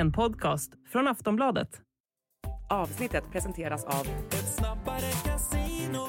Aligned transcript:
En 0.00 0.12
podcast 0.12 0.72
från 0.92 1.08
Aftonbladet. 1.08 1.80
Avsnittet 2.70 3.24
presenteras 3.32 3.84
av 3.84 4.06
Ett 4.28 4.54
snabbare 4.54 5.10
casino, 5.24 6.08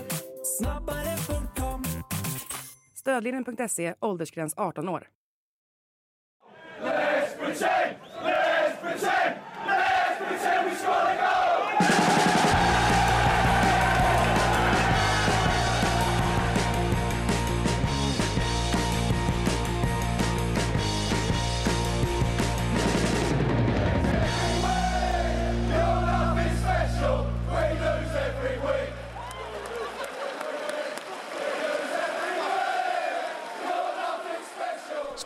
snabbare.com 0.59 1.83
Stödlinjen.se, 2.95 3.93
åldersgräns 3.99 4.53
18 4.57 4.89
år. 4.89 5.07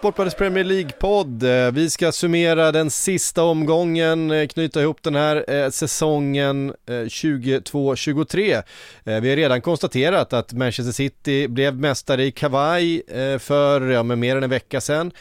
Sportbladets 0.06 0.36
Premier 0.36 0.64
League-podd. 0.64 1.44
Eh, 1.44 1.72
vi 1.72 1.90
ska 1.90 2.12
summera 2.12 2.72
den 2.72 2.92
sista 2.92 3.44
omgången, 3.44 4.32
eh, 4.32 4.48
knyta 4.48 4.82
ihop 4.82 5.04
den 5.04 5.16
här 5.16 5.52
eh, 5.54 5.70
säsongen 5.70 6.74
22-23. 7.08 8.64
Vi 9.04 9.30
har 9.30 9.36
redan 9.36 9.62
konstaterat 9.62 10.34
att 10.34 10.54
Manchester 10.54 10.92
City 10.92 11.48
blev 11.48 11.76
mästare 11.76 12.26
i 12.26 12.32
kavaj 12.32 13.02
för 13.40 13.82
ja, 13.82 14.04
mer 14.04 14.38
än 14.38 14.44
en 14.44 14.50
vecka 14.50 14.82
sedan. 14.82 15.12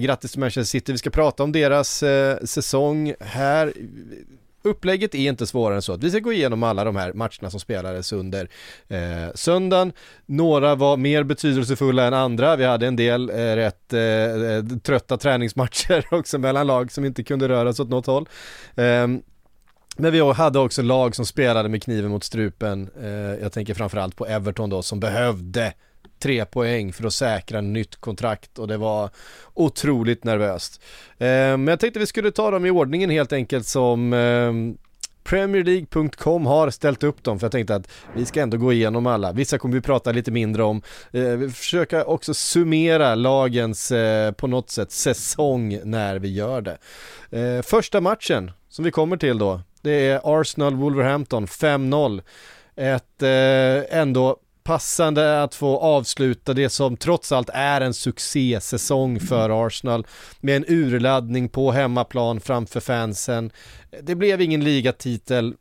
Grattis 0.00 0.30
till 0.30 0.40
Manchester 0.40 0.70
City, 0.78 0.92
vi 0.92 0.98
ska 0.98 1.10
prata 1.10 1.42
om 1.42 1.52
deras 1.52 2.04
säsong 2.44 3.14
här. 3.20 3.72
Upplägget 4.62 5.14
är 5.14 5.28
inte 5.28 5.46
svårare 5.46 5.76
än 5.76 5.82
så 5.82 5.92
att 5.92 6.04
vi 6.04 6.10
ska 6.10 6.18
gå 6.18 6.32
igenom 6.32 6.62
alla 6.62 6.84
de 6.84 6.96
här 6.96 7.12
matcherna 7.12 7.50
som 7.50 7.60
spelades 7.60 8.12
under 8.12 8.48
eh, 8.88 9.34
söndagen. 9.34 9.92
Några 10.26 10.74
var 10.74 10.96
mer 10.96 11.22
betydelsefulla 11.22 12.06
än 12.06 12.14
andra. 12.14 12.56
Vi 12.56 12.64
hade 12.64 12.86
en 12.86 12.96
del 12.96 13.30
eh, 13.30 13.34
rätt 13.34 13.92
eh, 13.92 14.00
eh 14.00 14.64
trötta 14.82 15.16
träningsmatcher 15.16 16.06
också 16.14 16.38
mellan 16.38 16.66
lag 16.66 16.92
som 16.92 17.04
inte 17.04 17.24
kunde 17.24 17.48
röra 17.48 17.72
sig 17.72 17.82
åt 17.82 17.90
något 17.90 18.06
håll. 18.06 18.28
Eh, 18.74 19.06
men 19.96 20.12
vi 20.12 20.20
hade 20.20 20.58
också 20.58 20.82
lag 20.82 21.16
som 21.16 21.26
spelade 21.26 21.68
med 21.68 21.82
kniven 21.82 22.10
mot 22.10 22.24
strupen. 22.24 22.90
Eh, 23.02 23.10
jag 23.42 23.52
tänker 23.52 23.74
framförallt 23.74 24.16
på 24.16 24.26
Everton 24.26 24.70
då 24.70 24.82
som 24.82 25.00
behövde 25.00 25.72
tre 26.22 26.44
poäng 26.44 26.92
för 26.92 27.06
att 27.06 27.14
säkra 27.14 27.60
nytt 27.60 27.96
kontrakt 27.96 28.58
och 28.58 28.68
det 28.68 28.76
var 28.76 29.10
otroligt 29.54 30.24
nervöst. 30.24 30.82
Eh, 31.18 31.26
men 31.26 31.66
jag 31.66 31.80
tänkte 31.80 32.00
vi 32.00 32.06
skulle 32.06 32.30
ta 32.30 32.50
dem 32.50 32.66
i 32.66 32.70
ordningen 32.70 33.10
helt 33.10 33.32
enkelt 33.32 33.66
som 33.66 34.12
ehm, 34.12 34.76
Premierleague.com 35.24 36.46
har 36.46 36.70
ställt 36.70 37.02
upp 37.02 37.22
dem 37.22 37.38
för 37.38 37.44
jag 37.44 37.52
tänkte 37.52 37.74
att 37.74 37.88
vi 38.14 38.24
ska 38.24 38.40
ändå 38.40 38.56
gå 38.56 38.72
igenom 38.72 39.06
alla. 39.06 39.32
Vissa 39.32 39.58
kommer 39.58 39.74
vi 39.74 39.80
prata 39.80 40.12
lite 40.12 40.30
mindre 40.30 40.62
om. 40.62 40.82
Eh, 41.12 41.22
vi 41.22 41.50
försöker 41.50 42.08
också 42.08 42.34
summera 42.34 43.14
lagens 43.14 43.92
eh, 43.92 44.32
på 44.32 44.46
något 44.46 44.70
sätt 44.70 44.92
säsong 44.92 45.80
när 45.84 46.18
vi 46.18 46.32
gör 46.32 46.60
det. 46.60 46.78
Första 47.62 48.00
matchen 48.00 48.50
som 48.68 48.84
vi 48.84 48.90
kommer 48.90 49.16
till 49.16 49.38
då, 49.38 49.60
det 49.80 50.08
är 50.08 50.20
Arsenal-Wolverhampton 50.24 51.46
5-0. 51.46 52.22
Ett 52.76 53.22
ändå 53.90 54.36
passande 54.64 55.42
att 55.42 55.54
få 55.54 55.78
avsluta 55.78 56.54
det 56.54 56.68
som 56.68 56.96
trots 56.96 57.32
allt 57.32 57.50
är 57.52 57.80
en 57.80 57.94
succésäsong 57.94 59.20
för 59.20 59.66
Arsenal 59.66 60.06
med 60.40 60.56
en 60.56 60.64
urladdning 60.68 61.48
på 61.48 61.70
hemmaplan 61.70 62.40
framför 62.40 62.80
fansen. 62.80 63.50
Det 64.02 64.14
blev 64.14 64.40
ingen 64.40 64.64
ligatitel. 64.64 65.54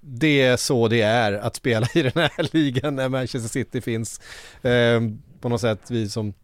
Det 0.00 0.42
är 0.42 0.56
så 0.56 0.88
det 0.88 1.02
är 1.02 1.32
att 1.32 1.56
spela 1.56 1.88
i 1.94 2.02
den 2.02 2.12
här 2.14 2.52
ligan 2.56 2.96
när 2.96 3.08
Manchester 3.08 3.48
City 3.48 3.80
finns. 3.80 4.20
Eh, 4.62 5.00
på 5.40 5.48
något 5.48 5.60
sätt 5.60 5.90
vi 5.90 6.08
som 6.08 6.34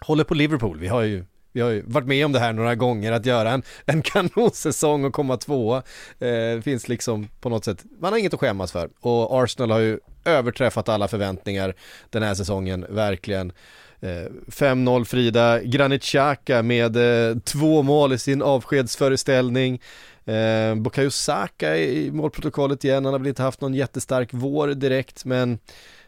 håller 0.00 0.24
på 0.24 0.34
Liverpool, 0.34 0.78
vi 0.78 0.88
har 0.88 1.02
ju 1.02 1.24
vi 1.52 1.60
har 1.60 1.70
ju 1.70 1.82
varit 1.86 2.06
med 2.06 2.26
om 2.26 2.32
det 2.32 2.38
här 2.38 2.52
några 2.52 2.74
gånger, 2.74 3.12
att 3.12 3.26
göra 3.26 3.50
en, 3.50 3.62
en 3.86 4.02
kanonsäsong 4.02 5.04
och 5.04 5.12
komma 5.12 5.36
tvåa. 5.36 5.76
Eh, 6.18 6.28
det 6.28 6.62
finns 6.64 6.88
liksom 6.88 7.28
på 7.40 7.48
något 7.48 7.64
sätt, 7.64 7.84
man 8.00 8.12
har 8.12 8.18
inget 8.18 8.34
att 8.34 8.40
skämmas 8.40 8.72
för. 8.72 8.90
Och 9.00 9.42
Arsenal 9.42 9.70
har 9.70 9.78
ju 9.78 9.98
överträffat 10.24 10.88
alla 10.88 11.08
förväntningar 11.08 11.74
den 12.10 12.22
här 12.22 12.34
säsongen, 12.34 12.86
verkligen. 12.88 13.52
Eh, 14.00 14.30
5-0 14.46 15.04
Frida, 15.04 15.62
Granit 15.62 16.02
Xhaka 16.02 16.62
med 16.62 16.96
eh, 16.96 17.38
två 17.38 17.82
mål 17.82 18.12
i 18.12 18.18
sin 18.18 18.42
avskedsföreställning. 18.42 19.80
Eh, 20.24 20.74
Bukayo 20.74 21.10
Saka 21.10 21.76
i 21.76 22.10
målprotokollet 22.10 22.84
igen, 22.84 23.04
han 23.04 23.14
har 23.14 23.18
väl 23.18 23.28
inte 23.28 23.42
haft 23.42 23.60
någon 23.60 23.74
jättestark 23.74 24.28
vår 24.32 24.68
direkt 24.68 25.24
men 25.24 25.58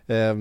eh, 0.07 0.35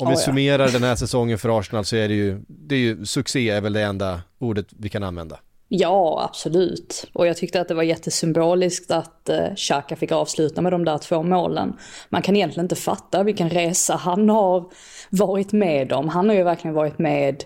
om 0.00 0.08
vi 0.08 0.14
Ja, 0.14 0.20
ja. 0.20 0.24
summerar 0.24 0.68
den 0.68 0.82
här 0.82 0.96
säsongen 0.96 1.38
för 1.38 1.58
Arsenal 1.58 1.84
så 1.84 1.96
är 1.96 2.08
det 2.08 2.14
ju, 2.14 2.40
det 2.48 2.74
är 2.74 2.78
ju 2.78 3.04
succé 3.06 3.50
är 3.50 3.60
väl 3.60 3.72
det 3.72 3.82
enda 3.82 4.20
ordet 4.38 4.66
vi 4.78 4.88
kan 4.88 5.02
använda. 5.02 5.38
Ja, 5.70 6.24
absolut. 6.30 7.04
Och 7.12 7.26
jag 7.26 7.36
tyckte 7.36 7.60
att 7.60 7.68
det 7.68 7.74
var 7.74 7.82
jättesymboliskt 7.82 8.90
att 8.90 9.28
eh, 9.28 9.54
Xhaka 9.56 9.96
fick 9.96 10.12
avsluta 10.12 10.60
med 10.62 10.72
de 10.72 10.84
där 10.84 10.98
två 10.98 11.22
målen. 11.22 11.76
Man 12.08 12.22
kan 12.22 12.36
egentligen 12.36 12.64
inte 12.64 12.76
fatta 12.76 13.22
vilken 13.22 13.50
resa 13.50 13.96
han 13.96 14.28
har 14.28 14.64
varit 15.10 15.52
med 15.52 15.92
om. 15.92 16.08
Han 16.08 16.28
har 16.28 16.36
ju 16.36 16.42
verkligen 16.42 16.74
varit 16.74 16.98
med 16.98 17.44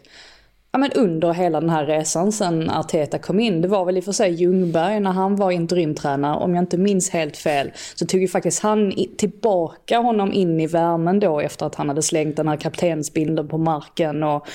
ja, 0.72 0.78
men 0.78 0.92
under 0.92 1.32
hela 1.32 1.60
den 1.60 1.70
här 1.70 1.86
resan 1.86 2.32
sen 2.32 2.70
Arteta 2.70 3.18
kom 3.18 3.40
in. 3.40 3.60
Det 3.60 3.68
var 3.68 3.84
väl 3.84 3.96
i 3.96 4.00
och 4.00 4.04
för 4.04 4.12
sig 4.12 4.32
Ljungberg 4.32 5.00
när 5.00 5.10
han 5.10 5.36
var 5.36 5.50
interimtränare, 5.50 6.36
om 6.36 6.54
jag 6.54 6.62
inte 6.62 6.78
minns 6.78 7.10
helt 7.10 7.36
fel, 7.36 7.72
så 7.94 8.06
tog 8.06 8.20
ju 8.20 8.28
faktiskt 8.28 8.62
han 8.62 8.92
tillbaka 9.16 9.98
honom 9.98 10.32
in 10.32 10.60
i 10.60 10.66
värmen 10.66 11.20
då 11.20 11.40
efter 11.40 11.66
att 11.66 11.74
han 11.74 11.88
hade 11.88 12.02
slängt 12.02 12.36
den 12.36 12.48
här 12.48 12.56
kaptensbilden 12.56 13.48
på 13.48 13.58
marken 13.58 14.22
och 14.22 14.46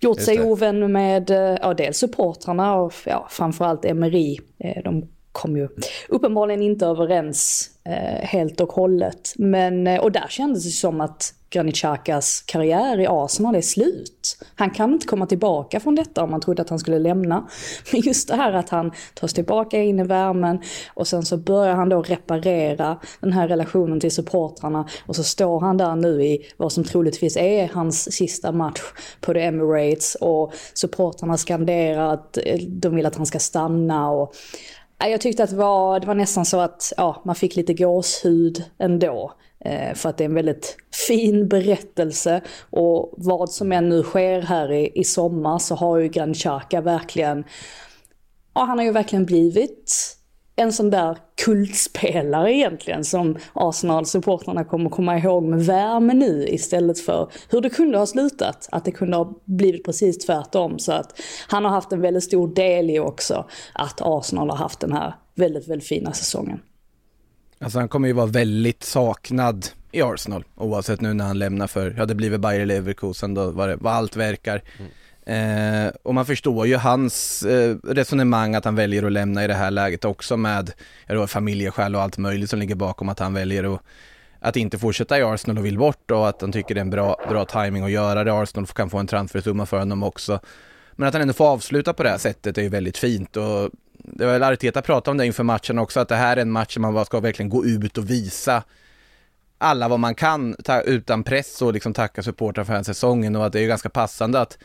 gjort 0.00 0.20
sig 0.20 0.42
ovän 0.42 0.92
med 0.92 1.30
eh, 1.30 1.56
ja, 1.62 1.74
dels 1.74 1.98
supportrarna 1.98 2.74
och 2.74 2.94
ja, 3.06 3.26
framförallt 3.30 3.84
Emery. 3.84 4.38
Eh, 4.58 4.82
De 4.84 5.08
kom 5.32 5.56
ju 5.56 5.68
uppenbarligen 6.08 6.62
inte 6.62 6.86
överens 6.86 7.70
eh, 7.84 8.26
helt 8.26 8.60
och 8.60 8.72
hållet. 8.72 9.32
Men, 9.36 9.86
eh, 9.86 10.00
och 10.00 10.12
där 10.12 10.26
kändes 10.28 10.64
det 10.64 10.70
som 10.70 11.00
att 11.00 11.34
Granit 11.50 11.76
Xhakas 11.76 12.42
karriär 12.46 13.00
i 13.00 13.06
Arsenal 13.06 13.54
är 13.54 13.60
slut. 13.60 14.38
Han 14.54 14.70
kan 14.70 14.92
inte 14.92 15.06
komma 15.06 15.26
tillbaka 15.26 15.80
från 15.80 15.94
detta 15.94 16.22
om 16.22 16.30
man 16.30 16.40
trodde 16.40 16.62
att 16.62 16.70
han 16.70 16.78
skulle 16.78 16.98
lämna. 16.98 17.48
Men 17.92 18.00
just 18.00 18.28
det 18.28 18.36
här 18.36 18.52
att 18.52 18.68
han 18.68 18.92
tas 19.14 19.34
tillbaka 19.34 19.82
in 19.82 19.98
i 20.00 20.04
värmen 20.04 20.62
och 20.94 21.08
sen 21.08 21.22
så 21.22 21.36
börjar 21.36 21.74
han 21.74 21.88
då 21.88 22.02
reparera 22.02 22.98
den 23.20 23.32
här 23.32 23.48
relationen 23.48 24.00
till 24.00 24.10
supportrarna 24.10 24.88
och 25.06 25.16
så 25.16 25.22
står 25.22 25.60
han 25.60 25.76
där 25.76 25.96
nu 25.96 26.24
i 26.24 26.46
vad 26.56 26.72
som 26.72 26.84
troligtvis 26.84 27.36
är 27.36 27.68
hans 27.68 28.12
sista 28.12 28.52
match 28.52 28.80
på 29.20 29.32
The 29.32 29.40
Emirates 29.40 30.14
och 30.14 30.52
supportrarna 30.74 31.36
skanderar 31.36 32.14
att 32.14 32.36
eh, 32.36 32.58
de 32.68 32.96
vill 32.96 33.06
att 33.06 33.16
han 33.16 33.26
ska 33.26 33.38
stanna 33.38 34.10
och 34.10 34.34
jag 35.08 35.20
tyckte 35.20 35.44
att 35.44 35.50
det 35.50 35.56
var, 35.56 36.00
det 36.00 36.06
var 36.06 36.14
nästan 36.14 36.44
så 36.44 36.60
att 36.60 36.92
ja, 36.96 37.22
man 37.24 37.34
fick 37.34 37.56
lite 37.56 37.74
gåshud 37.74 38.64
ändå. 38.78 39.32
Eh, 39.64 39.94
för 39.94 40.08
att 40.08 40.16
det 40.16 40.24
är 40.24 40.28
en 40.28 40.34
väldigt 40.34 40.76
fin 41.08 41.48
berättelse. 41.48 42.40
Och 42.70 43.14
vad 43.16 43.50
som 43.50 43.72
än 43.72 43.88
nu 43.88 44.02
sker 44.02 44.42
här 44.42 44.72
i, 44.72 44.92
i 44.94 45.04
sommar 45.04 45.58
så 45.58 45.74
har 45.74 45.98
ju 45.98 46.08
Grand 46.08 46.36
Chaka 46.36 46.80
verkligen, 46.80 47.44
ja 48.54 48.64
han 48.64 48.78
har 48.78 48.84
ju 48.84 48.92
verkligen 48.92 49.26
blivit 49.26 50.16
en 50.60 50.72
sån 50.72 50.90
där 50.90 51.18
kultspelare 51.44 52.52
egentligen 52.52 53.04
som 53.04 53.38
Arsenal-supportrarna 53.52 54.64
kommer 54.64 54.90
komma 54.90 55.18
ihåg 55.18 55.42
med 55.42 55.66
värme 55.66 56.14
nu 56.14 56.46
istället 56.48 57.00
för 57.00 57.32
hur 57.48 57.60
det 57.60 57.70
kunde 57.70 57.98
ha 57.98 58.06
slutat. 58.06 58.68
Att 58.72 58.84
det 58.84 58.90
kunde 58.90 59.16
ha 59.16 59.34
blivit 59.44 59.84
precis 59.84 60.18
tvärtom. 60.18 60.78
Så 60.78 60.92
att 60.92 61.20
han 61.48 61.64
har 61.64 61.72
haft 61.72 61.92
en 61.92 62.00
väldigt 62.00 62.24
stor 62.24 62.54
del 62.54 62.90
i 62.90 62.98
också 62.98 63.46
att 63.72 64.00
Arsenal 64.00 64.50
har 64.50 64.56
haft 64.56 64.80
den 64.80 64.92
här 64.92 65.14
väldigt, 65.34 65.68
väldigt 65.68 65.88
fina 65.88 66.12
säsongen. 66.12 66.60
Alltså 67.58 67.78
han 67.78 67.88
kommer 67.88 68.08
ju 68.08 68.14
vara 68.14 68.26
väldigt 68.26 68.82
saknad 68.82 69.66
i 69.92 70.02
Arsenal, 70.02 70.44
oavsett 70.56 71.00
nu 71.00 71.14
när 71.14 71.24
han 71.24 71.38
lämnar 71.38 71.66
för, 71.66 71.94
ja 71.98 72.06
det 72.06 72.14
blir 72.14 72.30
väl 72.30 72.40
Bayer 72.40 72.66
Leverkusen 72.66 73.34
då, 73.34 73.50
vad, 73.50 73.68
det, 73.68 73.76
vad 73.76 73.92
allt 73.92 74.16
verkar. 74.16 74.62
Eh, 75.30 75.92
och 76.02 76.14
man 76.14 76.26
förstår 76.26 76.66
ju 76.66 76.76
hans 76.76 77.42
eh, 77.42 77.76
resonemang 77.84 78.54
att 78.54 78.64
han 78.64 78.74
väljer 78.74 79.02
att 79.02 79.12
lämna 79.12 79.44
i 79.44 79.46
det 79.46 79.54
här 79.54 79.70
läget 79.70 80.04
också 80.04 80.36
med, 80.36 80.72
ja 81.06 81.26
familjeskäl 81.26 81.96
och 81.96 82.02
allt 82.02 82.18
möjligt 82.18 82.50
som 82.50 82.58
ligger 82.58 82.74
bakom 82.74 83.08
att 83.08 83.18
han 83.18 83.34
väljer 83.34 83.74
att 83.74 83.82
att 84.42 84.56
inte 84.56 84.78
fortsätta 84.78 85.18
i 85.18 85.22
Arsenal 85.22 85.58
och 85.58 85.66
vill 85.66 85.78
bort 85.78 86.10
och 86.10 86.28
att 86.28 86.40
han 86.40 86.52
tycker 86.52 86.74
det 86.74 86.78
är 86.78 86.82
en 86.82 86.90
bra, 86.90 87.16
bra 87.28 87.44
timing 87.44 87.82
att 87.82 87.90
göra 87.90 88.24
det. 88.24 88.32
Arsenal 88.32 88.66
kan 88.66 88.90
få 88.90 88.98
en 88.98 89.06
transfersumma 89.06 89.66
för 89.66 89.78
honom 89.78 90.02
också. 90.02 90.40
Men 90.92 91.08
att 91.08 91.14
han 91.14 91.22
ändå 91.22 91.34
får 91.34 91.48
avsluta 91.48 91.92
på 91.92 92.02
det 92.02 92.08
här 92.08 92.18
sättet 92.18 92.58
är 92.58 92.62
ju 92.62 92.68
väldigt 92.68 92.98
fint 92.98 93.36
och 93.36 93.70
det 93.92 94.26
var 94.26 94.32
väl 94.32 94.42
Arteta 94.42 94.82
pratade 94.82 95.10
om 95.10 95.16
det 95.16 95.26
inför 95.26 95.44
matchen 95.44 95.78
också, 95.78 96.00
att 96.00 96.08
det 96.08 96.16
här 96.16 96.36
är 96.36 96.40
en 96.40 96.50
match 96.50 96.74
där 96.74 96.80
man 96.80 96.94
bara 96.94 97.04
ska 97.04 97.20
verkligen 97.20 97.48
gå 97.48 97.64
ut 97.64 97.98
och 97.98 98.10
visa 98.10 98.62
alla 99.58 99.88
vad 99.88 100.00
man 100.00 100.14
kan 100.14 100.56
ta, 100.64 100.80
utan 100.80 101.24
press 101.24 101.62
och 101.62 101.72
liksom 101.72 101.94
tacka 101.94 102.22
supportrar 102.22 102.64
för 102.64 102.72
den 102.72 102.78
här 102.78 102.84
säsongen 102.84 103.36
och 103.36 103.46
att 103.46 103.52
det 103.52 103.58
är 103.58 103.62
ju 103.62 103.68
ganska 103.68 103.88
passande 103.88 104.40
att 104.40 104.58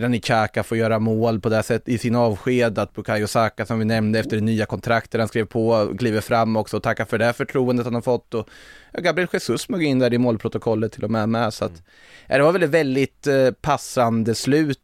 Granit 0.00 0.24
Xhaka 0.24 0.62
får 0.62 0.78
göra 0.78 0.98
mål 0.98 1.40
på 1.40 1.48
det 1.48 1.62
sättet 1.62 1.88
i 1.88 1.98
sin 1.98 2.16
avsked, 2.16 2.78
att 2.78 2.94
Bukayo 2.94 3.26
Saka 3.26 3.66
som 3.66 3.78
vi 3.78 3.84
nämnde 3.84 4.18
efter 4.18 4.36
det 4.36 4.42
nya 4.42 4.66
kontraktet 4.66 5.20
han 5.20 5.28
skrev 5.28 5.44
på, 5.44 5.94
kliver 5.98 6.20
fram 6.20 6.56
också 6.56 6.76
och 6.76 6.82
tackar 6.82 7.04
för 7.04 7.18
det 7.18 7.32
förtroendet 7.32 7.86
han 7.86 7.94
har 7.94 8.02
fått 8.02 8.34
och 8.34 8.48
Gabriel 8.92 9.28
Jesus 9.32 9.62
smög 9.62 9.82
in 9.82 9.98
där 9.98 10.14
i 10.14 10.18
målprotokollet 10.18 10.92
till 10.92 11.04
och 11.04 11.10
med 11.10 11.28
med 11.28 11.54
så 11.54 11.64
att 11.64 11.82
ja, 12.26 12.36
det 12.36 12.42
var 12.42 12.52
väl 12.52 12.62
ett 12.62 12.70
väldigt 12.70 13.26
eh, 13.26 13.50
passande 13.50 14.34
slut 14.34 14.78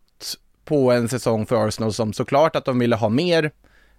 på 0.64 0.92
en 0.92 1.08
säsong 1.08 1.46
för 1.46 1.68
Arsenal 1.68 1.92
som 1.92 2.12
såklart 2.12 2.56
att 2.56 2.64
de 2.64 2.78
ville 2.78 2.96
ha 2.96 3.08
mer, 3.08 3.50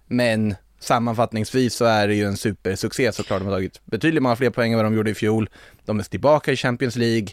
men 0.06 0.54
sammanfattningsvis 0.78 1.74
så 1.74 1.84
är 1.84 2.08
det 2.08 2.14
ju 2.14 2.24
en 2.24 2.36
supersuccé 2.36 3.12
såklart. 3.12 3.40
De 3.40 3.44
har 3.46 3.54
tagit 3.54 3.80
betydligt 3.84 4.22
många 4.22 4.36
fler 4.36 4.50
poäng 4.50 4.72
än 4.72 4.78
vad 4.78 4.86
de 4.86 4.94
gjorde 4.94 5.10
i 5.10 5.14
fjol. 5.14 5.50
De 5.84 5.98
är 5.98 6.02
tillbaka 6.02 6.52
i 6.52 6.56
Champions 6.56 6.96
League. 6.96 7.28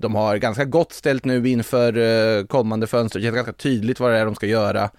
De 0.00 0.14
har 0.14 0.36
ganska 0.36 0.64
gott 0.64 0.92
ställt 0.92 1.24
nu 1.24 1.48
inför 1.48 1.98
eh, 1.98 2.44
kommande 2.46 2.86
fönster. 2.86 3.18
Det 3.18 3.24
känns 3.24 3.34
ganska 3.34 3.52
tydligt 3.52 4.00
vad 4.00 4.10
det 4.12 4.18
är 4.18 4.24
de 4.24 4.34
ska 4.34 4.46
göra. 4.46 4.90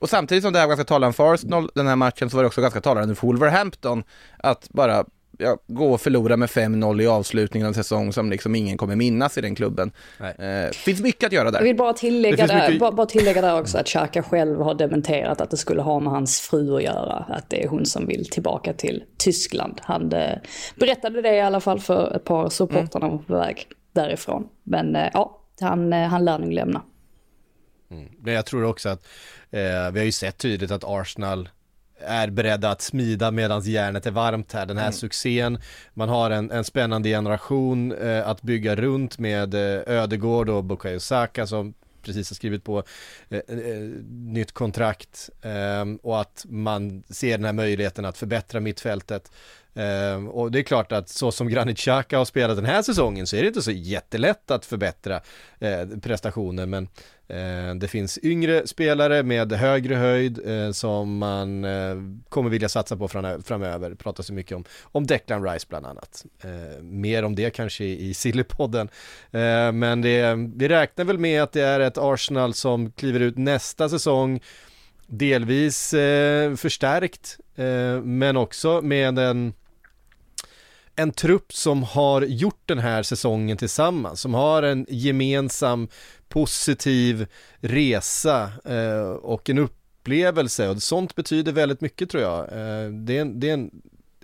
Och 0.00 0.08
samtidigt 0.10 0.44
som 0.44 0.52
det 0.52 0.58
här 0.58 0.66
var 0.66 0.70
ganska 0.76 0.84
talande 0.94 1.12
för 1.16 1.34
Arsenal 1.34 1.70
den 1.74 1.86
här 1.86 1.96
matchen 1.96 2.30
så 2.30 2.36
var 2.36 2.42
det 2.42 2.46
också 2.46 2.60
ganska 2.60 2.80
talande 2.80 3.14
för 3.14 3.26
Wolverhampton 3.26 4.04
att 4.38 4.68
bara 4.70 5.04
ja, 5.38 5.56
gå 5.66 5.92
och 5.92 6.00
förlora 6.00 6.36
med 6.36 6.48
5-0 6.48 7.02
i 7.02 7.06
avslutningen 7.06 7.66
av 7.66 7.70
en 7.70 7.74
säsong 7.74 8.12
som 8.12 8.30
liksom 8.30 8.54
ingen 8.54 8.76
kommer 8.76 8.96
minnas 8.96 9.38
i 9.38 9.40
den 9.40 9.54
klubben. 9.54 9.92
Eh, 10.20 10.70
finns 10.72 11.00
mycket 11.00 11.26
att 11.26 11.32
göra 11.32 11.50
där. 11.50 11.58
Jag 11.58 11.64
vill 11.64 11.76
bara 11.76 11.92
tillägga, 11.92 12.36
Det 12.36 12.46
där, 12.46 12.62
mycket- 12.68 12.80
bara, 12.80 12.92
bara 12.92 13.06
tillägga 13.06 13.40
där 13.42 13.60
också 13.60 13.78
att 13.78 13.86
Xhaka 13.86 14.22
själv 14.22 14.60
har 14.60 14.74
dementerat 14.74 15.40
att 15.40 15.50
det 15.50 15.56
skulle 15.56 15.82
ha 15.82 16.00
med 16.00 16.12
hans 16.12 16.40
fru 16.40 16.76
att 16.76 16.82
göra. 16.82 17.24
Att 17.28 17.50
det 17.50 17.64
är 17.64 17.68
hon 17.68 17.86
som 17.86 18.06
vill 18.06 18.30
tillbaka 18.30 18.72
till 18.72 19.04
Tyskland. 19.18 19.80
Han 19.82 20.12
eh, 20.12 20.38
berättade 20.76 21.22
det 21.22 21.34
i 21.34 21.40
alla 21.40 21.60
fall 21.60 21.80
för 21.80 22.16
ett 22.16 22.24
par 22.24 22.48
supportrar 22.48 23.00
var 23.00 23.18
på 23.18 23.34
väg 23.34 23.66
därifrån. 23.94 24.48
Men 24.62 24.96
eh, 24.96 25.10
ja, 25.14 25.40
han, 25.60 25.92
eh, 25.92 26.08
han 26.08 26.24
lär 26.24 26.38
nog 26.38 26.52
lämna. 26.52 26.82
Men 28.18 28.34
jag 28.34 28.46
tror 28.46 28.64
också 28.64 28.88
att 28.88 29.06
eh, 29.50 29.90
vi 29.92 29.98
har 29.98 30.04
ju 30.04 30.12
sett 30.12 30.38
tydligt 30.38 30.70
att 30.70 30.84
Arsenal 30.84 31.48
är 32.00 32.30
beredda 32.30 32.70
att 32.70 32.82
smida 32.82 33.30
medan 33.30 33.62
järnet 33.62 34.06
är 34.06 34.10
varmt 34.10 34.52
här. 34.52 34.66
Den 34.66 34.76
här 34.76 34.90
succén, 34.90 35.58
man 35.94 36.08
har 36.08 36.30
en, 36.30 36.50
en 36.50 36.64
spännande 36.64 37.08
generation 37.08 37.92
eh, 37.92 38.28
att 38.28 38.42
bygga 38.42 38.76
runt 38.76 39.18
med 39.18 39.54
eh, 39.54 39.82
Ödegård 39.86 40.48
och 40.48 40.64
Bukayo 40.64 41.00
Saka 41.00 41.46
som 41.46 41.74
precis 42.02 42.30
har 42.30 42.34
skrivit 42.34 42.64
på 42.64 42.82
eh, 43.28 43.38
eh, 43.48 43.78
nytt 44.10 44.52
kontrakt 44.52 45.30
eh, 45.42 45.84
och 46.02 46.20
att 46.20 46.46
man 46.48 47.02
ser 47.10 47.38
den 47.38 47.44
här 47.44 47.52
möjligheten 47.52 48.04
att 48.04 48.18
förbättra 48.18 48.60
mittfältet. 48.60 49.32
Eh, 49.74 50.26
och 50.26 50.52
det 50.52 50.58
är 50.58 50.62
klart 50.62 50.92
att 50.92 51.08
så 51.08 51.32
som 51.32 51.48
Granit 51.48 51.78
Xhaka 51.78 52.18
har 52.18 52.24
spelat 52.24 52.56
den 52.56 52.64
här 52.64 52.82
säsongen 52.82 53.26
så 53.26 53.36
är 53.36 53.40
det 53.40 53.48
inte 53.48 53.62
så 53.62 53.70
jättelätt 53.70 54.50
att 54.50 54.66
förbättra 54.66 55.20
eh, 55.58 55.86
prestationen 56.02 56.70
men 56.70 56.88
eh, 57.28 57.74
det 57.74 57.88
finns 57.88 58.18
yngre 58.22 58.66
spelare 58.66 59.22
med 59.22 59.52
högre 59.52 59.94
höjd 59.94 60.40
eh, 60.46 60.70
som 60.70 61.18
man 61.18 61.64
eh, 61.64 61.96
kommer 62.28 62.50
vilja 62.50 62.68
satsa 62.68 62.96
på 62.96 63.08
fram- 63.08 63.42
framöver. 63.42 63.90
Det 63.90 63.96
pratas 63.96 64.30
ju 64.30 64.34
mycket 64.34 64.56
om, 64.56 64.64
om 64.82 65.06
Declan 65.06 65.44
Rice 65.48 65.66
bland 65.68 65.86
annat. 65.86 66.24
Eh, 66.42 66.82
mer 66.82 67.22
om 67.22 67.34
det 67.34 67.50
kanske 67.50 67.84
i 67.84 68.08
i 68.08 68.14
Sillypodden. 68.14 68.88
Eh, 69.30 69.72
men 69.72 70.02
det, 70.02 70.34
vi 70.56 70.68
räknar 70.68 71.04
väl 71.04 71.18
med 71.18 71.42
att 71.42 71.52
det 71.52 71.62
är 71.62 71.80
ett 71.80 71.98
Arsenal 71.98 72.54
som 72.54 72.90
kliver 72.90 73.20
ut 73.20 73.38
nästa 73.38 73.88
säsong 73.88 74.40
delvis 75.06 75.94
eh, 75.94 76.54
förstärkt 76.54 77.38
eh, 77.56 78.00
men 78.02 78.36
också 78.36 78.80
med 78.82 79.18
en 79.18 79.52
en 80.96 81.12
trupp 81.12 81.52
som 81.52 81.82
har 81.82 82.22
gjort 82.22 82.62
den 82.66 82.78
här 82.78 83.02
säsongen 83.02 83.56
tillsammans, 83.56 84.20
som 84.20 84.34
har 84.34 84.62
en 84.62 84.86
gemensam 84.88 85.88
positiv 86.28 87.26
resa 87.60 88.52
eh, 88.64 89.08
och 89.08 89.50
en 89.50 89.58
upplevelse 89.58 90.68
och 90.68 90.82
sånt 90.82 91.14
betyder 91.14 91.52
väldigt 91.52 91.80
mycket 91.80 92.10
tror 92.10 92.22
jag. 92.22 92.40
Eh, 92.40 92.90
det 92.90 93.16
är, 93.16 93.20
en, 93.20 93.40
det 93.40 93.48
är 93.48 93.54
en, 93.54 93.70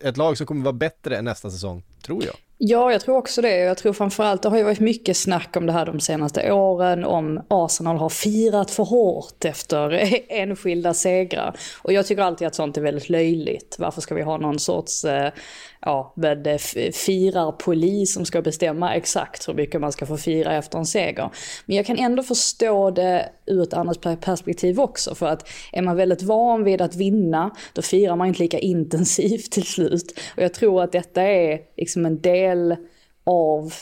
ett 0.01 0.17
lag 0.17 0.37
som 0.37 0.47
kommer 0.47 0.65
vara 0.65 0.73
bättre 0.73 1.17
än 1.17 1.25
nästa 1.25 1.51
säsong, 1.51 1.83
tror 2.03 2.25
jag. 2.25 2.35
Ja, 2.63 2.93
jag 2.93 3.01
tror 3.01 3.17
också 3.17 3.43
det. 3.43 3.57
Jag 3.57 3.79
tror 3.79 3.93
framförallt, 3.93 4.43
det 4.43 4.49
har 4.49 4.57
ju 4.57 4.63
varit 4.63 4.81
mycket 4.81 5.17
snack 5.17 5.57
om 5.57 5.67
det 5.67 5.73
här 5.73 5.87
de 5.87 6.01
senaste 6.01 6.53
åren, 6.53 7.05
om 7.05 7.41
Arsenal 7.49 7.97
har 7.97 8.09
firat 8.09 8.71
för 8.71 8.85
hårt 8.85 9.45
efter 9.45 10.11
enskilda 10.29 10.95
segrar. 10.95 11.57
Och 11.83 11.93
jag 11.93 12.07
tycker 12.07 12.23
alltid 12.23 12.47
att 12.47 12.55
sånt 12.55 12.77
är 12.77 12.81
väldigt 12.81 13.09
löjligt. 13.09 13.77
Varför 13.79 14.01
ska 14.01 14.15
vi 14.15 14.23
ha 14.23 14.37
någon 14.37 14.59
sorts, 14.59 15.05
eh, 15.05 15.33
ja, 15.81 16.13
med 16.17 16.61
firarpolis 16.93 18.15
som 18.15 18.25
ska 18.25 18.43
bestämma 18.43 18.95
exakt 18.95 19.49
hur 19.49 19.55
mycket 19.55 19.81
man 19.81 19.93
ska 19.93 20.07
få 20.07 20.17
fira 20.17 20.57
efter 20.57 20.79
en 20.79 20.87
seger. 20.87 21.31
Men 21.67 21.77
jag 21.77 21.87
kan 21.87 21.99
ändå 21.99 22.23
förstå 22.23 22.91
det 22.91 23.29
ur 23.47 23.63
ett 23.63 23.73
annat 23.73 24.21
perspektiv 24.21 24.81
också. 24.81 25.15
För 25.15 25.27
att 25.27 25.49
är 25.73 25.83
man 25.83 25.97
väldigt 25.97 26.23
van 26.23 26.65
vid 26.65 26.81
att 26.81 26.97
vinna, 26.97 27.51
då 27.73 27.83
firar 27.83 28.17
man 28.17 28.29
inte 28.29 28.43
lika 28.43 28.59
intensivt 28.59 29.53
till 29.53 29.67
slut. 29.67 30.21
Och 30.37 30.43
jag 30.43 30.55
tror 30.55 30.83
att 30.83 30.93
detta 30.93 31.23
är 31.23 31.61
liksom 31.91 32.07
en 32.07 32.21
del 32.21 32.77
av 33.25 33.73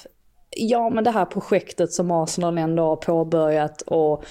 ja, 0.56 0.90
men 0.90 1.04
det 1.04 1.10
här 1.10 1.24
projektet 1.24 1.92
som 1.92 2.10
Arsenal 2.10 2.58
ändå 2.58 2.82
har 2.82 2.96
påbörjat 2.96 3.82
och 3.82 4.24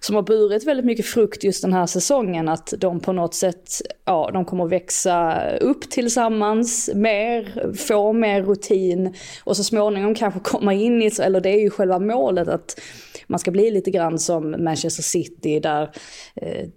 som 0.00 0.16
har 0.16 0.22
burit 0.22 0.66
väldigt 0.66 0.86
mycket 0.86 1.06
frukt 1.06 1.44
just 1.44 1.62
den 1.62 1.72
här 1.72 1.86
säsongen. 1.86 2.48
Att 2.48 2.74
de 2.78 3.00
på 3.00 3.12
något 3.12 3.34
sätt, 3.34 3.70
ja, 4.04 4.30
de 4.32 4.44
kommer 4.44 4.66
växa 4.66 5.50
upp 5.60 5.90
tillsammans 5.90 6.90
mer, 6.94 7.72
få 7.76 8.12
mer 8.12 8.42
rutin 8.42 9.14
och 9.44 9.56
så 9.56 9.64
småningom 9.64 10.14
kanske 10.14 10.40
komma 10.40 10.74
in 10.74 11.02
i, 11.02 11.10
eller 11.20 11.40
det 11.40 11.50
är 11.50 11.60
ju 11.60 11.70
själva 11.70 11.98
målet 11.98 12.48
att 12.48 12.80
man 13.26 13.38
ska 13.38 13.50
bli 13.50 13.70
lite 13.70 13.90
grann 13.90 14.18
som 14.18 14.64
Manchester 14.64 15.02
City 15.02 15.60
där 15.60 15.90
eh, 16.34 16.68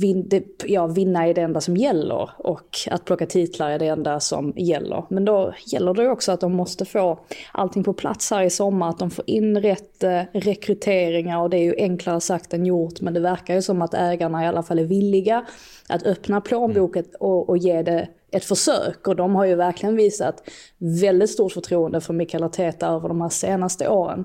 vin, 0.00 0.28
det, 0.28 0.44
ja, 0.66 0.86
vinna 0.86 1.26
är 1.26 1.34
det 1.34 1.40
enda 1.40 1.60
som 1.60 1.76
gäller 1.76 2.30
och 2.38 2.78
att 2.90 3.04
plocka 3.04 3.26
titlar 3.26 3.70
är 3.70 3.78
det 3.78 3.86
enda 3.86 4.20
som 4.20 4.52
gäller. 4.56 5.04
Men 5.10 5.24
då 5.24 5.54
gäller 5.66 5.94
det 5.94 6.08
också 6.08 6.32
att 6.32 6.40
de 6.40 6.52
måste 6.52 6.84
få 6.84 7.18
allting 7.52 7.84
på 7.84 7.92
plats 7.92 8.30
här 8.30 8.42
i 8.42 8.50
sommar, 8.50 8.88
att 8.88 8.98
de 8.98 9.10
får 9.10 9.24
in 9.26 9.60
rätt 9.60 10.04
eh, 10.04 10.22
rekryteringar 10.32 11.38
och 11.38 11.50
det 11.50 11.56
är 11.56 11.64
ju 11.64 11.74
enklare 11.76 12.20
sagt 12.20 12.54
än 12.54 12.66
gjort 12.66 13.00
men 13.00 13.14
det 13.14 13.20
verkar 13.20 13.54
ju 13.54 13.62
som 13.62 13.82
att 13.82 13.94
ägarna 13.94 14.44
i 14.44 14.46
alla 14.46 14.62
fall 14.62 14.78
är 14.78 14.84
villiga 14.84 15.46
att 15.88 16.06
öppna 16.06 16.40
plånboken 16.40 17.04
och, 17.20 17.48
och 17.48 17.58
ge 17.58 17.82
det 17.82 18.08
ett 18.32 18.44
försök 18.44 19.08
och 19.08 19.16
de 19.16 19.34
har 19.34 19.44
ju 19.44 19.54
verkligen 19.54 19.96
visat 19.96 20.42
väldigt 20.78 21.30
stort 21.30 21.52
förtroende 21.52 22.00
för 22.00 22.14
Mikael 22.14 22.44
Arteta 22.44 22.86
över 22.86 23.08
de 23.08 23.20
här 23.20 23.28
senaste 23.28 23.88
åren. 23.88 24.24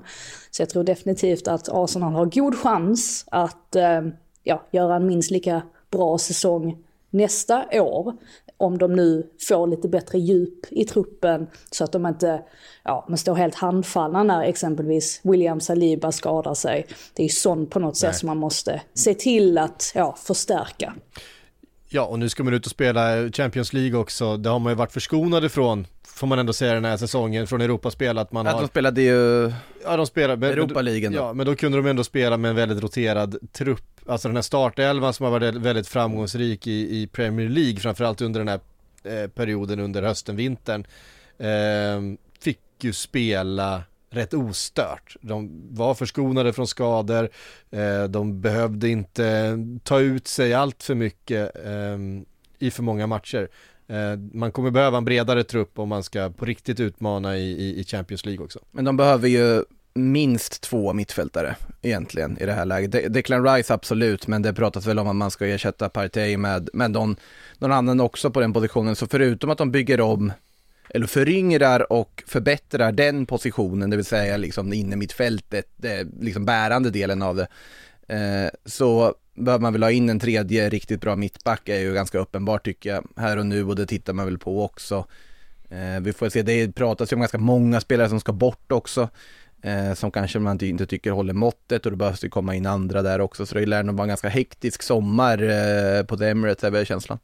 Så 0.58 0.62
jag 0.62 0.70
tror 0.70 0.84
definitivt 0.84 1.48
att 1.48 1.68
Arsenal 1.68 2.12
har 2.12 2.26
god 2.26 2.58
chans 2.58 3.24
att 3.30 3.76
eh, 3.76 4.00
ja, 4.42 4.66
göra 4.70 4.96
en 4.96 5.06
minst 5.06 5.30
lika 5.30 5.62
bra 5.90 6.18
säsong 6.18 6.84
nästa 7.10 7.64
år. 7.72 8.16
Om 8.56 8.78
de 8.78 8.96
nu 8.96 9.30
får 9.48 9.66
lite 9.66 9.88
bättre 9.88 10.18
djup 10.18 10.66
i 10.70 10.84
truppen 10.84 11.46
så 11.70 11.84
att 11.84 11.92
de 11.92 12.06
inte 12.06 12.42
ja, 12.84 13.06
men 13.08 13.18
står 13.18 13.34
helt 13.34 13.54
handfallna 13.54 14.22
när 14.22 14.42
exempelvis 14.42 15.20
William 15.22 15.60
Saliba 15.60 16.12
skadar 16.12 16.54
sig. 16.54 16.86
Det 17.14 17.22
är 17.22 17.26
ju 17.26 17.32
sånt 17.32 17.70
på 17.70 17.78
något 17.78 17.96
sätt 17.96 18.16
som 18.16 18.26
man 18.26 18.36
måste 18.36 18.80
se 18.94 19.14
till 19.14 19.58
att 19.58 19.92
ja, 19.94 20.16
förstärka. 20.18 20.94
Ja, 21.88 22.06
och 22.06 22.18
nu 22.18 22.28
ska 22.28 22.44
man 22.44 22.54
ut 22.54 22.66
och 22.66 22.70
spela 22.70 23.30
Champions 23.30 23.72
League 23.72 23.98
också. 23.98 24.36
Det 24.36 24.48
har 24.48 24.58
man 24.58 24.72
ju 24.72 24.76
varit 24.76 24.92
förskonad 24.92 25.44
ifrån, 25.44 25.86
får 26.18 26.26
man 26.26 26.38
ändå 26.38 26.52
säga 26.52 26.74
den 26.74 26.84
här 26.84 26.96
säsongen, 26.96 27.46
från 27.46 27.60
Europaspel 27.60 28.18
att 28.18 28.32
man 28.32 28.46
Att 28.46 28.54
har... 28.54 28.60
de 28.60 28.68
spelade 28.68 29.02
ju 29.02 29.52
Ja, 29.84 29.96
de 29.96 30.06
spelar... 30.06 30.36
Men, 30.36 30.50
Europa-ligan 30.50 31.12
då. 31.12 31.18
Ja, 31.18 31.32
men 31.32 31.46
då 31.46 31.54
kunde 31.54 31.78
de 31.78 31.86
ändå 31.86 32.04
spela 32.04 32.36
med 32.36 32.48
en 32.48 32.56
väldigt 32.56 32.82
roterad 32.82 33.36
trupp. 33.52 33.84
Alltså 34.06 34.28
den 34.28 34.36
här 34.36 34.42
startelvan 34.42 35.14
som 35.14 35.24
har 35.24 35.30
varit 35.30 35.54
väldigt 35.54 35.88
framgångsrik 35.88 36.66
i, 36.66 37.02
i 37.02 37.06
Premier 37.06 37.48
League, 37.48 37.80
framförallt 37.80 38.20
under 38.20 38.40
den 38.40 38.48
här 38.48 38.60
eh, 39.02 39.28
perioden 39.28 39.80
under 39.80 40.02
hösten, 40.02 40.36
vintern, 40.36 40.86
eh, 41.38 42.18
fick 42.40 42.60
ju 42.80 42.92
spela 42.92 43.82
rätt 44.10 44.34
ostört. 44.34 45.16
De 45.20 45.62
var 45.70 45.94
förskonade 45.94 46.52
från 46.52 46.66
skador, 46.66 47.28
eh, 47.70 48.04
de 48.04 48.40
behövde 48.40 48.88
inte 48.88 49.58
ta 49.82 50.00
ut 50.00 50.28
sig 50.28 50.54
allt 50.54 50.82
för 50.82 50.94
mycket 50.94 51.56
eh, 51.66 51.98
i 52.58 52.70
för 52.70 52.82
många 52.82 53.06
matcher. 53.06 53.48
Eh, 53.88 54.18
man 54.32 54.52
kommer 54.52 54.70
behöva 54.70 54.98
en 54.98 55.04
bredare 55.04 55.44
trupp 55.44 55.78
om 55.78 55.88
man 55.88 56.02
ska 56.02 56.30
på 56.30 56.44
riktigt 56.44 56.80
utmana 56.80 57.36
i, 57.36 57.50
i, 57.50 57.80
i 57.80 57.84
Champions 57.84 58.26
League 58.26 58.44
också. 58.44 58.58
Men 58.70 58.84
de 58.84 58.96
behöver 58.96 59.28
ju 59.28 59.64
minst 59.94 60.60
två 60.62 60.92
mittfältare 60.92 61.56
egentligen 61.82 62.38
i 62.38 62.46
det 62.46 62.52
här 62.52 62.64
läget. 62.64 62.92
De- 62.92 63.08
Declan 63.08 63.44
Rice 63.44 63.74
absolut, 63.74 64.26
men 64.26 64.42
det 64.42 64.52
pratas 64.54 64.86
väl 64.86 64.98
om 64.98 65.08
att 65.08 65.16
man 65.16 65.30
ska 65.30 65.46
ersätta 65.46 65.88
Partey 65.88 66.36
med, 66.36 66.70
med 66.72 66.90
någon, 66.90 67.16
någon 67.58 67.72
annan 67.72 68.00
också 68.00 68.30
på 68.30 68.40
den 68.40 68.52
positionen. 68.52 68.96
Så 68.96 69.06
förutom 69.06 69.50
att 69.50 69.58
de 69.58 69.70
bygger 69.70 70.00
om, 70.00 70.32
eller 70.90 71.06
föryngrar 71.06 71.92
och 71.92 72.24
förbättrar 72.26 72.92
den 72.92 73.26
positionen, 73.26 73.90
det 73.90 73.96
vill 73.96 74.04
säga 74.04 74.36
liksom 74.36 74.72
inne 74.72 74.96
mittfältet, 74.96 75.66
det 75.76 76.06
liksom 76.20 76.44
bärande 76.44 76.90
delen 76.90 77.22
av 77.22 77.36
det, 77.36 77.48
eh, 78.14 78.50
så 78.64 79.14
behöver 79.44 79.62
man 79.62 79.72
väl 79.72 79.82
ha 79.82 79.90
in 79.90 80.08
en 80.08 80.20
tredje 80.20 80.68
riktigt 80.68 81.00
bra 81.00 81.16
mittback 81.16 81.68
är 81.68 81.78
ju 81.80 81.94
ganska 81.94 82.18
uppenbart 82.18 82.64
tycker 82.64 82.90
jag 82.90 83.04
här 83.16 83.36
och 83.36 83.46
nu 83.46 83.64
och 83.64 83.76
det 83.76 83.86
tittar 83.86 84.12
man 84.12 84.24
väl 84.24 84.38
på 84.38 84.64
också. 84.64 85.06
Eh, 85.70 86.00
vi 86.00 86.12
får 86.12 86.28
se, 86.28 86.42
det 86.42 86.72
pratas 86.72 87.12
ju 87.12 87.14
om 87.14 87.20
ganska 87.20 87.38
många 87.38 87.80
spelare 87.80 88.08
som 88.08 88.20
ska 88.20 88.32
bort 88.32 88.72
också. 88.72 89.08
eh, 89.62 89.94
som 89.94 90.10
kanske 90.10 90.38
man 90.38 90.62
inte 90.64 90.86
tycker 90.86 91.10
håller 91.10 91.32
måttet 91.34 91.86
och 91.86 91.92
då 91.92 91.96
behövs 91.96 92.20
det 92.20 92.28
komma 92.28 92.54
in 92.54 92.66
andra 92.66 93.02
där 93.02 93.20
också 93.20 93.46
så 93.46 93.54
det 93.54 93.66
lär 93.66 93.82
nog 93.82 93.96
vara 93.96 94.04
en 94.04 94.08
ganska 94.08 94.28
hektisk 94.28 94.82
sommar 94.82 95.42
eh, 95.42 96.02
på 96.04 96.16
The 96.16 96.24
Emirates 96.28 96.64
är 96.64 96.70
väl 96.70 96.86
känslan. 96.86 97.18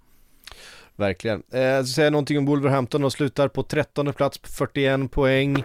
Verkligen. 0.96 1.42
Eh, 1.52 1.80
så 1.80 1.86
säger 1.86 2.06
jag 2.06 2.12
någonting 2.12 2.38
om 2.38 2.46
Wolverhampton 2.46 3.04
och 3.04 3.12
slutar 3.12 3.48
på 3.48 3.62
13 3.62 4.12
plats 4.12 4.38
på 4.38 4.48
41 4.48 5.10
poäng. 5.10 5.64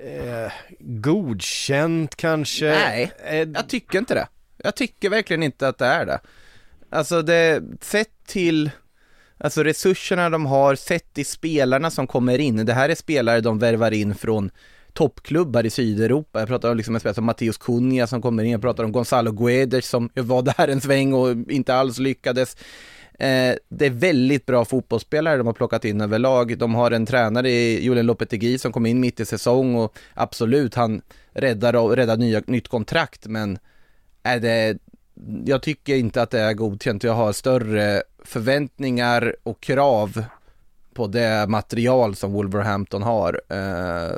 Eh, 0.00 0.52
godkänt 0.80 2.16
kanske? 2.16 2.70
Nej, 2.70 3.12
Eh, 3.24 3.36
jag 3.36 3.68
tycker 3.68 3.98
inte 3.98 4.14
det. 4.14 4.28
Jag 4.64 4.74
tycker 4.74 5.10
verkligen 5.10 5.42
inte 5.42 5.68
att 5.68 5.78
det 5.78 5.86
är 5.86 6.06
det. 6.06 6.20
Alltså 6.90 7.22
det, 7.22 7.62
sett 7.80 8.26
till 8.26 8.70
Alltså 9.40 9.62
resurserna 9.62 10.30
de 10.30 10.46
har, 10.46 10.74
sett 10.74 11.14
till 11.14 11.26
spelarna 11.26 11.90
som 11.90 12.06
kommer 12.06 12.38
in. 12.38 12.66
Det 12.66 12.72
här 12.72 12.88
är 12.88 12.94
spelare 12.94 13.40
de 13.40 13.58
värvar 13.58 13.90
in 13.90 14.14
från 14.14 14.50
toppklubbar 14.92 15.66
i 15.66 15.70
Sydeuropa. 15.70 16.38
Jag 16.38 16.48
pratar 16.48 16.68
liksom 16.68 16.70
om 16.72 16.76
liksom 16.76 16.94
en 16.94 17.00
spelare 17.00 17.14
som 17.14 17.24
Matteus 17.24 17.58
Cunha 17.58 18.06
som 18.06 18.22
kommer 18.22 18.44
in, 18.44 18.50
jag 18.50 18.60
pratar 18.60 18.84
om 18.84 18.92
Gonzalo 18.92 19.32
Guedes 19.32 19.88
som 19.88 20.10
var 20.14 20.42
där 20.42 20.68
en 20.68 20.80
sväng 20.80 21.12
och 21.12 21.30
inte 21.50 21.74
alls 21.74 21.98
lyckades. 21.98 22.56
Eh, 23.18 23.54
det 23.68 23.86
är 23.86 23.90
väldigt 23.90 24.46
bra 24.46 24.64
fotbollsspelare 24.64 25.36
de 25.36 25.46
har 25.46 25.54
plockat 25.54 25.84
in 25.84 26.00
överlag. 26.00 26.58
De 26.58 26.74
har 26.74 26.90
en 26.90 27.06
tränare 27.06 27.50
i 27.50 27.84
Julian 27.84 28.06
Lopetegui 28.06 28.58
som 28.58 28.72
kom 28.72 28.86
in 28.86 29.00
mitt 29.00 29.20
i 29.20 29.26
säsong 29.26 29.74
och 29.74 29.98
absolut, 30.14 30.74
han 30.74 31.02
räddar, 31.32 31.96
räddar 31.96 32.16
nya, 32.16 32.42
nytt 32.46 32.68
kontrakt 32.68 33.26
men 33.26 33.58
är 34.22 34.40
det, 34.40 34.78
jag 35.44 35.62
tycker 35.62 35.94
inte 35.94 36.22
att 36.22 36.30
det 36.30 36.40
är 36.40 36.54
godkänt. 36.54 37.04
Jag 37.04 37.14
har 37.14 37.32
större 37.32 38.02
förväntningar 38.24 39.36
och 39.42 39.60
krav 39.60 40.24
på 40.94 41.06
det 41.06 41.46
material 41.48 42.16
som 42.16 42.32
Wolverhampton 42.32 43.02
har. 43.02 43.40
Eh, 43.48 44.16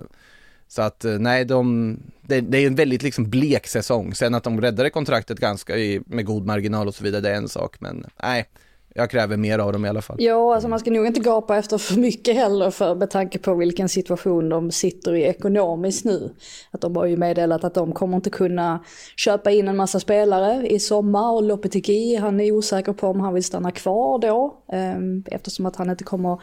så 0.69 0.83
att 0.83 1.04
eh, 1.04 1.19
nej, 1.19 1.45
de, 1.45 1.97
det, 2.23 2.40
det 2.40 2.59
är 2.59 2.66
en 2.66 2.75
väldigt 2.75 3.02
liksom 3.02 3.30
blek 3.30 3.66
säsong. 3.66 4.14
Sen 4.14 4.35
att 4.35 4.45
de 4.45 4.61
räddade 4.61 4.90
kontraktet 4.90 5.40
ganska 5.40 5.76
i, 5.76 6.00
med 6.07 6.25
god 6.25 6.47
marginal 6.47 6.88
och 6.88 6.95
så 6.95 7.04
vidare, 7.04 7.21
det 7.21 7.30
är 7.30 7.35
en 7.35 7.49
sak. 7.49 7.80
Men 7.80 8.07
nej, 8.23 8.49
jag 8.94 9.11
kräver 9.11 9.37
mer 9.37 9.59
av 9.59 9.73
dem 9.73 9.85
i 9.85 9.88
alla 9.88 10.02
fall. 10.02 10.16
Ja, 10.20 10.54
alltså 10.54 10.68
man 10.68 10.78
ska 10.78 10.90
nog 10.90 11.06
inte 11.06 11.20
gapa 11.20 11.56
efter 11.56 11.78
för 11.78 12.00
mycket 12.00 12.35
heller 12.35 12.70
för 12.70 12.94
med 12.94 13.11
tanke 13.11 13.38
på 13.38 13.54
vilken 13.54 13.88
situation 13.88 14.49
de 14.49 14.70
sitter 14.70 15.14
i 15.14 15.23
ekonomiskt 15.23 16.04
nu. 16.04 16.35
Att 16.70 16.80
de 16.80 16.97
har 16.97 17.06
ju 17.06 17.16
meddelat 17.16 17.64
att 17.64 17.75
de 17.75 17.92
kommer 17.92 18.16
inte 18.16 18.30
kunna 18.30 18.85
köpa 19.16 19.50
in 19.50 19.68
en 19.68 19.76
massa 19.76 20.00
spelare 20.00 20.66
i 20.68 20.78
sommar 20.80 21.32
och 21.32 21.42
Lopetegui 21.42 22.16
han 22.16 22.40
är 22.40 22.52
osäker 22.52 22.92
på 22.92 23.06
om 23.09 23.20
han 23.20 23.35
vill 23.35 23.44
stanna 23.44 23.70
kvar 23.70 24.18
då. 24.18 24.62
eh, 24.73 25.35
Eftersom 25.37 25.66
att 25.66 25.76
han 25.76 25.90
inte 25.90 26.04
kommer 26.04 26.42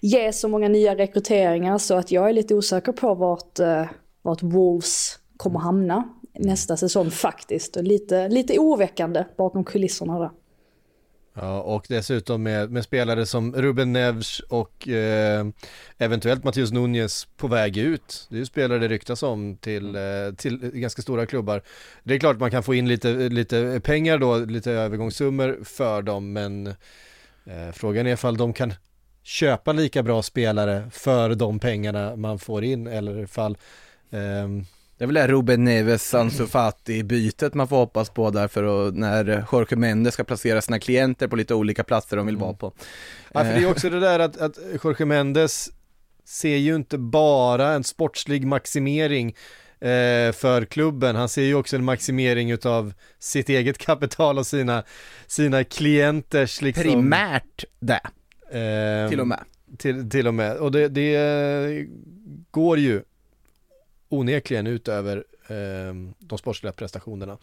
ge 0.00 0.32
så 0.32 0.48
många 0.48 0.68
nya 0.68 0.94
rekryteringar 0.96 1.78
så 1.78 1.94
att 1.94 2.10
jag 2.10 2.28
är 2.28 2.32
lite 2.32 2.54
osäker 2.54 2.92
på 2.92 3.14
vart, 3.14 3.58
eh, 3.58 3.84
vart 4.22 4.42
Wolves 4.42 5.18
kommer 5.36 5.60
hamna 5.60 6.08
nästa 6.38 6.76
säsong 6.76 7.10
faktiskt. 7.10 7.76
Och 7.76 7.82
lite, 7.84 8.28
lite 8.28 8.58
oroväckande 8.58 9.24
bakom 9.36 9.64
kulisserna 9.64 10.18
där. 10.18 10.30
Ja, 11.36 11.60
och 11.60 11.86
dessutom 11.88 12.42
med, 12.42 12.70
med 12.70 12.84
spelare 12.84 13.26
som 13.26 13.54
Ruben 13.54 13.92
Neves 13.92 14.40
och 14.40 14.88
eh, 14.88 15.46
eventuellt 15.98 16.44
Mattias 16.44 16.72
Nunez 16.72 17.28
på 17.36 17.48
väg 17.48 17.76
ut. 17.76 18.26
Det 18.30 18.36
är 18.36 18.38
ju 18.38 18.46
spelare 18.46 18.78
det 18.78 18.88
ryktas 18.88 19.22
om 19.22 19.56
till, 19.56 19.94
eh, 19.94 20.34
till 20.36 20.58
ganska 20.58 21.02
stora 21.02 21.26
klubbar. 21.26 21.62
Det 22.02 22.14
är 22.14 22.18
klart 22.18 22.38
man 22.38 22.50
kan 22.50 22.62
få 22.62 22.74
in 22.74 22.88
lite, 22.88 23.12
lite 23.12 23.80
pengar 23.84 24.18
då, 24.18 24.36
lite 24.36 24.72
övergångssummor 24.72 25.58
för 25.64 26.02
dem, 26.02 26.32
men 26.32 26.66
eh, 27.46 27.72
frågan 27.72 28.06
är 28.06 28.12
ifall 28.12 28.36
de 28.36 28.52
kan 28.52 28.72
köpa 29.22 29.72
lika 29.72 30.02
bra 30.02 30.22
spelare 30.22 30.90
för 30.90 31.34
de 31.34 31.58
pengarna 31.58 32.16
man 32.16 32.38
får 32.38 32.64
in 32.64 32.86
eller 32.86 33.22
ifall 33.22 33.56
ehm, 34.10 34.64
Det 34.98 35.04
är 35.04 35.06
väl 35.06 35.14
det 35.14 35.26
Ruben 35.26 35.64
Neves, 35.64 36.14
Ansu 36.14 36.46
Fati-bytet 36.46 37.54
man 37.54 37.68
får 37.68 37.76
hoppas 37.76 38.10
på 38.10 38.30
där 38.30 38.48
för 38.48 38.88
att 38.88 38.94
när 38.94 39.44
Jorge 39.52 39.76
Mendes 39.76 40.14
ska 40.14 40.24
placera 40.24 40.62
sina 40.62 40.78
klienter 40.78 41.28
på 41.28 41.36
lite 41.36 41.54
olika 41.54 41.84
platser 41.84 42.16
de 42.16 42.26
vill 42.26 42.36
vara 42.36 42.54
på. 42.54 42.72
Ja, 43.32 43.44
för 43.44 43.52
det 43.52 43.62
är 43.62 43.70
också 43.70 43.90
det 43.90 44.00
där 44.00 44.18
att, 44.18 44.36
att 44.36 44.58
Jorge 44.84 45.06
Mendes 45.06 45.70
ser 46.24 46.56
ju 46.56 46.74
inte 46.74 46.98
bara 46.98 47.68
en 47.68 47.84
sportslig 47.84 48.46
maximering 48.46 49.28
eh, 49.80 50.32
för 50.32 50.64
klubben, 50.64 51.16
han 51.16 51.28
ser 51.28 51.42
ju 51.42 51.54
också 51.54 51.76
en 51.76 51.84
maximering 51.84 52.50
utav 52.50 52.94
sitt 53.18 53.48
eget 53.48 53.78
kapital 53.78 54.38
och 54.38 54.46
sina, 54.46 54.84
sina 55.26 55.64
klienters 55.64 56.62
liksom 56.62 56.82
Primärt 56.82 57.64
det, 57.80 58.00
eh, 58.50 59.10
till 59.10 59.20
och 59.20 59.26
med. 59.26 59.40
Till, 59.78 60.10
till 60.10 60.28
och 60.28 60.34
med, 60.34 60.56
och 60.56 60.72
det, 60.72 60.88
det 60.88 61.16
eh, 61.16 61.86
går 62.50 62.78
ju 62.78 63.02
onekligen 64.18 64.66
ut 64.66 64.88
över 64.88 65.24
eh, 65.48 65.94
de 66.18 66.38
sportsliga 66.38 66.72
prestationerna 66.72 67.38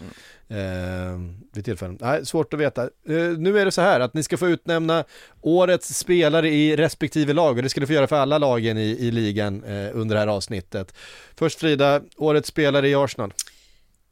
eh, 0.47 1.19
vid 1.53 1.65
tillfällen. 1.65 1.97
Nej, 2.01 2.25
svårt 2.25 2.53
att 2.53 2.59
veta. 2.59 2.83
Eh, 2.83 2.89
nu 3.37 3.59
är 3.59 3.65
det 3.65 3.71
så 3.71 3.81
här 3.81 3.99
att 3.99 4.13
ni 4.13 4.23
ska 4.23 4.37
få 4.37 4.49
utnämna 4.49 5.03
årets 5.41 5.97
spelare 5.97 6.49
i 6.49 6.75
respektive 6.75 7.33
lag 7.33 7.57
och 7.57 7.63
det 7.63 7.69
ska 7.69 7.81
ni 7.81 7.87
få 7.87 7.93
göra 7.93 8.07
för 8.07 8.15
alla 8.15 8.37
lagen 8.37 8.77
i, 8.77 8.89
i 8.99 9.11
ligan 9.11 9.63
eh, 9.63 9.89
under 9.93 10.15
det 10.15 10.19
här 10.19 10.27
avsnittet. 10.27 10.93
Först 11.35 11.59
Frida, 11.59 12.01
årets 12.17 12.49
spelare 12.49 12.89
i 12.89 12.95
Arsenal. 12.95 13.33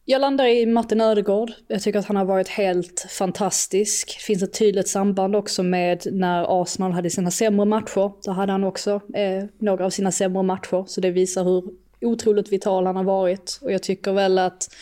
Jag 0.06 0.22
landar 0.22 0.46
i 0.46 0.66
Martin 0.66 1.02
Ödegård. 1.02 1.52
Jag 1.68 1.82
tycker 1.82 2.00
att 2.00 2.06
han 2.06 2.16
har 2.16 2.26
varit 2.26 2.48
helt 2.48 3.06
fantastisk. 3.10 4.16
Det 4.18 4.24
finns 4.24 4.44
ett 4.44 4.54
tydligt 4.54 4.88
samband 4.88 5.36
också 5.36 5.64
med 5.64 6.08
när 6.12 6.62
Arsenal 6.62 6.92
hade 6.92 7.10
sina 7.10 7.32
sämre 7.32 7.66
matcher. 7.66 8.12
Då 8.26 8.32
hade 8.32 8.52
han 8.52 8.64
också 8.64 9.02
eh, 9.14 9.44
några 9.60 9.86
av 9.86 9.90
sina 9.90 10.12
sämre 10.12 10.44
matcher. 10.44 10.86
Så 10.88 11.02
det 11.02 11.12
visar 11.12 11.44
hur 11.44 11.64
otroligt 12.02 12.52
vital 12.52 12.86
han 12.86 12.96
har 12.96 13.04
varit. 13.04 13.60
Och 13.62 13.72
jag 13.72 13.84
tycker 13.84 14.12
väl 14.12 14.38
att 14.38 14.76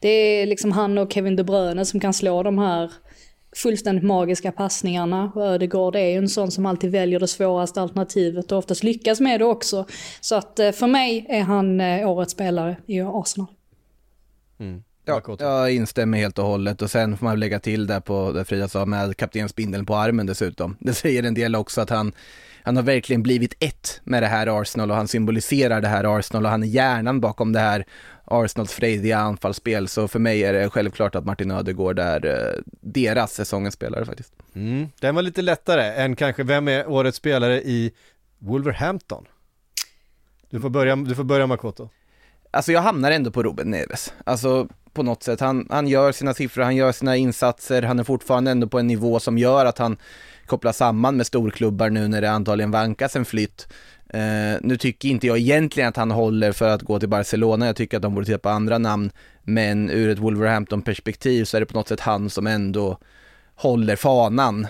det 0.00 0.08
är 0.08 0.46
liksom 0.46 0.72
han 0.72 0.98
och 0.98 1.12
Kevin 1.12 1.36
De 1.36 1.42
Bruyne 1.42 1.84
som 1.84 2.00
kan 2.00 2.14
slå 2.14 2.42
de 2.42 2.58
här 2.58 2.92
fullständigt 3.56 4.04
magiska 4.04 4.52
passningarna. 4.52 5.32
Och 5.34 5.46
Ödegård 5.46 5.96
är 5.96 6.08
ju 6.08 6.16
en 6.16 6.28
sån 6.28 6.50
som 6.50 6.66
alltid 6.66 6.90
väljer 6.90 7.20
det 7.20 7.28
svåraste 7.28 7.82
alternativet 7.82 8.52
och 8.52 8.58
oftast 8.58 8.82
lyckas 8.82 9.20
med 9.20 9.40
det 9.40 9.44
också. 9.44 9.86
Så 10.20 10.34
att 10.34 10.58
eh, 10.58 10.72
för 10.72 10.86
mig 10.86 11.26
är 11.28 11.42
han 11.42 11.80
eh, 11.80 12.10
årets 12.10 12.32
spelare 12.32 12.76
i 12.86 13.00
Arsenal. 13.00 13.46
Mm. 14.58 14.82
Ja, 15.08 15.22
jag 15.38 15.72
instämmer 15.72 16.18
helt 16.18 16.38
och 16.38 16.44
hållet 16.44 16.82
och 16.82 16.90
sen 16.90 17.16
får 17.16 17.26
man 17.26 17.40
lägga 17.40 17.60
till 17.60 17.86
där 17.86 18.00
på 18.00 18.32
det 18.32 18.44
Frida 18.44 18.68
sa 18.68 18.86
med 18.86 19.16
kaptensbindeln 19.16 19.86
på 19.86 19.96
armen 19.96 20.26
dessutom. 20.26 20.76
Det 20.80 20.94
säger 20.94 21.22
en 21.22 21.34
del 21.34 21.56
också 21.56 21.80
att 21.80 21.90
han, 21.90 22.12
han 22.62 22.76
har 22.76 22.82
verkligen 22.82 23.22
blivit 23.22 23.54
ett 23.60 24.00
med 24.04 24.22
det 24.22 24.26
här 24.26 24.60
Arsenal 24.60 24.90
och 24.90 24.96
han 24.96 25.08
symboliserar 25.08 25.80
det 25.80 25.88
här 25.88 26.18
Arsenal 26.18 26.44
och 26.44 26.50
han 26.50 26.62
är 26.62 26.66
hjärnan 26.66 27.20
bakom 27.20 27.52
det 27.52 27.60
här 27.60 27.84
Arsenals 28.24 28.72
frejdiga 28.72 29.18
anfallsspel. 29.18 29.88
Så 29.88 30.08
för 30.08 30.18
mig 30.18 30.44
är 30.44 30.52
det 30.52 30.70
självklart 30.70 31.14
att 31.14 31.24
Martin 31.24 31.50
Ödegård 31.50 31.98
är 31.98 32.26
eh, 32.26 32.62
deras 32.80 33.32
säsongens 33.32 33.74
spelare 33.74 34.04
faktiskt. 34.04 34.32
Mm. 34.54 34.88
Den 35.00 35.14
var 35.14 35.22
lite 35.22 35.42
lättare 35.42 36.02
än 36.02 36.16
kanske, 36.16 36.42
vem 36.42 36.68
är 36.68 36.88
årets 36.88 37.18
spelare 37.18 37.62
i 37.62 37.92
Wolverhampton? 38.38 39.24
Du 40.50 40.60
får 40.60 40.70
börja, 40.70 40.96
du 40.96 41.14
får 41.14 41.24
börja 41.24 41.46
Makoto. 41.46 41.88
Alltså 42.50 42.72
jag 42.72 42.80
hamnar 42.80 43.10
ändå 43.10 43.30
på 43.30 43.42
Ruben 43.42 43.70
Neves. 43.70 44.12
Alltså 44.24 44.68
på 44.98 45.02
något 45.02 45.22
sätt, 45.22 45.40
han, 45.40 45.66
han 45.70 45.88
gör 45.88 46.12
sina 46.12 46.34
siffror, 46.34 46.62
han 46.62 46.76
gör 46.76 46.92
sina 46.92 47.16
insatser, 47.16 47.82
han 47.82 47.98
är 47.98 48.04
fortfarande 48.04 48.50
ändå 48.50 48.66
på 48.66 48.78
en 48.78 48.86
nivå 48.86 49.20
som 49.20 49.38
gör 49.38 49.66
att 49.66 49.78
han 49.78 49.96
kopplar 50.46 50.72
samman 50.72 51.16
med 51.16 51.26
storklubbar 51.26 51.90
nu 51.90 52.08
när 52.08 52.20
det 52.20 52.30
antagligen 52.30 52.70
vankas 52.70 53.16
en 53.16 53.24
flytt. 53.24 53.68
Uh, 54.14 54.58
nu 54.60 54.76
tycker 54.76 55.08
inte 55.08 55.26
jag 55.26 55.38
egentligen 55.38 55.88
att 55.88 55.96
han 55.96 56.10
håller 56.10 56.52
för 56.52 56.68
att 56.68 56.82
gå 56.82 56.98
till 57.00 57.08
Barcelona, 57.08 57.66
jag 57.66 57.76
tycker 57.76 57.96
att 57.96 58.02
de 58.02 58.14
borde 58.14 58.26
titta 58.26 58.38
på 58.38 58.48
andra 58.48 58.78
namn, 58.78 59.10
men 59.42 59.90
ur 59.90 60.08
ett 60.08 60.18
Wolverhampton-perspektiv 60.18 61.44
så 61.44 61.56
är 61.56 61.60
det 61.60 61.66
på 61.66 61.78
något 61.78 61.88
sätt 61.88 62.00
han 62.00 62.30
som 62.30 62.46
ändå 62.46 62.98
håller 63.54 63.96
fanan. 63.96 64.66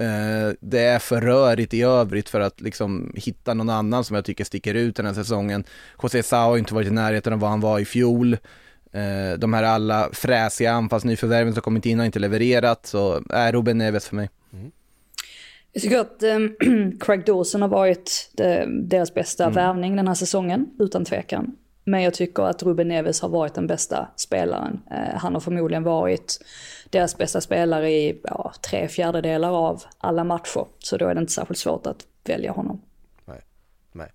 Uh, 0.00 0.54
det 0.60 0.80
är 0.80 0.98
för 0.98 1.20
rörigt 1.20 1.74
i 1.74 1.82
övrigt 1.82 2.28
för 2.28 2.40
att 2.40 2.60
liksom 2.60 3.12
hitta 3.16 3.54
någon 3.54 3.70
annan 3.70 4.04
som 4.04 4.16
jag 4.16 4.24
tycker 4.24 4.44
sticker 4.44 4.74
ut 4.74 4.96
den 4.96 5.06
här 5.06 5.14
säsongen. 5.14 5.64
José 6.02 6.22
Sao 6.22 6.50
har 6.50 6.58
inte 6.58 6.74
varit 6.74 6.88
i 6.88 6.90
närheten 6.90 7.32
av 7.32 7.38
vad 7.38 7.50
han 7.50 7.60
var 7.60 7.78
i 7.78 7.84
fjol. 7.84 8.36
Eh, 8.92 9.38
de 9.38 9.54
här 9.54 9.62
alla 9.62 10.08
fräsiga 10.12 10.72
anfallsnyförvärven 10.72 11.52
som 11.52 11.62
kommit 11.62 11.86
in 11.86 11.98
har 11.98 12.06
inte 12.06 12.18
levererat, 12.18 12.86
så 12.86 13.22
är 13.30 13.52
Ruben 13.52 13.78
Neves 13.78 14.08
för 14.08 14.16
mig. 14.16 14.30
Jag 15.72 15.82
tycker 15.82 15.98
att 15.98 16.22
um, 16.22 16.56
Craig 17.00 17.26
Dawson 17.26 17.62
har 17.62 17.68
varit 17.68 18.30
de, 18.32 18.66
deras 18.88 19.14
bästa 19.14 19.50
värvning 19.50 19.96
den 19.96 20.08
här 20.08 20.14
säsongen, 20.14 20.66
utan 20.78 21.04
tvekan. 21.04 21.56
Men 21.84 22.02
jag 22.02 22.14
tycker 22.14 22.42
att 22.42 22.62
Ruben 22.62 22.88
Neves 22.88 23.20
har 23.20 23.28
varit 23.28 23.54
den 23.54 23.66
bästa 23.66 24.08
spelaren. 24.16 24.80
Eh, 24.90 25.18
han 25.18 25.34
har 25.34 25.40
förmodligen 25.40 25.82
varit 25.82 26.44
deras 26.90 27.18
bästa 27.18 27.40
spelare 27.40 27.90
i 27.90 28.20
ja, 28.24 28.52
tre 28.70 28.88
fjärdedelar 28.88 29.50
av 29.50 29.82
alla 29.98 30.24
matcher. 30.24 30.66
Så 30.78 30.96
då 30.96 31.08
är 31.08 31.14
det 31.14 31.20
inte 31.20 31.32
särskilt 31.32 31.58
svårt 31.58 31.86
att 31.86 32.06
välja 32.24 32.52
honom. 32.52 32.82
Nej. 33.92 34.12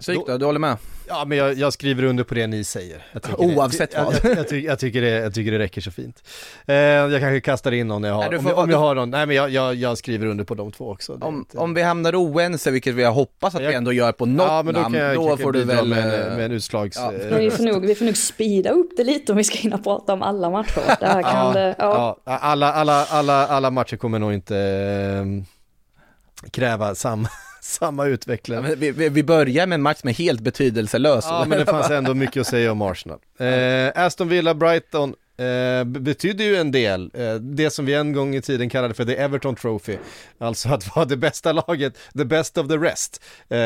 Psyk 0.00 0.26
då, 0.26 0.38
du 0.38 0.44
håller 0.44 0.58
med? 0.58 0.76
Ja, 1.10 1.24
men 1.24 1.38
jag, 1.38 1.54
jag 1.54 1.72
skriver 1.72 2.02
under 2.04 2.24
på 2.24 2.34
det 2.34 2.46
ni 2.46 2.64
säger. 2.64 3.06
Oavsett 3.36 3.90
det, 3.90 4.02
vad. 4.04 4.14
Jag, 4.14 4.24
jag, 4.24 4.38
jag, 4.38 4.48
tycker, 4.48 4.68
jag, 4.68 4.78
tycker 4.78 5.00
det, 5.02 5.08
jag 5.10 5.34
tycker 5.34 5.52
det 5.52 5.58
räcker 5.58 5.80
så 5.80 5.90
fint. 5.90 6.22
Eh, 6.66 6.74
jag 6.76 7.20
kanske 7.20 7.40
kastar 7.40 7.72
in 7.72 7.88
någon 7.88 8.02
jag 8.04 8.14
har, 8.14 8.20
Nej, 8.20 8.30
du 8.30 8.36
om, 8.36 8.42
får- 8.42 8.52
jag, 8.52 8.58
om 8.58 8.70
jag 8.70 8.78
har 8.78 8.94
någon. 8.94 9.10
Nej 9.10 9.26
men 9.26 9.36
jag, 9.36 9.50
jag, 9.50 9.74
jag 9.74 9.98
skriver 9.98 10.26
under 10.26 10.44
på 10.44 10.54
de 10.54 10.72
två 10.72 10.90
också. 10.90 11.18
Om, 11.20 11.34
inte- 11.38 11.58
om 11.58 11.74
vi 11.74 11.82
hamnar 11.82 12.14
oense, 12.14 12.70
vilket 12.70 12.94
vi 12.94 13.04
har 13.04 13.12
hoppas 13.12 13.54
att 13.54 13.62
Jag- 13.62 13.68
vi 13.68 13.74
ändå 13.74 13.92
gör 13.92 14.12
på 14.12 14.26
något 14.26 14.46
ja, 14.48 14.62
men 14.62 14.74
då 14.74 14.80
namn, 14.80 14.94
kan 14.94 15.02
jag 15.04 15.14
då 15.16 15.36
får 15.36 15.52
du 15.52 15.64
väl... 15.64 15.88
med, 15.88 15.98
eh, 15.98 16.26
en- 16.30 16.36
med 16.36 16.44
en 16.44 16.52
utslags... 16.52 16.96
ja. 16.96 17.12
eh, 17.12 17.36
vi 17.38 17.50
får, 17.50 17.64
nog, 17.64 17.86
vi 17.86 17.94
får 17.94 18.04
nog 18.04 18.16
speeda 18.16 18.70
upp 18.70 18.90
det 18.96 19.04
lite 19.04 19.32
om 19.32 19.38
vi 19.38 19.44
ska 19.44 19.58
hinna 19.58 19.78
prata 19.78 20.12
om 20.12 20.22
alla 20.22 20.50
matcher. 20.50 20.82
Det 21.00 21.06
här 21.06 21.22
kan 21.32 21.46
Ja, 21.46 21.52
det, 21.52 21.74
ja. 21.78 22.16
ja, 22.24 22.38
alla, 22.38 22.72
alla, 22.72 23.04
alla, 23.04 23.46
alla 23.46 23.70
matcher 23.70 23.96
kommer 23.96 24.18
nog 24.18 24.32
inte 24.32 24.56
eh, 24.58 25.44
kräva 26.50 26.94
samma, 26.94 27.28
samma 27.64 28.04
Ja, 28.06 28.10
utveckling. 28.12 28.60
men 28.62 28.78
vi, 28.80 29.08
vi, 29.08 29.22
börjar 29.22 29.66
med 29.66 29.74
en 29.76 29.82
match 29.82 29.98
som 30.00 30.08
är 30.08 30.14
helt 30.14 30.40
betydelselös. 30.40 31.24
Ja 31.28 31.44
men 31.48 31.58
det 31.58 31.66
fanns 31.66 31.90
ändå 31.90 32.14
mycket 32.14 32.40
att 32.40 32.46
säga 32.46 32.72
om 32.72 32.82
Arsenal. 32.82 33.18
Eh, 33.38 34.04
Aston 34.04 34.28
Villa, 34.28 34.54
Brighton 34.54 35.14
eh, 35.36 35.84
be- 35.84 36.00
betydde 36.00 36.44
ju 36.44 36.56
en 36.56 36.72
del, 36.72 37.10
eh, 37.14 37.34
det 37.34 37.70
som 37.70 37.86
vi 37.86 37.94
en 37.94 38.12
gång 38.12 38.34
i 38.34 38.40
tiden 38.42 38.68
kallade 38.70 38.94
för 38.94 39.04
the 39.04 39.16
Everton 39.16 39.54
Trophy, 39.56 39.96
alltså 40.38 40.68
att 40.68 40.96
vara 40.96 41.04
det 41.06 41.16
bästa 41.16 41.52
laget, 41.52 41.94
the 42.18 42.24
best 42.24 42.58
of 42.58 42.68
the 42.68 42.76
rest, 42.76 43.22
eh, 43.48 43.58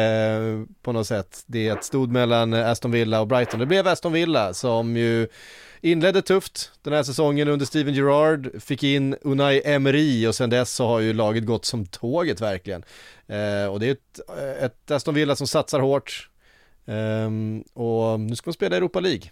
på 0.82 0.92
något 0.92 1.06
sätt. 1.06 1.42
Det 1.46 1.84
stod 1.84 2.12
mellan 2.12 2.52
Aston 2.54 2.90
Villa 2.90 3.20
och 3.20 3.26
Brighton, 3.26 3.60
det 3.60 3.66
blev 3.66 3.88
Aston 3.88 4.12
Villa 4.12 4.54
som 4.54 4.96
ju 4.96 5.28
inledde 5.84 6.22
tufft 6.22 6.72
den 6.82 6.92
här 6.92 7.02
säsongen 7.02 7.48
under 7.48 7.66
Steven 7.66 7.94
Gerrard, 7.94 8.62
fick 8.62 8.82
in 8.82 9.16
Unai 9.22 9.62
Emery 9.64 10.26
och 10.26 10.34
sen 10.34 10.50
dess 10.50 10.70
så 10.70 10.86
har 10.86 11.00
ju 11.00 11.12
laget 11.12 11.46
gått 11.46 11.64
som 11.64 11.86
tåget 11.86 12.40
verkligen. 12.40 12.84
Eh, 13.26 13.66
och 13.66 13.80
det 13.80 13.86
är 13.86 13.92
ett, 13.92 14.20
eh, 14.38 14.64
ett 14.64 14.90
Aston 14.90 15.14
Villa 15.14 15.36
som 15.36 15.46
satsar 15.46 15.80
hårt, 15.80 16.28
Eh, 16.86 17.30
och 17.72 18.20
nu 18.20 18.36
ska 18.36 18.48
man 18.48 18.54
spela 18.54 18.76
Europa 18.76 19.00
League. 19.00 19.30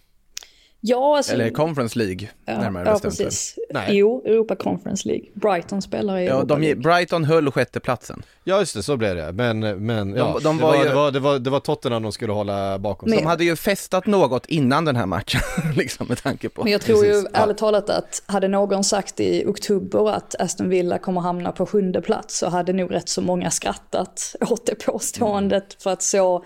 Ja, 0.85 1.17
alltså, 1.17 1.33
Eller 1.33 1.51
Conference 1.51 1.99
League, 1.99 2.29
ja, 2.45 2.59
närmare 2.59 2.85
ja, 2.87 2.93
bestämt. 2.93 3.19
precis. 3.19 3.59
Nej. 3.71 3.97
Jo, 3.97 4.23
Europa 4.27 4.57
Conference 4.57 5.09
League. 5.09 5.27
Brighton 5.35 5.83
spelar 5.83 6.19
i 6.19 6.27
Ja, 6.27 6.33
Europa 6.35 6.55
de, 6.55 6.61
League. 6.62 6.83
Brighton 6.83 7.25
höll 7.25 7.51
sjätteplatsen. 7.51 8.23
Ja 8.45 8.59
just 8.61 8.75
det, 8.75 8.83
så 8.83 8.97
blev 8.97 9.17
det. 9.17 9.33
Men, 9.33 9.61
men 9.87 10.15
ja, 10.17 10.39
de 10.43 10.57
det, 10.57 10.62
var 10.62 10.71
var, 10.73 10.83
ju- 10.83 10.89
det, 10.89 10.95
var, 10.95 11.11
det, 11.11 11.21
var, 11.21 11.39
det 11.39 11.51
var 11.51 11.61
Tottenham 11.61 12.03
de 12.03 12.12
skulle 12.12 12.33
hålla 12.33 12.79
bakom 12.79 13.09
Men- 13.11 13.19
sig. 13.19 13.25
De 13.25 13.29
hade 13.29 13.45
ju 13.45 13.57
festat 13.57 14.07
något 14.07 14.47
innan 14.47 14.85
den 14.85 14.97
här 14.97 15.07
matchen, 15.07 15.41
liksom 15.77 16.07
med 16.09 16.23
tanke 16.23 16.49
på. 16.49 16.62
Men 16.62 16.73
jag 16.73 16.81
tror 16.81 17.05
ju 17.05 17.11
Precis, 17.12 17.29
ja. 17.35 17.41
ärligt 17.41 17.59
talat 17.59 17.91
att 17.91 18.23
hade 18.27 18.49
någon 18.49 18.85
sagt 18.85 19.21
i 19.21 19.45
oktober 19.47 20.11
att 20.11 20.35
Aston 20.41 20.69
Villa 20.69 20.99
kommer 20.99 21.21
hamna 21.21 21.53
på 21.53 21.67
sjunde 21.67 22.01
plats 22.03 22.39
så 22.39 22.49
hade 22.49 22.73
nog 22.73 22.95
rätt 22.95 23.09
så 23.09 23.21
många 23.23 23.51
skrattat 23.51 24.37
åt 24.51 24.67
det 24.67 24.75
påståendet. 24.75 25.83
För 25.83 25.91
att 25.91 26.03
så 26.03 26.45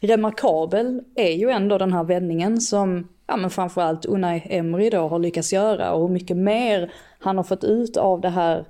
remarkabel 0.00 1.02
är 1.14 1.32
ju 1.32 1.50
ändå 1.50 1.78
den 1.78 1.92
här 1.92 2.04
vändningen 2.04 2.60
som 2.60 3.08
ja, 3.26 3.36
men 3.36 3.50
framförallt 3.50 4.04
Unai 4.04 4.42
Emery 4.44 4.90
då 4.90 5.08
har 5.08 5.18
lyckats 5.18 5.52
göra 5.52 5.92
och 5.92 6.00
hur 6.00 6.14
mycket 6.14 6.36
mer 6.36 6.92
han 7.18 7.36
har 7.36 7.44
fått 7.44 7.64
ut 7.64 7.96
av 7.96 8.20
det 8.20 8.28
här 8.28 8.64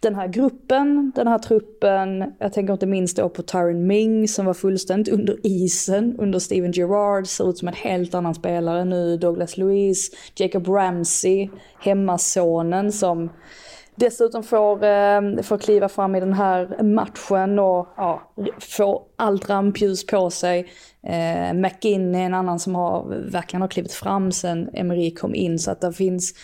den 0.00 0.14
här 0.14 0.28
gruppen, 0.28 1.12
den 1.14 1.26
här 1.26 1.38
truppen, 1.38 2.32
jag 2.38 2.52
tänker 2.52 2.72
inte 2.72 2.86
minst 2.86 3.16
då 3.16 3.28
på 3.28 3.42
Tyron 3.42 3.86
Ming 3.86 4.28
som 4.28 4.46
var 4.46 4.54
fullständigt 4.54 5.14
under 5.14 5.46
isen 5.46 6.16
under 6.18 6.38
Steven 6.38 6.72
Gerrard, 6.72 7.26
ser 7.26 7.50
ut 7.50 7.58
som 7.58 7.68
en 7.68 7.74
helt 7.74 8.14
annan 8.14 8.34
spelare 8.34 8.84
nu, 8.84 9.16
Douglas 9.16 9.56
Luiz, 9.56 10.10
Jacob 10.34 10.68
Ramsey, 10.68 11.48
hemmasonen 11.80 12.92
som 12.92 13.30
dessutom 14.00 14.42
får, 14.42 14.84
eh, 14.84 15.42
får 15.42 15.58
kliva 15.58 15.88
fram 15.88 16.14
i 16.14 16.20
den 16.20 16.32
här 16.32 16.82
matchen 16.82 17.58
och 17.58 17.88
ja, 17.96 18.32
få 18.58 19.02
allt 19.16 19.50
rampljus 19.50 20.06
på 20.06 20.30
sig. 20.30 20.72
Eh, 21.02 21.52
McGinn 21.54 22.14
är 22.14 22.26
en 22.26 22.34
annan 22.34 22.58
som 22.58 22.74
har, 22.74 23.04
verkligen 23.30 23.60
har 23.60 23.68
klivit 23.68 23.92
fram 23.92 24.32
sen 24.32 24.68
Emery 24.72 25.14
kom 25.14 25.34
in 25.34 25.58
så 25.58 25.70
att 25.70 25.80
det 25.80 25.92
finns 25.92 26.34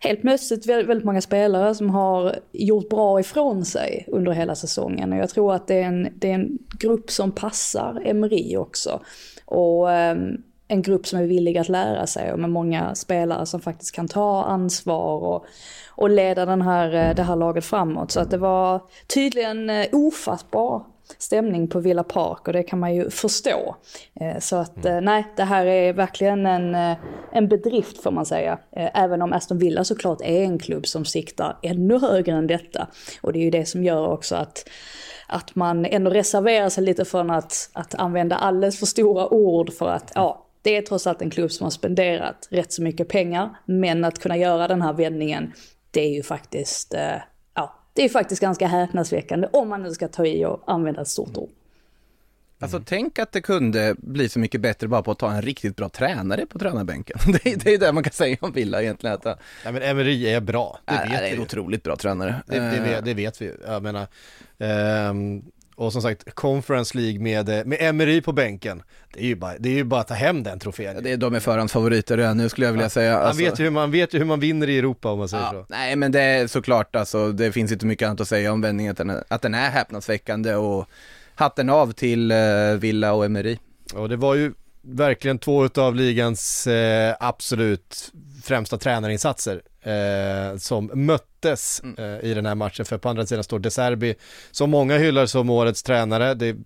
helt 0.00 0.20
plötsligt 0.20 0.66
väldigt, 0.66 1.04
många 1.04 1.20
spelare 1.20 1.74
som 1.74 1.90
har 1.90 2.36
gjort 2.52 2.88
bra 2.88 3.20
ifrån 3.20 3.64
sig 3.64 4.04
under 4.08 4.32
hela 4.32 4.54
säsongen. 4.54 5.12
Och 5.12 5.18
jag 5.18 5.30
tror 5.30 5.54
att 5.54 5.66
det 5.66 5.74
är 5.74 5.84
en, 5.84 6.08
det 6.14 6.30
är 6.30 6.34
en 6.34 6.58
grupp 6.78 7.10
som 7.10 7.32
passar 7.32 8.02
Emery 8.04 8.56
också. 8.56 9.00
Och 9.44 9.92
eh, 9.92 10.16
en 10.68 10.82
grupp 10.82 11.06
som 11.06 11.18
är 11.18 11.26
villig 11.26 11.58
att 11.58 11.68
lära 11.68 12.06
sig 12.06 12.32
och 12.32 12.38
med 12.38 12.50
många 12.50 12.94
spelare 12.94 13.46
som 13.46 13.60
faktiskt 13.60 13.94
kan 13.94 14.08
ta 14.08 14.44
ansvar 14.44 15.24
och, 15.24 15.46
och 15.96 16.10
leda 16.10 16.46
den 16.46 16.62
här, 16.62 16.94
eh, 17.08 17.14
det 17.14 17.22
här 17.22 17.36
laget 17.36 17.64
framåt. 17.64 18.10
Så 18.10 18.20
att 18.20 18.30
det 18.30 18.38
var 18.38 18.80
tydligen 19.06 19.70
eh, 19.70 19.86
ofattbar 19.92 20.84
stämning 21.18 21.68
på 21.68 21.80
Villa 21.80 22.04
Park 22.04 22.46
och 22.46 22.52
det 22.52 22.62
kan 22.62 22.78
man 22.78 22.94
ju 22.94 23.10
förstå. 23.10 23.76
Eh, 24.20 24.38
Så 24.38 24.56
att 24.56 24.84
eh, 24.84 25.00
nej, 25.00 25.26
det 25.36 25.44
här 25.44 25.66
är 25.66 25.92
verkligen 25.92 26.46
en, 26.46 26.96
en 27.32 27.48
bedrift 27.48 28.02
får 28.02 28.10
man 28.10 28.26
säga. 28.26 28.58
Även 28.72 29.22
om 29.22 29.32
Aston 29.32 29.58
Villa 29.58 29.84
såklart 29.84 30.20
är 30.20 30.42
en 30.42 30.58
klubb 30.58 30.86
som 30.86 31.04
siktar 31.04 31.58
ännu 31.62 31.98
högre 31.98 32.32
än 32.32 32.46
detta. 32.46 32.86
Och 33.20 33.32
det 33.32 33.38
är 33.38 33.44
ju 33.44 33.50
det 33.50 33.66
som 33.66 33.84
gör 33.84 34.08
också 34.08 34.36
att 34.36 34.68
att 35.28 35.54
man 35.54 35.86
ändå 35.86 36.10
reserverar 36.10 36.68
sig 36.68 36.84
lite 36.84 37.04
från 37.04 37.30
att, 37.30 37.70
att 37.72 37.94
använda 37.94 38.36
alldeles 38.36 38.78
för 38.78 38.86
stora 38.86 39.28
ord 39.28 39.72
för 39.72 39.88
att, 39.88 40.12
ja, 40.14 40.46
det 40.62 40.76
är 40.76 40.82
trots 40.82 41.06
allt 41.06 41.22
en 41.22 41.30
klubb 41.30 41.52
som 41.52 41.64
har 41.64 41.70
spenderat 41.70 42.48
rätt 42.50 42.72
så 42.72 42.82
mycket 42.82 43.08
pengar, 43.08 43.56
men 43.64 44.04
att 44.04 44.18
kunna 44.18 44.36
göra 44.36 44.68
den 44.68 44.82
här 44.82 44.92
vändningen, 44.92 45.52
det 45.96 46.00
är 46.00 46.14
ju 46.14 46.22
faktiskt, 46.22 46.94
eh, 46.94 47.16
ja, 47.54 47.74
det 47.92 48.04
är 48.04 48.08
faktiskt 48.08 48.40
ganska 48.42 48.66
häpnadsväckande 48.66 49.48
om 49.52 49.68
man 49.68 49.82
nu 49.82 49.90
ska 49.90 50.08
ta 50.08 50.26
i 50.26 50.44
och 50.44 50.62
använda 50.66 51.00
ett 51.02 51.08
stort 51.08 51.36
ord. 51.36 51.50
Alltså 52.58 52.82
tänk 52.86 53.18
att 53.18 53.32
det 53.32 53.40
kunde 53.40 53.94
bli 53.98 54.28
så 54.28 54.38
mycket 54.38 54.60
bättre 54.60 54.88
bara 54.88 55.02
på 55.02 55.10
att 55.10 55.18
ta 55.18 55.32
en 55.32 55.42
riktigt 55.42 55.76
bra 55.76 55.88
tränare 55.88 56.46
på 56.46 56.58
tränarbänken. 56.58 57.18
Det 57.32 57.46
är, 57.52 57.56
det 57.56 57.74
är 57.74 57.78
det 57.78 57.92
man 57.92 58.02
kan 58.02 58.12
säga 58.12 58.36
om 58.40 58.52
Villa 58.52 58.82
egentligen. 58.82 59.14
Att, 59.14 59.22
det 59.22 59.38
Ja 59.64 59.72
men 59.72 59.82
Emery 59.82 60.26
är 60.28 60.40
bra, 60.40 60.78
det 60.84 60.92
är, 60.92 61.08
vet 61.08 61.18
är 61.18 61.22
vi 61.22 61.30
en 61.30 61.36
ju. 61.36 61.42
otroligt 61.42 61.82
bra 61.82 61.96
tränare. 61.96 62.42
Det, 62.46 62.60
det, 62.60 62.76
Eh, 62.76 62.82
vet, 62.82 63.04
det 63.04 63.14
vet 63.14 63.42
vi. 63.42 63.52
Jag 63.66 63.82
menar, 63.82 64.06
ehm, 64.58 65.42
och 65.76 65.92
som 65.92 66.02
sagt, 66.02 66.34
Conference 66.34 66.98
League 66.98 67.20
med, 67.20 67.48
eh, 67.48 67.64
med 67.64 67.78
Emery 67.80 68.20
på 68.20 68.32
bänken, 68.32 68.82
det 69.12 69.20
är 69.20 69.26
ju 69.26 69.36
bara, 69.36 69.52
det 69.58 69.68
är 69.68 69.72
ju 69.72 69.84
bara 69.84 70.00
att 70.00 70.08
ta 70.08 70.14
hem 70.14 70.42
den 70.42 70.58
trofén. 70.58 71.02
Det 71.02 71.12
är 71.12 71.16
de 71.16 71.34
är 71.34 71.40
förhandsfavoriter 71.40 72.16
redan 72.16 72.36
nu 72.36 72.48
skulle 72.48 72.66
jag 72.66 72.72
vilja 72.72 72.88
säga. 72.88 73.12
Man 73.12 73.22
Alltså, 73.22 73.42
vet, 73.42 73.60
ju 73.60 73.64
hur 73.64 73.70
man 73.70 73.90
vet 73.90 74.14
ju 74.14 74.18
hur 74.18 74.24
man 74.26 74.40
vinner 74.40 74.68
i 74.68 74.78
Europa 74.78 75.10
om 75.10 75.18
man 75.18 75.28
säger 75.28 75.44
ja, 75.44 75.50
så. 75.50 75.66
nej 75.68 75.96
men 75.96 76.12
det 76.12 76.20
är 76.20 76.46
såklart 76.46 76.96
alltså, 76.96 77.32
det 77.32 77.52
finns 77.52 77.72
inte 77.72 77.86
mycket 77.86 78.06
annat 78.08 78.20
att 78.20 78.28
säga 78.28 78.52
om 78.52 78.60
vändningen, 78.60 78.90
att 78.92 78.98
den 78.98 79.10
är, 79.10 79.24
att 79.28 79.42
den 79.42 79.54
är 79.54 79.70
häpnadsväckande 79.70 80.54
och 80.54 80.88
hatten 81.34 81.70
av 81.70 81.92
till 81.92 82.30
eh, 82.30 82.36
Villa 82.78 83.12
och 83.12 83.24
Emery. 83.24 83.58
Och 83.94 84.08
det 84.08 84.16
var 84.16 84.34
ju 84.34 84.52
verkligen 84.82 85.38
två 85.38 85.68
av 85.76 85.94
ligans 85.94 86.66
eh, 86.66 87.14
absolut 87.20 88.12
främsta 88.44 88.78
tränarinsatser 88.78 89.62
eh, 89.86 90.56
som 90.58 90.90
möttes 90.94 91.80
Mm. 91.84 91.94
eh, 91.98 92.30
i 92.30 92.34
den 92.34 92.46
här 92.46 92.54
matchen. 92.54 92.84
För 92.84 92.98
på 92.98 93.08
andra 93.08 93.26
sidan 93.26 93.44
står 93.44 93.58
De 93.58 93.70
Serbi, 93.70 94.14
som 94.50 94.70
många 94.70 94.98
hyllar 94.98 95.26
som 95.26 95.50
årets 95.50 95.82
tränare. 95.82 96.34
Det 96.34 96.56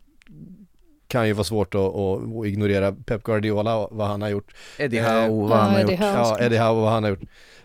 kan 1.08 1.26
ju 1.26 1.32
vara 1.32 1.44
svårt 1.44 1.74
att, 1.74 1.80
att, 1.80 2.46
ignorera 2.46 2.92
Pep 2.92 3.22
Guardiola 3.22 3.76
och 3.76 3.96
vad 3.96 4.06
han 4.06 4.22
har 4.22 4.28
gjort. 4.28 4.54
Eddie 4.78 4.98
Eh, 4.98 5.04
Howe, 5.04 5.48
vad 5.48 5.58
han 5.58 5.74
har 5.74 5.80
gjort. 5.80 6.00
Ja, 6.00 6.38
Eddie 6.40 6.58
Howe 6.58 6.70
och 6.70 6.82
vad 6.82 6.92
han 6.92 7.02
har 7.02 7.10
gjort. 7.10 7.22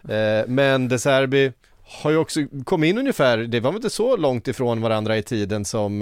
Eh, 0.09 0.47
men 0.47 0.87
De 0.87 0.99
Serbi 0.99 1.51
har 1.83 2.11
ju 2.11 2.17
också 2.17 2.39
kommit 2.65 2.89
in 2.89 2.97
ungefär, 2.97 3.37
det 3.37 3.59
var 3.59 3.71
väl 3.71 3.77
inte 3.77 3.89
så 3.89 4.17
långt 4.17 4.47
ifrån 4.47 4.81
varandra 4.81 5.17
i 5.17 5.23
tiden 5.23 5.65
som 5.65 6.01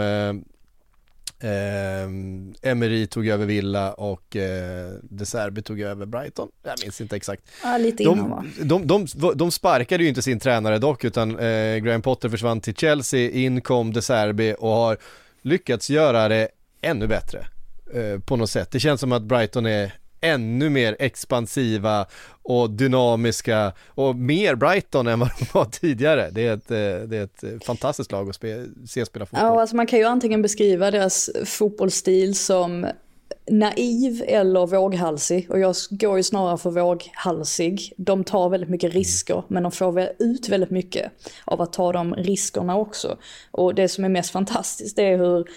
eh, 1.43 2.71
Emery 2.71 3.07
tog 3.07 3.27
över 3.27 3.45
Villa 3.45 3.93
och 3.93 4.35
eh, 4.35 4.91
De 5.01 5.25
Serbi 5.25 5.61
tog 5.61 5.81
över 5.81 6.05
Brighton. 6.05 6.49
Jag 6.63 6.75
minns 6.81 7.01
inte 7.01 7.15
exakt. 7.15 7.43
Ja, 7.63 7.77
lite 7.77 8.03
innan 8.03 8.29
va? 8.29 8.45
De, 8.61 8.87
de, 8.87 9.07
de, 9.15 9.37
de 9.37 9.51
sparkade 9.51 10.03
ju 10.03 10.09
inte 10.09 10.21
sin 10.21 10.39
tränare 10.39 10.77
dock 10.77 11.03
utan 11.03 11.39
eh, 11.39 11.77
Graham 11.77 12.01
Potter 12.01 12.29
försvann 12.29 12.61
till 12.61 12.75
Chelsea, 12.75 13.31
in 13.31 13.61
kom 13.61 13.93
De 13.93 14.01
Serbi 14.01 14.55
och 14.59 14.69
har 14.69 14.97
lyckats 15.41 15.89
göra 15.89 16.27
det 16.27 16.47
ännu 16.81 17.07
bättre 17.07 17.47
eh, 17.93 18.19
på 18.19 18.35
något 18.35 18.49
sätt. 18.49 18.71
Det 18.71 18.79
känns 18.79 19.01
som 19.01 19.11
att 19.11 19.23
Brighton 19.23 19.65
är 19.65 19.93
ännu 20.23 20.69
mer 20.69 20.95
expansiva 20.99 22.05
och 22.43 22.69
dynamiska 22.69 23.73
och 23.87 24.15
mer 24.15 24.55
Brighton 24.55 25.07
än 25.07 25.19
vad 25.19 25.29
de 25.39 25.45
var 25.53 25.65
tidigare. 25.65 26.29
Det 26.31 26.47
är 26.47 26.53
ett, 26.53 26.71
eh, 26.71 27.07
det 27.09 27.17
är 27.17 27.23
ett 27.23 27.65
fantastiskt 27.65 28.11
lag 28.11 28.29
att 28.29 28.35
spe, 28.35 28.65
se 28.87 29.05
spela 29.05 29.25
fotboll. 29.25 29.45
Ja, 29.45 29.61
alltså 29.61 29.75
man 29.75 29.87
kan 29.87 29.99
ju 29.99 30.05
antingen 30.05 30.41
beskriva 30.41 30.91
deras 30.91 31.29
fotbollsstil 31.45 32.35
som 32.35 32.87
naiv 33.51 34.23
eller 34.27 34.67
våghalsig. 34.67 35.51
Och 35.51 35.59
jag 35.59 35.75
går 35.89 36.17
ju 36.17 36.23
snarare 36.23 36.57
för 36.57 36.69
våghalsig. 36.69 37.93
De 37.97 38.23
tar 38.23 38.49
väldigt 38.49 38.69
mycket 38.69 38.93
risker, 38.93 39.43
men 39.47 39.63
de 39.63 39.71
får 39.71 39.91
väl 39.91 40.09
ut 40.19 40.49
väldigt 40.49 40.69
mycket 40.69 41.11
av 41.45 41.61
att 41.61 41.73
ta 41.73 41.91
de 41.91 42.15
riskerna 42.15 42.77
också. 42.77 43.17
Och 43.51 43.75
det 43.75 43.89
som 43.89 44.03
är 44.03 44.09
mest 44.09 44.31
fantastiskt 44.31 44.99
är 44.99 45.17
hur 45.17 45.47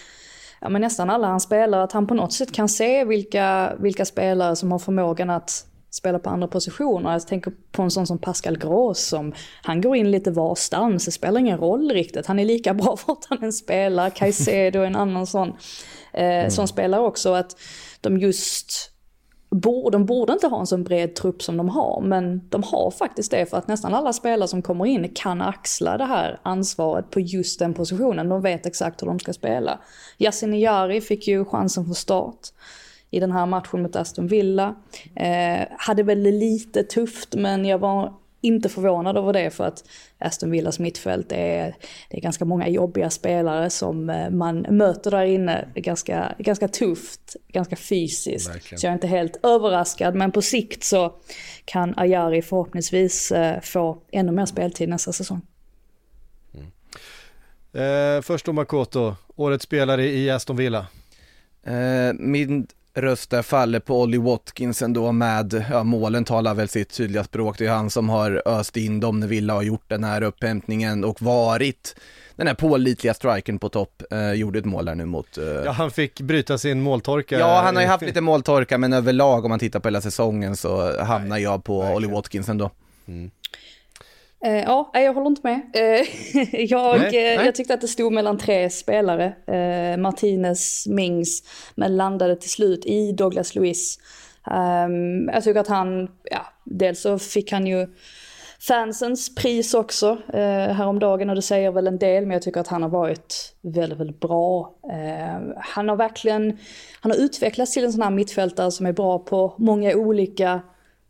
ja, 0.66 0.70
men 0.70 0.80
nästan 0.80 1.10
alla 1.10 1.26
han 1.26 1.40
spelar, 1.40 1.80
att 1.80 1.92
han 1.92 2.06
på 2.06 2.14
något 2.14 2.32
sätt 2.32 2.52
kan 2.52 2.68
se 2.68 3.04
vilka, 3.04 3.72
vilka 3.78 4.04
spelare 4.04 4.56
som 4.56 4.72
har 4.72 4.78
förmågan 4.78 5.30
att 5.30 5.66
spela 5.90 6.18
på 6.18 6.30
andra 6.30 6.48
positioner. 6.48 7.12
Jag 7.12 7.26
tänker 7.26 7.52
på 7.72 7.82
en 7.82 7.90
sån 7.90 8.06
som 8.06 8.18
Pascal 8.18 8.58
Gross 8.58 9.00
som, 9.00 9.32
han 9.62 9.80
går 9.80 9.96
in 9.96 10.10
lite 10.10 10.30
varstans, 10.30 11.04
det 11.04 11.10
spelar 11.10 11.40
ingen 11.40 11.58
roll 11.58 11.90
riktigt. 11.90 12.26
Han 12.26 12.38
är 12.38 12.44
lika 12.44 12.74
bra 12.74 12.96
vart 13.06 13.24
han 13.28 13.42
än 13.42 13.52
spelar. 13.52 14.10
Caicedo 14.10 14.80
är 14.80 14.86
en 14.86 14.96
annan 14.96 15.26
sån, 15.26 15.52
eh, 16.12 16.48
sån 16.48 16.68
spelare 16.68 17.02
också. 17.02 17.32
Att 17.32 17.56
de 18.00 18.18
just 18.18 18.92
borde, 19.60 19.94
de 19.94 20.06
borde 20.06 20.32
inte 20.32 20.46
ha 20.46 20.60
en 20.60 20.66
så 20.66 20.78
bred 20.78 21.14
trupp 21.14 21.42
som 21.42 21.56
de 21.56 21.68
har, 21.68 22.00
men 22.00 22.48
de 22.48 22.62
har 22.62 22.90
faktiskt 22.90 23.30
det 23.30 23.46
för 23.46 23.56
att 23.56 23.68
nästan 23.68 23.94
alla 23.94 24.12
spelare 24.12 24.48
som 24.48 24.62
kommer 24.62 24.86
in 24.86 25.10
kan 25.14 25.40
axla 25.42 25.98
det 25.98 26.04
här 26.04 26.40
ansvaret 26.42 27.10
på 27.10 27.20
just 27.20 27.58
den 27.58 27.74
positionen. 27.74 28.28
De 28.28 28.42
vet 28.42 28.66
exakt 28.66 29.02
hur 29.02 29.06
de 29.06 29.18
ska 29.18 29.32
spela. 29.32 29.78
Yasin 30.18 30.60
Jari 30.60 31.00
fick 31.00 31.28
ju 31.28 31.44
chansen 31.44 31.84
från 31.84 31.94
start 31.94 32.40
i 33.10 33.20
den 33.20 33.32
här 33.32 33.46
matchen 33.46 33.82
mot 33.82 33.96
Aston 33.96 34.26
Villa. 34.26 34.74
Eh, 35.14 35.66
hade 35.78 36.02
väl 36.02 36.22
lite 36.22 36.82
tufft, 36.82 37.34
men 37.34 37.64
jag 37.64 37.78
var 37.78 38.12
inte 38.40 38.68
förvånad 38.68 39.16
över 39.16 39.32
det 39.32 39.50
för 39.50 39.64
att 39.64 39.84
Aston 40.18 40.50
Villas 40.50 40.78
mittfält 40.78 41.32
är, 41.32 41.76
det 42.10 42.16
är 42.16 42.20
ganska 42.20 42.44
många 42.44 42.68
jobbiga 42.68 43.10
spelare 43.10 43.70
som 43.70 44.10
eh, 44.10 44.30
man 44.30 44.66
möter 44.70 45.10
där 45.10 45.24
inne. 45.24 45.68
Ganska, 45.74 46.34
ganska 46.38 46.68
tufft, 46.68 47.36
ganska 47.48 47.76
fysiskt. 47.76 48.48
Verkligen. 48.48 48.78
Så 48.78 48.86
jag 48.86 48.90
är 48.90 48.94
inte 48.94 49.06
helt 49.06 49.44
överraskad, 49.44 50.14
men 50.14 50.32
på 50.32 50.42
sikt 50.42 50.84
så 50.84 51.14
kan 51.64 51.94
Ayari 51.96 52.42
förhoppningsvis 52.42 53.32
eh, 53.32 53.60
få 53.60 54.02
ännu 54.12 54.32
mer 54.32 54.46
speltid 54.46 54.88
nästa 54.88 55.12
säsong. 55.12 55.40
Eh, 57.72 58.22
först 58.22 58.46
då 58.46 58.52
Makoto, 58.52 59.14
årets 59.36 59.64
spelare 59.64 60.06
i 60.06 60.30
Aston 60.30 60.56
Villa. 60.56 60.86
Eh, 61.62 62.14
min 62.18 62.66
röst 62.96 63.30
där 63.30 63.42
faller 63.42 63.80
på 63.80 64.00
Ollie 64.00 64.18
Watkins 64.18 64.82
ändå 64.82 65.12
med, 65.12 65.64
ja 65.70 65.84
målen 65.84 66.24
talar 66.24 66.54
väl 66.54 66.68
sitt 66.68 66.92
tydliga 66.92 67.24
språk. 67.24 67.58
Det 67.58 67.66
är 67.66 67.70
han 67.70 67.90
som 67.90 68.08
har 68.08 68.42
öst 68.46 68.76
in 68.76 69.00
dem 69.00 69.20
när 69.20 69.26
Villa 69.26 69.54
har 69.54 69.62
gjort 69.62 69.84
den 69.88 70.04
här 70.04 70.22
upphämtningen 70.22 71.04
och 71.04 71.22
varit 71.22 71.96
den 72.36 72.46
här 72.46 72.54
pålitliga 72.54 73.14
strikern 73.14 73.58
på 73.58 73.68
topp. 73.68 74.02
Eh, 74.10 74.32
gjorde 74.32 74.58
ett 74.58 74.64
mål 74.64 74.84
där 74.84 74.94
nu 74.94 75.06
mot... 75.06 75.38
Eh... 75.38 75.44
Ja, 75.44 75.70
han 75.70 75.90
fick 75.90 76.20
bryta 76.20 76.58
sin 76.58 76.80
måltorka. 76.80 77.38
Ja, 77.38 77.60
han 77.64 77.76
har 77.76 77.82
ju 77.82 77.88
haft 77.88 78.04
lite 78.04 78.20
måltorka, 78.20 78.78
men 78.78 78.92
överlag 78.92 79.44
om 79.44 79.48
man 79.48 79.58
tittar 79.58 79.80
på 79.80 79.88
hela 79.88 80.00
säsongen 80.00 80.56
så 80.56 81.02
hamnar 81.02 81.38
jag 81.38 81.64
på 81.64 81.78
verkligen. 81.78 81.96
Ollie 81.96 82.10
Watkins 82.10 82.48
ändå. 82.48 82.70
Eh, 84.46 84.62
ja, 84.62 84.90
jag 84.94 85.14
håller 85.14 85.26
inte 85.26 85.40
med. 85.44 85.60
Eh, 85.74 86.06
jag, 86.70 86.98
Nej, 86.98 87.06
eh, 87.06 87.36
nej. 87.36 87.46
jag 87.46 87.54
tyckte 87.54 87.74
att 87.74 87.80
det 87.80 87.88
stod 87.88 88.12
mellan 88.12 88.38
tre 88.38 88.70
spelare. 88.70 89.24
Eh, 89.46 89.96
Martinez, 89.96 90.86
Mings, 90.86 91.42
men 91.74 91.96
landade 91.96 92.36
till 92.36 92.50
slut 92.50 92.86
i 92.86 93.12
Douglas 93.12 93.54
Luiz. 93.54 93.98
Ehm, 94.50 95.28
jag 95.32 95.44
tycker 95.44 95.60
att 95.60 95.68
han, 95.68 96.08
ja, 96.30 96.46
dels 96.64 97.00
så 97.00 97.18
fick 97.18 97.52
han 97.52 97.66
ju 97.66 97.86
fansens 98.60 99.34
pris 99.34 99.74
också 99.74 100.18
eh, 100.32 100.72
häromdagen 100.72 101.30
och 101.30 101.36
det 101.36 101.42
säger 101.42 101.70
väl 101.70 101.86
en 101.86 101.98
del 101.98 102.26
men 102.26 102.30
jag 102.30 102.42
tycker 102.42 102.60
att 102.60 102.68
han 102.68 102.82
har 102.82 102.88
varit 102.88 103.54
väldigt, 103.60 104.00
väldigt 104.00 104.20
bra. 104.20 104.74
Eh, 104.92 105.40
han 105.56 105.88
har 105.88 105.96
verkligen, 105.96 106.58
han 107.00 107.12
har 107.12 107.18
utvecklats 107.18 107.72
till 107.72 107.84
en 107.84 107.92
sån 107.92 108.02
här 108.02 108.10
mittfältare 108.10 108.70
som 108.70 108.86
är 108.86 108.92
bra 108.92 109.18
på 109.18 109.54
många 109.58 109.94
olika 109.94 110.60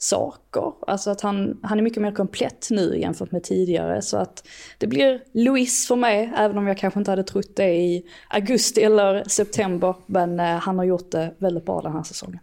saker. 0.08 0.72
Alltså 0.86 1.10
att 1.10 1.20
han, 1.20 1.60
han 1.62 1.78
är 1.78 1.82
mycket 1.82 2.02
mer 2.02 2.12
komplett 2.12 2.68
nu 2.70 2.98
jämfört 3.00 3.32
med 3.32 3.42
tidigare. 3.42 4.02
Så 4.02 4.16
att 4.16 4.48
det 4.78 4.86
blir 4.86 5.22
Louis 5.32 5.88
för 5.88 5.96
mig, 5.96 6.32
även 6.36 6.58
om 6.58 6.66
jag 6.66 6.78
kanske 6.78 7.00
inte 7.00 7.10
hade 7.10 7.24
trott 7.24 7.56
det 7.56 7.74
i 7.74 8.06
augusti 8.28 8.82
eller 8.82 9.24
september. 9.24 9.94
Men 10.06 10.40
eh, 10.40 10.46
han 10.46 10.78
har 10.78 10.84
gjort 10.84 11.10
det 11.10 11.34
väldigt 11.38 11.66
bra 11.66 11.80
den 11.80 11.92
här 11.92 12.02
säsongen. 12.02 12.40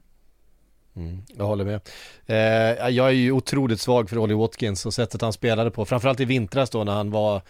Mm, 0.95 1.21
jag 1.37 1.45
håller 1.45 1.65
med. 1.65 1.81
Eh, 2.25 2.89
jag 2.89 3.07
är 3.07 3.11
ju 3.11 3.31
otroligt 3.31 3.81
svag 3.81 4.09
för 4.09 4.17
Ollie 4.17 4.33
Watkins 4.33 4.85
och 4.85 4.93
sättet 4.93 5.21
han 5.21 5.33
spelade 5.33 5.71
på, 5.71 5.85
framförallt 5.85 6.19
i 6.19 6.25
vintras 6.25 6.69
då 6.69 6.83
när 6.83 6.93
han 6.93 7.11
var 7.11 7.41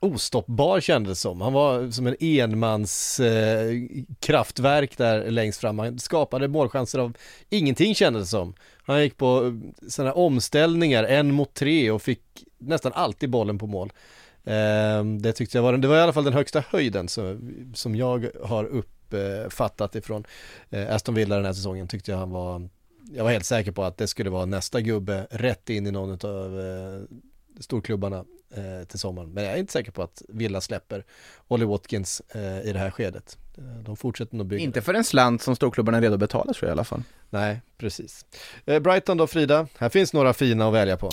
ostoppbar 0.00 0.80
kändes 0.80 1.10
det 1.10 1.20
som. 1.20 1.40
Han 1.40 1.52
var 1.52 1.90
som 1.90 2.06
en 2.06 2.16
enmans 2.20 3.20
eh, 3.20 3.72
kraftverk 4.20 4.98
där 4.98 5.30
längst 5.30 5.60
fram. 5.60 5.78
Han 5.78 5.98
skapade 5.98 6.48
målchanser 6.48 6.98
av 6.98 7.16
ingenting 7.48 7.94
kändes 7.94 8.22
det 8.22 8.26
som. 8.26 8.54
Han 8.82 9.02
gick 9.02 9.16
på 9.16 9.44
eh, 9.44 9.88
sådana 9.88 10.12
omställningar, 10.12 11.04
en 11.04 11.34
mot 11.34 11.54
tre 11.54 11.90
och 11.90 12.02
fick 12.02 12.22
nästan 12.58 12.92
alltid 12.92 13.30
bollen 13.30 13.58
på 13.58 13.66
mål. 13.66 13.92
Eh, 14.44 15.04
det 15.20 15.32
tyckte 15.32 15.58
jag 15.58 15.62
var, 15.62 15.72
det 15.72 15.88
var 15.88 15.96
i 15.96 16.00
alla 16.00 16.12
fall 16.12 16.24
den 16.24 16.32
högsta 16.32 16.64
höjden 16.68 17.08
som, 17.08 17.54
som 17.74 17.96
jag 17.96 18.30
har 18.44 18.64
uppfattat 18.64 19.94
ifrån 19.96 20.24
eh, 20.70 20.94
Aston 20.94 21.14
Villa 21.14 21.36
den 21.36 21.44
här 21.44 21.52
säsongen 21.52 21.88
tyckte 21.88 22.10
jag 22.10 22.18
han 22.18 22.30
var 22.30 22.68
jag 23.12 23.24
var 23.24 23.30
helt 23.30 23.44
säker 23.44 23.72
på 23.72 23.84
att 23.84 23.96
det 23.96 24.06
skulle 24.06 24.30
vara 24.30 24.44
nästa 24.44 24.80
gubbe 24.80 25.26
rätt 25.30 25.70
in 25.70 25.86
i 25.86 25.90
någon 25.90 26.30
av 26.30 26.60
eh, 26.60 27.16
storklubbarna 27.60 28.24
eh, 28.50 28.86
till 28.86 28.98
sommaren. 28.98 29.30
Men 29.30 29.44
jag 29.44 29.52
är 29.52 29.56
inte 29.56 29.72
säker 29.72 29.90
på 29.92 30.02
att 30.02 30.22
Villa 30.28 30.60
släpper 30.60 31.04
Ollie 31.48 31.64
Watkins 31.64 32.22
eh, 32.28 32.60
i 32.60 32.72
det 32.72 32.78
här 32.78 32.90
skedet. 32.90 33.38
Eh, 33.58 33.64
de 33.64 33.96
fortsätter 33.96 34.36
nog 34.36 34.46
bygga. 34.46 34.64
Inte 34.64 34.82
för 34.82 34.94
en 34.94 35.04
slant 35.04 35.42
som 35.42 35.56
storklubbarna 35.56 35.98
är 35.98 36.02
redo 36.02 36.14
att 36.14 36.20
betala 36.20 36.52
tror 36.52 36.68
jag 36.68 36.70
i 36.70 36.72
alla 36.72 36.84
fall. 36.84 37.02
Nej, 37.30 37.60
precis. 37.78 38.26
Eh, 38.66 38.80
Brighton 38.80 39.16
då 39.16 39.26
Frida, 39.26 39.66
här 39.78 39.88
finns 39.88 40.12
några 40.12 40.32
fina 40.32 40.68
att 40.68 40.74
välja 40.74 40.96
på. 40.96 41.10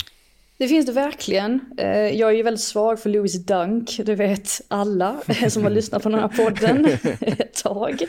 Det 0.58 0.68
finns 0.68 0.86
det 0.86 0.92
verkligen. 0.92 1.60
Eh, 1.78 1.88
Jag 1.90 2.30
är 2.30 2.34
ju 2.34 2.44
väldigt 2.44 2.64
svag 2.64 3.00
för 3.00 3.10
Louis 3.10 3.46
Dunk, 3.46 4.00
det 4.06 4.16
vet 4.16 4.50
alla 4.68 5.16
som 5.50 5.64
har 5.64 5.70
lyssnat 5.70 6.04
på 6.04 6.10
den 6.10 6.20
här 6.20 6.28
podden 6.28 6.86
ett 7.22 7.64
tag. 7.64 8.04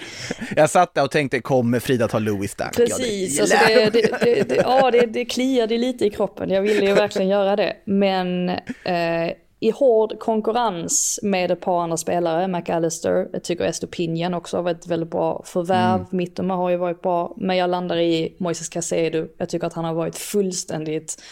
Jag 0.57 0.71
satt 0.71 0.95
där 0.95 1.05
och 1.05 1.11
tänkte, 1.11 1.41
kommer 1.41 1.81
Frida 1.81 2.09
ta 2.09 2.19
Louis 2.19 2.55
Dunk? 2.55 2.77
Precis, 2.77 3.37
ja, 3.39 3.43
alltså 3.43 3.57
det, 3.69 3.75
det, 3.75 3.91
det, 3.91 4.19
det, 4.25 4.49
det, 4.49 4.57
ja, 4.57 4.91
det, 4.91 5.07
det 5.07 5.25
kliade 5.25 5.79
lite 5.79 6.07
i 6.07 6.11
kroppen. 6.11 6.51
Jag 6.51 6.63
ville 6.63 6.87
ju 6.87 6.95
verkligen 6.95 7.29
göra 7.29 7.57
det. 7.57 7.77
Men 7.85 8.49
eh, 8.85 9.33
i 9.61 9.71
hård 9.71 10.19
konkurrens 10.19 11.21
med 11.23 11.51
ett 11.51 11.61
par 11.61 11.83
andra 11.83 11.97
spelare, 11.97 12.49
McAllister, 12.49 13.29
jag 13.33 13.45
tycker 13.45 13.65
Estopinian 13.65 14.35
också 14.35 14.57
har 14.57 14.63
varit 14.63 14.87
väldigt 14.87 15.11
bra 15.11 15.43
förvärv. 15.47 15.95
Mm. 15.97 16.07
Mittema 16.11 16.55
har 16.57 16.71
ju 16.71 16.77
varit 16.77 17.03
bra, 17.03 17.35
men 17.37 17.57
jag 17.57 17.71
landar 17.71 17.97
i 17.97 18.35
Moises 18.39 18.69
Casedo. 18.69 19.27
Jag 19.39 19.49
tycker 19.49 19.67
att 19.67 19.73
han 19.73 19.85
har 19.85 19.95
varit 19.95 20.17
fullständigt 20.17 21.23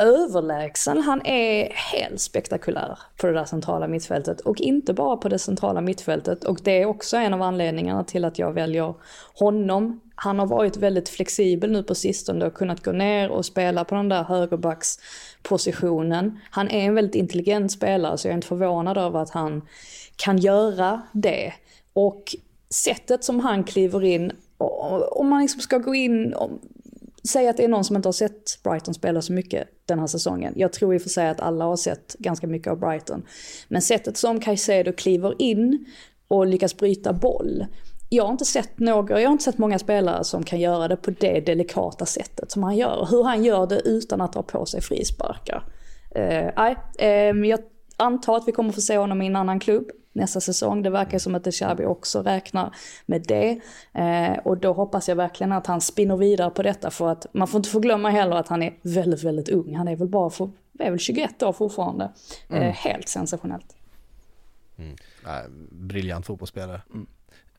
överlägsen. 0.00 1.02
Han 1.02 1.26
är 1.26 1.72
helt 1.72 2.20
spektakulär 2.20 2.98
på 3.16 3.26
det 3.26 3.32
där 3.32 3.44
centrala 3.44 3.88
mittfältet. 3.88 4.40
Och 4.40 4.60
inte 4.60 4.94
bara 4.94 5.16
på 5.16 5.28
det 5.28 5.38
centrala 5.38 5.80
mittfältet. 5.80 6.44
Och 6.44 6.58
det 6.62 6.82
är 6.82 6.86
också 6.86 7.16
en 7.16 7.34
av 7.34 7.42
anledningarna 7.42 8.04
till 8.04 8.24
att 8.24 8.38
jag 8.38 8.52
väljer 8.52 8.94
honom. 9.34 10.00
Han 10.14 10.38
har 10.38 10.46
varit 10.46 10.76
väldigt 10.76 11.08
flexibel 11.08 11.72
nu 11.72 11.82
på 11.82 11.94
sistone 11.94 12.46
och 12.46 12.54
kunnat 12.54 12.84
gå 12.84 12.92
ner 12.92 13.30
och 13.30 13.46
spela 13.46 13.84
på 13.84 13.94
den 13.94 14.08
där 14.08 14.22
högerbackspositionen. 14.22 16.40
Han 16.50 16.70
är 16.70 16.86
en 16.86 16.94
väldigt 16.94 17.14
intelligent 17.14 17.72
spelare 17.72 18.18
så 18.18 18.28
jag 18.28 18.32
är 18.32 18.36
inte 18.36 18.48
förvånad 18.48 18.98
över 18.98 19.20
att 19.20 19.30
han 19.30 19.62
kan 20.16 20.38
göra 20.38 21.02
det. 21.12 21.52
Och 21.92 22.36
sättet 22.70 23.24
som 23.24 23.40
han 23.40 23.64
kliver 23.64 24.04
in, 24.04 24.32
om 25.10 25.28
man 25.28 25.42
liksom 25.42 25.60
ska 25.60 25.78
gå 25.78 25.94
in, 25.94 26.34
Säg 27.28 27.48
att 27.48 27.56
det 27.56 27.64
är 27.64 27.68
någon 27.68 27.84
som 27.84 27.96
inte 27.96 28.08
har 28.08 28.12
sett 28.12 28.62
Brighton 28.62 28.94
spela 28.94 29.22
så 29.22 29.32
mycket 29.32 29.68
den 29.86 29.98
här 29.98 30.06
säsongen. 30.06 30.52
Jag 30.56 30.72
tror 30.72 30.94
i 30.94 30.98
och 30.98 31.02
för 31.02 31.08
sig 31.08 31.28
att 31.28 31.40
alla 31.40 31.64
har 31.64 31.76
sett 31.76 32.16
ganska 32.18 32.46
mycket 32.46 32.70
av 32.70 32.78
Brighton. 32.78 33.22
Men 33.68 33.82
sättet 33.82 34.16
som 34.16 34.40
Caicedo 34.40 34.92
kliver 34.92 35.42
in 35.42 35.86
och 36.28 36.46
lyckas 36.46 36.76
bryta 36.76 37.12
boll. 37.12 37.66
Jag 38.08 38.24
har 38.24 38.32
inte 38.32 38.44
sett 38.44 38.78
några, 38.78 39.20
jag 39.20 39.28
har 39.28 39.32
inte 39.32 39.44
sett 39.44 39.58
många 39.58 39.78
spelare 39.78 40.24
som 40.24 40.42
kan 40.42 40.60
göra 40.60 40.88
det 40.88 40.96
på 40.96 41.10
det 41.10 41.40
delikata 41.40 42.06
sättet 42.06 42.50
som 42.50 42.62
han 42.62 42.76
gör. 42.76 43.08
Hur 43.10 43.24
han 43.24 43.44
gör 43.44 43.66
det 43.66 43.80
utan 43.84 44.20
att 44.20 44.32
dra 44.32 44.42
på 44.42 44.66
sig 44.66 44.80
frisparkar. 44.80 45.64
Eh, 46.14 46.50
Nej, 46.56 46.76
ehm, 46.98 47.44
jag 47.44 47.60
antar 47.96 48.36
att 48.36 48.48
vi 48.48 48.52
kommer 48.52 48.72
få 48.72 48.80
se 48.80 48.98
honom 48.98 49.22
i 49.22 49.26
en 49.26 49.36
annan 49.36 49.60
klubb 49.60 49.90
nästa 50.12 50.40
säsong. 50.40 50.82
Det 50.82 50.90
verkar 50.90 51.18
som 51.18 51.34
att 51.34 51.44
Deshabi 51.44 51.84
också 51.84 52.22
räknar 52.22 52.74
med 53.06 53.24
det. 53.28 53.60
Eh, 53.92 54.38
och 54.44 54.58
då 54.58 54.72
hoppas 54.72 55.08
jag 55.08 55.16
verkligen 55.16 55.52
att 55.52 55.66
han 55.66 55.80
spinner 55.80 56.16
vidare 56.16 56.50
på 56.50 56.62
detta 56.62 56.90
för 56.90 57.08
att 57.08 57.26
man 57.32 57.48
får 57.48 57.58
inte 57.58 57.70
förglömma 57.70 58.10
heller 58.10 58.36
att 58.36 58.48
han 58.48 58.62
är 58.62 58.74
väldigt, 58.82 59.22
väldigt 59.22 59.48
ung. 59.48 59.74
Han 59.76 59.88
är 59.88 59.96
väl 59.96 60.08
bara 60.08 60.30
för, 60.30 60.50
är 60.78 60.90
väl 60.90 60.98
21 60.98 61.42
år 61.42 61.52
fortfarande. 61.52 62.10
Eh, 62.48 62.62
helt 62.62 63.08
sensationellt. 63.08 63.76
Nej, 65.24 65.44
briljant 65.70 66.26
fotbollsspelare. 66.26 66.80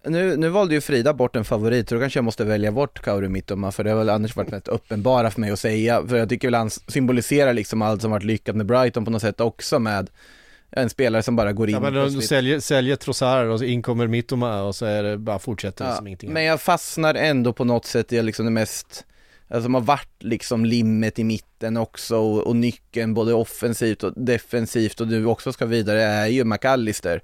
Nu, 0.04 0.38
nu 0.38 0.50
valde 0.50 0.76
ju 0.76 0.82
Frida 0.82 1.14
bort 1.14 1.36
en 1.36 1.46
favorit, 1.46 1.90
så 1.90 1.96
då 1.96 2.02
kanske 2.02 2.18
jag 2.18 2.24
måste 2.24 2.44
välja 2.44 2.72
bort 2.72 3.02
Kauri 3.02 3.30
Mittoma, 3.30 3.72
för 3.72 3.84
det 3.84 3.90
har 3.90 3.98
väl 3.98 4.10
annars 4.10 4.36
varit 4.36 4.54
rätt 4.54 4.68
uppenbara 4.68 5.32
för 5.32 5.42
mig 5.42 5.52
att 5.52 5.60
säga, 5.60 6.08
för 6.08 6.18
jag 6.18 6.30
tycker 6.30 6.48
väl 6.48 6.56
han 6.56 6.70
symboliserar 6.70 7.54
liksom 7.54 7.82
allt 7.82 8.02
som 8.02 8.12
varit 8.12 8.24
lyckat 8.24 8.56
med 8.56 8.66
Brighton 8.66 9.06
på 9.06 9.12
något 9.12 9.22
sätt 9.22 9.40
också 9.40 9.80
med 9.80 10.10
en 10.72 10.90
spelare 10.90 11.24
som 11.24 11.36
bara 11.36 11.54
går 11.54 11.70
in 11.70 11.74
Ja, 11.74 11.80
men 11.80 11.94
de 11.94 12.22
säljer, 12.22 12.60
säljer 12.60 12.96
Trossard 12.96 13.48
och 13.48 13.60
så 13.60 13.66
inkommer 13.66 14.08
Mittoma 14.08 14.62
och 14.62 14.76
så 14.76 14.86
är 14.86 15.04
det 15.04 15.18
bara 15.18 15.40
fortsätter 15.40 15.86
Ja, 15.86 15.96
som 15.96 16.08
ingenting. 16.08 16.34
men 16.34 16.44
jag 16.44 16.62
fastnar 16.62 17.16
ändå 17.16 17.54
på 17.54 17.64
något 17.64 17.86
sätt 17.86 18.14
i 18.14 18.22
liksom 18.22 18.46
det 18.46 18.52
mest, 18.52 19.06
alltså 19.50 19.64
som 19.64 19.74
har 19.74 19.82
varit 19.82 20.24
liksom 20.24 20.66
limmet 20.66 21.20
i 21.20 21.24
mitten 21.24 21.78
också 21.78 22.18
och, 22.18 22.48
och 22.48 22.56
nyckeln 22.56 23.14
både 23.14 23.34
offensivt 23.34 24.04
och 24.04 24.14
defensivt 24.16 25.02
och 25.02 25.08
du 25.08 25.26
också 25.26 25.54
ska 25.54 25.66
vidare 25.66 26.02
är 26.02 26.28
ju 26.28 26.44
McAllister. 26.44 27.22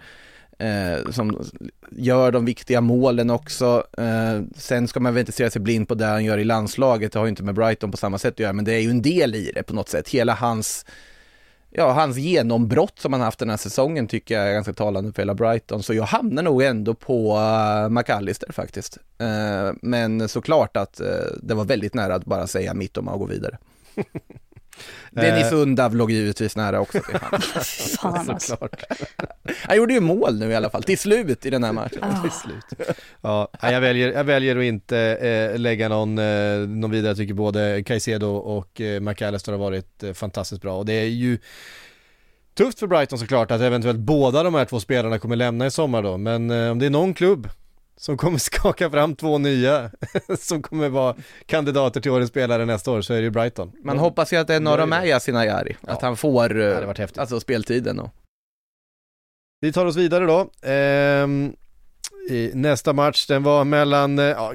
Eh, 0.60 1.12
som 1.12 1.44
gör 1.92 2.32
de 2.32 2.46
viktiga 2.46 2.82
målen 2.82 3.30
också. 3.30 3.84
Eh, 3.98 4.42
sen 4.56 4.88
ska 4.88 5.00
man 5.00 5.14
väl 5.14 5.20
inte 5.20 5.32
se 5.32 5.50
sig 5.50 5.62
blind 5.62 5.88
på 5.88 5.96
det 5.96 6.06
han 6.06 6.26
gör 6.26 6.38
i 6.38 6.44
landslaget, 6.44 7.12
det 7.12 7.20
har 7.20 7.26
ju 7.26 7.30
inte 7.30 7.44
med 7.44 7.56
Brighton 7.56 7.92
på 7.92 7.98
samma 7.98 8.18
sätt 8.18 8.34
att 8.34 8.40
göra, 8.40 8.54
men 8.54 8.66
det 8.66 8.74
är 8.74 8.80
ju 8.80 8.90
en 8.90 9.02
del 9.02 9.36
i 9.36 9.52
det 9.56 9.64
på 9.64 9.74
något 9.74 9.90
sätt. 9.90 10.10
Hela 10.10 10.34
hans 10.34 10.86
ja, 11.70 11.92
hans 11.92 12.18
genombrott 12.18 13.00
som 13.00 13.14
han 13.14 13.22
haft 13.22 13.40
den 13.40 13.50
här 13.50 13.58
säsongen 13.58 14.08
tycker 14.08 14.36
jag 14.36 14.50
är 14.50 14.54
ganska 14.54 14.74
talande 14.74 15.14
för 15.14 15.22
hela 15.22 15.34
Brighton. 15.34 15.84
Så 15.84 15.94
jag 15.94 16.04
hamnar 16.04 16.44
nog 16.44 16.62
ändå 16.62 16.94
på 16.94 17.38
uh, 17.38 17.90
McAllister 17.90 18.52
faktiskt. 18.52 18.98
Uh, 19.22 19.74
men 19.82 20.30
såklart 20.30 20.78
att 20.78 21.02
uh, 21.02 21.08
det 21.44 21.54
var 21.54 21.66
väldigt 21.66 21.94
nära 21.94 22.16
att 22.16 22.26
bara 22.26 22.48
säga 22.48 22.74
mitt 22.74 22.98
om 22.98 23.08
att 23.08 23.20
gå 23.20 23.26
vidare. 23.26 23.58
Dennis 25.12 25.52
Undav 25.52 25.96
låg 25.96 26.12
givetvis 26.12 26.56
nära 26.56 26.80
också. 26.80 27.00
Fan 28.00 28.30
alltså. 28.30 28.58
Såklart. 28.58 28.84
Han 29.62 29.78
gjorde 29.78 29.94
ju 29.94 30.00
mål 30.00 30.40
nu 30.40 30.52
i 30.52 30.56
alla 30.56 30.70
fall, 30.70 30.84
till 30.84 30.98
slut 30.98 31.46
i 31.46 31.50
den 31.50 31.64
här 31.64 31.74
matchen. 31.74 32.00
Ah. 32.02 32.22
Till 32.22 32.32
slut. 32.32 32.98
Ja, 33.22 33.50
jag 33.62 33.82
väljer, 33.82 34.12
jag 34.12 34.24
väljer 34.24 34.58
att 34.58 34.64
inte 34.64 34.98
eh, 35.00 35.60
lägga 35.60 35.90
någon, 35.90 36.18
eh, 36.18 36.58
någon 36.68 36.92
vidare. 36.92 37.10
Jag 37.10 37.18
tycker 37.18 37.34
både 37.34 37.84
Caicedo 37.84 38.36
och 38.36 38.82
eh, 38.82 39.00
McAllister 39.00 39.52
har 39.52 39.60
varit 39.60 40.04
eh, 40.04 40.14
fantastiskt 40.14 40.62
bra 40.62 40.78
och 40.78 40.86
det 40.86 40.94
är 40.94 41.06
ju 41.06 41.40
tufft 42.58 42.80
för 42.80 42.88
Brighton 42.88 43.20
såklart 43.20 43.52
att 43.52 43.62
eventuellt 43.62 44.00
båda 44.00 44.44
de 44.44 44.54
här 44.56 44.66
två 44.66 44.80
spelarna 44.80 45.20
kommer 45.20 45.36
lämna 45.36 45.66
i 45.66 45.72
sommar 45.72 46.04
då, 46.04 46.18
men 46.18 46.52
eh, 46.52 46.72
om 46.72 46.80
det 46.80 46.86
är 46.86 46.90
någon 46.90 47.14
klubb 47.14 47.50
som 47.98 48.18
kommer 48.18 48.38
skaka 48.38 48.90
fram 48.90 49.16
två 49.16 49.38
nya 49.38 49.92
som 50.40 50.62
kommer 50.62 50.90
vara 50.90 51.16
kandidater 51.46 52.02
till 52.02 52.12
årets 52.12 52.30
spelare 52.30 52.66
nästa 52.66 52.92
år 52.92 53.02
så 53.02 53.14
är 53.14 53.18
det 53.18 53.24
ju 53.24 53.30
Brighton. 53.30 53.72
Man 53.84 54.00
hoppas 54.00 54.34
ju 54.34 54.38
att 54.38 54.48
det 54.48 54.56
är 54.56 54.60
norra 54.60 54.86
med 54.86 55.08
Yasin 55.08 55.36
Ayari, 55.36 55.76
att 55.82 56.02
han 56.02 56.18
får 56.18 56.50
det 56.50 57.00
eh, 57.00 57.08
alltså 57.18 57.40
speltiden 57.40 58.00
och 58.00 58.10
Vi 59.62 59.74
tar 59.74 59.86
oss 59.86 59.96
vidare 59.96 60.26
då. 60.26 60.52
Ehm, 60.70 61.54
i 62.30 62.52
nästa 62.54 62.94
match, 62.94 63.28
den 63.28 63.44
var 63.44 63.64
mellan 63.64 64.20
eh, 64.20 64.26
ja, 64.26 64.54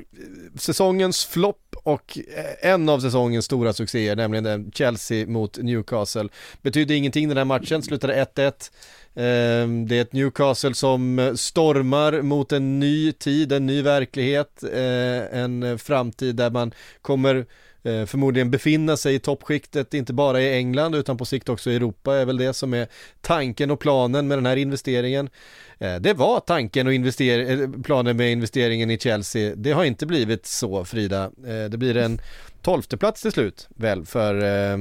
säsongens 0.57 1.25
flopp 1.25 1.62
och 1.83 2.19
eh, 2.37 2.71
en 2.73 2.89
av 2.89 3.01
säsongens 3.01 3.45
stora 3.45 3.73
succéer, 3.73 4.17
nämligen 4.17 4.45
den 4.45 4.73
Chelsea 4.75 5.27
mot 5.27 5.59
Newcastle. 5.59 6.29
Betydde 6.63 6.95
ingenting 6.95 7.29
den 7.29 7.37
här 7.37 7.45
matchen, 7.45 7.83
slutade 7.83 8.27
1-1. 8.35 8.71
Ehm, 9.15 9.89
det 9.89 9.97
är 9.97 10.03
ett 10.03 10.13
Newcastle 10.13 10.75
som 10.75 11.33
stormar 11.37 12.23
mot 12.23 12.53
en 12.53 12.79
ny 12.79 13.13
tid, 13.13 13.53
en 13.53 13.67
ny 13.67 13.83
verklighet, 13.83 14.63
eh, 14.63 15.41
en 15.41 15.79
framtid 15.79 16.37
där 16.37 16.51
man 16.51 16.75
kommer 17.03 17.47
eh, 17.83 18.05
förmodligen 18.07 18.51
befinna 18.51 18.97
sig 18.97 19.15
i 19.15 19.19
toppskiktet, 19.19 19.95
inte 19.95 20.13
bara 20.13 20.41
i 20.41 20.55
England 20.57 20.95
utan 20.95 21.17
på 21.17 21.25
sikt 21.25 21.49
också 21.49 21.71
i 21.71 21.77
Europa 21.77 22.15
är 22.17 22.25
väl 22.25 22.37
det 22.37 22.53
som 22.55 22.75
är 22.75 22.87
tanken 23.21 23.71
och 23.71 23.81
planen 23.81 24.29
med 24.29 24.39
den 24.39 24.47
här 24.47 24.57
investeringen. 24.57 25.31
Eh, 25.79 25.95
Det 25.97 26.15
var 26.15 26.41
tanken 26.41 26.87
och 26.87 26.93
invester- 26.93 27.63
eh, 27.63 27.83
planen 27.83 28.17
med 28.17 28.33
investeringen 28.33 28.91
i 28.91 28.99
Chelsea. 28.99 29.55
Det 29.57 29.73
har 29.73 29.85
inte 29.85 30.07
blivit 30.07 30.47
så 30.47 30.85
Frida. 30.85 31.25
Eh, 31.25 31.65
Det 31.71 31.77
blir 31.79 31.97
en 31.97 32.21
tolfte 32.63 32.97
plats 32.97 33.23
till 33.23 33.33
slut 33.33 33.69
väl 33.77 34.05
för 34.07 34.35
eh, 34.43 34.79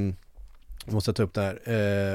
jag 0.86 0.94
måste 0.94 1.14
ta 1.14 1.24
upp 1.24 1.34
det 1.34 1.42
här, 1.42 1.54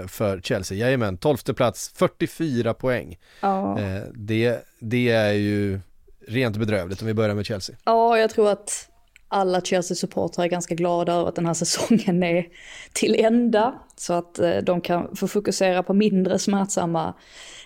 eh, 0.03 0.07
för 0.07 0.41
Chelsea, 0.41 0.79
jajamän, 0.79 1.17
tolfte 1.17 1.55
plats, 1.55 1.93
44 1.95 2.75
poäng. 2.75 3.19
Ja. 3.41 3.79
Det, 4.15 4.65
det 4.79 5.09
är 5.09 5.33
ju 5.33 5.81
rent 6.29 6.57
bedrövligt 6.57 7.01
om 7.01 7.07
vi 7.07 7.15
börjar 7.15 7.35
med 7.35 7.47
Chelsea. 7.47 7.77
ja, 7.85 8.19
jag 8.19 8.31
tror 8.31 8.51
att 8.51 8.89
alla 9.29 9.61
Chelsea-supportrar 9.61 10.45
är 10.45 10.49
ganska 10.49 10.75
glada 10.75 11.13
över 11.13 11.29
att 11.29 11.35
den 11.35 11.47
här 11.47 11.55
säsongen 11.55 12.23
är 12.23 12.47
till 12.93 13.25
ända. 13.25 13.75
Så 13.97 14.13
att 14.13 14.39
eh, 14.39 14.57
de 14.57 14.81
kan 14.81 15.17
få 15.17 15.29
fokusera 15.29 15.83
på 15.83 15.95
mindre 15.95 16.39
smärtsamma 16.39 17.15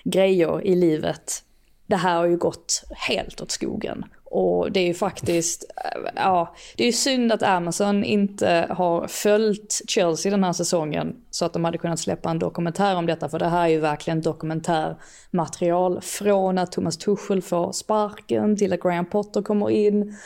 grejer 0.05 0.67
i 0.67 0.75
livet. 0.75 1.45
Det 1.87 1.97
här 1.97 2.17
har 2.17 2.27
ju 2.27 2.37
gått 2.37 2.85
helt 3.09 3.41
åt 3.41 3.51
skogen. 3.51 4.05
Och 4.25 4.73
det 4.73 4.81
är 4.81 4.87
ju 4.87 4.95
faktiskt, 4.95 5.65
eh, 5.77 6.11
ja, 6.17 6.55
det 6.77 6.83
är 6.83 6.87
ju 6.87 6.93
synd 6.93 7.33
att 7.33 7.43
Amazon 7.43 8.05
inte 8.05 8.67
har 8.71 9.07
följt 9.07 9.83
Chelsea 9.89 10.31
den 10.31 10.45
här 10.45 10.53
säsongen. 10.53 11.17
Så 11.31 11.45
att 11.45 11.53
de 11.53 11.65
hade 11.65 11.79
kunnat 11.79 12.01
släppa 12.01 12.31
en 12.31 12.39
dokumentär 12.39 12.97
om 12.97 13.07
detta. 13.07 13.29
För 13.29 13.39
det 13.39 13.49
här 13.49 13.65
är 13.65 13.69
ju 13.69 13.81
verkligen 13.81 14.21
dokumentärmaterial. 14.21 16.01
Från 16.01 16.59
att 16.59 16.73
Thomas 16.73 16.97
Tuchel 16.97 17.43
får 17.43 17.73
sparken 17.73 18.57
till 18.57 18.73
att 18.73 18.81
Graham 18.81 19.07
Potter 19.07 19.43
kommer 19.43 19.71
in. 19.71 20.17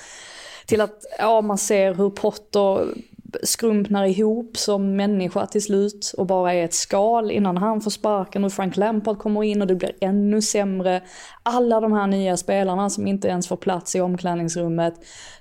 Till 0.67 0.81
att 0.81 1.05
ja, 1.19 1.41
man 1.41 1.59
ser 1.59 1.95
hur 1.95 2.11
Potter 2.11 2.95
skrumpnar 3.43 4.07
ihop 4.07 4.57
som 4.57 4.97
människa 4.97 5.47
till 5.47 5.63
slut 5.63 6.15
och 6.17 6.27
bara 6.27 6.55
är 6.55 6.65
ett 6.65 6.75
skal 6.75 7.31
innan 7.31 7.57
han 7.57 7.81
får 7.81 7.91
sparken 7.91 8.45
och 8.45 8.53
Frank 8.53 8.77
Lampard 8.77 9.19
kommer 9.19 9.43
in 9.45 9.61
och 9.61 9.67
det 9.67 9.75
blir 9.75 9.93
ännu 10.01 10.43
sämre. 10.43 11.03
Alla 11.43 11.81
de 11.81 11.93
här 11.93 12.07
nya 12.07 12.37
spelarna 12.37 12.91
som 12.91 13.07
inte 13.07 13.29
ens 13.29 13.49
får 13.49 13.57
plats 13.57 13.97
i 13.97 14.01
omklädningsrummet. 14.01 14.95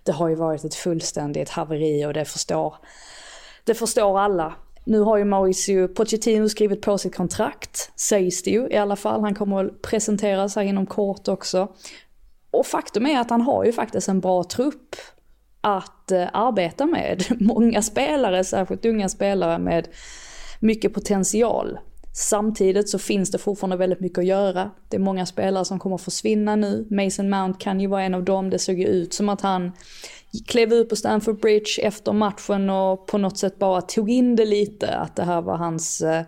Det 0.04 0.12
har 0.12 0.30
ju 0.30 0.36
varit 0.36 0.64
ett 0.64 0.76
fullständigt 0.76 1.50
haveri 1.50 2.06
och 2.06 2.14
det 2.14 2.26
förstår, 2.26 2.76
det 3.64 3.74
förstår 3.74 4.20
alla. 4.20 4.54
Nu 4.86 5.00
har 5.00 5.18
ju 5.18 5.26
Mauricio 5.26 5.88
Pochettino 5.88 6.50
skrivit 6.50 6.82
på 6.82 6.98
sitt 6.98 7.16
kontrakt, 7.16 7.92
sägs 7.96 8.44
det 8.44 8.52
ju 8.52 8.68
i 8.68 8.78
alla 8.78 8.96
fall. 8.96 9.22
Han 9.22 9.36
kommer 9.36 9.66
att 9.66 9.82
presentera 9.82 10.50
sig 10.50 10.68
inom 10.68 10.86
kort 10.86 11.28
också. 11.28 11.68
Och 12.52 12.66
faktum 12.66 13.06
är 13.06 13.20
att 13.20 13.30
han 13.30 13.42
har 13.42 13.66
ju 13.66 13.72
faktiskt 13.72 14.08
en 14.08 14.20
bra 14.20 14.44
trupp 14.44 14.96
att 15.64 16.12
eh, 16.12 16.28
arbeta 16.34 16.86
med. 16.86 17.24
Många 17.40 17.82
spelare, 17.82 18.44
särskilt 18.44 18.86
unga 18.86 19.10
spelare 19.10 19.60
med 19.60 19.88
mycket 20.60 20.94
potential. 20.94 21.78
Samtidigt 22.16 22.90
så 22.90 23.00
finns 23.00 23.32
det 23.32 23.38
fortfarande 23.38 23.78
väldigt 23.78 24.00
mycket 24.00 24.18
att 24.18 24.26
göra. 24.26 24.72
Det 24.90 24.98
är 24.98 25.02
många 25.02 25.26
spelare 25.26 25.66
som 25.66 25.80
kommer 25.80 25.96
att 25.96 26.02
försvinna 26.02 26.56
nu. 26.56 26.88
Mason 26.90 27.30
Mount 27.30 27.60
kan 27.60 27.80
ju 27.80 27.88
vara 27.88 28.04
en 28.04 28.14
av 28.14 28.24
dem. 28.24 28.50
Det 28.50 28.60
såg 28.60 28.80
ju 28.80 28.88
ut 28.88 29.14
som 29.14 29.30
att 29.30 29.42
han 29.42 29.72
klev 30.48 30.74
ut 30.74 30.90
på 30.90 30.96
Stamford 30.96 31.40
Bridge 31.40 31.82
efter 31.82 32.14
matchen 32.14 32.70
och 32.70 33.08
på 33.08 33.18
något 33.18 33.38
sätt 33.38 33.60
bara 33.60 33.82
tog 33.82 34.10
in 34.10 34.36
det 34.36 34.46
lite. 34.46 34.96
Att 34.96 35.16
det 35.16 35.24
här 35.24 35.42
var 35.42 35.58
hans, 35.58 36.02
eh, 36.02 36.24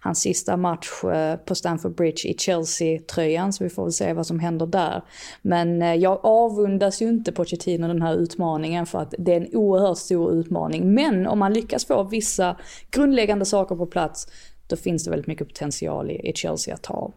hans 0.00 0.20
sista 0.20 0.56
match 0.56 1.04
eh, 1.04 1.36
på 1.36 1.54
Stamford 1.54 1.94
Bridge 1.94 2.28
i 2.28 2.34
Chelsea-tröjan. 2.38 3.52
Så 3.52 3.64
vi 3.64 3.70
får 3.70 3.82
väl 3.82 3.92
se 3.92 4.12
vad 4.12 4.26
som 4.26 4.40
händer 4.40 4.66
där. 4.66 5.02
Men 5.42 5.82
eh, 5.82 5.94
jag 5.94 6.20
avundas 6.22 7.02
ju 7.02 7.08
inte 7.08 7.32
Pochettino 7.32 7.88
den 7.88 8.02
här 8.02 8.14
utmaningen 8.14 8.86
för 8.86 8.98
att 8.98 9.14
det 9.18 9.32
är 9.32 9.40
en 9.40 9.56
oerhört 9.56 9.98
stor 9.98 10.32
utmaning. 10.32 10.94
Men 10.94 11.26
om 11.26 11.38
man 11.38 11.52
lyckas 11.52 11.84
få 11.84 12.02
vissa 12.02 12.56
grundläggande 12.90 13.44
saker 13.44 13.76
på 13.76 13.86
plats 13.86 14.26
då 14.66 14.76
finns 14.76 15.04
det 15.04 15.10
väldigt 15.10 15.26
mycket 15.26 15.48
potential 15.48 16.10
i, 16.10 16.28
i 16.28 16.32
Chelsea 16.34 16.74
att 16.74 16.82
ta 16.82 16.94
av. 16.94 17.14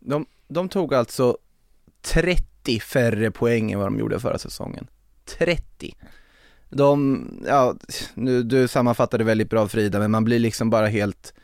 De, 0.00 0.26
de 0.48 0.68
tog 0.68 0.94
alltså 0.94 1.36
30 2.12 2.53
färre 2.80 3.30
poäng 3.30 3.72
än 3.72 3.78
vad 3.78 3.86
de 3.86 3.98
gjorde 3.98 4.20
förra 4.20 4.38
säsongen. 4.38 4.86
30! 5.38 5.96
De, 6.68 7.26
ja, 7.46 7.74
nu, 8.14 8.42
du 8.42 8.68
sammanfattade 8.68 9.24
väldigt 9.24 9.50
bra 9.50 9.68
Frida, 9.68 9.98
men 9.98 10.10
man 10.10 10.24
blir 10.24 10.38
liksom 10.38 10.70
bara 10.70 10.86
helt 10.86 11.34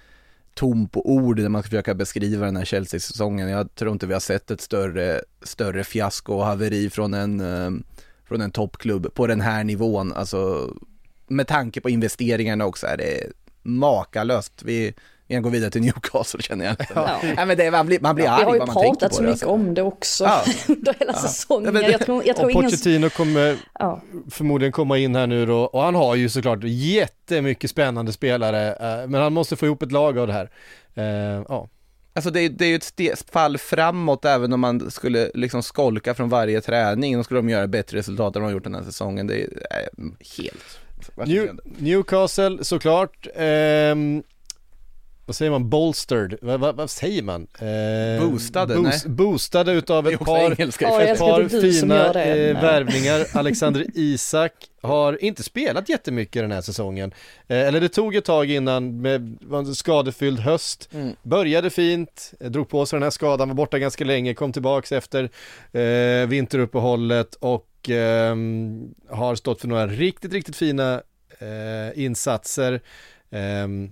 tom 0.54 0.88
på 0.88 1.11
ord 1.11 1.38
när 1.38 1.48
man 1.48 1.62
ska 1.62 1.70
försöka 1.70 1.94
beskriva 1.94 2.46
den 2.46 2.56
här 2.56 2.64
Chelsea-säsongen. 2.64 3.48
Jag 3.48 3.74
tror 3.74 3.92
inte 3.92 4.06
vi 4.06 4.12
har 4.12 4.20
sett 4.20 4.50
ett 4.50 4.61
större, 4.61 5.20
större 5.42 5.85
fiasko 5.85 6.35
och 6.35 6.44
haveri 6.44 6.90
från 6.90 7.14
en, 7.14 7.40
ehm, 7.40 7.83
från 8.24 8.40
en 8.40 8.50
toppklubb 8.50 9.14
på 9.14 9.26
den 9.26 9.40
här 9.40 9.64
nivån. 9.64 10.12
Alltså, 10.12 10.70
med 11.26 11.46
tanke 11.46 11.80
på 11.80 11.90
investeringarna 11.90 12.66
också 12.66 12.87
är 12.87 12.96
det 12.96 13.33
makalöst. 13.62 14.62
Vi, 14.62 14.94
vi 15.30 15.34
kan 15.34 15.42
gå 15.42 15.48
vidare 15.48 15.70
till 15.70 15.80
Newcastle 15.80 16.42
känner 16.42 16.64
jag. 16.64 16.76
Ja. 16.94 17.18
Nej, 17.36 17.46
men 17.46 17.56
det, 17.56 17.70
man 17.70 17.86
blir, 17.86 18.00
man 18.00 18.14
blir 18.14 18.24
Vi 18.24 18.28
arg 18.28 18.44
har 18.44 18.52
ju 18.54 18.58
vad 18.58 18.68
man 18.68 18.76
tänker 18.82 18.90
pratat 19.00 19.10
på 19.10 19.16
så 19.16 19.22
det. 19.22 19.28
mycket 19.28 19.42
alltså. 19.42 19.46
om 19.54 19.74
det 19.74 19.82
också 19.82 20.24
Ja. 20.24 20.42
under 20.68 20.94
hela 20.98 21.12
säsongen. 21.12 21.64
Ja, 21.64 21.72
men- 21.72 21.90
jag 21.90 22.00
tror, 22.00 22.22
jag 22.26 22.36
tror 22.36 22.44
Och 22.46 22.50
ingen... 22.52 22.64
Pochettino 22.64 23.10
kommer 23.10 23.56
Ja. 23.78 24.00
förmodligen 24.30 24.72
komma 24.72 24.98
in 24.98 25.14
här 25.16 25.26
nu 25.26 25.46
då 25.46 25.58
och 25.60 25.82
han 25.82 25.94
har 25.94 26.14
ju 26.14 26.28
såklart 26.28 26.58
jättemycket 26.62 27.70
spännande 27.70 28.12
spelare 28.12 28.68
eh, 29.02 29.08
men 29.08 29.22
han 29.22 29.32
måste 29.32 29.56
få 29.56 29.66
ihop 29.66 29.82
ett 29.82 29.92
lag 29.92 30.18
av 30.18 30.26
det 30.26 30.32
här. 30.32 30.50
Eh, 30.94 31.44
Ja, 31.48 31.68
Alltså 32.12 32.30
det, 32.30 32.40
är- 32.40 32.48
det 32.48 32.64
är 32.64 32.68
ju 32.68 33.10
ett 33.12 33.30
fall 33.30 33.58
framåt 33.58 34.24
även 34.24 34.52
om 34.52 34.60
man 34.60 34.90
skulle 34.90 35.30
liksom 35.34 35.62
skolka 35.62 36.14
från 36.14 36.28
varje 36.28 36.60
träning. 36.60 37.16
Då 37.16 37.24
skulle 37.24 37.38
de 37.38 37.48
göra 37.48 37.66
bättre 37.66 37.98
resultat 37.98 38.36
än 38.36 38.42
de 38.42 38.46
har 38.46 38.52
gjort 38.52 38.64
den 38.64 38.74
här 38.74 38.82
säsongen. 38.82 39.26
Det 39.26 39.34
är 39.34 39.48
äh, 39.70 40.04
helt 40.36 40.80
New. 41.28 41.50
Newcastle 41.78 42.64
såklart. 42.64 43.26
Ehm, 43.36 44.22
vad 45.30 45.36
säger 45.36 45.50
man? 45.50 45.68
Bolstered? 45.68 46.38
Vad, 46.42 46.60
vad, 46.60 46.76
vad 46.76 46.90
säger 46.90 47.22
man? 47.22 47.46
Eh, 47.58 48.28
Boostade, 48.28 48.78
nej. 48.80 49.00
Boostade 49.06 49.72
utav 49.72 50.08
ett 50.12 50.20
par, 50.20 50.60
engelska 50.60 50.84
Ja, 50.84 51.00
ett 51.00 51.18
par 51.18 51.48
fina 51.48 52.06
eh, 52.06 52.62
värvningar. 52.62 53.26
Alexander 53.32 53.86
Isak 53.94 54.52
har 54.82 55.24
inte 55.24 55.42
spelat 55.42 55.88
jättemycket 55.88 56.42
den 56.42 56.52
här 56.52 56.60
säsongen. 56.60 57.14
Eh, 57.48 57.58
eller 57.58 57.80
det 57.80 57.88
tog 57.88 58.14
ett 58.14 58.24
tag 58.24 58.50
innan 58.50 59.00
med 59.00 59.38
skadefylld 59.74 60.40
höst. 60.40 60.88
Mm. 60.92 61.16
Började 61.22 61.70
fint, 61.70 62.32
eh, 62.40 62.50
drog 62.50 62.68
på 62.68 62.86
sig 62.86 62.96
den 62.96 63.02
här 63.02 63.10
skadan, 63.10 63.48
var 63.48 63.54
borta 63.54 63.78
ganska 63.78 64.04
länge, 64.04 64.34
kom 64.34 64.52
tillbaks 64.52 64.92
efter 64.92 65.30
eh, 65.72 66.28
vinteruppehållet 66.28 67.34
och 67.34 67.88
ehm, 67.88 68.94
har 69.08 69.34
stått 69.34 69.60
för 69.60 69.68
några 69.68 69.86
riktigt, 69.86 70.32
riktigt 70.32 70.56
fina 70.56 71.02
eh, 71.38 72.04
insatser. 72.04 72.80
Ehm, 73.30 73.90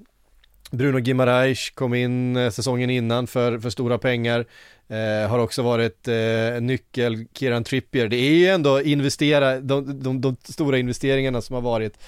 Bruno 0.70 0.98
Gimaraish 0.98 1.74
kom 1.74 1.94
in 1.94 2.36
eh, 2.36 2.50
säsongen 2.50 2.90
innan 2.90 3.26
för, 3.26 3.58
för 3.58 3.70
stora 3.70 3.98
pengar. 3.98 4.46
Eh, 4.88 5.30
har 5.30 5.38
också 5.38 5.62
varit 5.62 6.08
eh, 6.08 6.60
nyckel, 6.60 7.26
Kieran 7.32 7.64
Trippier. 7.64 8.08
Det 8.08 8.16
är 8.16 8.34
ju 8.34 8.46
ändå 8.46 8.82
investera, 8.82 9.60
de, 9.60 10.02
de, 10.02 10.20
de 10.20 10.36
stora 10.44 10.78
investeringarna 10.78 11.40
som 11.40 11.54
har 11.54 11.62
varit 11.62 11.98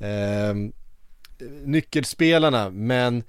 eh, 0.00 0.54
nyckelspelarna, 1.64 2.70
men 2.70 3.22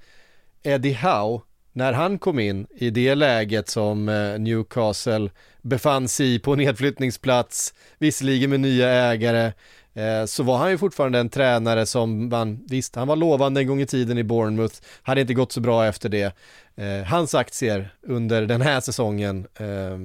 Eddie 0.62 0.92
Howe, 0.92 1.40
när 1.72 1.92
han 1.92 2.18
kom 2.18 2.38
in 2.38 2.66
i 2.74 2.90
det 2.90 3.14
läget 3.14 3.68
som 3.68 4.08
eh, 4.08 4.38
Newcastle 4.38 5.30
befann 5.62 6.08
sig 6.08 6.34
i 6.34 6.38
på 6.38 6.54
nedflyttningsplats, 6.54 7.74
visserligen 7.98 8.50
med 8.50 8.60
nya 8.60 8.88
ägare, 8.88 9.52
Eh, 9.94 10.24
så 10.24 10.42
var 10.42 10.58
han 10.58 10.70
ju 10.70 10.78
fortfarande 10.78 11.18
en 11.18 11.28
tränare 11.28 11.86
som 11.86 12.28
man, 12.28 12.64
visst, 12.68 12.96
han 12.96 13.08
var 13.08 13.16
lovande 13.16 13.60
en 13.60 13.66
gång 13.66 13.80
i 13.80 13.86
tiden 13.86 14.18
i 14.18 14.24
Bournemouth, 14.24 14.74
hade 15.02 15.20
inte 15.20 15.34
gått 15.34 15.52
så 15.52 15.60
bra 15.60 15.86
efter 15.86 16.08
det. 16.08 16.36
Eh, 16.76 17.02
hans 17.06 17.34
aktier 17.34 17.94
under 18.02 18.46
den 18.46 18.60
här 18.60 18.80
säsongen 18.80 19.46
eh, 19.58 19.98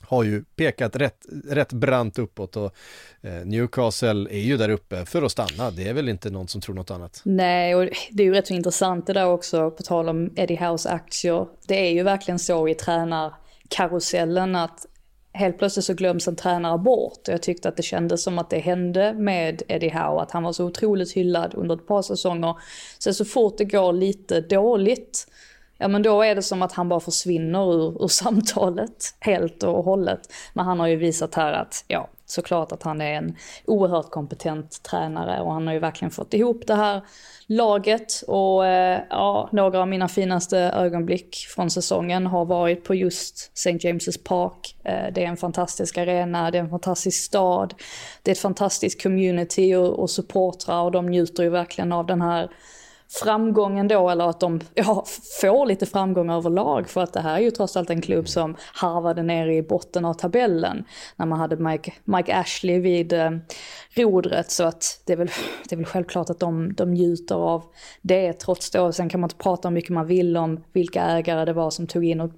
har 0.00 0.22
ju 0.22 0.44
pekat 0.44 0.96
rätt, 0.96 1.26
rätt 1.48 1.72
brant 1.72 2.18
uppåt 2.18 2.56
och 2.56 2.74
eh, 3.20 3.32
Newcastle 3.44 4.30
är 4.30 4.40
ju 4.40 4.56
där 4.56 4.68
uppe 4.68 5.04
för 5.06 5.22
att 5.22 5.32
stanna. 5.32 5.70
Det 5.70 5.88
är 5.88 5.94
väl 5.94 6.08
inte 6.08 6.30
någon 6.30 6.48
som 6.48 6.60
tror 6.60 6.74
något 6.74 6.90
annat. 6.90 7.20
Nej, 7.24 7.74
och 7.74 7.88
det 8.10 8.22
är 8.22 8.26
ju 8.26 8.32
rätt 8.32 8.46
så 8.46 8.54
intressant 8.54 9.06
det 9.06 9.12
där 9.12 9.26
också, 9.26 9.70
på 9.70 9.82
tal 9.82 10.08
om 10.08 10.32
Eddie 10.36 10.56
House 10.56 10.90
aktier. 10.90 11.46
Det 11.66 11.88
är 11.88 11.92
ju 11.92 12.02
verkligen 12.02 12.38
så 12.38 12.68
i 12.68 12.74
tränarkarusellen 12.74 14.56
att 14.56 14.86
helt 15.38 15.58
plötsligt 15.58 15.84
så 15.84 15.94
glöms 15.94 16.28
en 16.28 16.36
tränare 16.36 16.78
bort. 16.78 17.28
Och 17.28 17.34
jag 17.34 17.42
tyckte 17.42 17.68
att 17.68 17.76
det 17.76 17.82
kändes 17.82 18.22
som 18.22 18.38
att 18.38 18.50
det 18.50 18.58
hände 18.58 19.12
med 19.12 19.62
Eddie 19.68 19.90
Howe, 19.90 20.22
att 20.22 20.30
han 20.30 20.42
var 20.42 20.52
så 20.52 20.64
otroligt 20.64 21.12
hyllad 21.12 21.54
under 21.54 21.74
ett 21.74 21.86
par 21.86 22.02
säsonger. 22.02 22.54
Sen 22.98 23.14
så 23.14 23.24
fort 23.24 23.58
det 23.58 23.64
går 23.64 23.92
lite 23.92 24.40
dåligt, 24.40 25.26
ja 25.78 25.88
men 25.88 26.02
då 26.02 26.22
är 26.22 26.34
det 26.34 26.42
som 26.42 26.62
att 26.62 26.72
han 26.72 26.88
bara 26.88 27.00
försvinner 27.00 27.74
ur, 27.74 28.04
ur 28.04 28.08
samtalet 28.24 29.14
helt 29.20 29.62
och 29.62 29.84
hållet. 29.84 30.20
Men 30.52 30.64
han 30.64 30.80
har 30.80 30.86
ju 30.86 30.96
visat 30.96 31.34
här 31.34 31.52
att, 31.52 31.84
ja, 31.88 32.08
såklart 32.30 32.72
att 32.72 32.82
han 32.82 33.00
är 33.00 33.14
en 33.14 33.36
oerhört 33.64 34.10
kompetent 34.10 34.82
tränare 34.82 35.40
och 35.40 35.52
han 35.52 35.66
har 35.66 35.74
ju 35.74 35.80
verkligen 35.80 36.10
fått 36.10 36.34
ihop 36.34 36.66
det 36.66 36.74
här 36.74 37.02
laget 37.46 38.22
och 38.26 38.66
eh, 38.66 39.00
ja, 39.10 39.48
några 39.52 39.80
av 39.80 39.88
mina 39.88 40.08
finaste 40.08 40.58
ögonblick 40.58 41.36
från 41.36 41.70
säsongen 41.70 42.26
har 42.26 42.44
varit 42.44 42.84
på 42.84 42.94
just 42.94 43.50
St. 43.54 43.88
James's 43.88 44.24
Park. 44.24 44.76
Eh, 44.84 45.12
det 45.14 45.24
är 45.24 45.28
en 45.28 45.36
fantastisk 45.36 45.98
arena, 45.98 46.50
det 46.50 46.58
är 46.58 46.62
en 46.62 46.70
fantastisk 46.70 47.24
stad, 47.24 47.74
det 48.22 48.30
är 48.30 48.32
ett 48.32 48.38
fantastiskt 48.38 49.02
community 49.02 49.74
och, 49.74 49.98
och 49.98 50.10
supportrar 50.10 50.82
och 50.82 50.92
de 50.92 51.06
njuter 51.06 51.42
ju 51.42 51.48
verkligen 51.48 51.92
av 51.92 52.06
den 52.06 52.20
här 52.20 52.50
framgången 53.08 53.88
då, 53.88 54.10
eller 54.10 54.28
att 54.28 54.40
de 54.40 54.60
ja, 54.74 55.04
får 55.40 55.66
lite 55.66 55.86
framgång 55.86 56.30
överlag. 56.30 56.88
För 56.88 57.02
att 57.02 57.12
det 57.12 57.20
här 57.20 57.34
är 57.34 57.40
ju 57.40 57.50
trots 57.50 57.76
allt 57.76 57.90
en 57.90 58.00
klubb 58.00 58.28
som 58.28 58.56
harvade 58.72 59.22
ner 59.22 59.46
i 59.46 59.62
botten 59.62 60.04
av 60.04 60.14
tabellen 60.14 60.84
när 61.16 61.26
man 61.26 61.38
hade 61.38 61.56
Mike, 61.56 61.92
Mike 62.04 62.36
Ashley 62.36 62.80
vid 62.80 63.12
eh, 63.12 63.30
rodret. 63.94 64.50
Så 64.50 64.64
att 64.64 65.02
det 65.04 65.12
är 65.12 65.16
väl, 65.16 65.30
det 65.68 65.74
är 65.74 65.76
väl 65.76 65.86
självklart 65.86 66.30
att 66.30 66.40
de, 66.40 66.74
de 66.74 66.90
njuter 66.90 67.34
av 67.34 67.64
det 68.02 68.32
trots 68.32 68.70
då. 68.70 68.92
Sen 68.92 69.08
kan 69.08 69.20
man 69.20 69.28
inte 69.28 69.42
prata 69.42 69.68
hur 69.68 69.74
mycket 69.74 69.90
man 69.90 70.06
vill 70.06 70.36
om 70.36 70.64
vilka 70.72 71.02
ägare 71.02 71.44
det 71.44 71.52
var 71.52 71.70
som 71.70 71.86
tog 71.86 72.04
in 72.04 72.20
och 72.20 72.30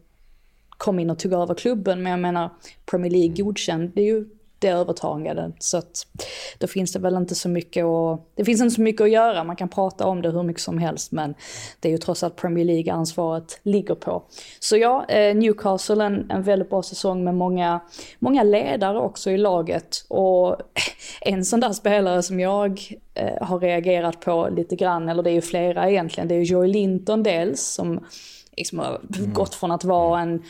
kom 0.68 0.98
in 0.98 1.10
och 1.10 1.18
tog 1.18 1.32
över 1.32 1.54
klubben. 1.54 2.02
Men 2.02 2.10
jag 2.10 2.20
menar, 2.20 2.50
Premier 2.90 3.10
League 3.10 3.44
godkänd, 3.44 3.92
det 3.94 4.02
är 4.02 4.06
ju 4.06 4.26
det 4.60 4.68
övertagandet. 4.68 5.54
Så 5.58 5.78
att 5.78 6.06
då 6.58 6.66
finns 6.66 6.92
det 6.92 6.98
väl 6.98 7.16
inte 7.16 7.34
så 7.34 7.48
mycket 7.48 7.84
att, 7.84 8.20
det 8.34 8.44
finns 8.44 8.60
inte 8.60 8.74
så 8.74 8.80
mycket 8.80 9.00
att 9.00 9.10
göra, 9.10 9.44
man 9.44 9.56
kan 9.56 9.68
prata 9.68 10.06
om 10.06 10.22
det 10.22 10.30
hur 10.30 10.42
mycket 10.42 10.62
som 10.62 10.78
helst 10.78 11.12
men 11.12 11.34
det 11.80 11.88
är 11.88 11.92
ju 11.92 11.98
trots 11.98 12.22
allt 12.22 12.36
Premier 12.36 12.64
League 12.64 12.92
ansvaret 12.92 13.60
ligger 13.62 13.94
på. 13.94 14.22
Så 14.60 14.76
ja, 14.76 15.06
eh, 15.08 15.36
Newcastle 15.36 16.04
en, 16.04 16.30
en 16.30 16.42
väldigt 16.42 16.70
bra 16.70 16.82
säsong 16.82 17.24
med 17.24 17.34
många, 17.34 17.80
många 18.18 18.42
ledare 18.42 18.98
också 18.98 19.30
i 19.30 19.38
laget. 19.38 20.04
Och 20.08 20.56
en 21.20 21.44
sån 21.44 21.60
där 21.60 21.72
spelare 21.72 22.22
som 22.22 22.40
jag 22.40 22.80
eh, 23.14 23.46
har 23.46 23.60
reagerat 23.60 24.20
på 24.20 24.48
lite 24.56 24.76
grann, 24.76 25.08
eller 25.08 25.22
det 25.22 25.30
är 25.30 25.34
ju 25.34 25.40
flera 25.40 25.90
egentligen, 25.90 26.28
det 26.28 26.34
är 26.34 26.38
ju 26.38 26.44
Joy 26.44 26.68
Linton 26.68 27.22
dels 27.22 27.60
som 27.60 28.04
liksom 28.56 28.78
har 28.78 29.00
gått 29.32 29.54
från 29.54 29.70
att 29.70 29.84
vara 29.84 30.20
en 30.20 30.42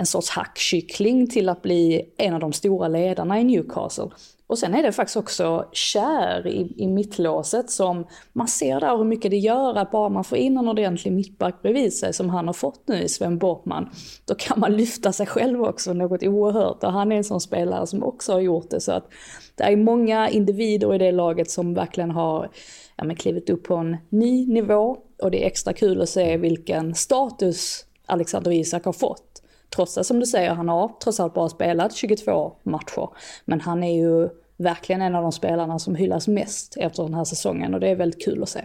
en 0.00 0.06
sorts 0.06 0.30
hackkyckling 0.30 1.26
till 1.26 1.48
att 1.48 1.62
bli 1.62 2.12
en 2.16 2.34
av 2.34 2.40
de 2.40 2.52
stora 2.52 2.88
ledarna 2.88 3.40
i 3.40 3.44
Newcastle. 3.44 4.08
Och 4.46 4.58
sen 4.58 4.74
är 4.74 4.82
det 4.82 4.92
faktiskt 4.92 5.16
också 5.16 5.68
kär 5.72 6.46
i, 6.46 6.74
i 6.76 6.86
mittlåset 6.86 7.70
som 7.70 8.06
man 8.32 8.48
ser 8.48 8.80
där 8.80 8.96
hur 8.96 9.04
mycket 9.04 9.30
det 9.30 9.36
gör 9.36 9.74
att 9.74 9.90
bara 9.90 10.08
man 10.08 10.24
får 10.24 10.38
in 10.38 10.56
en 10.56 10.68
ordentlig 10.68 11.12
mittback 11.12 11.62
bredvid 11.62 11.92
sig 11.92 12.12
som 12.12 12.30
han 12.30 12.46
har 12.46 12.54
fått 12.54 12.88
nu 12.88 13.02
i 13.02 13.08
Sven 13.08 13.38
Bortman, 13.38 13.90
då 14.24 14.34
kan 14.34 14.60
man 14.60 14.76
lyfta 14.76 15.12
sig 15.12 15.26
själv 15.26 15.62
också 15.62 15.92
något 15.92 16.22
oerhört 16.22 16.84
och 16.84 16.92
han 16.92 17.12
är 17.12 17.16
en 17.16 17.24
sån 17.24 17.40
spelare 17.40 17.86
som 17.86 18.02
också 18.02 18.32
har 18.32 18.40
gjort 18.40 18.70
det 18.70 18.80
så 18.80 18.92
att 18.92 19.08
det 19.54 19.64
är 19.64 19.76
många 19.76 20.28
individer 20.28 20.94
i 20.94 20.98
det 20.98 21.12
laget 21.12 21.50
som 21.50 21.74
verkligen 21.74 22.10
har 22.10 22.50
ja, 22.96 23.04
men 23.04 23.16
klivit 23.16 23.50
upp 23.50 23.64
på 23.64 23.74
en 23.74 23.96
ny 24.08 24.46
nivå 24.46 24.96
och 25.22 25.30
det 25.30 25.42
är 25.42 25.46
extra 25.46 25.72
kul 25.72 26.02
att 26.02 26.08
se 26.08 26.36
vilken 26.36 26.94
status 26.94 27.84
Alexander 28.06 28.52
Isak 28.52 28.84
har 28.84 28.92
fått. 28.92 29.29
Trots 29.76 29.98
att 29.98 30.06
som 30.06 30.20
du 30.20 30.26
säger, 30.26 30.54
han 30.54 30.68
har 30.68 30.92
trots 31.02 31.20
allt 31.20 31.34
bara 31.34 31.48
spelat 31.48 31.94
22 31.94 32.52
matcher. 32.62 33.08
Men 33.44 33.60
han 33.60 33.84
är 33.84 33.96
ju 33.96 34.28
verkligen 34.56 35.02
en 35.02 35.14
av 35.14 35.22
de 35.22 35.32
spelarna 35.32 35.78
som 35.78 35.94
hyllas 35.94 36.28
mest 36.28 36.76
efter 36.76 37.02
den 37.02 37.14
här 37.14 37.24
säsongen 37.24 37.74
och 37.74 37.80
det 37.80 37.88
är 37.88 37.96
väldigt 37.96 38.24
kul 38.24 38.42
att 38.42 38.48
se. 38.48 38.64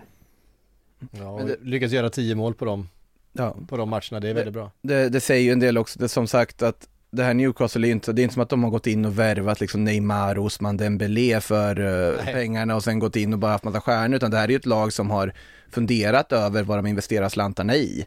Ja, 1.11 1.41
det, 1.47 1.57
lyckas 1.61 1.91
göra 1.91 2.09
10 2.09 2.35
mål 2.35 2.53
på 2.53 2.65
dem, 2.65 2.89
ja. 3.33 3.55
på 3.67 3.77
de 3.77 3.89
matcherna, 3.89 4.19
det 4.19 4.29
är 4.29 4.33
väldigt 4.33 4.53
bra. 4.53 4.71
Det, 4.81 5.09
det 5.09 5.19
säger 5.19 5.43
ju 5.43 5.51
en 5.51 5.59
del 5.59 5.77
också, 5.77 5.99
det 5.99 6.09
som 6.09 6.27
sagt 6.27 6.61
att 6.61 6.87
det 7.11 7.23
här 7.23 7.33
Newcastle 7.33 7.87
är 7.87 7.91
inte, 7.91 8.13
det 8.13 8.21
är 8.21 8.23
inte 8.23 8.33
som 8.33 8.43
att 8.43 8.49
de 8.49 8.63
har 8.63 8.71
gått 8.71 8.87
in 8.87 9.05
och 9.05 9.19
värvat 9.19 9.61
liksom 9.61 9.83
Neymar 9.83 10.37
och 10.37 10.45
Osman 10.45 10.77
Dembélé 10.77 11.41
för 11.41 11.79
uh, 11.79 12.25
pengarna 12.25 12.75
och 12.75 12.83
sen 12.83 12.99
gått 12.99 13.15
in 13.15 13.33
och 13.33 13.39
bara 13.39 13.51
haft 13.51 13.63
massa 13.63 13.81
stjärnor, 13.81 14.15
utan 14.15 14.31
det 14.31 14.37
här 14.37 14.43
är 14.43 14.49
ju 14.49 14.55
ett 14.55 14.65
lag 14.65 14.93
som 14.93 15.09
har 15.09 15.33
funderat 15.69 16.31
över 16.31 16.63
vad 16.63 16.77
de 16.77 16.85
investerar 16.85 17.29
slantarna 17.29 17.75
i 17.75 18.05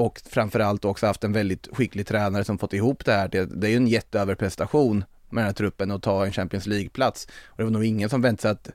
och 0.00 0.20
framförallt 0.30 0.84
också 0.84 1.06
haft 1.06 1.24
en 1.24 1.32
väldigt 1.32 1.68
skicklig 1.72 2.06
tränare 2.06 2.44
som 2.44 2.58
fått 2.58 2.72
ihop 2.72 3.04
det 3.04 3.12
här. 3.12 3.28
Det, 3.28 3.44
det 3.44 3.66
är 3.66 3.70
ju 3.70 3.76
en 3.76 3.86
jätteöverprestation 3.86 5.04
med 5.30 5.42
den 5.42 5.46
här 5.46 5.52
truppen 5.52 5.90
att 5.90 6.02
ta 6.02 6.26
en 6.26 6.32
Champions 6.32 6.66
League-plats. 6.66 7.28
Och 7.46 7.56
det 7.56 7.64
var 7.64 7.70
nog 7.70 7.84
ingen 7.84 8.10
som 8.10 8.22
väntade 8.22 8.42
sig 8.42 8.50
att 8.50 8.70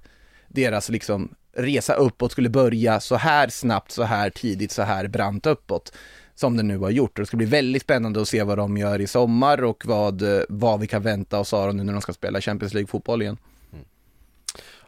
deras 0.47 0.89
liksom 0.89 1.35
resa 1.53 1.93
uppåt 1.93 2.31
skulle 2.31 2.49
börja 2.49 2.99
så 2.99 3.15
här 3.15 3.47
snabbt, 3.49 3.91
så 3.91 4.03
här 4.03 4.29
tidigt, 4.29 4.71
så 4.71 4.81
här 4.81 5.07
brant 5.07 5.45
uppåt 5.45 5.93
som 6.35 6.57
den 6.57 6.67
nu 6.67 6.77
har 6.77 6.89
gjort. 6.89 7.19
Och 7.19 7.21
det 7.21 7.25
ska 7.25 7.37
bli 7.37 7.45
väldigt 7.45 7.81
spännande 7.81 8.21
att 8.21 8.27
se 8.27 8.43
vad 8.43 8.57
de 8.57 8.77
gör 8.77 9.01
i 9.01 9.07
sommar 9.07 9.63
och 9.63 9.85
vad, 9.85 10.23
vad 10.49 10.79
vi 10.79 10.87
kan 10.87 11.01
vänta 11.01 11.39
oss 11.39 11.53
av 11.53 11.67
dem 11.67 11.77
nu 11.77 11.83
när 11.83 11.93
de 11.93 12.01
ska 12.01 12.13
spela 12.13 12.41
Champions 12.41 12.73
League-fotboll 12.73 13.21
igen. 13.21 13.37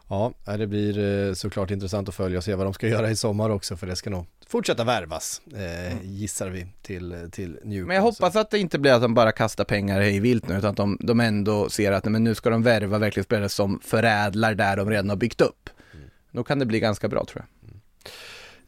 Ja, 0.08 0.32
det 0.44 0.66
blir 0.66 0.98
eh, 1.28 1.34
såklart 1.34 1.70
intressant 1.70 2.08
att 2.08 2.14
följa 2.14 2.38
och 2.38 2.44
se 2.44 2.54
vad 2.54 2.66
de 2.66 2.74
ska 2.74 2.88
göra 2.88 3.10
i 3.10 3.16
sommar 3.16 3.50
också 3.50 3.76
för 3.76 3.86
det 3.86 3.96
ska 3.96 4.10
nog 4.10 4.26
fortsätta 4.46 4.84
värvas, 4.84 5.42
eh, 5.54 5.92
mm. 5.92 5.98
gissar 6.02 6.48
vi, 6.48 6.66
till, 6.82 7.28
till 7.32 7.50
Newcastle. 7.50 7.86
Men 7.86 7.96
jag 7.96 8.02
hoppas 8.02 8.36
att 8.36 8.50
det 8.50 8.58
inte 8.58 8.78
blir 8.78 8.92
att 8.92 9.02
de 9.02 9.14
bara 9.14 9.32
kastar 9.32 9.64
pengar 9.64 10.00
hej 10.00 10.20
vilt 10.20 10.48
nu, 10.48 10.58
utan 10.58 10.70
att 10.70 10.76
de, 10.76 10.98
de 11.00 11.20
ändå 11.20 11.68
ser 11.68 11.92
att 11.92 12.04
men 12.04 12.24
nu 12.24 12.34
ska 12.34 12.50
de 12.50 12.62
värva 12.62 12.98
verkligen 12.98 13.24
spelare 13.24 13.48
som 13.48 13.80
förädlar 13.84 14.54
där 14.54 14.76
de 14.76 14.90
redan 14.90 15.08
har 15.08 15.16
byggt 15.16 15.40
upp. 15.40 15.70
Mm. 15.94 16.06
Då 16.32 16.44
kan 16.44 16.58
det 16.58 16.66
bli 16.66 16.80
ganska 16.80 17.08
bra 17.08 17.24
tror 17.24 17.44
jag. 17.44 17.58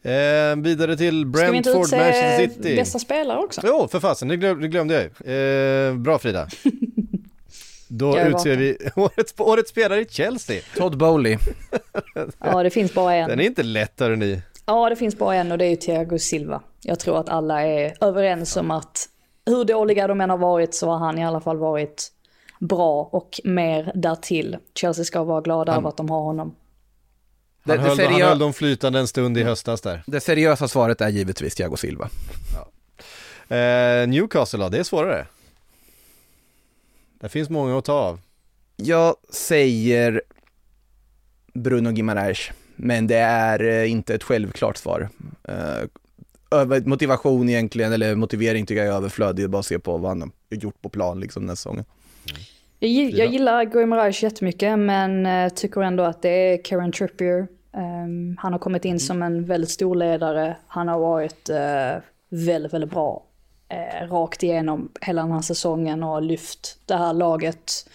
Eh, 0.03 0.55
vidare 0.55 0.97
till 0.97 1.25
Brentford, 1.25 1.75
Manchester 1.75 2.37
City. 2.37 2.53
Ska 2.53 2.61
vi 2.61 2.69
inte 2.69 2.81
bästa 2.81 2.99
spelare 2.99 3.39
också? 3.39 3.61
Jo, 3.63 3.87
för 3.91 3.99
fasen, 3.99 4.27
det, 4.27 4.37
glöm, 4.37 4.61
det 4.61 4.67
glömde 4.67 4.93
jag 4.93 5.03
ju. 5.03 5.33
Eh, 5.33 5.95
bra 5.95 6.19
Frida. 6.19 6.47
Då 7.93 8.19
utser 8.19 8.57
vi 8.57 8.77
årets, 8.95 9.33
årets 9.37 9.69
spelare 9.69 10.01
i 10.01 10.05
Chelsea. 10.09 10.61
Todd 10.77 10.97
Bowley. 10.97 11.37
ja, 12.39 12.63
det 12.63 12.69
finns 12.69 12.93
bara 12.93 13.15
en. 13.15 13.29
Den 13.29 13.39
är 13.39 13.43
inte 13.43 13.63
lätt, 13.63 13.99
hörni. 13.99 14.41
Ja, 14.65 14.89
det 14.89 14.95
finns 14.95 15.17
bara 15.17 15.35
en 15.35 15.51
och 15.51 15.57
det 15.57 15.65
är 15.65 15.69
ju 15.69 15.75
Thiago 15.75 16.19
Silva. 16.19 16.61
Jag 16.81 16.99
tror 16.99 17.19
att 17.19 17.29
alla 17.29 17.61
är 17.61 17.93
överens 18.01 18.57
om 18.57 18.71
att 18.71 19.09
hur 19.45 19.63
dåliga 19.63 20.07
de 20.07 20.21
än 20.21 20.29
har 20.29 20.37
varit 20.37 20.73
så 20.73 20.89
har 20.89 20.97
han 20.97 21.17
i 21.17 21.25
alla 21.25 21.41
fall 21.41 21.57
varit 21.57 22.11
bra 22.59 23.09
och 23.11 23.41
mer 23.43 23.91
därtill. 23.95 24.57
Chelsea 24.75 25.05
ska 25.05 25.23
vara 25.23 25.41
glada 25.41 25.75
över 25.75 25.89
att 25.89 25.97
de 25.97 26.09
har 26.09 26.21
honom. 26.21 26.55
Han, 27.63 27.77
det, 27.77 27.83
höll, 27.83 27.97
det 27.97 28.07
han 28.07 28.21
höll 28.21 28.39
dem 28.39 28.53
flytande 28.53 28.99
en 28.99 29.07
stund 29.07 29.37
i 29.37 29.43
höstas 29.43 29.81
där. 29.81 30.03
Det 30.07 30.19
seriösa 30.19 30.67
svaret 30.67 31.01
är 31.01 31.09
givetvis 31.09 31.55
Thiago 31.55 31.75
Silva. 31.77 32.09
Ja. 32.55 32.67
Eh, 33.55 34.07
Newcastle 34.07 34.59
då, 34.59 34.69
det 34.69 34.77
är 34.77 34.83
svårare. 34.83 35.25
Det 37.21 37.29
finns 37.29 37.49
många 37.49 37.77
att 37.77 37.85
ta 37.85 37.93
av. 37.93 38.19
Jag 38.75 39.15
säger 39.29 40.21
Bruno 41.53 41.91
Gimares, 41.91 42.49
men 42.75 43.07
det 43.07 43.17
är 43.17 43.63
eh, 43.63 43.91
inte 43.91 44.15
ett 44.15 44.23
självklart 44.23 44.77
svar. 44.77 45.09
Uh, 45.49 46.79
motivation 46.85 47.49
egentligen, 47.49 47.93
eller 47.93 48.15
motivering 48.15 48.65
tycker 48.65 48.83
jag 48.83 48.93
är 48.93 48.97
överflödig, 48.97 49.49
bara 49.49 49.63
se 49.63 49.79
på 49.79 49.97
vad 49.97 50.11
han 50.11 50.21
har 50.21 50.31
gjort 50.49 50.81
på 50.81 50.89
plan 50.89 51.19
liksom 51.19 51.43
den 51.43 51.49
här 51.49 51.55
säsongen. 51.55 51.85
Mm. 52.29 52.41
Jag, 52.79 53.11
jag 53.11 53.27
gillar 53.27 53.65
Guimaraes 53.65 54.23
jättemycket, 54.23 54.79
men 54.79 55.25
uh, 55.25 55.49
tycker 55.49 55.81
ändå 55.81 56.03
att 56.03 56.21
det 56.21 56.29
är 56.29 56.63
Karen 56.63 56.91
Trippier. 56.91 57.47
Um, 57.73 58.37
han 58.39 58.51
har 58.53 58.59
kommit 58.59 58.85
in 58.85 58.91
mm. 58.91 58.99
som 58.99 59.23
en 59.23 59.45
väldigt 59.45 59.69
stor 59.71 59.95
ledare. 59.95 60.57
Han 60.67 60.87
har 60.87 60.99
varit 60.99 61.49
uh, 61.49 62.01
väldigt, 62.29 62.73
väldigt 62.73 62.91
bra 62.91 63.23
eh, 63.71 64.07
rakt 64.07 64.43
igenom 64.43 64.91
hela 65.01 65.21
den 65.21 65.31
här 65.31 65.41
säsongen 65.41 66.03
och 66.03 66.21
lyft 66.21 66.77
det 66.85 66.95
här 66.95 67.13
laget. 67.13 67.89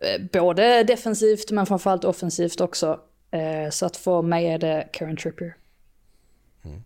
Eh, 0.00 0.22
både 0.32 0.84
defensivt 0.84 1.50
men 1.50 1.66
framförallt 1.66 2.04
offensivt 2.04 2.60
också. 2.60 3.00
Eh, 3.30 3.70
så 3.70 3.86
att 3.86 3.96
för 3.96 4.22
mig 4.22 4.46
är 4.46 4.58
det 4.58 4.88
Karen 4.92 5.16
Trippier. 5.16 5.56
Mm. 6.64 6.80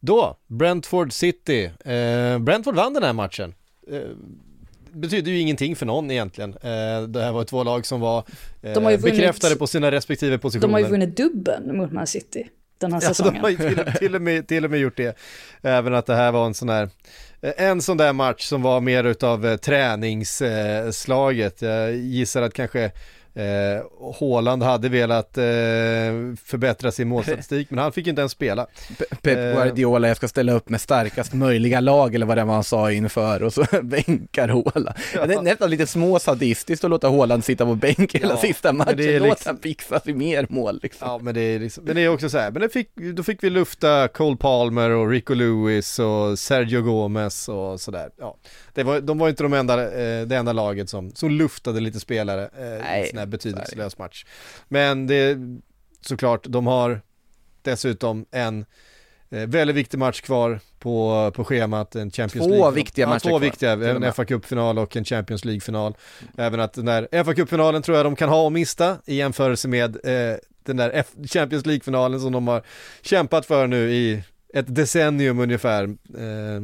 Då, 0.00 0.36
Brentford 0.46 1.12
City. 1.12 1.64
Eh, 1.64 2.38
Brentford 2.38 2.74
vann 2.74 2.94
den 2.94 3.02
här 3.02 3.12
matchen. 3.12 3.54
Eh, 3.90 4.00
betyder 4.92 5.32
ju 5.32 5.38
ingenting 5.40 5.76
för 5.76 5.86
någon 5.86 6.10
egentligen. 6.10 6.50
Eh, 6.50 7.02
det 7.08 7.22
här 7.22 7.32
var 7.32 7.44
två 7.44 7.62
lag 7.62 7.86
som 7.86 8.00
var 8.00 8.24
vunnit- 8.62 9.02
bekräftade 9.02 9.56
på 9.56 9.66
sina 9.66 9.90
respektive 9.90 10.38
positioner. 10.38 10.68
De 10.68 10.72
har 10.72 10.80
ju 10.80 10.86
vunnit 10.86 11.16
dubbeln 11.16 11.76
mot 11.76 11.92
Man 11.92 12.06
City 12.06 12.48
den 12.78 12.92
här 12.92 13.00
Ja, 13.02 13.08
de 13.08 13.14
säsongen. 13.14 13.42
har 13.42 13.50
till, 13.50 13.92
till, 13.98 14.14
och 14.14 14.22
med, 14.22 14.48
till 14.48 14.64
och 14.64 14.70
med 14.70 14.80
gjort 14.80 14.96
det. 14.96 15.16
Även 15.62 15.94
att 15.94 16.06
det 16.06 16.14
här 16.14 16.32
var 16.32 16.46
en 16.46 16.54
sån 16.54 16.68
eh, 16.68 16.88
Eh, 17.42 17.52
en 17.56 17.82
sån 17.82 17.96
där 17.96 18.12
match 18.12 18.44
som 18.44 18.62
var 18.62 18.80
mer 18.80 19.04
utav 19.04 19.46
eh, 19.46 19.56
träningsslaget. 19.56 21.62
Eh, 21.62 21.68
Jag 21.68 21.96
gissar 21.96 22.42
att 22.42 22.54
kanske 22.54 22.90
eh, 23.34 24.14
Haaland 24.20 24.62
hade 24.62 24.88
velat 24.88 25.38
eh, 25.38 25.44
förbättra 26.44 26.92
sin 26.92 27.08
målstatistik, 27.08 27.70
men 27.70 27.78
han 27.78 27.92
fick 27.92 28.06
inte 28.06 28.20
ens 28.20 28.32
spela. 28.32 28.66
Pe- 28.98 29.16
Pep 29.22 29.38
Eh. 29.38 29.52
Guardiola, 29.54 30.08
jag 30.08 30.16
ska 30.16 30.28
ställa 30.28 30.52
upp 30.52 30.68
med 30.68 30.80
starkast 30.80 31.32
möjliga 31.34 31.80
lag 31.80 32.14
eller 32.14 32.26
vad 32.26 32.36
det 32.36 32.44
var 32.44 32.54
han 32.54 32.64
sa 32.64 32.92
inför 32.92 33.42
och 33.42 33.52
så 33.52 33.64
bänkar 33.82 34.48
Haaland. 34.48 34.96
Ja. 35.14 35.26
Det 35.26 35.34
är 35.34 35.42
nästan 35.42 35.70
lite 35.70 35.86
små 35.86 36.18
sadistiskt 36.18 36.84
att 36.84 36.90
låta 36.90 37.08
Haaland 37.10 37.44
sitta 37.44 37.64
på 37.66 37.74
bänk 37.74 38.14
hela 38.14 38.28
Ja, 38.34 38.36
sista 38.36 38.72
matchen. 38.72 39.00
är 39.00 39.20
Låt 39.20 39.28
liksom- 39.28 39.50
han 39.50 39.58
fixa 39.62 40.00
sig 40.00 40.14
mer 40.14 40.46
mål 40.48 40.80
liksom. 40.82 41.08
Ja, 41.08 41.18
men 41.22 41.34
det 41.34 41.40
är, 41.40 41.58
liksom, 41.58 41.84
men 41.84 41.94
det 41.96 42.02
är 42.02 42.08
också 42.08 42.28
så 42.30 42.38
här, 42.38 42.50
men 42.50 42.70
fick, 42.70 42.88
då 43.14 43.22
fick 43.22 43.44
vi 43.44 43.50
lufta 43.50 44.08
Cole 44.08 44.36
Palmer 44.36 44.90
och 44.90 45.10
Rico 45.10 45.34
Lewis 45.34 45.98
och 45.98 46.38
Sergio 46.38 46.80
Gomez 46.82 47.48
och 47.48 47.80
sådär. 47.80 48.10
Ja, 48.18 48.36
det 48.74 48.82
var, 48.82 49.00
de 49.00 49.18
var 49.18 49.28
inte 49.28 49.42
de 49.42 49.52
enda, 49.52 49.82
eh, 49.84 50.26
det 50.26 50.36
enda 50.36 50.52
laget 50.52 50.90
som, 50.90 51.10
som 51.14 51.30
luftade 51.30 51.80
lite 51.80 52.00
spelare 52.00 52.50
eh, 52.58 52.64
i 52.66 52.78
Nej, 52.82 53.02
en 53.02 53.08
sån 53.08 53.18
här 53.18 53.26
betydelselös 53.26 53.98
match. 53.98 54.24
Men 54.68 55.06
det 55.06 55.14
är 55.14 55.58
såklart, 56.00 56.44
de 56.48 56.66
har 56.66 57.00
dessutom 57.62 58.26
en 58.30 58.64
eh, 59.30 59.46
väldigt 59.48 59.76
viktig 59.76 59.98
match 59.98 60.20
kvar 60.20 60.60
på, 60.78 61.30
på 61.34 61.44
schemat, 61.44 61.94
en 61.94 62.10
Champions 62.10 62.46
Två 62.46 62.54
League. 62.54 62.70
viktiga 62.70 63.04
ja, 63.04 63.08
matcher 63.08 63.20
Två 63.22 63.28
kvar, 63.28 63.40
viktiga, 63.40 63.72
en 63.72 64.12
fa 64.12 64.24
Cup-final 64.24 64.78
och 64.78 64.96
en 64.96 65.04
Champions 65.04 65.44
League-final. 65.44 65.94
Även 66.38 66.60
att 66.60 66.72
den 66.72 66.84
där 66.84 67.24
fa 67.24 67.34
Cup-finalen 67.34 67.82
tror 67.82 67.96
jag 67.96 68.06
de 68.06 68.16
kan 68.16 68.28
ha 68.28 68.44
och 68.44 68.52
mista 68.52 68.96
i 69.06 69.14
jämförelse 69.14 69.68
med 69.68 69.96
eh, 70.04 70.36
den 70.64 70.76
där 70.76 70.90
F- 70.94 71.12
Champions 71.28 71.66
League-finalen 71.66 72.20
som 72.20 72.32
de 72.32 72.48
har 72.48 72.62
kämpat 73.02 73.46
för 73.46 73.66
nu 73.66 73.90
i 73.92 74.22
ett 74.54 74.74
decennium 74.74 75.38
ungefär. 75.38 75.84
Eh, 76.18 76.62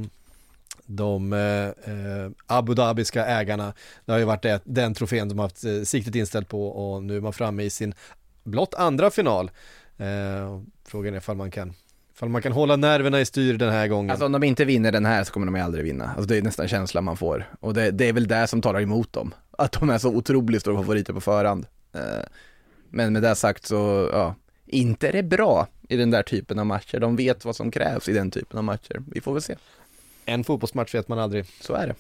de 0.91 1.33
eh, 1.33 1.67
eh, 1.95 2.31
Abu 2.47 2.75
Dhabiska 2.75 3.27
ägarna, 3.27 3.73
det 4.05 4.13
har 4.13 4.19
ju 4.19 4.25
varit 4.25 4.43
det, 4.43 4.61
den 4.65 4.95
trofén 4.95 5.29
de 5.29 5.39
har 5.39 5.45
haft 5.45 5.65
eh, 5.65 5.83
siktet 5.83 6.15
inställt 6.15 6.49
på 6.49 6.69
och 6.69 7.03
nu 7.03 7.17
är 7.17 7.21
man 7.21 7.33
framme 7.33 7.63
i 7.63 7.71
sin 7.71 7.95
blott 8.45 8.75
andra 8.75 9.11
final. 9.11 9.51
Eh, 9.97 10.63
frågan 10.85 11.15
är 11.15 11.19
ifall 11.19 11.37
man 11.37 11.51
kan 11.51 11.75
Ifall 12.15 12.29
man 12.29 12.43
kan 12.43 12.53
hålla 12.53 12.77
nerverna 12.77 13.21
i 13.21 13.25
styr 13.25 13.59
den 13.59 13.73
här 13.73 13.89
gången. 13.89 14.11
Alltså 14.11 14.27
om 14.27 14.33
de 14.33 14.43
inte 14.43 14.65
vinner 14.65 14.93
den 14.93 15.07
här 15.07 15.25
så 15.25 15.33
kommer 15.33 15.47
de 15.47 15.61
aldrig 15.61 15.85
vinna. 15.85 16.05
Alltså 16.05 16.27
det 16.27 16.37
är 16.37 16.43
nästan 16.43 16.69
känslan 16.69 17.05
man 17.05 17.17
får. 17.17 17.51
Och 17.61 17.75
det, 17.75 17.91
det 17.91 18.09
är 18.09 18.13
väl 18.13 18.29
det 18.29 18.47
som 18.47 18.63
talar 18.63 18.81
emot 18.81 19.13
dem. 19.13 19.35
Att 19.51 19.73
de 19.73 19.91
är 19.91 19.99
så 19.99 20.09
otroligt 20.09 20.61
stora 20.61 20.77
favoriter 20.77 21.13
på 21.13 21.21
förhand. 21.21 21.67
Eh, 21.93 22.01
men 22.91 23.13
med 23.13 23.23
det 23.23 23.35
sagt 23.35 23.67
så, 23.67 24.11
ja, 24.13 24.35
inte 24.67 25.09
är 25.09 25.13
det 25.13 25.23
bra 25.23 25.67
i 25.89 25.97
den 25.97 26.11
där 26.11 26.23
typen 26.23 26.59
av 26.59 26.67
matcher. 26.67 26.99
De 27.01 27.17
vet 27.17 27.45
vad 27.45 27.57
som 27.57 27.71
krävs 27.71 28.09
i 28.09 28.13
den 28.13 28.31
typen 28.31 28.59
av 28.59 28.65
matcher. 28.65 29.03
Vi 29.07 29.21
får 29.21 29.33
väl 29.33 29.43
se. 29.43 29.55
En 30.29 30.45
fotbollsmatch 30.45 30.95
vet 30.95 31.09
man 31.09 31.19
aldrig. 31.19 31.45
Så 31.61 31.75
är 31.75 31.87
det. 31.87 31.95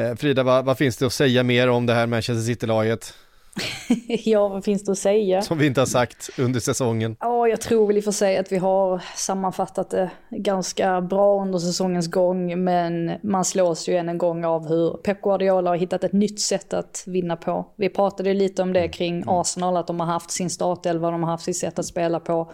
Eh, 0.00 0.14
Frida, 0.14 0.42
vad, 0.42 0.64
vad 0.64 0.78
finns 0.78 0.96
det 0.96 1.06
att 1.06 1.12
säga 1.12 1.42
mer 1.42 1.68
om 1.68 1.86
det 1.86 1.94
här 1.94 2.06
Manchester 2.06 2.42
City-laget 2.42 3.14
ja, 4.24 4.48
vad 4.48 4.64
finns 4.64 4.84
det 4.84 4.92
att 4.92 4.98
säga? 4.98 5.42
som 5.42 5.58
vi 5.58 5.66
inte 5.66 5.80
har 5.80 5.86
sagt 5.86 6.30
under 6.38 6.60
säsongen? 6.60 7.16
Ja, 7.20 7.48
jag 7.48 7.60
tror 7.60 7.86
väl 7.86 7.96
i 7.96 8.00
och 8.00 8.04
för 8.04 8.12
sig 8.12 8.38
att 8.38 8.52
vi 8.52 8.56
har 8.56 9.02
sammanfattat 9.16 9.90
det 9.90 10.10
ganska 10.30 11.00
bra 11.00 11.42
under 11.42 11.58
säsongens 11.58 12.06
gång, 12.06 12.64
men 12.64 13.12
man 13.22 13.44
slås 13.44 13.88
ju 13.88 13.96
än 13.96 14.08
en 14.08 14.18
gång 14.18 14.44
av 14.44 14.68
hur 14.68 14.90
Pep 14.90 15.22
Guardiola 15.22 15.70
har 15.70 15.76
hittat 15.76 16.04
ett 16.04 16.12
nytt 16.12 16.40
sätt 16.40 16.72
att 16.72 17.04
vinna 17.06 17.36
på. 17.36 17.66
Vi 17.76 17.88
pratade 17.88 18.34
lite 18.34 18.62
om 18.62 18.72
det 18.72 18.88
kring 18.88 19.24
Arsenal, 19.26 19.76
att 19.76 19.86
de 19.86 20.00
har 20.00 20.06
haft 20.06 20.30
sin 20.30 20.50
startelva, 20.50 21.10
de 21.10 21.22
har 21.22 21.30
haft 21.30 21.44
sitt 21.44 21.56
sätt 21.56 21.78
att 21.78 21.86
spela 21.86 22.20
på. 22.20 22.52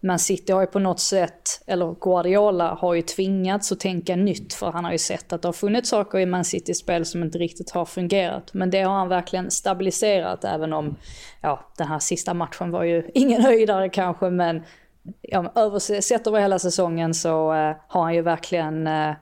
Men 0.00 0.18
City 0.18 0.52
har 0.52 0.60
ju 0.60 0.66
på 0.66 0.78
något 0.78 1.00
sätt, 1.00 1.62
eller 1.66 1.94
Guardiola 2.00 2.74
har 2.74 2.94
ju 2.94 3.02
tvingats 3.02 3.72
att 3.72 3.80
tänka 3.80 4.16
nytt 4.16 4.54
för 4.54 4.70
han 4.70 4.84
har 4.84 4.92
ju 4.92 4.98
sett 4.98 5.32
att 5.32 5.42
det 5.42 5.48
har 5.48 5.52
funnits 5.52 5.88
saker 5.90 6.18
i 6.18 6.26
Man 6.26 6.44
Citys 6.44 6.78
spel 6.78 7.04
som 7.04 7.22
inte 7.22 7.38
riktigt 7.38 7.70
har 7.70 7.84
fungerat. 7.84 8.54
Men 8.54 8.70
det 8.70 8.82
har 8.82 8.94
han 8.94 9.08
verkligen 9.08 9.50
stabiliserat 9.50 10.44
även 10.44 10.72
om, 10.72 10.96
ja 11.40 11.72
den 11.76 11.86
här 11.86 11.98
sista 11.98 12.34
matchen 12.34 12.70
var 12.70 12.84
ju 12.84 13.10
ingen 13.14 13.42
höjdare 13.42 13.88
kanske 13.88 14.30
men 14.30 14.62
ja, 15.22 15.52
översett 15.54 16.26
över 16.26 16.40
hela 16.40 16.58
säsongen 16.58 17.14
så 17.14 17.52
eh, 17.52 17.76
har 17.88 18.02
han 18.02 18.14
ju 18.14 18.22
verkligen 18.22 18.86
eh, 18.86 19.14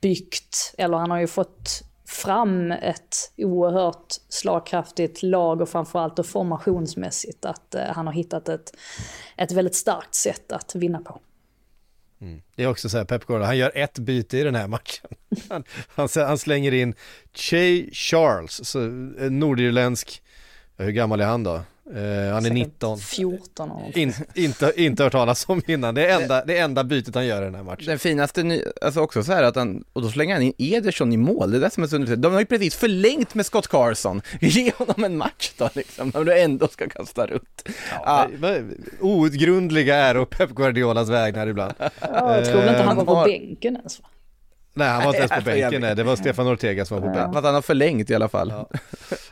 byggt, 0.00 0.74
eller 0.78 0.96
han 0.96 1.10
har 1.10 1.18
ju 1.18 1.26
fått 1.26 1.82
fram 2.10 2.72
ett 2.72 3.32
oerhört 3.36 4.14
slagkraftigt 4.28 5.22
lag 5.22 5.60
och 5.60 5.68
framförallt 5.68 6.18
och 6.18 6.26
formationsmässigt 6.26 7.44
att 7.44 7.74
eh, 7.74 7.84
han 7.84 8.06
har 8.06 8.14
hittat 8.14 8.48
ett, 8.48 8.72
ett 9.36 9.52
väldigt 9.52 9.74
starkt 9.74 10.14
sätt 10.14 10.52
att 10.52 10.74
vinna 10.74 10.98
på. 10.98 11.20
Mm. 12.20 12.42
Det 12.56 12.62
är 12.62 12.66
också 12.66 12.88
så 12.88 12.98
här, 12.98 13.04
Pep 13.04 13.26
Guardiola, 13.26 13.46
han 13.46 13.58
gör 13.58 13.72
ett 13.74 13.98
byte 13.98 14.38
i 14.38 14.42
den 14.42 14.54
här 14.54 14.68
matchen. 14.68 15.10
Han, 15.48 15.64
han, 15.94 16.08
han 16.16 16.38
slänger 16.38 16.72
in 16.72 16.94
Che 17.32 17.90
Charles, 17.92 18.68
så, 18.68 18.82
eh, 18.84 19.30
nordirländsk, 19.30 20.22
hur 20.76 20.90
gammal 20.90 21.20
är 21.20 21.26
han 21.26 21.44
då? 21.44 21.60
Eh, 21.96 22.32
han 22.34 22.46
är 22.46 22.50
19. 22.50 22.98
14 22.98 23.70
år. 23.70 23.92
In, 23.94 24.12
inte, 24.34 24.72
inte 24.76 25.02
hört 25.02 25.12
talas 25.12 25.48
om 25.48 25.62
innan, 25.66 25.94
det 25.94 26.06
är 26.06 26.20
enda, 26.22 26.44
det 26.44 26.58
är 26.58 26.64
enda 26.64 26.84
bytet 26.84 27.14
han 27.14 27.26
gör 27.26 27.42
i 27.42 27.44
den 27.44 27.54
här 27.54 27.62
matchen. 27.62 27.86
Den 27.86 27.98
finaste, 27.98 28.42
ny, 28.42 28.62
alltså 28.82 29.00
också 29.00 29.22
så 29.22 29.32
här 29.32 29.42
att 29.42 29.56
han, 29.56 29.84
och 29.92 30.02
då 30.02 30.08
slänger 30.10 30.34
han 30.34 30.42
in 30.42 30.52
Ederson 30.58 31.12
i 31.12 31.16
mål, 31.16 31.50
det 31.50 31.56
är 31.56 31.60
det 31.60 31.70
som 31.70 31.82
är 31.82 31.86
så 31.86 31.96
underligt. 31.96 32.22
De 32.22 32.32
har 32.32 32.40
ju 32.40 32.46
precis 32.46 32.74
förlängt 32.74 33.34
med 33.34 33.46
Scott 33.46 33.68
Carson, 33.68 34.22
ge 34.40 34.72
honom 34.76 35.04
en 35.04 35.16
match 35.16 35.52
då 35.56 35.68
liksom, 35.74 36.10
när 36.14 36.24
du 36.24 36.40
ändå 36.40 36.68
ska 36.68 36.88
kasta 36.88 37.26
runt. 37.26 37.68
Ja, 38.04 38.28
Men- 38.38 38.84
Outgrundliga 39.00 39.96
är 39.96 40.16
och 40.16 40.30
Pep 40.30 40.50
Guardiolas 40.50 41.08
vägnar 41.08 41.46
ibland. 41.46 41.72
Ja, 41.78 41.88
jag 42.36 42.44
tror 42.44 42.54
väl 42.60 42.68
inte 42.68 42.82
han 42.82 42.96
var 42.96 43.04
Han 43.06 43.16
har- 43.16 43.24
på 43.24 43.28
bänken 43.30 43.76
ens 43.76 44.00
va? 44.00 44.06
Nej, 44.74 44.88
han 44.88 45.02
var 45.04 45.08
inte 45.08 45.18
ens 45.18 45.32
på 45.32 45.40
bänken, 45.50 45.80
nej, 45.80 45.96
det 45.96 46.02
var 46.02 46.16
Stefan 46.16 46.48
Ortega 46.48 46.84
som 46.84 46.94
var 47.00 47.08
på 47.08 47.12
bänken. 47.14 47.32
Fast 47.32 47.44
han 47.44 47.54
har 47.54 47.62
förlängt 47.62 48.10
i 48.10 48.14
alla 48.14 48.28
fall. 48.28 48.52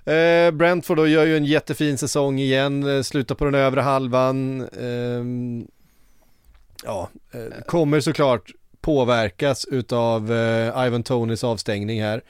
Eh, 0.05 0.51
Brentford 0.51 0.97
då 0.97 1.07
gör 1.07 1.27
ju 1.27 1.37
en 1.37 1.45
jättefin 1.45 1.99
säsong 1.99 2.39
igen, 2.39 2.97
eh, 2.97 3.03
slutar 3.03 3.35
på 3.35 3.45
den 3.45 3.55
övre 3.55 3.81
halvan. 3.81 4.69
ehm, 4.81 5.67
ja, 6.85 7.11
eh, 7.33 7.65
kommer 7.67 8.01
såklart 8.01 8.51
påverkas 8.81 9.65
utav 9.65 10.33
eh, 10.33 10.87
Ivan 10.87 11.03
Tonys 11.03 11.45
avstängning 11.45 12.03
här 12.03 12.23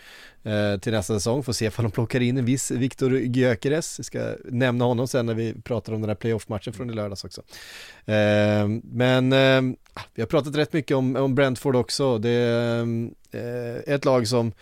eh, 0.43 0.81
till 0.81 0.93
nästa 0.93 1.15
säsong. 1.15 1.43
Får 1.43 1.53
se 1.53 1.69
om 1.77 1.83
de 1.85 1.91
plockar 1.91 2.21
in 2.21 2.39
en 2.39 2.45
viss 2.45 2.71
Viktor 2.71 3.19
Gyökeres. 3.19 4.01
Vi 4.01 4.05
ska 4.05 4.35
nämna 4.45 4.85
honom 4.85 5.09
sen 5.09 5.27
när 5.27 5.35
vi 5.35 5.55
pratar 5.63 5.93
om 5.93 6.01
den 6.01 6.11
här 6.11 6.15
playoff-matchen 6.15 6.73
från 6.73 6.91
i 6.91 6.95
lördags 6.95 7.25
också. 7.25 7.43
Eh, 8.07 8.69
men 8.83 9.33
eh, 9.33 9.77
vi 10.15 10.23
har 10.23 10.27
pratat 10.27 10.57
rätt 10.57 10.73
mycket 10.73 10.97
om, 10.97 11.17
om 11.17 11.35
Brentford 11.35 11.77
också. 11.77 12.19
Det 12.19 12.31
är 12.31 12.81
eh, 13.33 13.95
ett 13.95 14.05
lag 14.05 14.29
som 14.29 14.53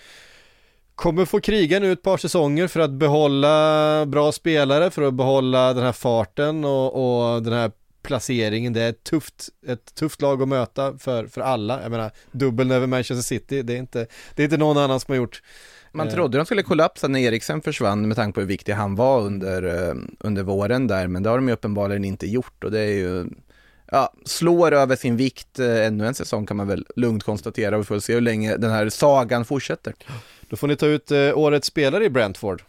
kommer 0.95 1.25
få 1.25 1.41
kriga 1.41 1.81
nu 1.81 1.93
ett 1.93 2.03
par 2.03 2.17
säsonger 2.17 2.67
för 2.67 2.81
att 2.81 2.91
behålla 2.91 4.07
bra 4.07 4.33
spelare, 4.33 4.91
för 4.91 5.03
att 5.03 5.15
behålla 5.15 5.73
den 5.73 5.85
här 5.85 5.93
farten 5.93 6.65
och, 6.65 7.35
och 7.35 7.43
den 7.43 7.53
här 7.53 7.71
placeringen. 8.03 8.73
Det 8.73 8.83
är 8.83 8.89
ett 8.89 9.05
tufft, 9.05 9.49
ett 9.67 9.95
tufft 9.95 10.23
lag 10.23 10.43
att 10.43 10.49
möta 10.49 10.99
för, 10.99 11.27
för 11.27 11.41
alla. 11.41 11.83
Jag 11.83 11.91
menar, 11.91 12.11
dubbeln 12.33 12.71
över 12.71 12.87
Manchester 12.87 13.23
City, 13.23 13.63
det 13.63 13.73
är 13.73 13.79
inte, 13.79 14.07
det 14.35 14.43
är 14.43 14.45
inte 14.45 14.57
någon 14.57 14.79
annan 14.79 15.01
som 15.01 15.13
har 15.13 15.17
gjort. 15.17 15.43
Man 15.93 16.09
Eh. 16.09 16.15
trodde 16.15 16.39
de 16.39 16.47
skulle 16.47 16.63
kollapsa 16.63 17.09
när 17.09 17.21
Eriksen 17.21 17.63
försvann 17.63 18.09
med 18.09 18.17
tanke 18.17 18.35
på 18.35 18.41
hur 18.41 18.49
viktig 18.49 18.73
han 18.73 18.95
var 18.95 19.21
under, 19.21 19.89
eh, 19.89 19.95
under 20.21 20.43
våren 20.43 20.87
där, 20.87 21.07
men 21.07 21.23
det 21.23 21.29
har 21.31 21.37
de 21.37 21.49
ju 21.49 21.55
uppenbarligen 21.55 22.05
inte 22.05 22.27
gjort 22.27 22.65
och 22.65 22.71
det 22.71 22.81
är 22.81 22.93
ju, 22.93 23.27
ja, 23.91 24.13
slår 24.25 24.73
över 24.73 24.97
sin 24.97 25.17
vikt 25.17 25.59
eh, 25.59 25.87
ännu 25.87 26.07
en 26.07 26.15
säsong 26.15 26.47
kan 26.47 26.57
man 26.57 26.69
väl 26.69 26.87
lugnt 26.97 27.25
konstatera 27.25 27.79
vi 27.79 27.85
får 27.85 27.99
se 28.01 28.15
hur 28.15 28.21
länge 28.21 28.57
den 28.57 28.71
här 28.71 28.89
sagan 28.89 29.45
fortsätter. 29.45 29.95
Då 30.49 30.57
får 30.57 30.69
ni 30.69 30.77
ta 30.77 30.87
ut 30.87 31.11
eh, 31.11 31.39
årets 31.39 31.67
spelare 31.67 32.05
i 32.05 32.11
Brentford. 32.11 32.63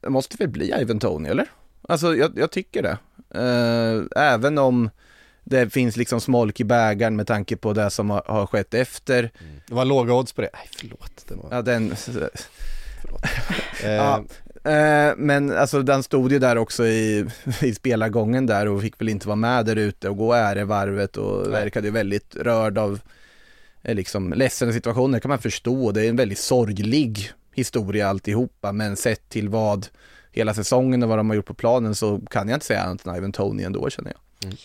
Det 0.00 0.10
måste 0.10 0.36
väl 0.36 0.48
bli 0.48 0.72
Ivan 0.80 0.98
Tony, 0.98 1.28
eller? 1.28 1.46
Alltså, 1.82 2.16
jag, 2.16 2.38
jag 2.38 2.50
tycker 2.50 2.82
det. 2.82 2.98
Eh, 3.34 4.22
även 4.22 4.58
om 4.58 4.90
det 5.44 5.70
finns 5.70 5.96
liksom 5.96 6.20
smolk 6.20 6.60
i 6.60 6.64
bägaren 6.64 7.16
med 7.16 7.26
tanke 7.26 7.56
på 7.56 7.72
det 7.72 7.90
som 7.90 8.10
har, 8.10 8.22
har 8.26 8.46
skett 8.46 8.74
efter. 8.74 9.30
Det 9.66 9.74
var 9.74 9.84
låga 9.84 10.14
odds 10.14 10.32
på 10.32 10.40
det. 10.40 10.50
Nej, 10.52 10.68
förlåt. 10.76 11.24
Det 11.28 11.34
var, 11.34 11.48
Ja, 11.50 11.62
den, 11.62 11.92
eh, 13.82 13.92
ja, 13.92 14.24
eh, 14.68 15.14
men 15.16 15.56
alltså 15.56 15.82
den 15.82 16.02
stod 16.02 16.32
ju 16.32 16.38
där 16.38 16.58
också 16.58 16.86
i, 16.86 17.26
i 17.62 17.74
spelargången 17.74 18.46
där 18.46 18.68
och 18.68 18.82
fick 18.82 19.00
väl 19.00 19.08
inte 19.08 19.28
vara 19.28 19.36
med 19.36 19.66
där 19.66 19.76
ute 19.76 20.08
och 20.08 20.16
gå 20.16 20.32
ärevarvet 20.32 21.16
och 21.16 21.52
verkade 21.52 21.86
ju 21.86 21.92
väldigt 21.92 22.36
rörd 22.36 22.78
av 22.78 23.00
eh, 23.82 23.94
liksom 23.94 24.32
ledsen 24.32 24.72
situation, 24.72 25.12
det 25.12 25.20
kan 25.20 25.28
man 25.28 25.38
förstå. 25.38 25.92
Det 25.92 26.04
är 26.04 26.08
en 26.08 26.16
väldigt 26.16 26.38
sorglig 26.38 27.30
historia 27.54 28.08
alltihopa, 28.08 28.72
men 28.72 28.96
sett 28.96 29.28
till 29.28 29.48
vad 29.48 29.86
hela 30.32 30.54
säsongen 30.54 31.02
och 31.02 31.08
vad 31.08 31.18
de 31.18 31.28
har 31.30 31.36
gjort 31.36 31.46
på 31.46 31.54
planen 31.54 31.94
så 31.94 32.20
kan 32.30 32.48
jag 32.48 32.56
inte 32.56 32.66
säga 32.66 32.82
annat 32.82 33.06
än 33.06 33.16
Ivan 33.16 33.32
Tony 33.32 33.62
ändå 33.62 33.90
känner 33.90 34.12
jag. 34.12 34.52
Eh, 34.52 34.58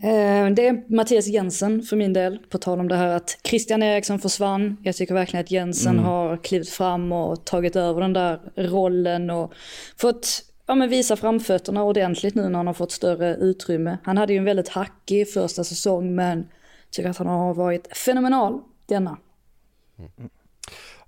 Det 0.00 0.66
är 0.66 0.94
Mattias 0.94 1.26
Jensen 1.26 1.82
för 1.82 1.96
min 1.96 2.12
del, 2.12 2.38
på 2.38 2.58
tal 2.58 2.80
om 2.80 2.88
det 2.88 2.96
här 2.96 3.16
att 3.16 3.38
Christian 3.44 3.82
Eriksson 3.82 4.18
försvann. 4.18 4.76
Jag 4.82 4.96
tycker 4.96 5.14
verkligen 5.14 5.44
att 5.44 5.50
Jensen 5.50 5.98
har 5.98 6.36
klivit 6.36 6.68
fram 6.68 7.12
och 7.12 7.44
tagit 7.44 7.76
över 7.76 8.00
den 8.00 8.12
där 8.12 8.40
rollen 8.56 9.30
och 9.30 9.52
fått 9.96 10.44
ja, 10.66 10.74
men 10.74 10.88
visa 10.88 11.16
framfötterna 11.16 11.84
ordentligt 11.84 12.34
nu 12.34 12.48
när 12.48 12.56
han 12.56 12.66
har 12.66 12.74
fått 12.74 12.92
större 12.92 13.36
utrymme. 13.36 13.98
Han 14.04 14.16
hade 14.16 14.32
ju 14.32 14.38
en 14.38 14.44
väldigt 14.44 14.68
hackig 14.68 15.32
första 15.32 15.64
säsong 15.64 16.14
men 16.14 16.48
tycker 16.90 17.10
att 17.10 17.16
han 17.16 17.26
har 17.26 17.54
varit 17.54 17.96
fenomenal 17.96 18.60
denna. 18.86 19.16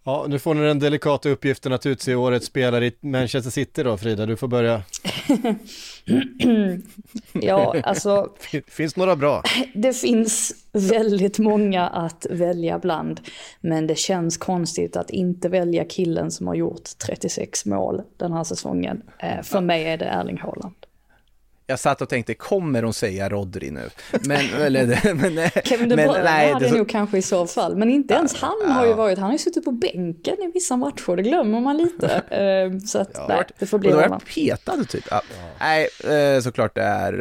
Ja, 0.04 0.26
nu 0.28 0.38
får 0.38 0.54
ni 0.54 0.60
den 0.62 0.78
delikata 0.78 1.28
uppgiften 1.28 1.72
att 1.72 1.86
utse 1.86 2.14
årets 2.14 2.46
spelare 2.46 2.86
i 2.86 2.92
Manchester 3.00 3.50
City 3.50 3.82
då 3.82 3.96
Frida, 3.96 4.26
du 4.26 4.36
får 4.36 4.48
börja. 4.48 4.82
Ja, 7.32 7.74
alltså 7.82 8.28
Finns 8.68 8.96
några 8.96 9.16
bra? 9.16 9.42
Det 9.74 9.92
finns 9.92 10.52
väldigt 10.72 11.38
många 11.38 11.88
att 11.88 12.26
välja 12.30 12.78
bland. 12.78 13.20
Men 13.60 13.86
det 13.86 13.98
känns 13.98 14.36
konstigt 14.36 14.96
att 14.96 15.10
inte 15.10 15.48
välja 15.48 15.84
killen 15.84 16.30
som 16.30 16.46
har 16.46 16.54
gjort 16.54 16.88
36 17.06 17.66
mål 17.66 18.02
den 18.16 18.32
här 18.32 18.44
säsongen. 18.44 19.02
Eh, 19.18 19.42
För 19.42 19.60
mig 19.60 19.84
är 19.84 19.96
det 19.96 20.04
Erling 20.04 20.38
Haaland. 20.38 20.74
Jag 21.70 21.78
satt 21.78 22.02
och 22.02 22.08
tänkte, 22.08 22.34
kommer 22.34 22.82
hon 22.82 22.94
säga 22.94 23.28
Rodri 23.28 23.70
nu? 23.70 23.90
Men, 24.20 24.54
eller, 24.60 25.14
men, 25.14 25.34
nej, 25.34 25.50
Kevin 25.64 25.88
De 25.88 25.96
Bruyne 25.96 26.12
hade 26.12 26.58
det 26.58 26.66
är 26.66 26.68
så- 26.70 26.76
nog 26.76 26.88
kanske 26.88 27.18
i 27.18 27.22
så 27.22 27.46
fall. 27.46 27.76
Men 27.76 27.90
inte 27.90 28.14
ens 28.14 28.34
han 28.36 28.70
har 28.70 28.86
ju 28.86 28.92
varit, 28.92 29.18
han 29.18 29.24
har 29.26 29.32
ju 29.32 29.38
suttit 29.38 29.64
på 29.64 29.72
bänken 29.72 30.36
i 30.42 30.50
vissa 30.54 30.76
matcher, 30.76 31.16
det 31.16 31.22
glömmer 31.22 31.60
man 31.60 31.76
lite. 31.76 32.22
Eh, 32.40 32.78
Så 32.86 32.98
att 32.98 33.28
nej, 33.28 33.44
det 33.58 33.66
får 33.66 33.78
bli 33.78 33.90
jag 33.90 34.22
petad 34.34 34.84
typ. 34.88 35.04
Ja. 35.10 35.22
Nej, 35.60 35.88
eh, 36.04 36.40
såklart 36.40 36.74
det 36.74 36.82
är 36.82 37.20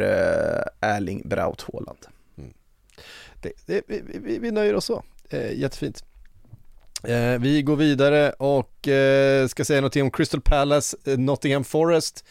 eh, 0.82 0.88
Erling 0.96 1.22
Braut 1.28 1.66
Haaland. 1.72 1.98
Det, 3.42 3.52
det, 3.66 3.82
vi, 3.86 4.02
vi, 4.24 4.38
vi 4.38 4.50
nöjer 4.50 4.74
oss 4.74 4.84
så. 4.84 5.02
Eh, 5.30 5.52
jättefint. 5.58 6.04
Eh, 7.04 7.38
vi 7.40 7.62
går 7.62 7.76
vidare 7.76 8.30
och 8.30 8.88
eh, 8.88 9.46
ska 9.46 9.64
säga 9.64 9.80
någonting 9.80 10.02
om 10.02 10.10
Crystal 10.10 10.40
Palace, 10.40 10.96
Nottingham 11.04 11.64
Forest. 11.64 12.24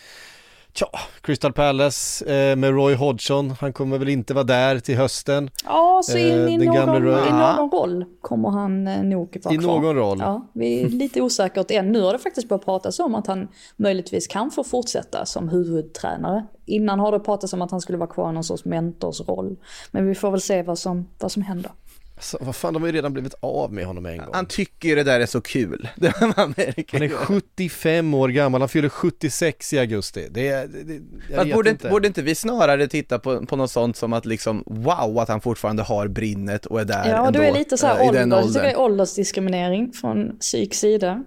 Tja, 0.74 0.86
Crystal 1.22 1.54
Palace 1.54 2.26
eh, 2.52 2.56
med 2.56 2.70
Roy 2.74 2.96
Hodgson, 2.96 3.54
han 3.60 3.74
kommer 3.74 3.98
väl 3.98 4.10
inte 4.10 4.34
vara 4.34 4.44
där 4.44 4.80
till 4.80 4.98
hösten. 4.98 5.50
Ja, 5.66 6.02
så 6.04 6.18
in 6.18 6.26
Eh, 6.48 6.54
i, 6.54 6.58
någon, 6.58 7.04
Roy- 7.04 7.28
i 7.28 7.32
någon 7.32 7.72
roll 7.72 8.06
kommer 8.22 8.50
han 8.50 8.88
eh, 8.88 9.04
nog 9.04 9.38
vara 9.44 9.54
I 9.56 9.58
kvar. 9.58 9.74
någon 9.80 9.96
roll. 9.96 10.18
Ja, 10.20 10.48
vi 10.54 10.82
är 10.82 10.90
lite 10.90 11.22
osäkert 11.22 11.72
än. 11.72 11.92
Nu 11.92 12.02
har 12.02 12.14
det 12.14 12.20
faktiskt 12.20 12.50
börjat 12.50 12.66
pratas 12.66 13.00
om 13.00 13.16
att 13.16 13.28
han 13.28 13.48
möjligtvis 13.78 14.28
kan 14.28 14.52
få 14.52 14.64
fortsätta 14.64 15.26
som 15.26 15.50
huvudtränare. 15.50 16.46
Innan 16.66 17.00
har 17.00 17.12
det 17.12 17.20
pratats 17.20 17.54
om 17.54 17.62
att 17.62 17.72
han 17.72 17.82
skulle 17.82 17.98
vara 17.98 18.10
kvar 18.10 18.30
i 18.30 18.34
någon 18.34 18.44
sorts 18.44 18.66
mentorsroll. 18.66 19.56
Men 19.92 20.08
vi 20.08 20.16
får 20.16 20.32
väl 20.32 20.42
se 20.42 20.64
vad 20.64 20.80
som, 20.80 21.08
vad 21.20 21.32
som 21.32 21.42
händer. 21.42 21.72
Alltså, 22.20 22.38
vad 22.42 22.56
fan, 22.56 22.74
de 22.74 22.82
har 22.82 22.88
ju 22.88 22.94
redan 22.94 23.14
blivit 23.14 23.34
av 23.40 23.74
med 23.74 23.86
honom 23.86 24.06
en 24.06 24.18
gång. 24.18 24.30
Han 24.34 24.46
tycker 24.46 24.90
ju 24.90 24.96
det 24.96 25.04
där 25.04 25.20
är 25.20 25.26
så 25.26 25.42
kul. 25.42 25.88
Det 25.96 26.22
man 26.22 26.54
märker. 26.58 27.00
Han 27.00 27.04
är 27.04 27.10
75 27.10 28.14
år 28.14 28.30
gammal, 28.30 28.62
han 28.62 28.70
fyller 28.70 28.90
76 28.90 29.74
i 29.74 29.80
augusti. 29.80 30.28
Det 30.32 30.48
är, 30.48 30.68
det, 30.68 31.02
jag 31.32 31.46
vet 31.46 31.54
borde, 31.54 31.70
inte. 31.70 31.90
borde 31.90 32.08
inte 32.08 32.22
vi 32.22 32.36
snarare 32.36 32.88
titta 32.88 33.20
på, 33.20 33.46
på 33.46 33.56
något 33.56 33.72
sånt 33.72 33.98
som 33.98 34.14
att 34.14 34.26
liksom 34.26 34.64
wow 34.66 35.20
att 35.20 35.30
han 35.30 35.42
fortfarande 35.42 35.84
har 35.84 36.08
brinnet 36.08 36.66
och 36.66 36.82
är 36.82 36.86
där 36.86 37.10
Ja, 37.10 37.28
ändå, 37.28 37.40
du 37.40 37.46
är 37.46 37.54
lite 37.54 37.78
så 37.78 37.88
eh, 37.88 37.94
här 37.94 38.08
ålders, 38.08 38.30
jag 38.30 38.48
tycker 38.48 38.64
det 38.64 38.72
är 38.72 38.80
åldersdiskriminering 38.80 39.92
från 39.94 40.38
psyks 40.40 40.80
sida. 40.80 41.24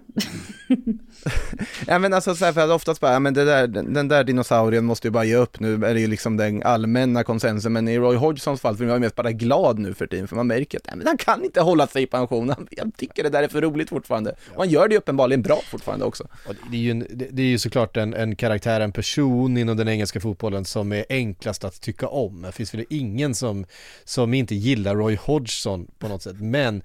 Ja 1.87 1.99
men 1.99 2.13
alltså 2.13 2.35
så 2.35 2.45
här, 2.45 2.53
för 2.53 2.61
att 2.61 2.69
oftast 2.69 3.01
bara, 3.01 3.13
ja, 3.13 3.19
men 3.19 3.33
det 3.33 3.45
där, 3.45 3.67
den, 3.67 3.93
den 3.93 4.07
där 4.07 4.23
dinosaurien 4.23 4.85
måste 4.85 5.07
ju 5.07 5.11
bara 5.11 5.23
ge 5.23 5.35
upp 5.35 5.59
nu, 5.59 5.73
är 5.73 5.93
det 5.93 5.99
ju 5.99 6.07
liksom 6.07 6.37
den 6.37 6.63
allmänna 6.63 7.23
konsensusen, 7.23 7.73
men 7.73 7.87
i 7.87 7.97
Roy 7.97 8.15
Hodgsons 8.15 8.61
fall, 8.61 8.77
för 8.77 8.85
jag 8.85 8.95
är 8.95 8.99
mest 8.99 9.15
bara 9.15 9.31
glad 9.31 9.79
nu 9.79 9.93
för 9.93 10.07
tiden, 10.07 10.27
för 10.27 10.35
man 10.35 10.47
märker 10.47 10.79
nej, 10.87 10.97
men 10.97 11.07
han 11.07 11.17
kan 11.17 11.45
inte 11.45 11.61
hålla 11.61 11.87
sig 11.87 12.03
i 12.03 12.05
pension, 12.05 12.49
han, 12.49 12.67
jag 12.71 12.91
tycker 12.97 13.23
det 13.23 13.29
där 13.29 13.43
är 13.43 13.47
för 13.47 13.61
roligt 13.61 13.89
fortfarande, 13.89 14.35
och 14.53 14.57
han 14.57 14.69
gör 14.69 14.87
det 14.87 14.93
ju 14.93 14.97
uppenbarligen 14.99 15.41
bra 15.41 15.61
fortfarande 15.71 16.05
också. 16.05 16.27
Och 16.47 16.55
det 16.71 16.77
är 16.77 16.81
ju, 16.81 16.91
en, 16.91 17.07
det 17.09 17.41
är 17.41 17.47
ju 17.47 17.57
såklart 17.57 17.97
en, 17.97 18.13
en 18.13 18.35
karaktär, 18.35 18.81
en 18.81 18.91
person 18.91 19.57
inom 19.57 19.77
den 19.77 19.87
engelska 19.87 20.19
fotbollen 20.19 20.65
som 20.65 20.91
är 20.91 21.05
enklast 21.09 21.63
att 21.63 21.81
tycka 21.81 22.07
om. 22.07 22.41
Det 22.41 22.51
finns 22.51 22.73
väl 22.73 22.85
ingen 22.89 23.35
som, 23.35 23.65
som 24.03 24.33
inte 24.33 24.55
gillar 24.55 24.95
Roy 24.95 25.15
Hodgson 25.15 25.87
på 25.99 26.07
något 26.07 26.21
sätt. 26.21 26.35
Men 26.39 26.81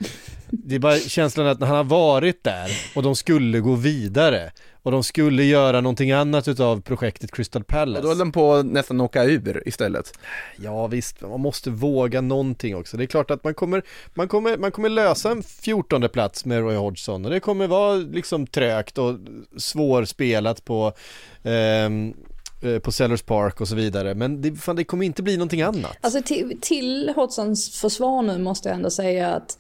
det 0.51 0.75
är 0.75 0.79
bara 0.79 0.99
känslan 0.99 1.47
att 1.47 1.61
när 1.61 1.67
han 1.67 1.77
har 1.77 1.85
varit 1.85 2.45
där 2.45 2.71
och 2.95 3.03
de 3.03 3.17
skulle 3.17 3.61
gå 3.61 3.75
vidare 3.75 4.53
och 4.89 4.93
de 4.93 5.05
skulle 5.05 5.45
göra 5.45 5.81
någonting 5.81 6.13
annat 6.13 6.49
utav 6.49 6.81
projektet 6.81 7.33
Crystal 7.33 7.63
Och 7.63 7.73
då 7.73 7.79
höll 7.79 7.95
Palace. 7.95 8.19
de 8.19 8.33
på 8.33 8.55
att 8.55 8.67
nästan 8.67 9.01
åka 9.01 9.25
ur 9.25 9.63
istället. 9.67 10.19
Ja 10.57 10.87
visst, 10.87 11.21
man 11.21 11.41
måste 11.41 11.71
våga 11.71 12.21
någonting 12.21 12.77
också. 12.77 12.97
Det 12.97 13.05
är 13.05 13.07
klart 13.07 13.31
att 13.31 13.45
man 13.45 13.55
kommer, 13.55 13.83
man 14.15 14.29
kommer, 14.29 14.57
man 14.57 14.71
kommer 14.71 14.89
lösa 14.89 15.31
en 15.31 15.43
14 15.43 16.09
plats 16.09 16.45
med 16.45 16.59
Roy 16.61 16.77
Hodgson 16.77 17.25
och 17.25 17.31
det 17.31 17.41
kommer 17.41 17.67
vara 17.67 17.95
liksom 17.95 18.47
trögt 18.47 18.99
och 18.99 19.15
svårspelat 19.57 20.65
på 20.65 20.93
ehm, 21.43 22.15
eh, 22.63 22.79
på 22.79 22.93
Sellers 22.93 23.23
Park 23.23 23.61
och 23.61 23.69
så 23.69 23.75
vidare. 23.75 24.15
Men 24.15 24.43
det, 24.43 24.57
fan, 24.57 24.77
det 24.77 24.85
kommer 24.85 25.05
inte 25.05 25.23
bli 25.23 25.37
någonting 25.37 25.63
annat. 25.63 25.97
Alltså 26.01 26.23
till, 26.23 26.59
till 26.61 27.13
Hodgsons 27.17 27.81
försvar 27.81 28.23
nu 28.23 28.39
måste 28.39 28.69
jag 28.69 28.77
ändå 28.77 28.91
säga 28.91 29.29
att 29.35 29.59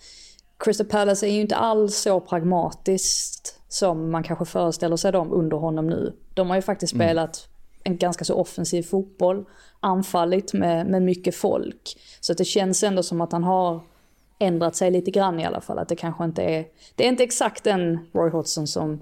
Crystal 0.58 0.86
Palace 0.86 1.26
är 1.26 1.30
ju 1.30 1.40
inte 1.40 1.56
alls 1.56 1.96
så 1.96 2.20
pragmatiskt 2.20 3.60
som 3.68 4.10
man 4.10 4.22
kanske 4.22 4.44
föreställer 4.44 4.96
sig 4.96 5.12
dem 5.12 5.32
under 5.32 5.56
honom 5.56 5.86
nu. 5.86 6.16
De 6.34 6.48
har 6.48 6.56
ju 6.56 6.62
faktiskt 6.62 6.94
spelat 6.94 7.48
en 7.84 7.96
ganska 7.96 8.24
så 8.24 8.34
offensiv 8.34 8.82
fotboll, 8.82 9.44
anfallit 9.80 10.52
med, 10.52 10.86
med 10.86 11.02
mycket 11.02 11.34
folk. 11.34 11.98
Så 12.20 12.32
att 12.32 12.38
det 12.38 12.44
känns 12.44 12.82
ändå 12.82 13.02
som 13.02 13.20
att 13.20 13.32
han 13.32 13.44
har 13.44 13.80
ändrat 14.38 14.76
sig 14.76 14.90
lite 14.90 15.10
grann 15.10 15.40
i 15.40 15.44
alla 15.44 15.60
fall. 15.60 15.78
Att 15.78 15.88
det 15.88 15.96
kanske 15.96 16.24
inte 16.24 16.42
är, 16.42 16.66
det 16.94 17.04
är 17.04 17.08
inte 17.08 17.24
exakt 17.24 17.64
den 17.64 17.98
Roy 18.12 18.30
Hodgson 18.30 18.66
som 18.66 19.00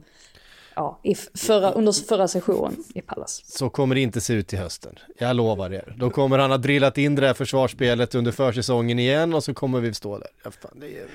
ja, 0.77 1.01
i 1.03 1.15
förra, 1.15 1.73
under 1.73 1.93
förra 1.93 2.29
sessionen 2.29 2.77
i 2.95 3.01
Palace. 3.01 3.43
Så 3.47 3.71
kommer 3.71 3.95
det 3.95 4.01
inte 4.01 4.21
se 4.21 4.33
ut 4.35 4.53
i 4.53 4.57
hösten. 4.57 4.95
Jag 5.19 5.37
lovar 5.37 5.73
er. 5.73 5.95
Då 5.97 6.11
kommer 6.11 6.39
han 6.39 6.51
ha 6.51 6.59
drillat 6.59 6.99
in 6.99 7.15
det 7.15 7.27
här 7.27 7.35
försvarsspelet 7.35 8.15
under 8.15 8.33
försäsongen 8.33 8.99
igen 8.99 9.35
och 9.35 9.45
så 9.45 9.55
kommer 9.55 9.81
vi 9.81 9.95
stå 9.95 10.19
där. 10.19 10.29
Ja, 10.45 10.51
fan, 10.51 10.81
det 10.81 10.87
är... 10.87 11.07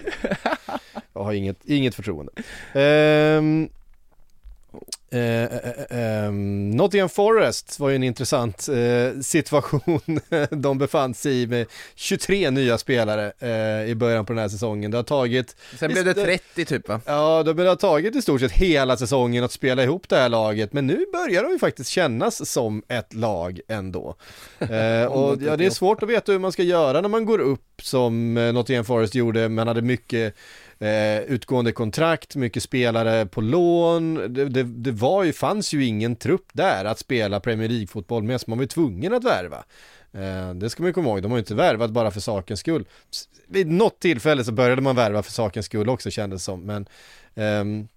Jag 1.14 1.24
har 1.24 1.34
inget, 1.34 1.66
inget 1.66 1.96
förtroende. 1.96 2.32
Ehm, 2.74 3.70
eh, 5.12 5.44
eh, 5.44 5.70
eh, 5.90 6.26
ehm, 6.26 6.72
Nottingham 6.72 7.10
Forest 7.10 7.80
var 7.80 7.90
ju 7.90 7.96
en 7.96 8.04
intressant 8.04 8.68
eh, 8.70 9.20
situation 9.22 10.20
de 10.50 10.78
befann 10.78 11.14
sig 11.14 11.42
i 11.42 11.48
med 11.48 11.68
23 11.96 12.52
nya 12.52 12.78
spelare 12.78 13.32
eh, 13.40 13.90
i 13.90 13.96
början 13.96 14.26
på 14.26 14.34
den 14.34 14.42
här 14.42 14.50
säsongen. 14.50 14.92
Det 14.92 14.98
har 14.98 15.04
tagit 15.04 15.56
Sen 15.80 15.92
blev 15.92 16.06
det 16.06 16.14
30 16.14 16.66
typ 16.66 16.90
va? 16.90 17.02
Ja, 17.06 17.44
de 17.44 17.68
har 17.68 17.76
tagit 17.76 18.16
i 18.16 18.22
stort 18.22 18.42
sett 18.42 18.52
hela 18.52 18.98
säsongen 18.98 19.44
att 19.44 19.52
spela 19.52 19.84
ihop 19.84 20.10
det 20.10 20.16
här 20.16 20.30
laget, 20.30 20.74
men 20.74 20.88
nu 20.88 21.06
börjar 21.14 21.44
de 21.44 21.52
ju 21.52 21.60
faktiskt 21.60 21.90
kännas 21.90 22.50
som 22.50 22.84
ett 22.88 23.14
lag 23.14 23.60
ändå. 23.68 24.02
Och 25.10 25.38
ja, 25.42 25.58
det 25.58 25.66
är 25.66 25.70
svårt 25.70 26.04
att 26.04 26.10
veta 26.10 26.32
hur 26.32 26.40
man 26.40 26.52
ska 26.52 26.64
göra 26.64 27.02
när 27.02 27.10
man 27.10 27.26
går 27.26 27.40
upp 27.40 27.82
som 27.82 28.34
Nottingham 28.34 28.86
Forest 28.86 29.16
gjorde, 29.16 29.50
man 29.50 29.68
hade 29.68 29.82
mycket 29.82 30.36
eh, 30.82 31.22
utgående 31.22 31.72
kontrakt, 31.72 32.36
mycket 32.36 32.64
spelare 32.64 33.26
på 33.26 33.42
lån, 33.42 34.34
det, 34.34 34.46
det, 34.46 34.64
det 34.64 34.92
var 34.92 35.24
ju, 35.24 35.34
fanns 35.34 35.74
ju 35.74 35.86
ingen 35.86 36.16
trupp 36.16 36.48
där 36.54 36.86
att 36.86 37.00
spela 37.00 37.40
Premier 37.40 37.70
League-fotboll 37.70 38.24
med, 38.24 38.42
så 38.42 38.50
man 38.50 38.58
var 38.58 38.64
ju 38.64 38.68
tvungen 38.68 39.14
att 39.14 39.24
värva. 39.24 39.64
Eh, 40.14 40.54
Det 40.54 40.70
ska 40.70 40.84
man 40.84 40.90
ju 40.90 40.94
komma 40.94 41.10
ihåg, 41.10 41.22
de 41.22 41.32
har 41.32 41.38
ju 41.38 41.42
inte 41.42 41.56
värvat 41.56 41.92
bara 41.92 42.12
för 42.12 42.20
sakens 42.20 42.60
skull. 42.60 42.86
Vid 43.48 43.68
något 43.68 44.00
tillfälle 44.00 44.44
så 44.44 44.52
började 44.52 44.82
man 44.82 44.96
värva 44.96 45.24
för 45.24 45.32
sakens 45.32 45.66
skull 45.66 45.90
också 45.90 46.10
kändes 46.12 46.42
det 46.42 46.46
som, 46.46 46.62
men 46.62 46.86
ehm, 47.36 47.88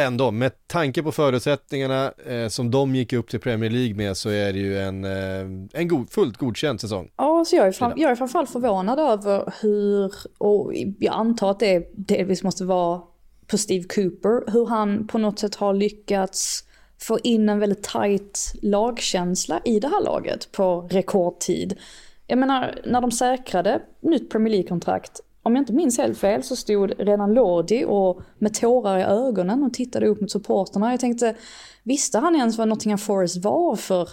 ändå, 0.00 0.30
med 0.30 0.52
tanke 0.66 1.02
på 1.02 1.12
förutsättningarna 1.12 2.12
eh, 2.26 2.48
som 2.48 2.70
de 2.70 2.94
gick 2.94 3.12
upp 3.12 3.28
till 3.28 3.40
Premier 3.40 3.70
League 3.70 3.94
med 3.94 4.16
så 4.16 4.28
är 4.28 4.52
det 4.52 4.58
ju 4.58 4.78
en, 4.78 5.04
eh, 5.04 5.80
en 5.80 5.88
god, 5.88 6.10
fullt 6.10 6.36
godkänd 6.36 6.80
säsong. 6.80 7.10
Ja, 7.16 7.44
så 7.46 7.56
jag 7.56 7.66
är, 7.66 7.72
fram, 7.72 7.92
jag 7.96 8.10
är 8.10 8.16
framförallt 8.16 8.50
förvånad 8.50 8.98
över 8.98 9.52
hur, 9.62 10.14
och 10.38 10.72
jag 10.98 11.14
antar 11.14 11.50
att 11.50 11.60
det 11.60 11.90
delvis 11.92 12.42
måste 12.42 12.64
vara 12.64 13.00
på 13.46 13.58
Steve 13.58 13.84
Cooper, 13.84 14.52
hur 14.52 14.66
han 14.66 15.06
på 15.06 15.18
något 15.18 15.38
sätt 15.38 15.54
har 15.54 15.74
lyckats 15.74 16.64
få 17.00 17.18
in 17.18 17.48
en 17.48 17.58
väldigt 17.58 17.82
tight 17.82 18.54
lagkänsla 18.62 19.60
i 19.64 19.80
det 19.80 19.88
här 19.88 20.04
laget 20.04 20.52
på 20.52 20.88
rekordtid. 20.90 21.78
Jag 22.26 22.38
menar, 22.38 22.80
när 22.84 23.00
de 23.00 23.10
säkrade 23.10 23.80
nytt 24.00 24.30
Premier 24.30 24.50
League-kontrakt, 24.50 25.20
om 25.42 25.54
jag 25.56 25.62
inte 25.62 25.72
minns 25.72 25.98
helt 25.98 26.18
fel 26.18 26.42
så 26.42 26.56
stod 26.56 26.92
redan 26.98 27.34
Lodi 27.34 27.84
och 27.88 28.20
med 28.38 28.54
tårar 28.54 28.98
i 28.98 29.02
ögonen 29.02 29.62
och 29.62 29.74
tittade 29.74 30.06
upp 30.06 30.20
mot 30.20 30.30
supporterna. 30.30 30.90
Jag 30.90 31.00
tänkte, 31.00 31.34
visste 31.82 32.18
han 32.18 32.36
ens 32.36 32.58
vad 32.58 32.68
Nottingham 32.68 32.98
Forest 32.98 33.44
var 33.44 33.76
för 33.76 34.08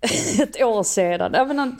ett 0.42 0.62
år 0.62 0.82
sedan. 0.82 1.32
Jag 1.34 1.48
menar, 1.48 1.72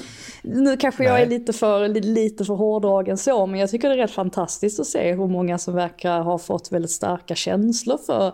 nu 0.43 0.77
kanske 0.77 1.05
jag 1.05 1.21
är 1.21 1.27
lite 1.27 1.53
för, 1.53 1.89
li- 1.89 2.01
lite 2.01 2.45
för 2.45 2.55
hårdragen 2.55 3.17
så, 3.19 3.47
men 3.47 3.61
jag 3.61 3.71
tycker 3.71 3.89
det 3.89 3.95
är 3.95 3.99
rätt 3.99 4.11
fantastiskt 4.11 4.81
att 4.81 4.87
se 4.87 5.13
hur 5.13 5.27
många 5.27 5.59
som 5.59 5.75
verkar 5.75 6.21
ha 6.21 6.39
fått 6.39 6.73
väldigt 6.73 6.91
starka 6.91 7.35
känslor 7.35 7.99
för 8.07 8.33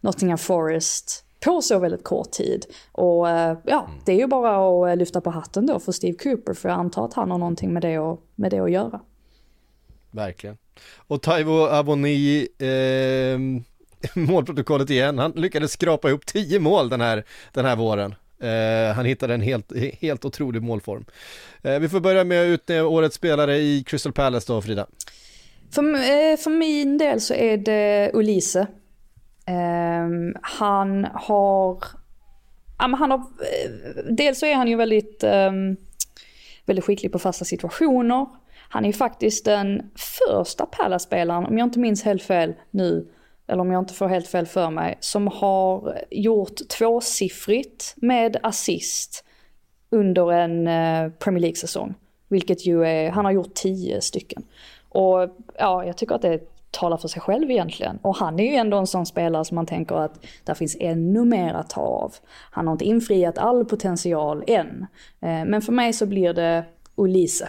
Nottingham 0.00 0.38
Forest 0.38 1.24
på 1.44 1.62
så 1.62 1.78
väldigt 1.78 2.04
kort 2.04 2.30
tid. 2.30 2.66
Och 2.92 3.28
eh, 3.28 3.56
ja, 3.64 3.88
det 4.04 4.12
är 4.12 4.16
ju 4.16 4.26
bara 4.26 4.56
att 4.56 4.90
eh, 4.90 4.96
lyfta 4.96 5.20
på 5.20 5.30
hatten 5.30 5.66
då 5.66 5.78
för 5.78 5.92
Steve 5.92 6.18
Cooper 6.18 6.54
för 6.54 6.68
jag 6.68 6.78
antar 6.78 7.04
att 7.04 7.14
han 7.14 7.30
har 7.30 7.38
någonting 7.38 7.72
med 7.72 7.82
det, 7.82 7.98
och, 7.98 8.20
med 8.34 8.50
det 8.50 8.58
att 8.58 8.70
göra. 8.70 9.00
Verkligen. 10.14 10.56
Och 10.96 11.22
Taivo 11.22 11.66
Aboni, 11.66 12.48
eh, 12.58 13.38
målprotokollet 14.14 14.90
igen, 14.90 15.18
han 15.18 15.32
lyckades 15.32 15.72
skrapa 15.72 16.08
ihop 16.08 16.26
10 16.26 16.60
mål 16.60 16.88
den 16.88 17.00
här, 17.00 17.24
den 17.52 17.64
här 17.64 17.76
våren. 17.76 18.14
Eh, 18.40 18.94
han 18.94 19.04
hittade 19.04 19.34
en 19.34 19.40
helt, 19.40 19.72
helt 20.00 20.24
otrolig 20.24 20.62
målform. 20.62 21.04
Eh, 21.62 21.78
vi 21.78 21.88
får 21.88 22.00
börja 22.00 22.24
med 22.24 22.42
att 22.42 22.46
utnämna 22.46 22.86
årets 22.86 23.16
spelare 23.16 23.56
i 23.58 23.84
Crystal 23.86 24.12
Palace 24.12 24.52
då, 24.52 24.62
Frida. 24.62 24.86
För, 25.70 25.82
eh, 25.94 26.36
för 26.36 26.50
min 26.50 26.98
del 26.98 27.20
så 27.20 27.34
är 27.34 27.56
det 27.56 28.10
Ulise. 28.14 28.66
Ehm, 29.46 30.34
han 30.42 31.06
har, 31.12 31.84
han 32.76 32.94
har, 32.94 33.18
eh, 33.18 34.04
dels 34.10 34.38
så 34.38 34.46
är 34.46 34.54
han 34.54 34.68
ju 34.68 34.76
väldigt, 34.76 35.24
ehm, 35.24 35.76
väldigt 36.66 36.84
skicklig 36.84 37.12
på 37.12 37.18
fasta 37.18 37.44
situationer. 37.44 38.26
Han 38.74 38.84
är 38.84 38.88
ju 38.88 38.92
faktiskt 38.92 39.44
den 39.44 39.90
första 40.28 40.66
Palace-spelaren, 40.66 41.46
om 41.46 41.58
jag 41.58 41.66
inte 41.66 41.78
minns 41.78 42.02
helt 42.02 42.22
fel 42.22 42.54
nu, 42.70 43.08
eller 43.46 43.60
om 43.60 43.72
jag 43.72 43.82
inte 43.82 43.94
får 43.94 44.08
helt 44.08 44.28
fel 44.28 44.46
för 44.46 44.70
mig, 44.70 44.98
som 45.00 45.26
har 45.26 45.98
gjort 46.10 46.68
tvåsiffrigt 46.68 47.94
med 47.96 48.36
assist 48.42 49.24
under 49.90 50.32
en 50.32 50.66
eh, 50.66 51.12
Premier 51.18 51.40
League-säsong. 51.40 51.94
Vilket 52.28 52.66
ju 52.66 52.84
är, 52.84 53.10
han 53.10 53.24
har 53.24 53.32
gjort 53.32 53.54
tio 53.54 54.00
stycken. 54.00 54.42
Och 54.88 55.36
ja, 55.58 55.84
jag 55.84 55.96
tycker 55.96 56.14
att 56.14 56.22
det 56.22 56.40
talar 56.70 56.96
för 56.96 57.08
sig 57.08 57.22
själv 57.22 57.50
egentligen. 57.50 57.98
Och 58.02 58.16
han 58.16 58.40
är 58.40 58.50
ju 58.50 58.54
ändå 58.54 58.76
en 58.76 58.86
sån 58.86 59.06
spelare 59.06 59.44
som 59.44 59.54
man 59.54 59.66
tänker 59.66 59.94
att 59.94 60.26
där 60.44 60.54
finns 60.54 60.76
ännu 60.80 61.24
mer 61.24 61.54
att 61.54 61.70
ta 61.70 61.80
av. 61.80 62.14
Han 62.50 62.66
har 62.66 62.72
inte 62.74 62.84
infriat 62.84 63.38
all 63.38 63.64
potential 63.64 64.44
än. 64.46 64.86
Eh, 65.20 65.44
men 65.44 65.62
för 65.62 65.72
mig 65.72 65.92
så 65.92 66.06
blir 66.06 66.32
det 66.32 66.64
Ulise. 66.96 67.48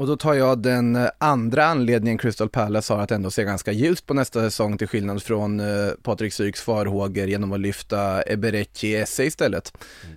Och 0.00 0.06
då 0.06 0.16
tar 0.16 0.34
jag 0.34 0.58
den 0.58 0.96
eh, 0.96 1.08
andra 1.18 1.64
anledningen 1.64 2.18
Crystal 2.18 2.48
Palace 2.48 2.94
har 2.94 3.00
att 3.02 3.10
ändå 3.10 3.30
se 3.30 3.44
ganska 3.44 3.72
ljust 3.72 4.06
på 4.06 4.14
nästa 4.14 4.40
säsong 4.40 4.78
till 4.78 4.86
skillnad 4.86 5.22
från 5.22 5.60
eh, 5.60 5.66
Patrik 6.02 6.32
Syks 6.32 6.60
farhågor 6.60 7.28
genom 7.28 7.52
att 7.52 7.60
lyfta 7.60 8.22
Eberechi 8.22 8.96
Esse 8.96 9.24
istället. 9.24 9.72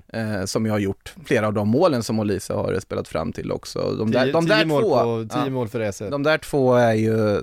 Mm. 0.10 0.42
Eh, 0.42 0.46
som 0.46 0.66
jag 0.66 0.74
har 0.74 0.80
gjort 0.80 1.14
flera 1.26 1.48
av 1.48 1.54
de 1.54 1.68
målen 1.68 2.04
som 2.04 2.20
Olise 2.20 2.54
har 2.54 2.80
spelat 2.80 3.08
fram 3.08 3.34
till 3.34 3.52
också. 3.52 3.96
De 3.98 4.12
där, 4.12 4.24
tio, 4.24 4.34
de 4.34 4.46
där 4.46 4.56
tio 4.56 4.66
mål 4.66 4.82
två, 4.82 4.90
på, 4.90 5.28
tio 5.30 5.44
ja, 5.44 5.50
mål 5.50 5.68
för 5.68 5.80
Esse. 5.80 6.10
De 6.10 6.24
där 6.24 6.38
två 6.38 6.76
är 6.76 6.94
ju 6.94 7.42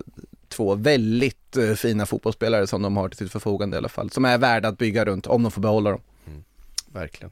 två 0.48 0.74
väldigt 0.74 1.56
uh, 1.56 1.74
fina 1.74 2.06
fotbollsspelare 2.06 2.66
som 2.66 2.82
de 2.82 2.96
har 2.96 3.08
till 3.08 3.18
sitt 3.18 3.32
förfogande 3.32 3.76
i 3.76 3.78
alla 3.78 3.88
fall. 3.88 4.10
Som 4.10 4.24
är 4.24 4.38
värda 4.38 4.68
att 4.68 4.78
bygga 4.78 5.04
runt 5.04 5.26
om 5.26 5.42
de 5.42 5.52
får 5.52 5.62
behålla 5.62 5.90
dem. 5.90 6.00
Mm. 6.26 6.44
Verkligen. 6.92 7.30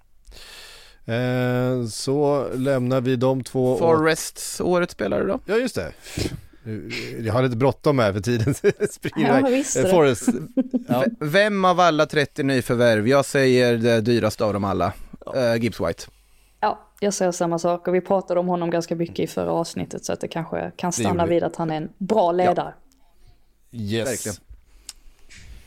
Eh, 1.08 1.86
så 1.86 2.48
lämnar 2.54 3.00
vi 3.00 3.16
de 3.16 3.44
två 3.44 3.78
Forests 3.78 4.60
årets 4.60 4.92
spelare 4.92 5.24
då? 5.24 5.40
Ja 5.46 5.56
just 5.56 5.74
det 5.74 5.92
jag 7.20 7.32
har 7.32 7.42
lite 7.42 7.56
bråttom 7.56 7.98
här 7.98 8.12
för 8.12 8.20
tiden 8.20 8.54
springer 8.90 9.40
ja, 9.40 9.46
visst 9.48 9.76
eh, 9.76 9.90
Forrest. 9.90 10.28
Ja. 10.88 11.04
Vem 11.20 11.64
av 11.64 11.80
alla 11.80 12.06
30 12.06 12.42
nyförvärv? 12.42 13.08
Jag 13.08 13.24
säger 13.24 13.76
det 13.76 14.00
dyraste 14.00 14.44
av 14.44 14.52
dem 14.52 14.64
alla, 14.64 14.92
ja. 15.26 15.54
uh, 15.54 15.62
Gibbs 15.62 15.80
White. 15.80 16.04
Ja, 16.60 16.88
jag 17.00 17.14
säger 17.14 17.32
samma 17.32 17.58
sak 17.58 17.88
och 17.88 17.94
vi 17.94 18.00
pratade 18.00 18.40
om 18.40 18.48
honom 18.48 18.70
ganska 18.70 18.96
mycket 18.96 19.18
i 19.18 19.26
förra 19.26 19.52
avsnittet 19.52 20.04
så 20.04 20.12
att 20.12 20.20
det 20.20 20.28
kanske 20.28 20.72
kan 20.76 20.92
stanna 20.92 21.26
vid 21.26 21.42
att 21.42 21.56
han 21.56 21.70
är 21.70 21.76
en 21.76 21.88
bra 21.98 22.32
ledare. 22.32 22.74
Ja. 23.70 23.80
Yes. 23.80 24.08
Verkligen. 24.08 24.36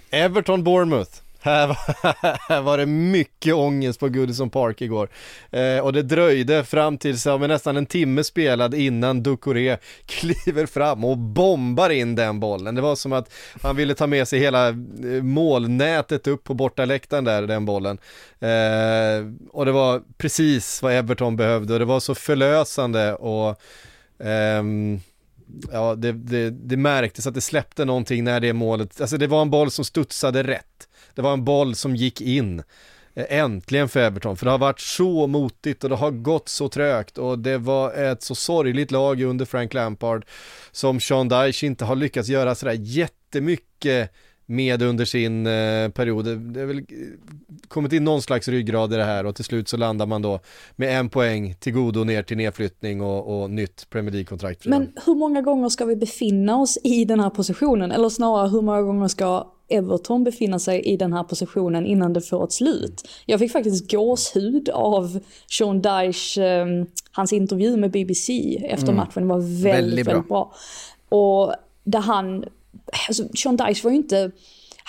Everton 0.09 0.63
Bournemouth. 0.63 1.11
Här 1.43 2.61
var, 2.61 2.77
det 2.77 2.85
mycket 2.85 3.53
ångest 3.53 3.99
på 3.99 4.09
Goodison 4.09 4.49
Park 4.49 4.81
igår. 4.81 5.09
Eh, 5.51 5.79
och 5.79 5.93
det 5.93 6.01
dröjde 6.01 6.63
fram 6.63 6.97
tills, 6.97 7.25
ja, 7.25 7.37
nästan 7.37 7.77
en 7.77 7.85
timme 7.85 8.23
spelad 8.23 8.73
innan 8.73 9.23
Ducoré 9.23 9.77
kliver 10.05 10.65
fram 10.65 11.05
och 11.05 11.17
bombar 11.17 11.89
in 11.89 12.15
den 12.15 12.39
bollen. 12.39 12.75
Det 12.75 12.81
var 12.81 12.95
som 12.95 13.13
att 13.13 13.33
han 13.61 13.75
ville 13.75 13.93
ta 13.93 14.07
med 14.07 14.27
sig 14.27 14.39
hela 14.39 14.67
eh, 14.67 14.75
målnätet 15.23 16.27
upp 16.27 16.43
på 16.43 16.53
bortaläktaren 16.53 17.23
där, 17.23 17.47
den 17.47 17.65
bollen. 17.65 17.97
Eh, 18.39 19.49
och 19.51 19.65
det 19.65 19.71
var 19.71 20.01
precis 20.17 20.81
vad 20.81 20.93
Everton 20.93 21.35
behövde 21.35 21.73
och 21.73 21.79
det 21.79 21.85
var 21.85 21.99
så 21.99 22.15
förlösande 22.15 23.13
och 23.13 23.61
ehm, 24.23 24.99
Ja, 25.71 25.95
det, 25.95 26.11
det, 26.11 26.49
det 26.49 26.77
märktes 26.77 27.27
att 27.27 27.33
det 27.33 27.41
släppte 27.41 27.85
någonting 27.85 28.23
när 28.23 28.39
det 28.39 28.53
målet, 28.53 29.01
alltså 29.01 29.17
det 29.17 29.27
var 29.27 29.41
en 29.41 29.49
boll 29.49 29.71
som 29.71 29.85
studsade 29.85 30.43
rätt. 30.43 30.87
Det 31.15 31.21
var 31.21 31.33
en 31.33 31.45
boll 31.45 31.75
som 31.75 31.95
gick 31.95 32.21
in. 32.21 32.63
Eh, 33.13 33.25
äntligen 33.29 33.89
för 33.89 33.99
Everton, 33.99 34.37
för 34.37 34.45
det 34.45 34.51
har 34.51 34.57
varit 34.57 34.79
så 34.79 35.27
motigt 35.27 35.83
och 35.83 35.89
det 35.89 35.95
har 35.95 36.11
gått 36.11 36.49
så 36.49 36.69
trögt 36.69 37.17
och 37.17 37.39
det 37.39 37.57
var 37.57 37.93
ett 37.93 38.23
så 38.23 38.35
sorgligt 38.35 38.91
lag 38.91 39.21
under 39.21 39.45
Frank 39.45 39.73
Lampard 39.73 40.25
som 40.71 40.99
Sean 40.99 41.27
Dyche 41.27 41.65
inte 41.65 41.85
har 41.85 41.95
lyckats 41.95 42.29
göra 42.29 42.55
sådär 42.55 42.77
jättemycket 42.79 44.11
med 44.45 44.81
under 44.81 45.05
sin 45.05 45.47
eh, 45.47 45.89
period. 45.89 46.25
Det 46.25 46.59
har 46.59 46.67
väl 46.67 46.85
kommit 47.67 47.93
in 47.93 48.03
någon 48.03 48.21
slags 48.21 48.47
ryggrad 48.47 48.93
i 48.93 48.97
det 48.97 49.03
här 49.03 49.25
och 49.25 49.35
till 49.35 49.45
slut 49.45 49.67
så 49.67 49.77
landar 49.77 50.05
man 50.05 50.21
då 50.21 50.39
med 50.75 50.99
en 50.99 51.09
poäng 51.09 51.55
till 51.59 51.73
godo 51.73 52.03
ner 52.03 52.23
till 52.23 52.37
nedflyttning 52.37 53.01
och, 53.01 53.41
och 53.41 53.49
nytt 53.49 53.89
Premier 53.89 54.11
League-kontrakt. 54.11 54.65
Men 54.65 54.93
hur 55.05 55.15
många 55.15 55.41
gånger 55.41 55.69
ska 55.69 55.85
vi 55.85 55.95
befinna 55.95 56.57
oss 56.57 56.77
i 56.83 57.05
den 57.05 57.19
här 57.19 57.29
positionen? 57.29 57.91
Eller 57.91 58.09
snarare 58.09 58.49
hur 58.49 58.61
många 58.61 58.81
gånger 58.81 59.07
ska 59.07 59.53
Everton 59.71 60.23
befinna 60.23 60.59
sig 60.59 60.79
i 60.79 60.97
den 60.97 61.13
här 61.13 61.23
positionen 61.23 61.85
innan 61.85 62.13
det 62.13 62.21
får 62.21 62.43
ett 62.43 62.51
slut. 62.51 63.07
Jag 63.25 63.39
fick 63.39 63.51
faktiskt 63.51 63.91
gåshud 63.91 64.69
av 64.69 65.19
Sean 65.49 65.81
Dyche, 65.81 66.43
eh, 66.43 66.65
hans 67.11 67.33
intervju 67.33 67.77
med 67.77 67.91
BBC 67.91 68.57
efter 68.69 68.87
mm. 68.87 68.95
matchen 68.95 69.27
var 69.27 69.39
väldigt, 69.39 69.65
väldigt 69.65 70.05
bra. 70.05 70.13
väldigt 70.13 70.29
bra. 70.29 70.53
Och 71.09 71.53
där 71.83 71.99
han, 71.99 72.45
alltså 73.07 73.23
Sean 73.37 73.57
Dyche 73.57 73.83
var 73.83 73.91
ju 73.91 73.97
inte 73.97 74.31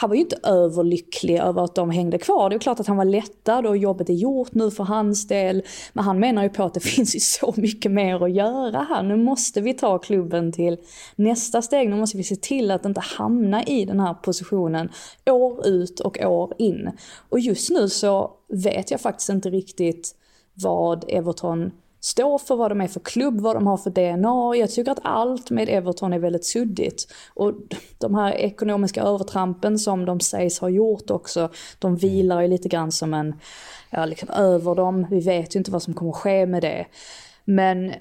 han 0.02 0.10
var 0.10 0.16
ju 0.16 0.22
inte 0.22 0.38
överlycklig 0.42 1.38
över 1.38 1.64
att 1.64 1.74
de 1.74 1.90
hängde 1.90 2.18
kvar. 2.18 2.50
Det 2.50 2.56
är 2.56 2.58
klart 2.58 2.80
att 2.80 2.86
han 2.86 2.96
var 2.96 3.04
lättad 3.04 3.66
och 3.66 3.76
jobbet 3.76 4.08
är 4.08 4.14
gjort 4.14 4.54
nu 4.54 4.70
för 4.70 4.84
hans 4.84 5.28
del. 5.28 5.62
Men 5.92 6.04
han 6.04 6.20
menar 6.20 6.42
ju 6.42 6.48
på 6.48 6.62
att 6.62 6.74
det 6.74 6.80
finns 6.94 7.16
ju 7.16 7.20
så 7.20 7.54
mycket 7.56 7.92
mer 7.92 8.24
att 8.24 8.32
göra 8.32 8.86
här. 8.88 9.02
Nu 9.02 9.16
måste 9.16 9.60
vi 9.60 9.74
ta 9.74 9.98
klubben 9.98 10.52
till 10.52 10.78
nästa 11.16 11.62
steg. 11.62 11.90
Nu 11.90 11.96
måste 11.96 12.16
vi 12.16 12.24
se 12.24 12.36
till 12.36 12.70
att 12.70 12.84
inte 12.84 13.00
hamna 13.00 13.64
i 13.64 13.84
den 13.84 14.00
här 14.00 14.14
positionen 14.14 14.88
år 15.26 15.66
ut 15.66 16.00
och 16.00 16.20
år 16.20 16.54
in. 16.58 16.90
Och 17.28 17.40
just 17.40 17.70
nu 17.70 17.88
så 17.88 18.30
vet 18.48 18.90
jag 18.90 19.00
faktiskt 19.00 19.30
inte 19.30 19.50
riktigt 19.50 20.14
vad 20.54 21.04
Everton 21.08 21.70
står 22.04 22.38
för 22.38 22.56
vad 22.56 22.70
de 22.70 22.80
är 22.80 22.88
för 22.88 23.00
klubb, 23.00 23.40
vad 23.40 23.56
de 23.56 23.66
har 23.66 23.76
för 23.76 23.90
DNA. 23.90 24.56
Jag 24.56 24.70
tycker 24.70 24.92
att 24.92 24.98
allt 25.02 25.50
med 25.50 25.68
Everton 25.68 26.12
är 26.12 26.18
väldigt 26.18 26.44
suddigt. 26.44 27.12
Och 27.34 27.52
de 27.98 28.14
här 28.14 28.32
ekonomiska 28.32 29.02
övertrampen 29.02 29.78
som 29.78 30.04
de 30.04 30.20
sägs 30.20 30.58
ha 30.58 30.68
gjort 30.68 31.10
också, 31.10 31.48
de 31.78 31.96
vilar 31.96 32.40
ju 32.40 32.48
lite 32.48 32.68
grann 32.68 32.92
som 32.92 33.14
en, 33.14 33.34
ja 33.90 34.06
liksom 34.06 34.30
över 34.30 34.74
dem. 34.74 35.06
Vi 35.10 35.20
vet 35.20 35.54
ju 35.54 35.58
inte 35.58 35.70
vad 35.70 35.82
som 35.82 35.94
kommer 35.94 36.12
ske 36.12 36.46
med 36.46 36.62
det. 36.62 36.86
Men 37.44 37.92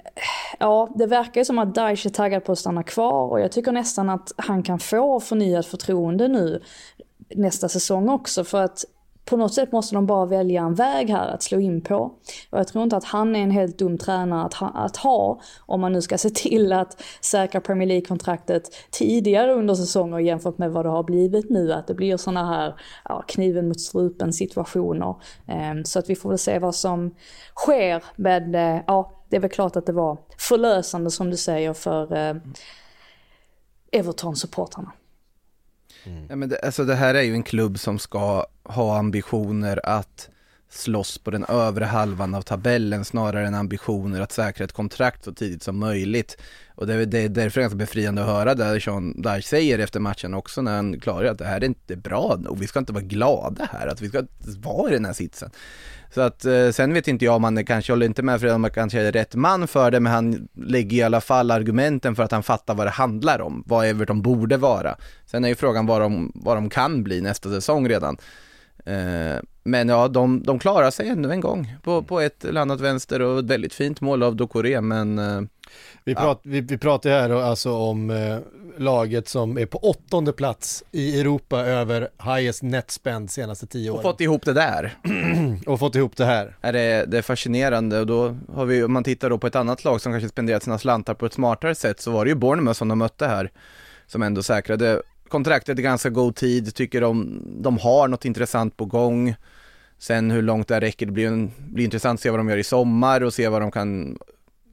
ja, 0.58 0.90
det 0.94 1.06
verkar 1.06 1.40
ju 1.40 1.44
som 1.44 1.58
att 1.58 1.74
Daesh 1.74 2.06
är 2.06 2.10
taggad 2.10 2.44
på 2.44 2.52
att 2.52 2.58
stanna 2.58 2.82
kvar 2.82 3.28
och 3.28 3.40
jag 3.40 3.52
tycker 3.52 3.72
nästan 3.72 4.08
att 4.08 4.32
han 4.36 4.62
kan 4.62 4.78
få 4.78 5.20
förnyat 5.20 5.66
förtroende 5.66 6.28
nu 6.28 6.62
nästa 7.34 7.68
säsong 7.68 8.08
också 8.08 8.44
för 8.44 8.62
att 8.62 8.84
på 9.24 9.36
något 9.36 9.54
sätt 9.54 9.72
måste 9.72 9.94
de 9.94 10.06
bara 10.06 10.26
välja 10.26 10.62
en 10.62 10.74
väg 10.74 11.10
här 11.10 11.28
att 11.28 11.42
slå 11.42 11.60
in 11.60 11.80
på. 11.80 11.96
Och 12.50 12.58
jag 12.58 12.68
tror 12.68 12.84
inte 12.84 12.96
att 12.96 13.04
han 13.04 13.36
är 13.36 13.40
en 13.40 13.50
helt 13.50 13.78
dum 13.78 13.98
tränare 13.98 14.44
att 14.44 14.54
ha, 14.54 14.68
att 14.68 14.96
ha 14.96 15.40
om 15.66 15.80
man 15.80 15.92
nu 15.92 16.02
ska 16.02 16.18
se 16.18 16.30
till 16.30 16.72
att 16.72 17.02
säkra 17.20 17.60
Premier 17.60 17.88
League-kontraktet 17.88 18.62
tidigare 18.90 19.52
under 19.52 19.74
säsonger 19.74 20.18
jämfört 20.18 20.58
med 20.58 20.72
vad 20.72 20.84
det 20.84 20.88
har 20.88 21.02
blivit 21.02 21.50
nu. 21.50 21.72
Att 21.72 21.86
det 21.86 21.94
blir 21.94 22.16
sådana 22.16 22.46
här 22.46 22.74
ja, 23.04 23.24
kniven 23.28 23.68
mot 23.68 23.80
strupen 23.80 24.32
situationer. 24.32 25.14
Ehm, 25.46 25.84
så 25.84 25.98
att 25.98 26.10
vi 26.10 26.16
får 26.16 26.28
väl 26.28 26.38
se 26.38 26.58
vad 26.58 26.74
som 26.74 27.14
sker. 27.54 28.04
Men 28.16 28.54
eh, 28.54 28.82
ja, 28.86 29.22
det 29.28 29.36
är 29.36 29.40
väl 29.40 29.50
klart 29.50 29.76
att 29.76 29.86
det 29.86 29.92
var 29.92 30.18
förlösande 30.38 31.10
som 31.10 31.30
du 31.30 31.36
säger 31.36 31.72
för 31.72 32.16
eh, 32.16 32.36
Everton-supportrarna. 33.92 34.92
Mm. 36.04 36.26
Ja, 36.30 36.36
men 36.36 36.48
det, 36.48 36.58
alltså 36.58 36.84
det 36.84 36.94
här 36.94 37.14
är 37.14 37.22
ju 37.22 37.34
en 37.34 37.42
klubb 37.42 37.78
som 37.78 37.98
ska 37.98 38.46
ha 38.64 38.98
ambitioner 38.98 39.80
att 39.86 40.28
slåss 40.74 41.18
på 41.18 41.30
den 41.30 41.44
övre 41.44 41.84
halvan 41.84 42.34
av 42.34 42.42
tabellen 42.42 43.04
snarare 43.04 43.46
än 43.46 43.54
ambitioner 43.54 44.20
att 44.20 44.32
säkra 44.32 44.64
ett 44.64 44.72
kontrakt 44.72 45.24
så 45.24 45.32
tidigt 45.32 45.62
som 45.62 45.78
möjligt. 45.78 46.36
Och 46.74 46.86
det 46.86 46.94
är, 46.94 47.06
det 47.06 47.18
är 47.18 47.28
därför 47.28 47.60
ganska 47.60 47.76
befriande 47.76 48.22
att 48.22 48.28
höra 48.28 48.54
det 48.54 48.80
Sean 48.80 49.22
Dyche 49.22 49.42
säger 49.42 49.78
efter 49.78 50.00
matchen 50.00 50.34
också 50.34 50.62
när 50.62 50.76
han 50.76 51.00
klargör 51.00 51.32
att 51.32 51.38
det 51.38 51.44
här 51.44 51.60
är 51.60 51.64
inte 51.64 51.96
bra 51.96 52.36
nog. 52.38 52.58
Vi 52.58 52.66
ska 52.66 52.78
inte 52.78 52.92
vara 52.92 53.04
glada 53.04 53.68
här, 53.72 53.86
att 53.86 54.00
vi 54.00 54.08
ska 54.08 54.22
vara 54.58 54.90
i 54.90 54.94
den 54.94 55.04
här 55.04 55.12
sitsen. 55.12 55.50
Så 56.14 56.20
att 56.20 56.44
eh, 56.44 56.70
sen 56.70 56.94
vet 56.94 57.08
inte 57.08 57.24
jag 57.24 57.36
om 57.36 57.44
han 57.44 57.64
kanske 57.64 57.92
håller 57.92 58.06
inte 58.06 58.22
med 58.22 58.40
för 58.40 58.46
att 58.46 58.52
han 58.52 58.70
kanske 58.70 59.00
är 59.00 59.12
rätt 59.12 59.34
man 59.34 59.68
för 59.68 59.90
det, 59.90 60.00
men 60.00 60.12
han 60.12 60.48
lägger 60.54 60.96
i 60.96 61.02
alla 61.02 61.20
fall 61.20 61.50
argumenten 61.50 62.16
för 62.16 62.22
att 62.22 62.32
han 62.32 62.42
fattar 62.42 62.74
vad 62.74 62.86
det 62.86 62.90
handlar 62.90 63.40
om, 63.40 63.64
vad 63.66 63.86
Everton 63.86 64.22
borde 64.22 64.56
vara. 64.56 64.96
Sen 65.26 65.44
är 65.44 65.48
ju 65.48 65.54
frågan 65.54 65.86
vad 65.86 66.00
de, 66.00 66.32
vad 66.34 66.56
de 66.56 66.70
kan 66.70 67.02
bli 67.02 67.20
nästa 67.20 67.50
säsong 67.50 67.88
redan. 67.88 68.16
Eh, 68.84 69.40
men 69.64 69.88
ja, 69.88 70.08
de, 70.08 70.42
de 70.42 70.58
klarar 70.58 70.90
sig 70.90 71.08
ännu 71.08 71.30
en 71.32 71.40
gång 71.40 71.76
på, 71.82 72.02
på 72.02 72.20
ett 72.20 72.44
eller 72.44 72.60
annat 72.60 72.80
vänster 72.80 73.22
och 73.22 73.38
ett 73.38 73.44
väldigt 73.44 73.74
fint 73.74 74.00
mål 74.00 74.22
av 74.22 74.36
Dokore 74.36 74.80
men 74.80 75.18
eh, 75.18 75.40
Vi, 76.04 76.14
prat, 76.14 76.40
vi, 76.42 76.60
vi 76.60 76.78
pratar 76.78 77.10
här 77.10 77.30
alltså 77.30 77.72
om 77.72 78.10
eh, 78.10 78.38
laget 78.78 79.28
som 79.28 79.58
är 79.58 79.66
på 79.66 79.78
åttonde 79.78 80.32
plats 80.32 80.84
i 80.92 81.20
Europa 81.20 81.60
över 81.60 82.08
highest 82.22 82.62
net 82.62 82.90
spend 82.90 83.30
senaste 83.30 83.66
tio 83.66 83.90
och 83.90 83.94
åren. 83.94 84.02
fått 84.02 84.20
ihop 84.20 84.44
det 84.44 84.52
där. 84.52 84.98
och 85.66 85.78
fått 85.78 85.94
ihop 85.94 86.16
det 86.16 86.24
här. 86.24 86.56
är 86.60 86.72
det, 86.72 87.04
det 87.08 87.18
är 87.18 87.22
fascinerande 87.22 88.00
och 88.00 88.06
då 88.06 88.36
har 88.54 88.64
vi, 88.64 88.84
om 88.84 88.92
man 88.92 89.04
tittar 89.04 89.30
då 89.30 89.38
på 89.38 89.46
ett 89.46 89.56
annat 89.56 89.84
lag 89.84 90.00
som 90.00 90.12
kanske 90.12 90.28
spenderat 90.28 90.62
sina 90.62 90.78
slantar 90.78 91.14
på 91.14 91.26
ett 91.26 91.32
smartare 91.32 91.74
sätt 91.74 92.00
så 92.00 92.10
var 92.10 92.24
det 92.24 92.28
ju 92.28 92.34
Bournemouth 92.34 92.78
som 92.78 92.88
de 92.88 92.98
mötte 92.98 93.26
här 93.26 93.50
som 94.06 94.22
ändå 94.22 94.42
säkrade 94.42 95.02
kontraktet 95.32 95.78
i 95.78 95.82
ganska 95.82 96.10
god 96.10 96.36
tid, 96.36 96.74
tycker 96.74 97.00
de, 97.00 97.42
de 97.62 97.78
har 97.78 98.08
något 98.08 98.24
intressant 98.24 98.76
på 98.76 98.84
gång. 98.84 99.34
Sen 99.98 100.30
hur 100.30 100.42
långt 100.42 100.68
det 100.68 100.74
här 100.74 100.80
räcker, 100.80 101.06
det 101.06 101.12
blir, 101.12 101.26
en, 101.26 101.50
blir 101.58 101.84
intressant 101.84 102.18
att 102.18 102.22
se 102.22 102.30
vad 102.30 102.40
de 102.40 102.48
gör 102.48 102.56
i 102.56 102.64
sommar 102.64 103.20
och 103.20 103.34
se 103.34 103.48
vad 103.48 103.62
de 103.62 103.70
kan 103.70 104.18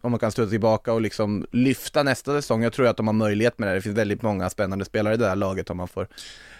om 0.02 0.12
man 0.12 0.20
kan 0.20 0.32
sluta 0.32 0.50
tillbaka 0.50 0.94
och 0.94 1.02
liksom 1.02 1.46
lyfta 1.52 2.04
nästa 2.04 2.32
säsong. 2.32 2.64
Jag 2.64 2.74
tror 2.74 2.88
att 2.88 2.98
de 2.98 3.08
har 3.08 3.14
möjlighet 3.14 3.60
med 3.60 3.70
det. 3.70 3.74
Det 3.74 3.82
finns 3.82 3.98
väldigt 3.98 4.22
många 4.22 4.50
spännande 4.50 4.86
spelare 4.86 5.14
i 5.14 5.18
det 5.18 5.28
här 5.28 5.36
laget 5.36 5.70
om 5.70 5.78
man 5.78 5.88
får, 5.88 6.08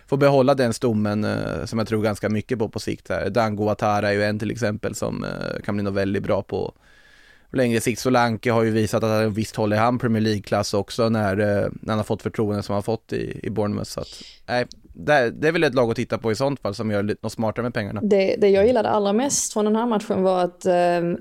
får 0.08 0.18
behålla 0.18 0.56
den 0.56 0.74
stommen 0.74 1.24
eh, 1.24 1.66
som 1.66 1.80
jag 1.80 1.88
tror 1.88 2.04
ganska 2.04 2.30
mycket 2.30 2.60
på 2.60 2.70
på 2.70 2.80
sikt 2.80 3.10
här. 3.10 3.30
Dango 3.30 3.70
Atara 3.70 4.10
är 4.10 4.14
ju 4.14 4.24
en 4.24 4.40
till 4.40 4.52
exempel 4.52 4.96
som 4.96 5.24
eh, 5.24 5.62
kan 5.66 5.76
bli 5.76 5.84
något 5.84 5.94
väldigt 5.94 6.24
bra 6.24 6.42
på 6.42 6.74
längre 7.52 7.82
sikt. 7.82 8.00
Solanke 8.00 8.52
har 8.52 8.64
ju 8.64 8.72
visat 8.72 9.04
att 9.04 9.10
han 9.10 9.34
visst 9.34 9.56
håller 9.56 9.78
han 9.78 10.00
Premier 10.00 10.22
League-klass 10.22 10.74
också 10.74 11.10
när, 11.10 11.40
eh, 11.40 11.46
när 11.82 11.90
han 11.90 11.98
har 11.98 12.04
fått 12.04 12.22
förtroende 12.22 12.64
som 12.64 12.74
han 12.74 12.84
fått 12.84 13.14
i, 13.14 13.40
i 13.44 13.50
Bournemouth. 13.50 13.90
Så 13.90 14.00
att, 14.00 14.08
nej, 14.48 14.68
det, 14.94 15.14
är- 15.14 15.30
det 15.32 15.48
är 15.48 15.52
väl 15.52 15.64
ett 15.64 15.74
lag 15.76 15.90
att 15.90 15.96
titta 15.96 16.18
på 16.18 16.32
i 16.32 16.36
sånt 16.36 16.60
fall 16.60 16.76
som 16.76 16.92
gör 16.92 17.16
något 17.22 17.32
smartare 17.32 17.64
med 17.64 17.74
pengarna. 17.74 18.02
Det, 18.04 18.36
det 18.36 18.50
jag 18.50 18.68
gillade 18.68 18.90
allra 18.90 19.14
mest 19.14 19.54
från 19.54 19.66
den 19.66 19.76
här 19.76 19.86
matchen 19.86 20.24
var 20.24 20.44
att 20.44 20.66
eh, 20.66 20.72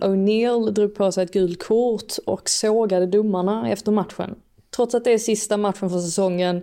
O'Neill 0.09 0.71
drog 0.71 0.95
på 0.95 1.13
sig 1.13 1.25
ett 1.25 1.33
gult 1.33 1.63
kort 1.63 2.13
och 2.27 2.49
sågade 2.49 3.07
domarna 3.07 3.71
efter 3.73 3.93
matchen. 3.93 4.35
Trots 4.77 4.95
att 4.95 5.05
det 5.05 5.13
är 5.13 5.19
sista 5.19 5.57
matchen 5.57 5.91
för 5.91 5.99
säsongen, 5.99 6.63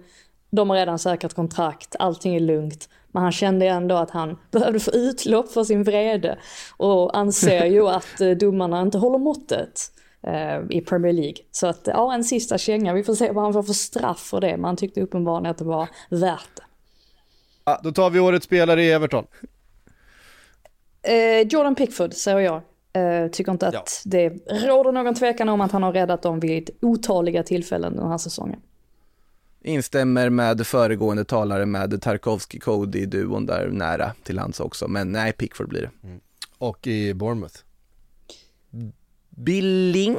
de 0.50 0.70
har 0.70 0.78
redan 0.78 1.00
säkrat 1.00 1.34
kontrakt, 1.34 1.96
allting 2.00 2.36
är 2.36 2.40
lugnt. 2.40 2.90
Men 3.16 3.24
han 3.24 3.32
kände 3.32 3.68
ändå 3.68 3.96
att 3.96 4.12
han 4.12 4.38
behövde 4.52 4.80
få 4.80 4.92
utlopp 4.92 5.52
för 5.52 5.64
sin 5.64 5.84
vrede 5.84 6.38
och 6.78 7.18
anser 7.18 7.66
ju 7.66 7.88
att 7.90 8.22
eh, 8.22 8.30
domarna 8.30 8.82
inte 8.82 8.98
håller 8.98 9.18
måttet 9.18 9.82
eh, 10.28 10.58
i 10.70 10.82
Premier 10.82 11.14
League. 11.14 11.38
Så 11.52 11.68
att 11.68 11.82
ja, 11.86 12.14
en 12.14 12.24
sista 12.24 12.58
känga, 12.58 12.94
vi 12.94 13.04
får 13.04 13.16
se 13.16 13.32
vad 13.32 13.44
han 13.44 13.54
får 13.54 13.64
för 13.64 13.74
straff 13.74 14.20
för 14.20 14.42
det, 14.42 14.58
men 14.58 14.64
han 14.66 14.76
tyckte 14.78 15.02
uppenbarligen 15.02 15.52
att 15.52 15.58
det 15.58 15.66
var 15.66 15.88
värt 16.10 16.56
det. 16.56 16.64
Ja, 17.66 17.80
då 17.84 17.92
tar 17.92 18.10
vi 18.10 18.20
årets 18.20 18.46
spelare 18.46 18.84
i 18.84 18.92
Everton. 18.92 19.26
Eh, 21.02 21.48
Jordan 21.48 21.76
Pickford 21.76 22.14
säger 22.14 22.40
jag. 22.40 22.62
Eh, 22.94 23.28
tycker 23.32 23.52
inte 23.52 23.68
att 23.68 23.74
Ja. 23.74 23.84
det 24.06 24.30
råder 24.68 24.92
någon 24.92 25.16
tvekan 25.16 25.50
om 25.50 25.62
att 25.62 25.72
han 25.72 25.84
har 25.84 25.94
räddat 25.94 26.22
dem 26.22 26.40
vid 26.40 26.70
otaliga 26.82 27.44
tillfällen 27.44 27.96
den 27.96 28.08
här 28.08 28.18
säsongen. 28.18 28.60
Instämmer 29.66 30.30
med 30.30 30.68
föregående 30.68 31.26
talare 31.26 31.66
med 31.66 32.02
Tarkovsky 32.02 32.60
Cody 32.60 33.06
duon 33.06 33.46
där 33.46 33.68
nära 33.68 34.14
till 34.24 34.40
hans 34.40 34.60
också. 34.60 34.88
Men 34.88 35.12
nej, 35.12 35.34
Pickford 35.34 35.70
blir 35.70 35.82
det. 35.82 36.20
Och 36.58 36.88
i 36.88 37.14
Bournemouth. 37.14 37.56
Billing 39.30 40.18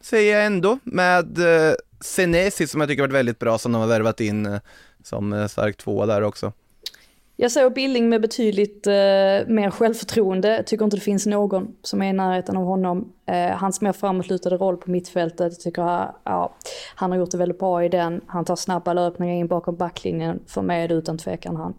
säger 0.00 0.36
jag 0.36 0.46
ändå 0.46 0.78
med 0.82 1.38
eh, 1.38 1.74
Senesi 2.00 2.66
som 2.66 2.80
jag 2.80 2.90
tycker 2.90 3.02
varit 3.02 3.14
väldigt 3.14 3.38
bra 3.38 3.58
som 3.58 3.72
de 3.72 3.80
har 3.80 3.88
värvat 3.88 4.20
in 4.20 4.46
eh, 4.46 4.60
som 5.02 5.32
eh, 5.32 5.46
stark 5.46 5.76
tvåa 5.76 6.06
där 6.06 6.22
också. 6.22 6.52
Jag 7.36 7.52
säger 7.52 7.70
Billing 7.70 8.08
med 8.08 8.20
betydligt 8.20 8.86
eh, 8.86 8.92
mer 9.46 9.70
självförtroende. 9.70 10.62
Tycker 10.66 10.84
inte 10.84 10.96
det 10.96 11.00
finns 11.00 11.26
någon 11.26 11.76
som 11.82 12.02
är 12.02 12.10
i 12.10 12.12
närheten 12.12 12.56
av 12.56 12.64
honom. 12.64 13.12
Eh, 13.26 13.56
hans 13.56 13.80
mer 13.80 13.92
framåtlutade 13.92 14.56
roll 14.56 14.76
på 14.76 14.90
mittfältet 14.90 15.60
tycker 15.60 15.82
jag, 15.82 16.14
ja, 16.24 16.56
han 16.94 17.10
har 17.10 17.18
gjort 17.18 17.30
det 17.30 17.38
väldigt 17.38 17.58
bra 17.58 17.84
i 17.84 17.88
den. 17.88 18.20
Han 18.26 18.44
tar 18.44 18.56
snabba 18.56 18.92
löpningar 18.92 19.34
in 19.34 19.46
bakom 19.46 19.76
backlinjen. 19.76 20.40
För 20.46 20.62
mig 20.62 20.82
är 20.82 20.88
det 20.88 20.94
utan 20.94 21.18
tvekan 21.18 21.56
han. 21.56 21.74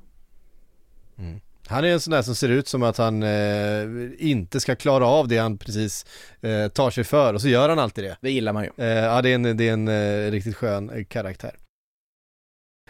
Han 1.67 1.85
är 1.85 1.87
en 1.87 1.99
sån 1.99 2.11
där 2.11 2.21
som 2.21 2.35
ser 2.35 2.49
ut 2.49 2.67
som 2.67 2.83
att 2.83 2.97
han 2.97 3.23
eh, 3.23 3.83
inte 4.17 4.59
ska 4.59 4.75
klara 4.75 5.07
av 5.07 5.27
det 5.27 5.37
han 5.37 5.57
precis 5.57 6.05
eh, 6.41 6.67
tar 6.67 6.89
sig 6.89 7.03
för 7.03 7.33
och 7.33 7.41
så 7.41 7.47
gör 7.47 7.69
han 7.69 7.79
alltid 7.79 8.03
det. 8.03 8.17
Det 8.21 8.31
gillar 8.31 8.53
man 8.53 8.63
ju. 8.63 8.69
Eh, 8.77 8.87
ja, 8.87 9.21
det 9.21 9.29
är 9.29 9.35
en, 9.35 9.57
det 9.57 9.69
är 9.69 9.73
en 9.73 9.87
eh, 9.87 10.31
riktigt 10.31 10.55
skön 10.55 10.89
eh, 10.89 11.03
karaktär. 11.03 11.51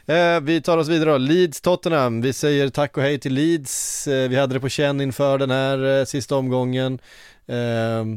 Eh, 0.05 0.41
vi 0.41 0.61
tar 0.61 0.77
oss 0.77 0.87
vidare 0.87 1.11
då, 1.11 1.17
Leeds 1.17 1.61
Tottenham, 1.61 2.21
vi 2.21 2.33
säger 2.33 2.69
tack 2.69 2.97
och 2.97 3.03
hej 3.03 3.19
till 3.19 3.33
Leeds, 3.33 4.07
eh, 4.07 4.29
vi 4.29 4.35
hade 4.35 4.53
det 4.53 4.59
på 4.59 4.69
känn 4.69 5.01
inför 5.01 5.37
den 5.37 5.51
här 5.51 5.99
eh, 5.99 6.05
sista 6.05 6.35
omgången. 6.35 6.99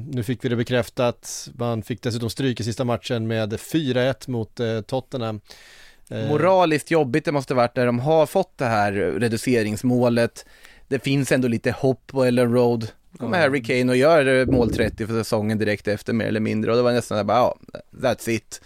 Nu 0.08 0.22
fick 0.24 0.44
vi 0.44 0.48
det 0.48 0.56
bekräftat, 0.56 1.48
man 1.54 1.82
fick 1.82 2.02
dessutom 2.02 2.30
stryka 2.30 2.64
sista 2.64 2.84
matchen 2.84 3.26
med 3.26 3.52
4-1 3.52 4.30
mot 4.30 4.60
Tottenham. 4.86 5.40
Moraliskt 6.10 6.90
jobbigt 6.90 7.24
det 7.24 7.32
måste 7.32 7.54
varit 7.54 7.76
när 7.76 7.86
de 7.86 7.98
har 7.98 8.26
fått 8.26 8.58
det 8.58 8.64
här 8.64 8.92
reduceringsmålet. 8.92 10.46
Det 10.88 10.98
finns 10.98 11.32
ändå 11.32 11.48
lite 11.48 11.70
hopp 11.70 12.06
på 12.06 12.24
Ellen 12.24 12.52
Road. 12.52 12.88
Kommer 13.18 13.38
Harry 13.38 13.62
Kane 13.62 13.92
och 13.92 13.96
gör 13.96 14.46
mål 14.46 14.72
30 14.72 15.06
för 15.06 15.14
säsongen 15.14 15.58
direkt 15.58 15.88
efter 15.88 16.12
mer 16.12 16.26
eller 16.26 16.40
mindre 16.40 16.70
och 16.70 16.76
det 16.76 16.82
var 16.82 16.92
nästan 16.92 17.26
bara, 17.26 17.38
ja, 17.38 17.56
that's 17.92 18.30
it. 18.30 18.60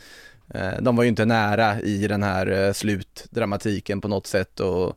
Eh, 0.55 0.82
De 0.82 0.96
var 0.96 1.03
ju 1.05 1.09
inte 1.09 1.24
nära 1.24 1.80
i 1.80 2.07
den 2.07 2.22
här 2.22 2.66
eh, 2.66 2.72
slutdramatiken 2.72 4.01
på 4.01 4.09
något 4.09 4.26
sätt 4.26 4.61
och 4.61 4.96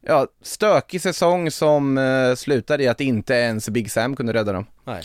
ja, 0.00 0.26
stökig 0.42 1.00
säsong 1.00 1.50
som 1.50 1.98
eh, 1.98 2.34
slutade 2.34 2.84
i 2.84 2.88
att 2.88 3.00
inte 3.00 3.34
ens 3.34 3.68
Big 3.68 3.90
Sam 3.90 4.16
kunde 4.16 4.32
rädda 4.32 4.52
dem. 4.52 4.66
Nej. 4.84 5.02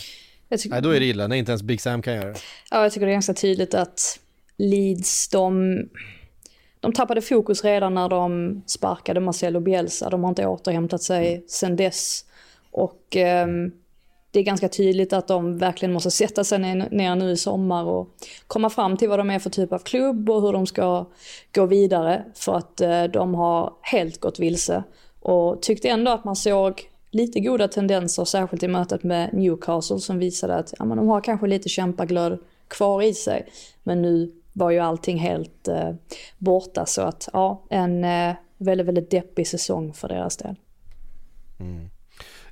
Jag 0.48 0.60
tycker, 0.60 0.74
Nej, 0.74 0.82
då 0.82 0.90
är 0.90 1.00
det 1.00 1.06
illa 1.06 1.26
när 1.26 1.36
inte 1.36 1.52
ens 1.52 1.62
Big 1.62 1.80
Sam 1.80 2.02
kan 2.02 2.14
göra 2.14 2.28
det. 2.28 2.38
Ja, 2.70 2.82
jag 2.82 2.92
tycker 2.92 3.06
det 3.06 3.12
är 3.12 3.14
ganska 3.14 3.34
tydligt 3.34 3.74
att 3.74 4.18
Leeds, 4.56 5.28
de, 5.28 5.76
de 6.80 6.92
tappade 6.92 7.20
fokus 7.22 7.64
redan 7.64 7.94
när 7.94 8.08
de 8.08 8.62
sparkade 8.66 9.20
Marcelo 9.20 9.60
Bielsa. 9.60 10.10
De 10.10 10.22
har 10.22 10.28
inte 10.28 10.46
återhämtat 10.46 11.02
sig 11.02 11.44
sedan 11.48 11.76
dess. 11.76 12.24
Och 12.70 13.16
ehm, 13.16 13.72
det 14.30 14.38
är 14.38 14.44
ganska 14.44 14.68
tydligt 14.68 15.12
att 15.12 15.28
de 15.28 15.58
verkligen 15.58 15.92
måste 15.92 16.10
sätta 16.10 16.44
sig 16.44 16.58
ner, 16.58 17.14
nu 17.14 17.30
i 17.30 17.36
sommar 17.36 17.84
och 17.84 18.14
komma 18.46 18.70
fram 18.70 18.96
till 18.96 19.08
vad 19.08 19.18
de 19.18 19.30
är 19.30 19.38
för 19.38 19.50
typ 19.50 19.72
av 19.72 19.78
klubb 19.78 20.30
och 20.30 20.42
hur 20.42 20.52
de 20.52 20.66
ska 20.66 21.06
gå 21.54 21.66
vidare. 21.66 22.24
För 22.34 22.54
att 22.54 22.80
eh, 22.80 23.04
de 23.04 23.34
har 23.34 23.72
helt 23.82 24.20
gått 24.20 24.38
vilse. 24.38 24.82
Och 25.20 25.62
tyckte 25.62 25.88
ändå 25.88 26.10
att 26.10 26.24
man 26.24 26.36
såg 26.36 26.90
lite 27.10 27.40
goda 27.40 27.68
tendenser, 27.68 28.24
särskilt 28.24 28.62
i 28.62 28.68
mötet 28.68 29.02
med 29.02 29.32
Newcastle 29.32 29.98
som 29.98 30.18
visade 30.18 30.54
att 30.54 30.74
ja, 30.78 30.84
men 30.84 30.96
de 30.96 31.08
har 31.08 31.20
kanske 31.20 31.46
lite 31.46 31.68
kämpaglöd 31.68 32.38
kvar 32.68 33.02
i 33.02 33.14
sig. 33.14 33.48
Men 33.82 34.02
nu 34.02 34.32
var 34.52 34.70
ju 34.70 34.78
allting 34.78 35.18
helt 35.18 35.68
eh, 35.68 35.90
borta 36.38 36.86
så 36.86 37.02
att 37.02 37.28
ja, 37.32 37.62
en 37.70 38.04
eh, 38.04 38.34
väldigt, 38.58 38.86
väldigt 38.86 39.10
deppig 39.10 39.48
säsong 39.48 39.92
för 39.92 40.08
deras 40.08 40.36
del. 40.36 40.56
Mm. 41.60 41.90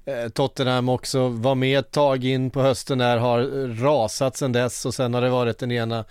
Eh, 0.06 0.28
Tottenham 0.28 0.88
också 0.88 1.28
var 1.28 1.54
med 1.54 1.78
ett 1.78 1.90
tag 1.90 2.24
in 2.24 2.50
på 2.50 2.62
hösten 2.62 2.98
där, 2.98 3.16
har 3.16 3.40
rasat 3.82 4.36
sedan 4.36 4.52
dess 4.52 4.86
och 4.86 4.94
sen 4.94 5.14
har 5.14 5.20
det 5.20 5.28
varit 5.28 5.58
den 5.58 5.72
ena 5.72 6.04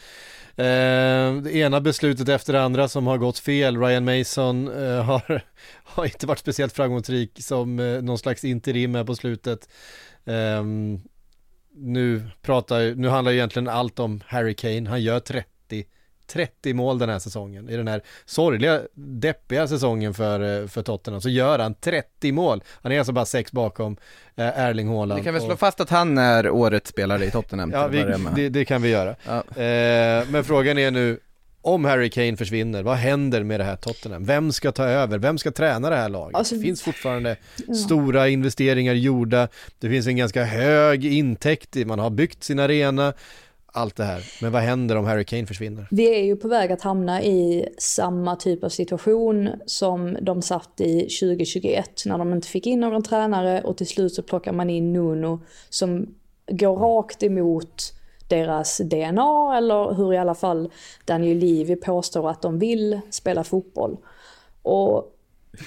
Eh, 0.58 1.36
det 1.36 1.56
ena 1.56 1.82
beslutet 1.82 2.30
efter 2.30 2.54
det 2.54 2.64
andra 2.64 2.88
som 2.88 3.08
har 3.08 3.18
gått 3.18 3.40
fel. 3.40 3.78
Ryan 3.78 4.06
Mason 4.06 4.68
eh, 4.68 5.04
har, 5.06 5.42
har 5.84 6.06
inte 6.06 6.28
varit 6.28 6.40
speciellt 6.40 6.74
framgångsrik 6.74 7.44
som 7.44 7.80
eh, 7.80 8.02
någon 8.02 8.18
slags 8.18 8.44
interim 8.44 8.96
här 8.96 9.04
på 9.04 9.16
slutet. 9.16 9.70
Eh, 10.26 10.64
nu 11.78 12.30
pratar, 12.42 12.96
nu 12.96 13.08
handlar 13.08 13.32
ju 13.32 13.38
egentligen 13.38 13.68
allt 13.68 14.00
om 14.00 14.22
Harry 14.26 14.54
Kane. 14.54 14.90
Han 14.90 15.02
gör 15.02 15.20
30 15.20 15.55
30 16.28 16.74
mål 16.74 17.00
den 17.00 17.10
här 17.10 17.20
säsongen. 17.20 17.70
I 17.70 17.78
den 17.78 17.88
här 17.88 18.02
sorgliga, 18.26 18.82
deppiga 18.96 19.68
säsongen 19.68 20.14
för, 20.14 20.62
eh, 20.62 20.68
för 20.68 20.82
Tottenham 20.82 21.22
så 21.22 21.30
gör 21.30 21.60
han 21.60 21.74
30 21.74 22.32
mål. 22.32 22.64
Han 22.82 22.92
är 22.92 22.98
alltså 23.00 23.14
bara 23.14 23.26
sex 23.26 23.52
bakom 23.52 23.98
eh, 24.36 24.60
Erling 24.60 24.88
Haaland. 24.88 25.20
Vi 25.20 25.24
kan 25.26 25.34
väl 25.34 25.44
slå 25.44 25.54
Och- 25.54 25.60
fast 25.60 25.82
att 25.82 25.90
han 25.90 26.18
är 26.18 26.50
årets 26.50 26.90
spelare 26.90 27.26
i 27.26 27.32
Tottenham. 27.32 27.72
Ja, 27.72 27.88
vi, 27.88 28.04
det, 28.36 28.50
det 28.50 28.66
kan 28.66 28.82
vi 28.82 28.90
göra. 28.90 29.16
Ja. 29.26 29.38
Eh, 29.64 30.26
men 30.30 30.44
frågan 30.44 30.78
är 30.78 30.92
nu, 30.92 31.20
om 31.62 31.86
Harry 31.86 32.10
Kane 32.10 32.38
försvinner, 32.38 32.84
vad 32.84 32.96
händer 32.98 33.44
med 33.44 33.60
det 33.60 33.64
här 33.64 33.76
Tottenham? 33.76 34.26
Vem 34.26 34.52
ska 34.52 34.72
ta 34.72 34.84
över? 34.86 35.18
Vem 35.18 35.38
ska 35.38 35.52
träna 35.52 35.90
det 35.90 35.96
här 35.96 36.10
laget? 36.10 36.36
Alltså- 36.36 36.56
det 36.56 36.62
finns 36.62 36.82
fortfarande 36.82 37.36
stora 37.86 38.28
investeringar 38.30 38.94
gjorda, 38.94 39.48
det 39.80 39.90
finns 39.90 40.08
en 40.08 40.18
ganska 40.18 40.44
hög 40.44 41.06
intäkt, 41.06 41.76
man 41.86 42.00
har 42.00 42.10
byggt 42.10 42.44
sin 42.44 42.60
arena, 42.60 43.14
allt 43.76 43.96
det 43.96 44.04
här. 44.04 44.24
Men 44.42 44.52
vad 44.52 44.62
händer 44.62 44.96
om 44.96 45.06
Harry 45.06 45.24
Kane 45.24 45.46
försvinner? 45.46 45.88
Vi 45.92 46.16
är 46.16 46.24
ju 46.24 46.36
på 46.36 46.48
väg 46.48 46.72
att 46.72 46.82
hamna 46.82 47.24
i 47.24 47.68
samma 47.78 48.36
typ 48.36 48.64
av 48.64 48.70
situation 48.70 49.50
som 49.66 50.18
de 50.22 50.42
satt 50.42 50.82
i 50.82 51.00
2021 51.00 51.90
när 52.06 52.18
de 52.18 52.34
inte 52.34 52.48
fick 52.48 52.68
in 52.68 52.80
någon 52.80 53.04
tränare 53.04 53.62
och 53.62 53.78
till 53.78 53.88
slut 53.88 54.14
så 54.14 54.24
plockar 54.24 54.54
man 54.54 54.70
in 54.70 54.94
Nuno 54.94 55.40
som 55.70 56.06
går 56.48 56.76
rakt 56.76 57.24
emot 57.24 57.94
deras 58.28 58.78
DNA 58.78 59.58
eller 59.58 59.94
hur 59.94 60.14
i 60.14 60.18
alla 60.18 60.36
fall 60.36 60.72
Daniel 61.06 61.38
Levy 61.38 61.76
påstår 61.76 62.30
att 62.30 62.42
de 62.42 62.60
vill 62.60 63.02
spela 63.10 63.44
fotboll. 63.44 63.98
Och 64.62 65.12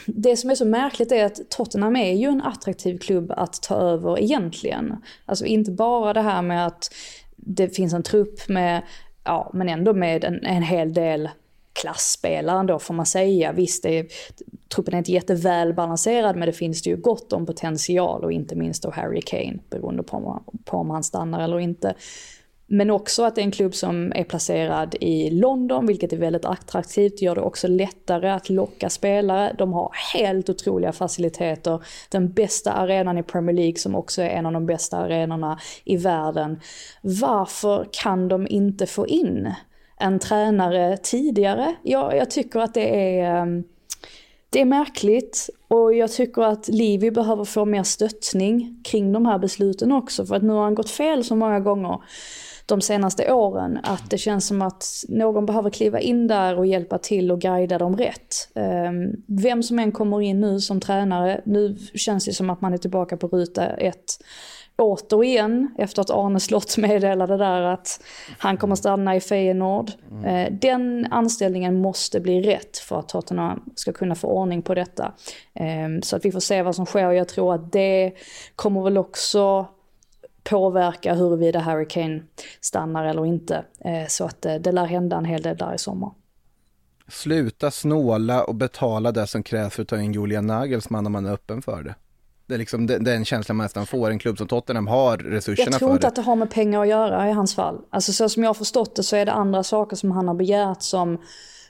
det 0.07 0.37
som 0.37 0.51
är 0.51 0.55
så 0.55 0.65
märkligt 0.65 1.13
är 1.13 1.25
att 1.25 1.51
Tottenham 1.51 1.97
är 1.97 2.13
ju 2.13 2.29
en 2.29 2.43
attraktiv 2.43 2.99
klubb 2.99 3.33
att 3.37 3.63
ta 3.63 3.75
över 3.75 4.21
egentligen. 4.21 4.97
Alltså 5.27 5.45
inte 5.45 5.71
bara 5.71 6.13
det 6.13 6.21
här 6.21 6.43
med 6.43 6.67
att 6.67 6.95
det 7.41 7.77
finns 7.77 7.93
en 7.95 8.03
trupp 8.03 8.49
med, 8.49 8.83
ja 9.25 9.51
men 9.55 9.69
ändå 9.69 9.95
med 9.95 10.25
en, 10.25 10.45
en 10.45 10.63
hel 10.63 10.93
del 10.93 11.29
klassspelare 11.73 12.61
ändå 12.61 12.79
får 12.79 12.95
man 12.95 13.07
säga. 13.07 13.53
Visst, 13.53 13.83
det 13.83 13.99
är, 13.99 14.07
truppen 14.75 14.95
är 14.95 14.99
inte 14.99 15.13
jättevälbalanserad 15.13 16.37
men 16.37 16.47
det 16.47 16.53
finns 16.53 16.83
det 16.83 16.91
ju 16.91 16.97
gott 16.97 17.33
om 17.33 17.47
potential 17.47 18.25
och 18.25 18.33
inte 18.33 18.57
minst 18.57 18.83
då 18.83 18.91
Harry 18.91 19.21
Kane 19.21 19.59
beroende 19.71 20.03
på 20.03 20.17
om, 20.17 20.45
på 20.65 20.77
om 20.77 20.91
han 20.91 21.05
stannar 21.05 21.45
eller 21.45 21.59
inte. 21.59 21.95
Men 22.71 22.91
också 22.91 23.23
att 23.23 23.35
det 23.35 23.41
är 23.41 23.45
en 23.45 23.51
klubb 23.51 23.75
som 23.75 24.13
är 24.15 24.25
placerad 24.25 24.95
i 25.01 25.31
London, 25.31 25.87
vilket 25.87 26.13
är 26.13 26.17
väldigt 26.17 26.45
attraktivt, 26.45 27.23
gör 27.23 27.35
det 27.35 27.41
också 27.41 27.69
lättare 27.69 28.31
att 28.31 28.51
locka 28.51 28.91
spelare. 28.91 29.55
De 29.59 29.73
har 29.73 29.93
helt 30.15 30.49
otroliga 30.49 30.93
faciliteter. 30.93 31.83
Den 32.11 32.33
bästa 32.33 32.73
arenan 32.73 33.19
i 33.19 33.23
Premier 33.23 33.57
League 33.57 33.77
som 33.77 33.95
också 33.95 34.23
är 34.23 34.29
en 34.29 34.47
av 34.47 34.53
de 34.53 34.67
bästa 34.67 34.97
arenorna 34.97 35.59
i 35.85 35.97
världen. 35.97 36.61
Varför 37.03 37.89
kan 37.93 38.29
de 38.29 38.47
inte 38.51 38.87
få 38.87 39.07
in 39.07 39.53
en 40.01 40.19
tränare 40.19 40.97
tidigare? 40.97 41.75
Ja, 41.83 42.15
jag 42.15 42.31
tycker 42.31 42.61
att 42.61 42.75
det 42.75 43.19
är 43.21 43.43
ehm, 43.43 43.65
det 44.51 44.61
är 44.61 44.65
märkligt 44.65 45.51
och 45.69 45.95
jag 45.95 46.13
tycker 46.13 46.43
att 46.43 46.69
Livi 46.69 47.11
behöver 47.11 47.45
få 47.45 47.65
mer 47.65 47.83
stöttning 47.83 48.81
kring 48.85 49.13
de 49.13 49.27
här 49.27 49.39
besluten 49.39 49.93
också 49.93 50.27
för 50.27 50.35
att 50.35 50.43
nu 50.43 50.53
har 50.53 50.63
han 50.63 50.75
gått 50.75 50.91
fel 50.91 51.25
så 51.25 51.37
många 51.37 51.61
gånger 51.61 52.01
de 52.69 52.81
senaste 52.81 53.33
åren. 53.33 53.79
Att 53.83 54.11
det 54.11 54.19
känns 54.19 54.47
som 54.47 54.63
att 54.63 54.85
någon 55.09 55.47
behöver 55.47 55.71
kliva 55.71 56.01
in 56.01 56.27
där 56.27 56.59
och 56.59 56.67
hjälpa 56.67 56.99
till 56.99 57.33
och 57.33 57.41
guida 57.41 57.79
dem 57.79 57.97
rätt. 57.97 58.49
Ehm, 58.55 59.13
vem 59.27 59.63
som 59.63 59.79
än 59.79 59.93
kommer 59.93 60.21
in 60.23 60.41
nu 60.41 60.61
som 60.61 60.81
tränare, 60.81 61.41
nu 61.45 61.77
känns 61.95 62.25
det 62.25 62.33
som 62.33 62.51
att 62.51 62.61
man 62.61 62.73
är 62.73 62.79
tillbaka 62.79 63.17
på 63.17 63.29
ruta 63.29 63.67
ett 63.67 64.19
återigen 64.79 65.71
efter 65.79 66.03
att 66.03 66.11
Arne 66.11 66.41
Slott 66.41 66.77
meddelade 66.79 67.37
där 67.37 67.63
att 67.63 68.01
han 68.39 68.57
kommer 68.57 68.75
stanna 68.75 69.17
i 69.17 69.21
Feyenoord. 69.21 69.91
Mm. 70.11 70.59
Den 70.61 71.07
anställningen 71.11 71.81
måste 71.81 72.21
bli 72.21 72.43
rätt 72.43 72.79
för 72.79 72.99
att 72.99 73.09
Tottenham 73.09 73.63
ska 73.75 73.93
kunna 73.93 74.15
få 74.15 74.29
ordning 74.29 74.63
på 74.63 74.75
detta. 74.75 75.13
Ehm, 75.55 76.03
så 76.03 76.17
att 76.17 76.25
vi 76.25 76.33
får 76.33 76.41
se 76.41 76.63
vad 76.63 76.75
som 76.75 76.87
sker. 76.87 77.11
Jag 77.11 77.29
tror 77.29 77.55
att 77.55 77.73
det 77.73 78.13
kommer 78.57 78.83
väl 78.83 78.99
också 78.99 79.67
påverka 80.51 81.15
huruvida 81.15 81.59
Harry 81.59 81.89
Kane 81.89 82.23
stannar 82.61 83.05
eller 83.05 83.27
inte. 83.27 83.65
Eh, 83.85 84.09
så 84.09 84.25
att 84.25 84.47
eh, 84.47 84.55
det 84.55 84.73
lär 84.73 84.87
hända 84.87 85.17
en 85.17 85.25
hel 85.25 85.43
del 85.43 85.57
där 85.57 85.75
i 85.75 85.79
sommar. 85.79 86.11
Sluta 87.09 87.71
snåla 87.71 88.45
och 88.45 88.55
betala 88.55 89.13
det 89.13 89.27
som 89.27 89.43
krävs 89.43 89.75
för 89.75 89.83
att 89.83 89.89
ta 89.89 90.01
in 90.01 90.13
Julian 90.13 90.47
Nagelsmann 90.47 91.07
om 91.07 91.13
man 91.13 91.27
är 91.27 91.33
öppen 91.33 91.63
för 91.63 91.83
det. 91.83 91.95
Det 92.47 92.55
är 92.55 92.59
liksom 92.59 92.87
den, 92.87 93.25
känslan 93.25 93.57
man 93.57 93.65
nästan 93.65 93.87
får. 93.87 94.11
En 94.11 94.19
klubb 94.19 94.39
som 94.39 94.49
Tottenham 94.49 94.87
har 94.87 95.19
resurserna 95.19 95.57
för 95.57 95.65
det. 95.65 95.71
Jag 95.71 95.79
tror 95.79 95.93
inte 95.93 96.09
att 96.09 96.15
det 96.17 96.23
har 96.23 96.37
med 96.37 96.51
pengar 96.51 96.83
att 96.83 96.89
göra 96.89 97.29
i 97.29 97.33
hans 97.33 97.55
fall. 97.55 97.81
Alltså 97.91 98.13
så 98.13 98.29
som 98.29 98.43
jag 98.43 98.49
har 98.49 98.55
förstått 98.55 98.97
det 98.97 99.03
så 99.03 99.17
är 99.17 99.27
det 99.27 99.33
andra 99.33 99.63
saker 99.63 99.97
som 99.97 100.11
han 100.11 100.29
har 100.29 100.35
begärt 100.35 100.83
som 100.83 101.19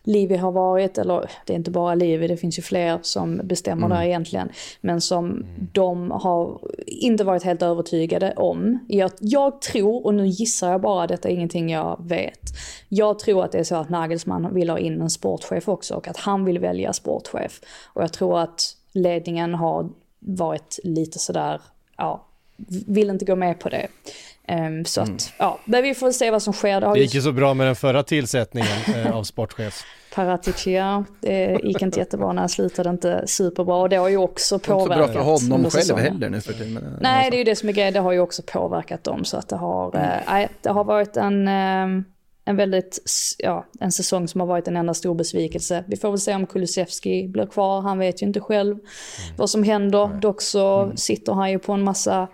Livi 0.03 0.37
har 0.37 0.53
varit, 0.53 0.99
eller 0.99 1.31
det 1.47 1.53
är 1.53 1.57
inte 1.57 1.71
bara 1.71 1.95
Livi, 1.95 2.29
det 2.29 2.37
finns 2.37 2.59
ju 2.59 2.63
fler 2.63 2.99
som 3.03 3.41
bestämmer 3.45 3.87
mm. 3.87 3.99
där 3.99 4.05
egentligen. 4.05 4.49
Men 4.81 5.01
som 5.01 5.25
mm. 5.25 5.47
de 5.73 6.11
har 6.11 6.61
inte 6.87 7.25
varit 7.25 7.43
helt 7.43 7.63
övertygade 7.63 8.33
om. 8.37 8.79
Jag, 8.89 9.11
jag, 9.21 9.61
tror, 9.61 10.07
och 10.07 10.15
nu 10.15 10.27
gissar 10.27 10.71
jag 10.71 10.81
bara, 10.81 11.07
detta 11.07 11.29
är 11.29 11.33
ingenting 11.33 11.71
jag 11.71 11.97
vet. 12.05 12.41
Jag 12.89 13.19
tror 13.19 13.45
att 13.45 13.53
det 13.53 13.59
är 13.59 13.65
så 13.65 13.77
att 13.77 13.89
Nagelsmann 13.89 14.55
vill 14.55 14.71
ha 14.71 14.79
in 14.79 15.01
en 15.01 15.11
sportchef 15.11 15.69
också 15.69 15.95
och 15.95 16.09
att 16.09 16.17
han 16.17 16.45
vill 16.45 16.59
välja 16.59 16.93
sportchef. 16.93 17.61
Och 17.85 18.03
jag 18.03 18.13
tror 18.13 18.39
att 18.39 18.77
ledningen 18.93 19.55
har 19.55 19.89
varit 20.19 20.79
lite 20.85 21.19
sådär, 21.19 21.61
ja, 21.97 22.25
vill 22.87 23.11
inte 23.11 23.25
gå 23.25 23.37
med 23.37 23.61
på 23.61 23.69
det. 23.69 23.87
Um, 24.53 24.85
så 24.85 25.01
mm. 25.01 25.15
att, 25.15 25.33
ja, 25.39 25.59
men 25.65 25.83
vi 25.83 25.95
får 25.95 26.13
se 26.13 26.31
vad 26.31 26.43
som 26.43 26.53
sker. 26.53 26.81
Det, 26.81 26.93
det 26.93 27.01
gick 27.01 27.15
ju 27.15 27.23
så 27.23 27.33
bra 27.33 27.55
med 27.55 27.67
den 27.67 27.77
förra 27.77 28.03
tillsättningen 28.03 28.79
eh, 28.95 29.17
av 29.17 29.25
sportchef. 29.25 29.85
Paratici, 30.15 30.75
ja, 30.75 31.05
det 31.21 31.61
gick 31.63 31.83
inte 31.83 31.99
jättebra 31.99 32.33
när 32.33 32.43
han 32.43 32.49
slutade 32.49 32.91
inte 32.91 33.23
superbra 33.27 33.77
och 33.77 33.89
det 33.89 33.97
har 33.97 34.09
ju 34.09 34.17
också 34.17 34.59
påverkat. 34.59 34.89
Det 34.89 34.95
är 34.95 35.03
inte 35.03 35.13
så 35.13 35.25
bra 35.25 35.39
för 35.39 35.57
honom 35.57 35.71
själv 35.71 35.99
heller 35.99 36.31
nu 36.31 36.41
för 36.41 36.53
tiden. 36.53 36.99
Nej, 37.01 37.31
det 37.31 37.37
är 37.37 37.39
ju 37.39 37.45
det 37.45 37.57
som 37.57 37.69
är 37.69 37.73
grejen, 37.73 37.93
det 37.93 38.01
har 38.01 38.13
ju 38.13 38.21
också 38.21 38.43
påverkat 38.43 39.05
dem 39.05 39.25
så 39.25 39.37
att 39.37 39.49
det 39.49 39.57
har, 39.57 39.97
mm. 39.97 40.43
äh, 40.43 40.51
det 40.61 40.71
har 40.71 40.85
varit 40.85 41.17
en, 41.17 41.49
äh, 41.49 42.05
en 42.45 42.57
väldigt, 42.57 42.99
ja, 43.39 43.67
en 43.81 43.93
säsong 43.93 44.29
som 44.29 44.41
har 44.41 44.49
varit 44.49 44.69
en 44.69 44.77
enda 44.77 44.95
stor 44.95 45.15
besvikelse. 45.15 45.85
Vi 45.87 45.97
får 45.97 46.11
väl 46.11 46.21
se 46.21 46.35
om 46.35 46.47
Kulusevski 46.47 47.29
blir 47.29 47.47
kvar, 47.47 47.81
han 47.81 47.99
vet 47.99 48.23
ju 48.23 48.27
inte 48.27 48.41
själv 48.41 48.73
mm. 48.73 49.37
vad 49.37 49.51
som 49.51 49.63
händer. 49.63 50.05
Mm. 50.05 50.21
Dock 50.21 50.43
så 50.43 50.83
mm. 50.83 50.97
sitter 50.97 51.33
han 51.33 51.51
ju 51.51 51.59
på 51.59 51.73
en 51.73 51.85
massa 51.85 52.29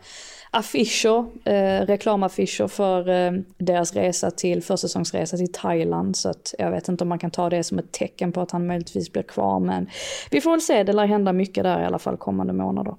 affischer, 0.54 1.26
eh, 1.44 1.86
reklamaffischer 1.86 2.68
för 2.68 3.08
eh, 3.08 3.32
deras 3.58 3.94
resa 3.94 4.30
till, 4.30 4.62
försäsongsresa 4.62 5.36
till 5.36 5.52
Thailand. 5.52 6.16
Så 6.16 6.28
att 6.28 6.54
jag 6.58 6.70
vet 6.70 6.88
inte 6.88 7.04
om 7.04 7.08
man 7.08 7.18
kan 7.18 7.30
ta 7.30 7.50
det 7.50 7.64
som 7.64 7.78
ett 7.78 7.92
tecken 7.92 8.32
på 8.32 8.40
att 8.40 8.50
han 8.50 8.66
möjligtvis 8.66 9.12
blir 9.12 9.22
kvar. 9.22 9.60
Men 9.60 9.88
vi 10.30 10.40
får 10.40 10.50
väl 10.50 10.60
se, 10.60 10.82
det 10.82 10.92
lär 10.92 11.06
hända 11.06 11.32
mycket 11.32 11.64
där 11.64 11.82
i 11.82 11.84
alla 11.84 11.98
fall 11.98 12.16
kommande 12.16 12.52
månader. 12.52 12.94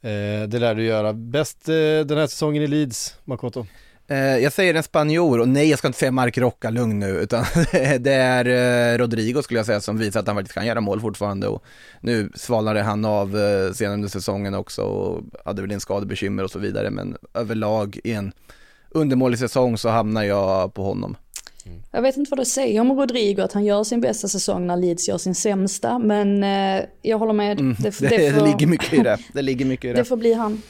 Eh, 0.00 0.48
det 0.48 0.58
lär 0.58 0.74
du 0.74 0.84
göra. 0.84 1.12
Bäst 1.12 1.68
eh, 1.68 1.74
den 2.06 2.18
här 2.18 2.26
säsongen 2.26 2.62
i 2.62 2.66
Leeds, 2.66 3.18
Makoto? 3.24 3.66
Eh, 4.08 4.18
jag 4.18 4.52
säger 4.52 4.74
en 4.74 4.82
spanjor 4.82 5.40
och 5.40 5.48
nej 5.48 5.70
jag 5.70 5.78
ska 5.78 5.88
inte 5.88 5.98
säga 5.98 6.12
Mark 6.12 6.38
Rocca, 6.38 6.70
lugn 6.70 6.98
nu, 6.98 7.08
utan 7.08 7.44
det 8.00 8.12
är 8.12 8.44
eh, 8.94 8.98
Rodrigo 8.98 9.42
skulle 9.42 9.58
jag 9.58 9.66
säga 9.66 9.80
som 9.80 9.98
visar 9.98 10.20
att 10.20 10.26
han 10.26 10.36
faktiskt 10.36 10.54
kan 10.54 10.66
göra 10.66 10.80
mål 10.80 11.00
fortfarande 11.00 11.48
och 11.48 11.64
nu 12.00 12.30
svalnade 12.34 12.82
han 12.82 13.04
av 13.04 13.36
eh, 13.36 13.72
senare 13.72 13.94
under 13.94 14.08
säsongen 14.08 14.54
också 14.54 14.82
och 14.82 15.22
hade 15.44 15.62
väl 15.62 15.70
en 15.70 15.80
skadebekymmer 15.80 16.44
och 16.44 16.50
så 16.50 16.58
vidare 16.58 16.90
men 16.90 17.16
överlag 17.34 18.00
i 18.04 18.12
en 18.12 18.32
undermålig 18.90 19.38
säsong 19.38 19.78
så 19.78 19.88
hamnar 19.88 20.22
jag 20.22 20.74
på 20.74 20.84
honom. 20.84 21.16
Mm. 21.66 21.82
Jag 21.90 22.02
vet 22.02 22.16
inte 22.16 22.30
vad 22.30 22.38
du 22.38 22.44
säger 22.44 22.80
om 22.80 22.92
Rodrigo, 22.92 23.42
att 23.42 23.52
han 23.52 23.64
gör 23.64 23.84
sin 23.84 24.00
bästa 24.00 24.28
säsong 24.28 24.66
när 24.66 24.76
Leeds 24.76 25.08
gör 25.08 25.18
sin 25.18 25.34
sämsta, 25.34 25.98
men 25.98 26.42
jag 27.02 27.18
håller 27.18 27.32
med. 27.32 27.60
Mm, 27.60 27.76
det, 27.78 27.98
det, 27.98 28.08
det, 28.08 28.32
får, 28.32 28.40
det 28.40 28.46
ligger 28.46 28.66
mycket 28.66 28.92
i 28.92 28.96
det. 28.96 29.18
Det 29.32 29.42
ligger 29.42 29.64
mycket 29.64 29.84
i 29.84 29.88
det. 29.88 29.94
Det 29.94 30.04
får 30.04 30.16
bli 30.16 30.32
han. 30.32 30.62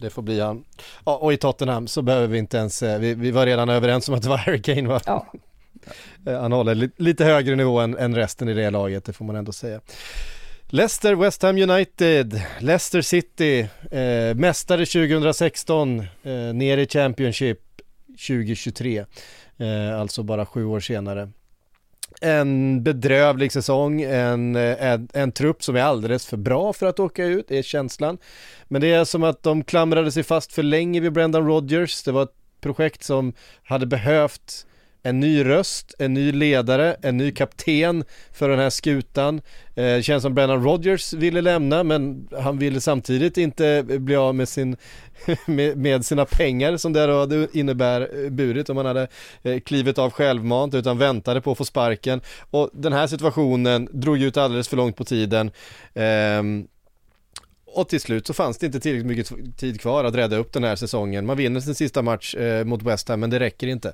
Det 0.00 0.10
får 0.10 0.22
bli 0.22 0.40
han. 0.40 0.64
Ja, 1.06 1.16
och 1.16 1.32
i 1.32 1.36
Tottenham 1.36 1.88
så 1.88 2.02
behöver 2.02 2.26
vi 2.26 2.38
inte 2.38 2.56
ens, 2.56 2.82
eh, 2.82 2.98
vi, 2.98 3.14
vi 3.14 3.30
var 3.30 3.46
redan 3.46 3.68
överens 3.68 4.08
om 4.08 4.14
att 4.14 4.22
det 4.22 4.28
var 4.28 4.36
Harry 4.46 4.62
Kane 4.62 4.88
va? 4.88 5.00
Ja. 5.06 5.32
Eh, 6.26 6.40
han 6.40 6.52
håller 6.52 6.74
li, 6.74 6.90
lite 6.96 7.24
högre 7.24 7.56
nivå 7.56 7.80
än, 7.80 7.96
än 7.96 8.14
resten 8.14 8.48
i 8.48 8.54
det 8.54 8.70
laget, 8.70 9.04
det 9.04 9.12
får 9.12 9.24
man 9.24 9.36
ändå 9.36 9.52
säga. 9.52 9.80
Leicester, 10.70 11.14
West 11.14 11.42
Ham 11.42 11.56
United, 11.56 12.42
Leicester 12.58 13.02
City, 13.02 13.68
eh, 13.90 14.34
mästare 14.34 14.86
2016, 14.86 16.00
eh, 16.22 16.32
ner 16.32 16.78
i 16.78 16.86
Championship 16.86 17.60
2023, 18.26 19.04
eh, 19.58 20.00
alltså 20.00 20.22
bara 20.22 20.46
sju 20.46 20.64
år 20.64 20.80
senare 20.80 21.28
en 22.20 22.82
bedrövlig 22.82 23.52
säsong, 23.52 24.02
en, 24.02 24.56
eh, 24.56 24.82
en, 24.82 25.08
en, 25.14 25.32
trupp 25.32 25.62
som 25.62 25.76
är 25.76 25.82
alldeles 25.82 26.26
för 26.26 26.36
bra 26.36 26.72
för 26.72 26.86
att 26.86 27.00
åka 27.00 27.24
ut, 27.24 27.50
är 27.50 27.62
känslan. 27.62 28.18
Men 28.68 28.80
det 28.80 28.92
är 28.92 29.04
som 29.04 29.22
att 29.22 29.42
de 29.42 29.64
klamrade 29.64 30.12
sig 30.12 30.22
fast 30.22 30.52
för 30.52 30.62
länge 30.62 31.00
vid 31.00 31.12
Brendan 31.12 31.46
Rodgers. 31.46 32.02
Det 32.02 32.12
var 32.12 32.22
ett 32.22 32.34
projekt 32.60 33.04
som 33.04 33.32
hade 33.62 33.86
behövt 33.86 34.66
en 35.02 35.20
ny 35.20 35.44
röst, 35.44 35.94
en 35.98 36.14
ny 36.14 36.32
ledare, 36.32 36.96
en 37.02 37.16
ny 37.16 37.30
kapten 37.30 38.04
för 38.32 38.48
den 38.48 38.58
här 38.58 38.70
skutan. 38.70 39.40
Eh, 39.74 40.00
känns 40.00 40.22
som 40.22 40.34
Brennan 40.34 40.64
Rodgers 40.64 41.12
ville 41.12 41.40
lämna 41.40 41.82
men 41.82 42.28
han 42.38 42.58
ville 42.58 42.80
samtidigt 42.80 43.36
inte 43.36 43.82
bli 43.82 44.16
av 44.16 44.34
med, 44.34 44.48
sin, 44.48 44.76
med, 45.46 45.76
med 45.76 46.06
sina 46.06 46.24
pengar 46.24 46.76
som 46.76 46.92
det 46.92 47.00
hade 47.00 47.48
innebär 47.52 48.24
eh, 48.24 48.30
burit 48.30 48.70
om 48.70 48.76
han 48.76 48.86
hade 48.86 49.08
eh, 49.42 49.60
klivit 49.60 49.98
av 49.98 50.10
självmant 50.10 50.74
utan 50.74 50.98
väntade 50.98 51.40
på 51.40 51.52
att 51.52 51.58
få 51.58 51.64
sparken. 51.64 52.20
Och 52.50 52.70
den 52.72 52.92
här 52.92 53.06
situationen 53.06 53.88
drog 53.92 54.22
ut 54.22 54.36
alldeles 54.36 54.68
för 54.68 54.76
långt 54.76 54.96
på 54.96 55.04
tiden. 55.04 55.50
Ehm, 55.94 56.66
och 57.78 57.88
till 57.88 58.00
slut 58.00 58.26
så 58.26 58.34
fanns 58.34 58.58
det 58.58 58.66
inte 58.66 58.80
tillräckligt 58.80 59.06
mycket 59.06 59.56
tid 59.58 59.80
kvar 59.80 60.04
att 60.04 60.14
rädda 60.14 60.36
upp 60.36 60.52
den 60.52 60.64
här 60.64 60.76
säsongen. 60.76 61.26
Man 61.26 61.36
vinner 61.36 61.60
sin 61.60 61.74
sista 61.74 62.02
match 62.02 62.34
eh, 62.34 62.64
mot 62.64 62.82
West 62.82 63.08
Ham 63.08 63.20
men 63.20 63.30
det 63.30 63.40
räcker 63.40 63.66
inte. 63.66 63.92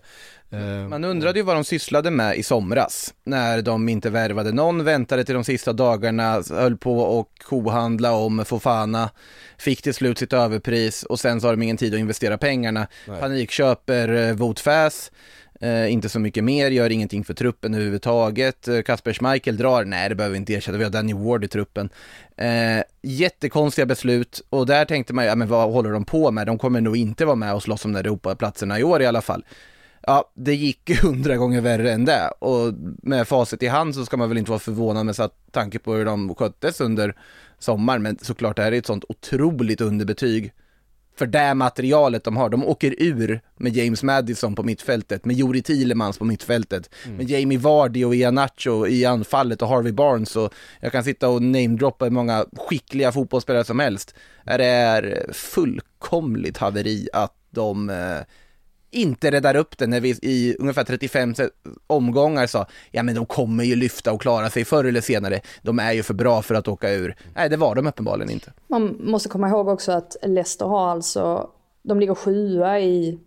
Eh, 0.50 0.88
Man 0.88 1.04
undrade 1.04 1.38
ju 1.38 1.44
vad 1.44 1.56
de 1.56 1.64
sysslade 1.64 2.10
med 2.10 2.36
i 2.36 2.42
somras 2.42 3.14
när 3.24 3.62
de 3.62 3.88
inte 3.88 4.10
värvade 4.10 4.52
någon, 4.52 4.84
väntade 4.84 5.24
till 5.24 5.34
de 5.34 5.44
sista 5.44 5.72
dagarna, 5.72 6.42
höll 6.50 6.76
på 6.76 6.98
och 6.98 7.28
kohandla 7.48 8.12
om 8.12 8.44
Fofana, 8.44 9.10
fick 9.58 9.82
till 9.82 9.94
slut 9.94 10.18
sitt 10.18 10.32
överpris 10.32 11.02
och 11.02 11.20
sen 11.20 11.40
så 11.40 11.46
har 11.46 11.52
de 11.52 11.62
ingen 11.62 11.76
tid 11.76 11.94
att 11.94 12.00
investera 12.00 12.38
pengarna. 12.38 12.86
Nej. 13.08 13.20
Panikköper 13.20 14.08
eh, 14.28 14.34
Votfäs 14.34 15.10
Eh, 15.60 15.92
inte 15.92 16.08
så 16.08 16.20
mycket 16.20 16.44
mer, 16.44 16.70
gör 16.70 16.90
ingenting 16.90 17.24
för 17.24 17.34
truppen 17.34 17.74
överhuvudtaget. 17.74 18.68
Eh, 18.68 18.82
Kasper 18.82 19.12
Schmeichel 19.12 19.56
drar, 19.56 19.84
nej 19.84 20.08
det 20.08 20.14
behöver 20.14 20.32
vi 20.32 20.38
inte 20.38 20.54
ersätta, 20.54 20.78
vi 20.78 20.84
har 20.84 20.90
Danny 20.90 21.14
Ward 21.14 21.44
i 21.44 21.48
truppen. 21.48 21.88
Eh, 22.36 22.82
jättekonstiga 23.02 23.86
beslut 23.86 24.42
och 24.50 24.66
där 24.66 24.84
tänkte 24.84 25.12
man 25.12 25.24
ju, 25.24 25.28
ja 25.28 25.34
men 25.34 25.48
vad 25.48 25.72
håller 25.72 25.90
de 25.90 26.04
på 26.04 26.30
med? 26.30 26.46
De 26.46 26.58
kommer 26.58 26.80
nog 26.80 26.96
inte 26.96 27.24
vara 27.24 27.36
med 27.36 27.54
och 27.54 27.62
slåss 27.62 27.84
om 27.84 27.92
de 27.92 28.02
där 28.02 28.10
Europaplatserna 28.10 28.78
i 28.78 28.84
år 28.84 29.02
i 29.02 29.06
alla 29.06 29.22
fall. 29.22 29.44
Ja, 30.00 30.32
det 30.34 30.54
gick 30.54 30.90
ju 30.90 30.96
hundra 31.02 31.36
gånger 31.36 31.60
värre 31.60 31.92
än 31.92 32.04
det 32.04 32.28
och 32.38 32.74
med 33.02 33.28
facit 33.28 33.62
i 33.62 33.66
hand 33.66 33.94
så 33.94 34.04
ska 34.04 34.16
man 34.16 34.28
väl 34.28 34.38
inte 34.38 34.50
vara 34.50 34.60
förvånad 34.60 35.06
med 35.06 35.16
tanke 35.50 35.78
på 35.78 35.94
hur 35.94 36.04
de 36.04 36.34
sköttes 36.34 36.80
under 36.80 37.14
sommaren, 37.58 38.02
men 38.02 38.18
såklart 38.22 38.56
det 38.56 38.62
här 38.62 38.72
är 38.72 38.78
ett 38.78 38.86
sånt 38.86 39.04
otroligt 39.08 39.80
underbetyg 39.80 40.52
för 41.16 41.26
det 41.26 41.54
materialet 41.54 42.24
de 42.24 42.36
har. 42.36 42.48
De 42.48 42.64
åker 42.64 42.94
ur 42.98 43.40
med 43.56 43.76
James 43.76 44.02
Madison 44.02 44.54
på 44.54 44.62
mittfältet, 44.62 45.24
med 45.24 45.36
Jori 45.36 45.62
Thielemans 45.62 46.18
på 46.18 46.24
mittfältet, 46.24 46.90
med 47.16 47.30
Jamie 47.30 47.58
Vardy 47.58 48.04
och 48.04 48.14
Ianacho 48.14 48.86
i 48.86 49.04
anfallet 49.04 49.62
och 49.62 49.68
Harvey 49.68 49.92
Barnes 49.92 50.36
och 50.36 50.54
jag 50.80 50.92
kan 50.92 51.04
sitta 51.04 51.28
och 51.28 51.42
namedroppa 51.42 52.04
hur 52.04 52.12
många 52.12 52.46
skickliga 52.56 53.12
fotbollsspelare 53.12 53.64
som 53.64 53.78
helst. 53.78 54.14
Det 54.44 54.64
är 54.64 55.26
fullkomligt 55.32 56.56
haveri 56.56 57.08
att 57.12 57.34
de 57.50 57.90
eh, 57.90 58.18
inte 58.94 59.30
räddar 59.30 59.56
upp 59.56 59.78
det 59.78 59.86
när 59.86 60.00
vi 60.00 60.18
i 60.22 60.56
ungefär 60.58 60.84
35 60.84 61.34
omgångar 61.86 62.46
sa 62.46 62.66
ja 62.90 63.02
men 63.02 63.14
de 63.14 63.26
kommer 63.26 63.64
ju 63.64 63.76
lyfta 63.76 64.12
och 64.12 64.20
klara 64.20 64.50
sig 64.50 64.64
förr 64.64 64.84
eller 64.84 65.00
senare, 65.00 65.40
de 65.62 65.78
är 65.78 65.92
ju 65.92 66.02
för 66.02 66.14
bra 66.14 66.42
för 66.42 66.54
att 66.54 66.68
åka 66.68 66.92
ur. 66.92 67.16
Nej 67.34 67.48
det 67.48 67.56
var 67.56 67.74
de 67.74 67.86
uppenbarligen 67.86 68.30
inte. 68.30 68.52
Man 68.68 68.96
måste 69.00 69.28
komma 69.28 69.48
ihåg 69.48 69.68
också 69.68 69.92
att 69.92 70.16
Leicester 70.22 70.66
har 70.66 70.88
alltså, 70.88 71.50
de 71.82 72.00
ligger 72.00 72.14
sjua 72.14 72.80
i 72.80 73.18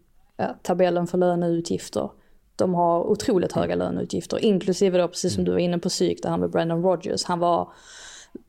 tabellen 0.63 1.07
för 1.07 1.17
löneutgifter. 1.17 2.09
De 2.55 2.73
har 2.73 3.03
otroligt 3.03 3.51
höga 3.51 3.75
löneutgifter, 3.75 4.37
inklusive 4.37 4.97
då 4.97 5.07
precis 5.07 5.33
som 5.33 5.43
du 5.43 5.51
var 5.51 5.59
inne 5.59 5.79
på 5.79 5.89
psyk, 5.89 6.23
där 6.23 6.29
han 6.29 6.39
med 6.39 6.49
Brandon 6.49 6.83
Rogers, 6.83 7.23
Han 7.23 7.39
var 7.39 7.69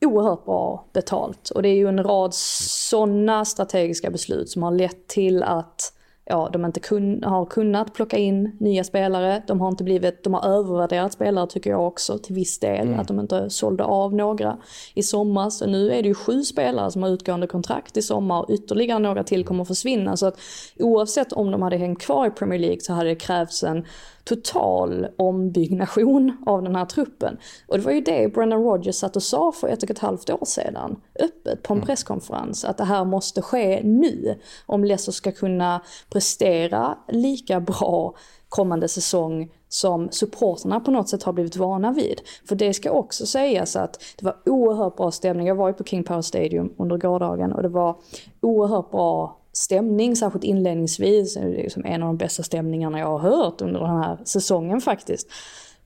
oerhört 0.01 0.45
bra 0.45 0.85
betalt. 0.93 1.49
Och 1.49 1.61
det 1.61 1.69
är 1.69 1.75
ju 1.75 1.87
en 1.87 2.03
rad 2.03 2.33
sådana 2.33 3.45
strategiska 3.45 4.11
beslut 4.11 4.49
som 4.49 4.63
har 4.63 4.71
lett 4.71 5.07
till 5.07 5.43
att 5.43 5.93
ja, 6.29 6.49
de 6.53 6.65
inte 6.65 6.79
kun, 6.79 7.23
har 7.23 7.45
kunnat 7.45 7.93
plocka 7.93 8.17
in 8.17 8.57
nya 8.59 8.83
spelare. 8.83 9.43
De 9.47 9.61
har 9.61 9.67
inte 9.67 9.83
blivit, 9.83 10.23
de 10.23 10.33
har 10.33 10.45
övervärderat 10.49 11.13
spelare 11.13 11.47
tycker 11.47 11.69
jag 11.69 11.87
också 11.87 12.17
till 12.17 12.35
viss 12.35 12.59
del. 12.59 12.93
Att 12.93 13.07
de 13.07 13.19
inte 13.19 13.49
sålde 13.49 13.83
av 13.83 14.13
några 14.13 14.57
i 14.93 15.03
sommar. 15.03 15.49
Så 15.49 15.67
nu 15.67 15.91
är 15.91 16.01
det 16.01 16.07
ju 16.07 16.13
sju 16.13 16.43
spelare 16.43 16.91
som 16.91 17.03
har 17.03 17.09
utgående 17.09 17.47
kontrakt 17.47 17.97
i 17.97 18.01
sommar 18.01 18.41
och 18.41 18.49
ytterligare 18.49 18.99
några 18.99 19.23
till 19.23 19.45
kommer 19.45 19.61
att 19.61 19.67
försvinna. 19.67 20.17
Så 20.17 20.25
att 20.25 20.39
oavsett 20.79 21.33
om 21.33 21.51
de 21.51 21.61
hade 21.61 21.77
hängt 21.77 22.01
kvar 22.01 22.27
i 22.27 22.31
Premier 22.31 22.59
League 22.59 22.79
så 22.81 22.93
hade 22.93 23.09
det 23.09 23.15
krävts 23.15 23.63
en 23.63 23.85
total 24.23 25.07
ombyggnation 25.17 26.37
av 26.45 26.63
den 26.63 26.75
här 26.75 26.85
truppen. 26.85 27.37
Och 27.67 27.77
det 27.77 27.83
var 27.83 27.91
ju 27.91 28.01
det 28.01 28.33
Brendan 28.33 28.63
Rodgers 28.63 28.95
satt 28.95 29.15
och 29.15 29.23
sa 29.23 29.51
för 29.51 29.67
ett 29.67 29.83
och 29.83 29.91
ett 29.91 29.99
halvt 29.99 30.29
år 30.29 30.45
sedan, 30.45 31.01
öppet 31.19 31.63
på 31.63 31.73
en 31.73 31.81
presskonferens, 31.81 32.65
att 32.65 32.77
det 32.77 32.83
här 32.83 33.05
måste 33.05 33.41
ske 33.41 33.81
nu 33.83 34.39
om 34.65 34.83
Leicester 34.83 35.11
ska 35.11 35.31
kunna 35.31 35.81
prestera 36.09 36.97
lika 37.07 37.59
bra 37.59 38.15
kommande 38.49 38.87
säsong 38.87 39.51
som 39.69 40.09
supporterna 40.11 40.79
på 40.79 40.91
något 40.91 41.09
sätt 41.09 41.23
har 41.23 41.33
blivit 41.33 41.55
vana 41.55 41.91
vid. 41.91 42.21
För 42.47 42.55
det 42.55 42.73
ska 42.73 42.91
också 42.91 43.25
sägas 43.25 43.75
att 43.75 44.01
det 44.17 44.25
var 44.25 44.35
oerhört 44.45 44.95
bra 44.95 45.11
stämning. 45.11 45.47
Jag 45.47 45.55
var 45.55 45.67
ju 45.67 45.73
på 45.73 45.83
King 45.83 46.03
Power 46.03 46.21
Stadium 46.21 46.73
under 46.77 46.97
gårdagen 46.97 47.53
och 47.53 47.61
det 47.61 47.69
var 47.69 47.95
oerhört 48.41 48.91
bra 48.91 49.38
stämning, 49.59 50.15
särskilt 50.15 50.43
inledningsvis. 50.43 51.33
Det 51.33 51.39
är 51.39 51.49
liksom 51.49 51.85
en 51.85 52.03
av 52.03 52.07
de 52.07 52.17
bästa 52.17 52.43
stämningarna 52.43 52.99
jag 52.99 53.07
har 53.07 53.19
hört 53.19 53.61
under 53.61 53.79
den 53.79 54.03
här 54.03 54.17
säsongen 54.23 54.81
faktiskt. 54.81 55.27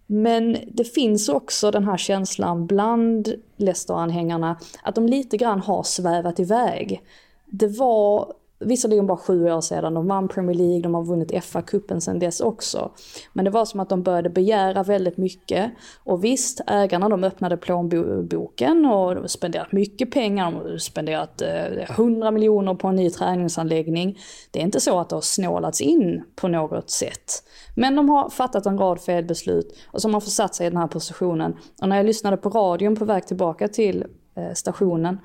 Men 0.06 0.58
det 0.68 0.84
finns 0.84 1.30
också 1.30 1.72
den 1.72 1.84
här 1.84 1.98
känslan 1.98 2.68
bland 2.68 3.34
Leicester-anhängarna 3.58 4.58
att 4.84 4.96
de 4.96 5.08
lite 5.08 5.38
grann 5.38 5.60
har 5.60 5.84
svävat 5.84 6.40
iväg. 6.40 7.02
Det 7.46 7.68
var 7.68 8.34
visserligen 8.66 9.08
bara 9.08 9.18
sju 9.18 9.52
år 9.52 9.62
sedan, 9.62 9.94
de 9.94 10.08
vann 10.08 10.28
Premier 10.28 10.58
League, 10.58 10.82
de 10.82 10.96
har 10.96 11.04
vunnit 11.04 11.32
FA-cupen 11.32 12.00
sedan 12.00 12.20
dess 12.20 12.42
också. 12.42 12.92
Men 13.34 13.46
det 13.46 13.52
var 13.52 13.66
som 13.66 13.80
att 13.80 13.90
de 13.90 14.04
började 14.04 14.30
begära 14.30 14.84
väldigt 14.84 15.18
mycket. 15.18 15.72
Och 16.04 16.24
visst, 16.24 16.62
ägarna 16.68 17.10
de 17.10 17.24
öppnade 17.24 17.58
plånboken 17.58 18.86
och 18.86 19.16
de 19.16 19.28
spenderat 19.28 19.72
mycket 19.72 20.12
pengar, 20.12 20.52
de 20.52 20.72
har 20.72 20.78
spenderat 20.78 21.42
eh, 21.42 21.90
100 21.90 22.32
miljoner 22.32 22.74
på 22.76 22.88
en 22.88 22.96
ny 22.96 23.10
träningsanläggning. 23.10 24.18
Det 24.52 24.60
är 24.60 24.64
inte 24.64 24.80
så 24.80 25.00
att 25.00 25.10
det 25.10 25.16
har 25.16 25.22
snålats 25.22 25.82
in 25.82 26.24
på 26.36 26.48
något 26.48 26.90
sätt. 26.90 27.44
Men 27.76 27.96
de 27.96 28.10
har 28.10 28.30
fattat 28.30 28.66
en 28.66 28.78
rad 28.78 29.02
felbeslut 29.02 29.78
och 29.92 30.02
som 30.02 30.14
har 30.14 30.22
försatt 30.22 30.56
sig 30.56 30.68
i 30.68 30.70
den 30.70 30.80
här 30.80 30.88
positionen. 30.88 31.56
Och 31.82 31.90
när 31.90 31.98
jag 31.98 32.06
lyssnade 32.06 32.38
på 32.38 32.50
radion 32.50 32.96
på 32.96 33.06
väg 33.06 33.28
tillbaka 33.28 33.68
till 33.68 34.06
eh, 34.36 34.54
stationen 34.54 35.18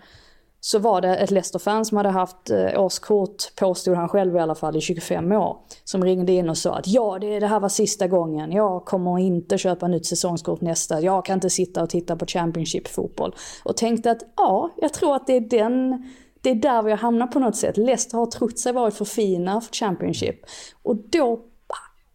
så 0.61 0.79
var 0.79 1.01
det 1.01 1.17
ett 1.17 1.31
Leicester-fan 1.31 1.85
som 1.85 1.97
hade 1.97 2.09
haft 2.09 2.51
eh, 2.51 2.81
årskort, 2.81 3.57
påstod 3.57 3.97
han 3.97 4.09
själv 4.09 4.37
i 4.37 4.39
alla 4.39 4.55
fall, 4.55 4.77
i 4.77 4.81
25 4.81 5.33
år. 5.33 5.57
Som 5.85 6.05
ringde 6.05 6.33
in 6.33 6.49
och 6.49 6.59
sa 6.59 6.75
att 6.75 6.87
ja, 6.87 7.19
det, 7.21 7.41
det 7.41 7.47
här 7.47 7.61
var 7.61 7.69
sista 7.69 8.07
gången. 8.07 8.53
Jag 8.53 8.85
kommer 8.85 9.19
inte 9.19 9.59
köpa 9.59 9.89
nytt 9.89 10.07
säsongskort 10.07 10.61
nästa. 10.61 11.01
Jag 11.01 11.25
kan 11.25 11.35
inte 11.35 11.51
sitta 11.51 11.83
och 11.83 11.91
titta 11.91 12.17
på 12.17 12.27
Championship-fotboll. 12.27 13.35
Och 13.65 13.77
tänkte 13.77 14.11
att 14.11 14.23
ja, 14.37 14.71
jag 14.77 14.93
tror 14.93 15.17
att 15.17 15.27
det 15.27 15.37
är 15.37 15.41
den 15.41 16.05
det 16.41 16.51
är 16.51 16.55
där 16.55 16.83
vi 16.83 16.91
har 16.91 16.99
hamnat 16.99 17.31
på 17.31 17.39
något 17.39 17.57
sätt. 17.57 17.77
Leicester 17.77 18.19
har 18.19 18.27
trott 18.27 18.59
sig 18.59 18.73
varit 18.73 18.95
för 18.95 19.05
fina 19.05 19.61
för 19.61 19.75
Championship. 19.75 20.41
Och 20.83 20.97
då 20.97 21.41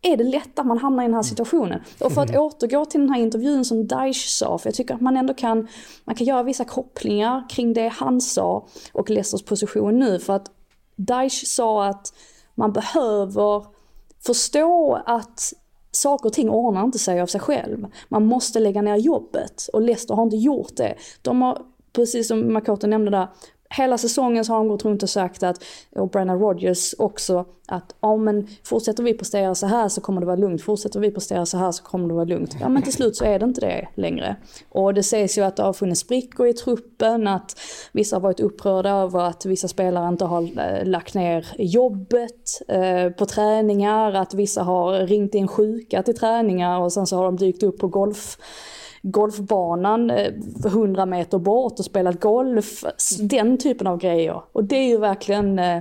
är 0.03 0.17
det 0.17 0.23
lätt 0.23 0.59
att 0.59 0.65
man 0.65 0.77
hamnar 0.77 1.03
i 1.03 1.07
den 1.07 1.15
här 1.15 1.23
situationen. 1.23 1.81
Och 1.99 2.11
för 2.11 2.21
att 2.21 2.35
återgå 2.35 2.85
till 2.85 2.99
den 2.99 3.09
här 3.09 3.21
intervjun 3.21 3.65
som 3.65 3.87
Daesh 3.87 4.27
sa, 4.27 4.57
för 4.57 4.67
jag 4.67 4.75
tycker 4.75 4.95
att 4.95 5.01
man 5.01 5.17
ändå 5.17 5.33
kan, 5.33 5.67
man 6.05 6.15
kan 6.15 6.27
göra 6.27 6.43
vissa 6.43 6.65
kopplingar 6.65 7.49
kring 7.49 7.73
det 7.73 7.87
han 7.87 8.21
sa 8.21 8.67
och 8.93 9.09
Leicesters 9.09 9.43
position 9.43 9.99
nu. 9.99 10.19
För 10.19 10.33
att 10.33 10.51
Daesh 10.95 11.45
sa 11.45 11.85
att 11.85 12.13
man 12.55 12.73
behöver 12.73 13.65
förstå 14.25 15.01
att 15.05 15.53
saker 15.91 16.25
och 16.25 16.33
ting 16.33 16.49
ordnar 16.49 16.83
inte 16.83 16.99
sig 16.99 17.21
av 17.21 17.27
sig 17.27 17.41
själv. 17.41 17.87
Man 18.09 18.25
måste 18.25 18.59
lägga 18.59 18.81
ner 18.81 18.95
jobbet 18.95 19.69
och 19.73 19.81
Leicester 19.81 20.15
har 20.15 20.23
inte 20.23 20.37
gjort 20.37 20.75
det. 20.75 20.95
De 21.21 21.41
har, 21.41 21.61
precis 21.93 22.27
som 22.27 22.53
Makoto 22.53 22.87
nämnde 22.87 23.11
där, 23.11 23.27
hela 23.77 23.97
säsongen 23.97 24.45
så 24.45 24.53
har 24.53 24.57
de 24.57 24.67
gått 24.67 24.85
runt 24.85 25.03
och 25.03 25.09
sagt 25.09 25.43
att, 25.43 25.63
och 25.95 26.09
Brenna 26.09 26.35
Rodgers 26.35 26.95
också, 26.97 27.45
att 27.67 27.95
ja 28.01 28.17
men 28.17 28.47
fortsätter 28.63 29.03
vi 29.03 29.13
prestera 29.13 29.55
så 29.55 29.67
här 29.67 29.89
så 29.89 30.01
kommer 30.01 30.21
det 30.21 30.27
vara 30.27 30.35
lugnt, 30.35 30.61
fortsätter 30.61 30.99
vi 30.99 31.11
prestera 31.11 31.45
så 31.45 31.57
här 31.57 31.71
så 31.71 31.83
kommer 31.83 32.07
det 32.07 32.13
vara 32.13 32.25
lugnt. 32.25 32.55
Ja 32.59 32.69
men 32.69 32.83
till 32.83 32.93
slut 32.93 33.15
så 33.15 33.25
är 33.25 33.39
det 33.39 33.45
inte 33.45 33.61
det 33.61 33.87
längre. 33.95 34.35
Och 34.69 34.93
det 34.93 35.03
sägs 35.03 35.37
ju 35.37 35.41
att 35.41 35.55
det 35.55 35.63
har 35.63 35.73
funnits 35.73 36.01
sprickor 36.01 36.47
i 36.47 36.53
truppen, 36.53 37.27
att 37.27 37.59
vissa 37.91 38.15
har 38.15 38.21
varit 38.21 38.39
upprörda 38.39 38.89
över 38.89 39.19
att 39.19 39.45
vissa 39.45 39.67
spelare 39.67 40.07
inte 40.07 40.25
har 40.25 40.41
eh, 40.41 40.85
lagt 40.85 41.13
ner 41.13 41.47
jobbet 41.57 42.61
eh, 42.67 43.09
på 43.09 43.25
träningar, 43.25 44.13
att 44.13 44.33
vissa 44.33 44.63
har 44.63 44.93
ringt 44.93 45.35
in 45.35 45.47
sjuka 45.47 46.03
till 46.03 46.17
träningar 46.17 46.79
och 46.79 46.93
sen 46.93 47.07
så 47.07 47.17
har 47.17 47.25
de 47.25 47.37
dykt 47.37 47.63
upp 47.63 47.79
på 47.79 47.87
golf 47.87 48.37
golfbanan 49.05 50.09
eh, 50.11 50.33
100 50.65 51.05
meter 51.05 51.37
bort 51.37 51.79
och 51.79 51.85
spelat 51.85 52.19
golf. 52.19 52.83
Den 53.19 53.57
typen 53.57 53.87
av 53.87 53.97
grejer. 53.97 54.41
Och 54.51 54.63
det 54.63 54.75
är 54.75 54.87
ju 54.87 54.97
verkligen, 54.97 55.59
eh, 55.59 55.79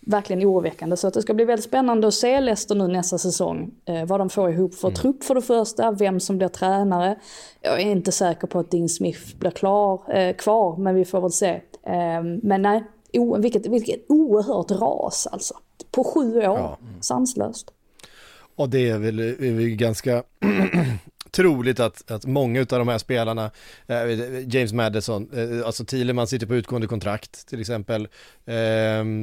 verkligen 0.00 0.44
oroväckande. 0.48 0.96
Så 0.96 1.08
att 1.08 1.14
det 1.14 1.22
ska 1.22 1.34
bli 1.34 1.44
väldigt 1.44 1.64
spännande 1.64 2.08
att 2.08 2.14
se 2.14 2.40
Leicester 2.40 2.74
nu 2.74 2.88
nästa 2.88 3.18
säsong. 3.18 3.70
Eh, 3.84 4.04
vad 4.04 4.20
de 4.20 4.30
får 4.30 4.50
ihop 4.50 4.74
för 4.74 4.90
trupp 4.90 5.24
för 5.24 5.34
det 5.34 5.42
första, 5.42 5.90
vem 5.90 6.20
som 6.20 6.38
blir 6.38 6.48
tränare. 6.48 7.18
Jag 7.60 7.80
är 7.80 7.86
inte 7.90 8.12
säker 8.12 8.46
på 8.46 8.58
att 8.58 8.70
Dean 8.70 8.88
Smith 8.88 9.36
blir 9.38 9.50
klar, 9.50 10.16
eh, 10.16 10.36
kvar, 10.36 10.76
men 10.76 10.94
vi 10.94 11.04
får 11.04 11.20
väl 11.20 11.32
se. 11.32 11.50
Eh, 11.86 12.22
men 12.42 12.62
nej, 12.62 12.84
o, 13.12 13.36
vilket, 13.38 13.66
vilket 13.66 14.04
oerhört 14.08 14.70
ras 14.70 15.26
alltså. 15.32 15.54
På 15.90 16.04
sju 16.04 16.36
år, 16.36 16.42
Ja. 16.42 16.78
sanslöst. 17.00 17.70
Och 18.56 18.68
det 18.68 18.88
är 18.90 18.98
väl, 18.98 19.18
är 19.18 19.54
väl 19.54 19.64
ganska 19.68 20.22
troligt 21.32 21.80
att, 21.80 22.10
att 22.10 22.26
många 22.26 22.60
av 22.60 22.66
de 22.66 22.88
här 22.88 22.98
spelarna, 22.98 23.50
eh, 23.86 23.96
James 24.54 24.72
Madison, 24.72 25.28
eh, 25.60 25.66
alltså 25.66 25.84
Thielemann 25.84 26.26
sitter 26.26 26.46
på 26.46 26.54
utgående 26.54 26.86
kontrakt 26.86 27.46
till 27.48 27.60
exempel. 27.60 28.08
Eh, 28.46 28.54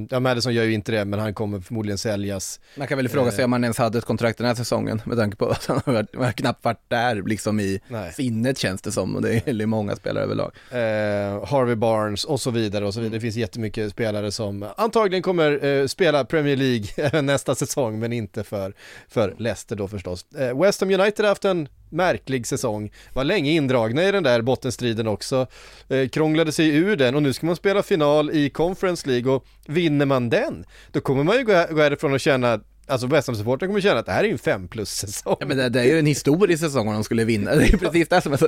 ja, 0.09 0.19
Madison 0.19 0.53
gör 0.53 0.63
ju 0.63 0.73
inte 0.73 0.91
det, 0.91 1.05
men 1.05 1.19
han 1.19 1.33
kommer 1.33 1.59
förmodligen 1.59 1.97
säljas. 1.97 2.59
Man 2.77 2.87
kan 2.87 2.97
väl 2.97 3.09
fråga 3.09 3.31
sig 3.31 3.45
om 3.45 3.51
han 3.51 3.63
ens 3.63 3.77
hade 3.77 3.97
ett 3.97 4.05
kontrakt 4.05 4.37
den 4.37 4.47
här 4.47 4.55
säsongen 4.55 5.01
med 5.05 5.17
tanke 5.17 5.37
på 5.37 5.49
att 5.49 5.65
han 5.65 5.81
har 5.85 5.93
varit- 5.93 6.15
har 6.15 6.31
knappt 6.31 6.65
varit 6.65 6.81
där 6.87 7.21
liksom 7.27 7.59
i 7.59 7.81
Nej. 7.87 8.13
sinnet 8.13 8.57
känns 8.57 8.81
det 8.81 8.91
som 8.91 9.15
och 9.15 9.21
det 9.21 9.47
är 9.47 9.65
många 9.65 9.95
spelare 9.95 10.23
överlag. 10.23 10.51
Eh, 10.71 11.45
Harvey 11.47 11.75
Barnes 11.75 12.23
och 12.23 12.41
så 12.41 12.51
vidare 12.51 12.85
och 12.85 12.93
så 12.93 12.99
vidare. 12.99 13.17
Det 13.17 13.21
finns 13.21 13.35
jättemycket 13.35 13.91
spelare 13.91 14.31
som 14.31 14.65
antagligen 14.77 15.23
kommer 15.23 15.65
eh, 15.65 15.87
spela 15.87 16.25
Premier 16.25 16.55
League 16.57 16.85
även 16.97 17.25
nästa 17.25 17.55
säsong, 17.55 17.99
men 17.99 18.13
inte 18.13 18.43
för, 18.43 18.73
för 19.07 19.35
Leicester 19.37 19.75
då 19.75 19.87
förstås. 19.87 20.25
Eh, 20.37 20.61
West 20.61 20.79
Ham 20.81 20.89
United 20.91 21.25
har 21.25 21.29
haft 21.29 21.45
en 21.45 21.67
märklig 21.95 22.47
säsong, 22.47 22.91
var 23.13 23.23
länge 23.23 23.51
indragna 23.51 24.03
i 24.03 24.11
den 24.11 24.23
där 24.23 24.41
bottenstriden 24.41 25.07
också, 25.07 25.47
eh, 25.89 26.07
krånglade 26.07 26.51
sig 26.51 26.67
ur 26.75 26.95
den 26.95 27.15
och 27.15 27.23
nu 27.23 27.33
ska 27.33 27.45
man 27.45 27.55
spela 27.55 27.83
final 27.83 28.31
i 28.31 28.49
Conference 28.49 29.09
League 29.09 29.31
och 29.31 29.45
vinner 29.65 30.05
man 30.05 30.29
den, 30.29 30.65
då 30.91 31.01
kommer 31.01 31.23
man 31.23 31.37
ju 31.37 31.43
gå, 31.43 31.65
gå 31.71 31.81
härifrån 31.81 32.13
och 32.13 32.19
känna 32.19 32.59
alltså 32.87 33.07
West 33.07 33.27
Ham-supporten 33.27 33.67
kommer 33.67 33.81
känna 33.81 33.99
att 33.99 34.05
det 34.05 34.11
här 34.11 34.23
är 34.23 34.27
ju 34.27 34.31
en 34.31 34.37
5 34.37 34.67
plus-säsong. 34.67 35.37
Ja, 35.39 35.45
men 35.45 35.57
det, 35.57 35.69
det 35.69 35.79
är 35.79 35.83
ju 35.83 35.99
en 35.99 36.05
historisk 36.05 36.63
säsong 36.63 36.87
om 36.87 36.93
de 36.93 37.03
skulle 37.03 37.23
vinna, 37.25 37.55
det 37.55 37.63
är 37.63 37.67
ju 37.67 37.77
precis 37.77 38.07
det 38.07 38.21
som 38.21 38.33
är 38.33 38.37
så. 38.37 38.47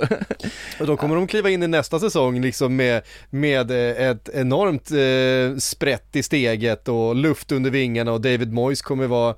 Och 0.79 0.87
då 0.87 0.97
kommer 0.97 1.15
de 1.15 1.27
kliva 1.27 1.49
in 1.49 1.63
i 1.63 1.67
nästa 1.67 1.99
säsong 1.99 2.41
liksom 2.41 2.75
med, 2.75 3.01
med 3.29 3.71
eh, 3.71 4.07
ett 4.07 4.29
enormt 4.33 4.91
eh, 4.91 5.57
sprätt 5.59 6.15
i 6.15 6.23
steget 6.23 6.87
och 6.87 7.15
luft 7.15 7.51
under 7.51 7.71
vingarna 7.71 8.11
och 8.11 8.21
David 8.21 8.53
Moyes 8.53 8.81
kommer 8.81 9.07
vara, 9.07 9.35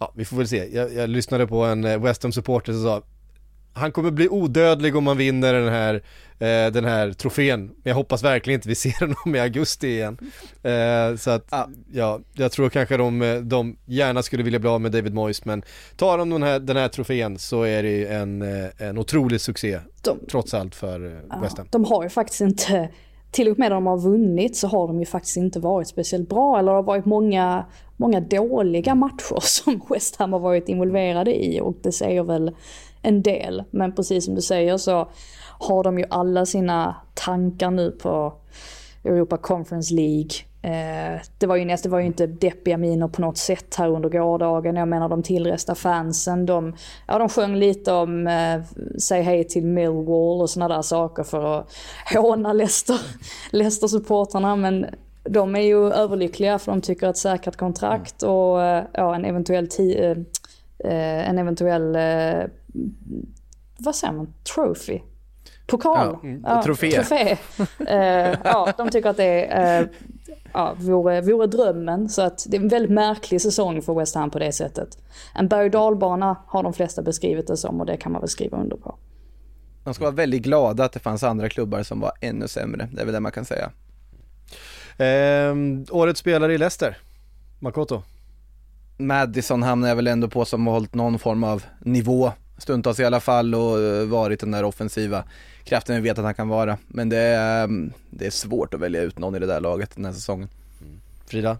ja 0.00 0.12
vi 0.16 0.24
får 0.24 0.36
väl 0.36 0.48
se, 0.48 0.68
jag, 0.72 0.94
jag 0.94 1.10
lyssnade 1.10 1.46
på 1.46 1.64
en 1.64 1.84
eh, 1.84 2.02
West 2.02 2.22
Ham-supporter 2.22 2.72
som 2.72 2.82
sa 2.82 3.02
han 3.76 3.92
kommer 3.92 4.10
bli 4.10 4.28
odödlig 4.28 4.96
om 4.96 5.06
han 5.06 5.16
vinner 5.16 5.54
den 5.54 5.68
här, 5.68 5.94
eh, 6.38 6.72
den 6.72 6.84
här 6.84 7.12
trofén. 7.12 7.60
Men 7.66 7.74
jag 7.82 7.94
hoppas 7.94 8.24
verkligen 8.24 8.58
inte 8.58 8.68
vi 8.68 8.74
ser 8.74 9.00
honom 9.06 9.36
i 9.36 9.40
augusti 9.40 9.88
igen. 9.88 10.18
Eh, 10.62 11.16
så 11.16 11.30
att, 11.30 11.46
Ja. 11.50 11.68
ja, 11.92 12.20
jag 12.34 12.52
tror 12.52 12.68
kanske 12.68 12.96
de, 12.96 13.22
eh, 13.22 13.36
de 13.36 13.76
gärna 13.84 14.22
skulle 14.22 14.42
vilja 14.42 14.58
bli 14.58 14.68
av 14.68 14.80
med 14.80 14.92
David 14.92 15.14
Moyes, 15.14 15.44
men 15.44 15.62
tar 15.96 16.18
de 16.18 16.30
den 16.30 16.42
här, 16.42 16.58
den 16.60 16.76
här 16.76 16.88
trofén 16.88 17.38
så 17.38 17.62
är 17.62 17.82
det 17.82 17.90
ju 17.90 18.06
en, 18.06 18.42
eh, 18.42 18.68
en 18.78 18.98
otrolig 18.98 19.40
succé, 19.40 19.78
De, 20.04 20.18
trots 20.30 20.54
allt 20.54 20.74
för 20.74 21.06
eh, 21.06 21.40
West 21.42 21.58
Ham. 21.58 21.66
de 21.70 21.84
har 21.84 22.02
ju 22.02 22.08
faktiskt 22.08 22.40
inte, 22.40 22.88
till 23.30 23.48
och 23.48 23.58
med 23.58 23.70
när 23.70 23.74
de 23.74 23.86
har 23.86 23.98
vunnit 23.98 24.56
så 24.56 24.68
har 24.68 24.86
de 24.86 25.00
ju 25.00 25.06
faktiskt 25.06 25.36
inte 25.36 25.60
varit 25.60 25.88
speciellt 25.88 26.28
bra. 26.28 26.58
Eller 26.58 26.70
det 26.72 26.76
har 26.76 26.82
varit 26.82 27.04
många, 27.04 27.66
många 27.96 28.20
dåliga 28.20 28.94
matcher 28.94 29.40
som 29.40 29.80
West 29.90 30.16
Ham 30.16 30.32
har 30.32 30.40
varit 30.40 30.68
involverade 30.68 31.44
i 31.44 31.60
och 31.60 31.76
det 31.82 31.92
säger 31.92 32.22
väl 32.22 32.54
en 33.06 33.22
del. 33.22 33.64
Men 33.70 33.94
precis 33.94 34.24
som 34.24 34.34
du 34.34 34.42
säger 34.42 34.76
så 34.76 35.08
har 35.58 35.84
de 35.84 35.98
ju 35.98 36.04
alla 36.10 36.46
sina 36.46 36.96
tankar 37.14 37.70
nu 37.70 37.90
på 37.90 38.32
Europa 39.04 39.36
Conference 39.36 39.94
League. 39.94 40.30
Eh, 40.62 41.20
det 41.38 41.46
var 41.46 41.56
ju 41.56 41.64
nästan, 41.64 41.90
det 41.90 41.92
var 41.92 42.00
ju 42.00 42.06
inte 42.06 42.26
deppiga 42.26 42.76
miner 42.76 43.08
på 43.08 43.20
något 43.20 43.38
sätt 43.38 43.74
här 43.74 43.88
under 43.88 44.08
gårdagen. 44.08 44.76
Jag 44.76 44.88
menar 44.88 45.08
de 45.08 45.22
tillresta 45.22 45.74
fansen, 45.74 46.46
de, 46.46 46.74
ja, 47.06 47.18
de 47.18 47.28
sjöng 47.28 47.56
lite 47.56 47.92
om 47.92 48.26
eh, 48.26 48.60
säg 48.98 49.22
hej 49.22 49.44
till 49.44 49.64
Millwall 49.64 50.40
och 50.40 50.50
sådana 50.50 50.74
där 50.74 50.82
saker 50.82 51.22
för 51.22 51.58
att 51.58 51.68
håna 52.14 52.52
Leicester, 52.52 53.00
Leicester-supportrarna. 53.52 54.56
Men 54.56 54.86
de 55.24 55.56
är 55.56 55.60
ju 55.60 55.92
överlyckliga 55.92 56.58
för 56.58 56.72
de 56.72 56.80
tycker 56.80 57.06
att 57.06 57.16
säkrat 57.16 57.56
kontrakt 57.56 58.22
och 58.22 58.62
eh, 58.62 58.84
ja, 58.92 59.14
en 59.14 59.24
eventuell, 59.24 59.66
ti- 59.66 60.02
eh, 60.04 60.16
eh, 60.92 61.28
en 61.30 61.38
eventuell 61.38 61.96
vad 63.78 63.96
säger 63.96 64.12
man, 64.12 64.34
trophy? 64.54 65.00
Pokal? 65.66 66.18
Ja, 66.44 66.62
trofé. 66.62 66.90
trofé. 66.90 67.36
Eh, 67.88 68.38
ja, 68.44 68.72
de 68.76 68.90
tycker 68.90 69.10
att 69.10 69.16
det 69.16 69.44
eh, 69.44 69.86
ja, 70.52 70.74
vore, 70.78 71.20
vore 71.20 71.46
drömmen. 71.46 72.08
Så 72.08 72.22
att 72.22 72.46
det 72.48 72.56
är 72.56 72.60
en 72.60 72.68
väldigt 72.68 72.90
märklig 72.90 73.40
säsong 73.40 73.82
för 73.82 73.94
West 73.94 74.14
Ham 74.14 74.30
på 74.30 74.38
det 74.38 74.52
sättet. 74.52 74.98
En 75.34 75.48
berg 75.48 75.70
dalbana 75.70 76.36
har 76.46 76.62
de 76.62 76.72
flesta 76.72 77.02
beskrivit 77.02 77.46
det 77.46 77.56
som 77.56 77.80
och 77.80 77.86
det 77.86 77.96
kan 77.96 78.12
man 78.12 78.20
väl 78.20 78.28
skriva 78.28 78.58
under 78.58 78.76
på. 78.76 78.94
De 79.84 79.94
ska 79.94 80.04
vara 80.04 80.14
väldigt 80.14 80.42
glada 80.42 80.84
att 80.84 80.92
det 80.92 80.98
fanns 80.98 81.22
andra 81.22 81.48
klubbar 81.48 81.82
som 81.82 82.00
var 82.00 82.12
ännu 82.20 82.48
sämre, 82.48 82.88
det 82.92 83.00
är 83.00 83.04
väl 83.04 83.14
det 83.14 83.20
man 83.20 83.32
kan 83.32 83.44
säga. 83.44 83.70
Ehm, 84.98 85.86
årets 85.90 86.20
spelare 86.20 86.54
i 86.54 86.58
Leicester, 86.58 86.98
Makoto. 87.58 88.02
Madison 88.96 89.62
hamnar 89.62 89.88
jag 89.88 89.96
väl 89.96 90.06
ändå 90.06 90.28
på 90.28 90.44
som 90.44 90.66
har 90.66 90.74
hållit 90.74 90.94
någon 90.94 91.18
form 91.18 91.44
av 91.44 91.64
nivå, 91.80 92.32
stundtals 92.58 93.00
i 93.00 93.04
alla 93.04 93.20
fall 93.20 93.54
och 93.54 93.80
eh, 93.80 94.04
varit 94.06 94.40
den 94.40 94.50
där 94.50 94.64
offensiva 94.64 95.24
kraften 95.64 95.94
vi 95.96 96.02
vet 96.02 96.18
att 96.18 96.24
han 96.24 96.34
kan 96.34 96.48
vara. 96.48 96.78
Men 96.88 97.08
det 97.08 97.18
är, 97.18 97.64
mm, 97.64 97.92
det 98.10 98.26
är 98.26 98.30
svårt 98.30 98.74
att 98.74 98.80
välja 98.80 99.02
ut 99.02 99.18
någon 99.18 99.34
i 99.36 99.38
det 99.38 99.46
där 99.46 99.60
laget 99.60 99.90
den 99.94 100.04
här 100.04 100.12
säsongen. 100.12 100.48
Frida? 101.26 101.58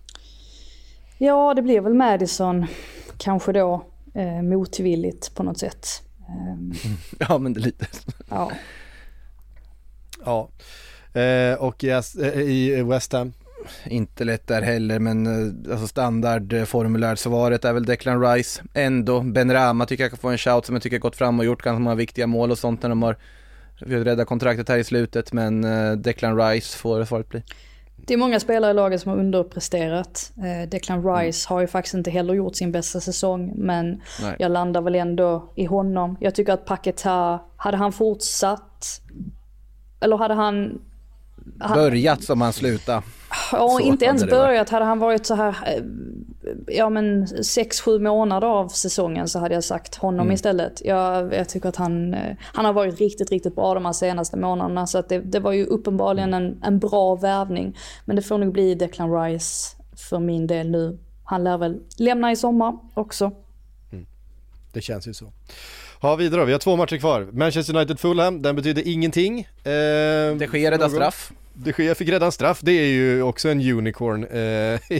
Ja, 1.19 1.55
det 1.55 1.63
blir 1.63 1.81
väl 1.81 1.95
Madison 1.95 2.67
kanske 3.19 3.53
då 3.53 3.85
eh, 4.15 4.43
motvilligt 4.43 5.35
på 5.35 5.43
något 5.43 5.59
sätt. 5.59 5.87
Ehm, 6.29 6.73
Ja 7.19 7.39
men 7.39 7.53
det 7.53 7.61
är 7.61 7.63
lite 7.63 7.87
ja. 8.31 8.51
Ja. 10.25 10.49
Eh, 11.21 11.55
och 11.55 11.85
i, 11.85 11.91
As- 11.91 12.17
eh, 12.23 12.41
i 12.41 12.83
West 12.83 13.13
Ham, 13.13 13.33
inte 13.85 14.25
lätt 14.25 14.47
där 14.47 14.63
heller 14.63 14.99
men 14.99 15.27
eh, 15.27 15.73
alltså 15.73 15.87
standardformulärsvaret 15.87 17.65
är 17.65 17.73
väl 17.73 17.85
Declan 17.85 18.23
Rice. 18.23 18.63
Ändå, 18.75 19.21
Ben 19.21 19.53
Rama 19.53 19.87
tycker 19.87 20.05
jag 20.05 20.11
kan 20.11 20.19
få 20.19 20.29
en 20.29 20.39
shout 20.39 20.67
som 20.67 20.75
jag 20.75 20.83
tycker 20.83 20.97
har 20.97 21.01
gått 21.01 21.17
fram 21.17 21.39
och 21.39 21.45
gjort 21.45 21.63
ganska 21.63 21.79
många 21.79 21.97
viktiga 21.97 22.27
mål 22.27 22.51
och 22.51 22.59
sånt 22.59 22.83
när 22.83 22.89
de 22.89 23.03
har 23.03 23.17
räddat 23.79 24.29
kontraktet 24.29 24.69
här 24.69 24.79
i 24.79 24.85
slutet 24.85 25.33
men 25.33 25.65
eh, 25.65 25.93
Declan 25.93 26.39
Rice 26.39 26.79
får 26.79 27.05
svaret 27.05 27.29
bli. 27.29 27.43
Det 27.97 28.15
är 28.15 28.19
många 28.19 28.41
spelare 28.41 28.71
i 28.71 28.75
laget 28.75 29.01
som 29.01 29.11
har 29.11 29.19
underpresterat. 29.19 30.33
Eh, 30.37 30.69
Declan 30.69 31.17
Rice 31.17 31.49
har 31.49 31.61
ju 31.61 31.67
faktiskt 31.67 31.95
inte 31.95 32.11
heller 32.11 32.35
gjort 32.35 32.57
sin 32.57 32.73
bästa 32.73 33.01
säsong 33.01 33.53
men 33.57 34.03
Nej. 34.23 34.37
jag 34.39 34.53
landar 34.53 34.81
väl 34.81 34.95
ändå 34.95 35.53
i 35.55 35.65
honom. 35.65 36.17
Jag 36.21 36.35
tycker 36.35 36.53
att 36.53 36.65
Paketa, 36.65 37.41
hade 37.57 37.77
han 37.77 37.93
fortsatt 37.93 39.01
eller 40.01 40.17
hade 40.17 40.35
han 40.35 40.81
Börjat 41.75 42.25
som 42.25 42.41
han 42.41 42.53
slutade. 42.53 43.03
Ja, 43.53 43.81
inte 43.81 44.05
ens 44.05 44.25
börjat. 44.27 44.69
Hade 44.71 44.85
han 44.85 44.99
varit 44.99 45.27
så 45.27 45.35
här, 45.35 45.49
eh, 45.67 45.83
ja 46.77 46.91
men 46.91 47.27
6-7 47.27 47.99
månader 47.99 48.47
av 48.49 48.69
säsongen 48.69 49.29
så 49.29 49.39
hade 49.39 49.55
jag 49.55 49.65
sagt 49.65 49.95
honom 49.95 50.21
Mm. 50.27 50.35
istället. 50.35 50.83
Jag, 50.85 51.35
jag 51.35 51.49
tycker 51.49 51.69
att 51.69 51.77
han, 51.77 52.15
eh, 52.15 52.37
han 52.43 52.65
har 52.65 52.73
varit 52.73 53.01
riktigt, 53.01 53.31
riktigt 53.31 53.55
bra 53.55 53.75
de 53.75 53.85
här 53.85 53.93
senaste 53.93 54.37
månaderna. 54.37 54.87
Så 54.87 54.99
att 54.99 55.09
det, 55.09 55.19
det 55.21 55.41
var 55.41 55.53
ju 55.53 55.67
uppenbarligen 55.67 56.35
en, 56.35 56.63
en 56.63 56.79
bra 56.79 57.15
värvning. 57.15 57.77
Men 58.05 58.17
det 58.17 58.23
får 58.23 58.39
nog 58.39 58.53
bli 58.53 58.75
Declan 58.75 59.23
Rice 59.23 59.77
för 60.11 60.19
min 60.19 60.47
del 60.47 60.71
nu. 60.71 60.99
Han 61.25 61.45
lär 61.45 61.59
väl 61.59 61.81
lämna 61.99 62.33
i 62.33 62.37
sommar 62.37 62.79
också. 62.95 63.33
det 64.73 64.81
känns 64.83 65.09
ju 65.09 65.15
så. 65.15 65.33
Ja, 66.01 66.17
vidare. 66.17 66.45
Vi 66.45 66.53
har 66.53 66.59
två 66.59 66.77
matcher 66.77 66.97
kvar. 66.97 67.29
Manchester 67.33 67.75
United-Fulham, 67.75 68.43
den 68.43 68.57
betyder 68.57 68.83
ingenting. 68.89 69.39
Eh, 69.41 69.47
Det 69.65 70.47
sker 70.49 70.71
redan 70.71 70.91
straff. 70.91 71.33
De 71.59 71.73
Gea 71.79 71.95
fick 71.95 72.09
redan 72.09 72.33
straff, 72.33 72.61
det 72.63 72.73
är 72.73 72.87
ju 72.87 73.23
också 73.23 73.49
en 73.49 73.61
unicorn 73.61 74.25
eh, 74.25 74.99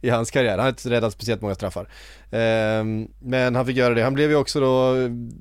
i 0.02 0.08
hans 0.10 0.30
karriär. 0.30 0.50
Han 0.50 0.60
har 0.60 0.68
inte 0.68 0.90
räddat 0.90 1.12
speciellt 1.12 1.42
många 1.42 1.54
straffar. 1.54 1.88
Eh, 2.30 2.84
men 3.18 3.54
han 3.54 3.66
fick 3.66 3.76
göra 3.76 3.94
det. 3.94 4.02
Han 4.02 4.14
blev 4.14 4.30
ju 4.30 4.36
också 4.36 4.60
då 4.60 4.94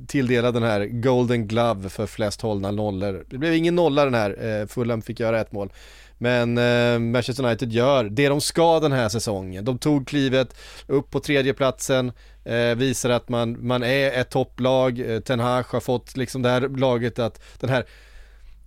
tilldelad 0.08 0.54
den 0.54 0.64
här 0.64 0.86
Golden 0.86 1.48
Glove 1.48 1.90
för 1.90 2.06
flest 2.06 2.42
hållna 2.42 2.72
nollor. 2.72 3.26
Det 3.30 3.38
blev 3.38 3.54
ingen 3.54 3.76
nolla 3.76 4.06
den 4.06 4.14
här, 4.14 4.62
eh, 4.62 4.68
Fulham 4.68 5.02
fick 5.02 5.20
göra 5.20 5.42
ett 5.42 5.52
mål. 5.52 5.72
Men 6.18 6.58
eh, 6.58 7.00
Manchester 7.00 7.46
United 7.46 7.72
gör 7.72 8.04
det 8.04 8.28
de 8.30 8.42
ska 8.42 8.80
den 8.80 8.92
här 8.92 9.10
säsongen. 9.10 9.66
De 9.66 9.78
tog 9.78 10.08
klivet 10.08 10.56
upp 10.88 11.10
på 11.12 11.20
tredje 11.20 11.54
platsen 11.54 12.12
eh, 12.44 12.76
visar 12.76 13.10
att 13.10 13.30
man, 13.30 13.68
man 13.68 13.84
är 13.84 14.12
ett 14.12 14.30
topplag. 14.30 15.00
Eh, 15.00 15.20
Ten 15.20 15.40
Hag 15.40 15.64
har 15.64 15.80
fått 15.80 16.18
liksom 16.18 16.42
det 16.42 16.50
här 16.50 16.62
laget 16.62 17.20
att, 17.20 17.42
den 17.60 17.70
här 17.70 17.86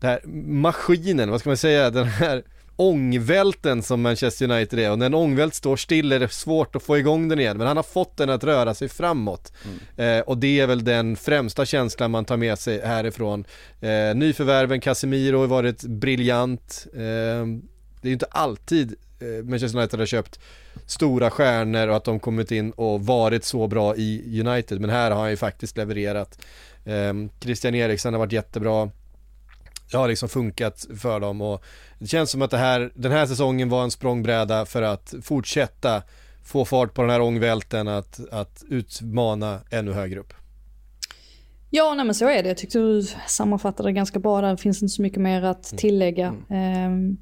den 0.00 0.10
här 0.10 0.20
maskinen, 0.52 1.30
vad 1.30 1.40
ska 1.40 1.50
man 1.50 1.56
säga, 1.56 1.90
den 1.90 2.06
här 2.06 2.42
ångvälten 2.76 3.82
som 3.82 4.02
Manchester 4.02 4.50
United 4.50 4.78
är. 4.78 4.90
Och 4.90 4.98
när 4.98 5.06
en 5.06 5.14
ångvält 5.14 5.54
står 5.54 5.76
still 5.76 6.12
är 6.12 6.20
det 6.20 6.28
svårt 6.28 6.76
att 6.76 6.82
få 6.82 6.98
igång 6.98 7.28
den 7.28 7.40
igen. 7.40 7.58
Men 7.58 7.66
han 7.66 7.76
har 7.76 7.84
fått 7.84 8.16
den 8.16 8.30
att 8.30 8.44
röra 8.44 8.74
sig 8.74 8.88
framåt. 8.88 9.52
Eh, 9.96 10.20
och 10.20 10.38
det 10.38 10.60
är 10.60 10.66
väl 10.66 10.84
den 10.84 11.16
främsta 11.16 11.64
känslan 11.64 12.10
man 12.10 12.24
tar 12.24 12.36
med 12.36 12.58
sig 12.58 12.80
härifrån. 12.86 13.44
Eh, 13.80 14.14
nyförvärven 14.14 14.80
Casemiro 14.80 15.38
har 15.38 15.46
varit 15.46 15.82
briljant. 15.82 16.86
Eh, 16.92 17.00
det 18.00 18.02
är 18.02 18.08
ju 18.08 18.12
inte 18.12 18.26
alltid 18.30 18.94
eh, 19.20 19.44
Manchester 19.44 19.78
United 19.78 19.98
har 19.98 20.06
köpt 20.06 20.40
stora 20.86 21.30
stjärnor 21.30 21.88
och 21.88 21.96
att 21.96 22.04
de 22.04 22.20
kommit 22.20 22.50
in 22.50 22.70
och 22.70 23.06
varit 23.06 23.44
så 23.44 23.66
bra 23.66 23.96
i 23.96 24.40
United 24.46 24.80
men 24.80 24.90
här 24.90 25.10
har 25.10 25.20
han 25.20 25.30
ju 25.30 25.36
faktiskt 25.36 25.76
levererat 25.76 26.38
eh, 26.84 27.14
Christian 27.40 27.74
Eriksen 27.74 28.14
har 28.14 28.18
varit 28.18 28.32
jättebra 28.32 28.90
det 29.90 29.96
har 29.96 30.08
liksom 30.08 30.28
funkat 30.28 30.86
för 31.00 31.20
dem 31.20 31.40
och 31.40 31.64
det 31.98 32.06
känns 32.06 32.30
som 32.30 32.42
att 32.42 32.50
det 32.50 32.58
här, 32.58 32.90
den 32.94 33.12
här 33.12 33.26
säsongen 33.26 33.68
var 33.68 33.84
en 33.84 33.90
språngbräda 33.90 34.66
för 34.66 34.82
att 34.82 35.14
fortsätta 35.22 36.02
få 36.44 36.64
fart 36.64 36.94
på 36.94 37.02
den 37.02 37.10
här 37.10 37.20
ångvälten 37.20 37.88
att, 37.88 38.20
att 38.30 38.64
utmana 38.68 39.60
ännu 39.70 39.92
högre 39.92 40.20
upp. 40.20 40.34
Ja, 41.70 41.94
nej 41.94 42.04
men 42.04 42.14
så 42.14 42.28
är 42.28 42.42
det. 42.42 42.48
Jag 42.48 42.58
tyckte 42.58 42.78
du 42.78 43.02
sammanfattade 43.26 43.88
det 43.88 43.92
ganska 43.92 44.18
bra 44.18 44.40
där. 44.40 44.50
Det 44.50 44.56
finns 44.56 44.82
inte 44.82 44.94
så 44.94 45.02
mycket 45.02 45.20
mer 45.20 45.42
att 45.42 45.62
tillägga. 45.62 46.34
Ehm, 46.50 47.16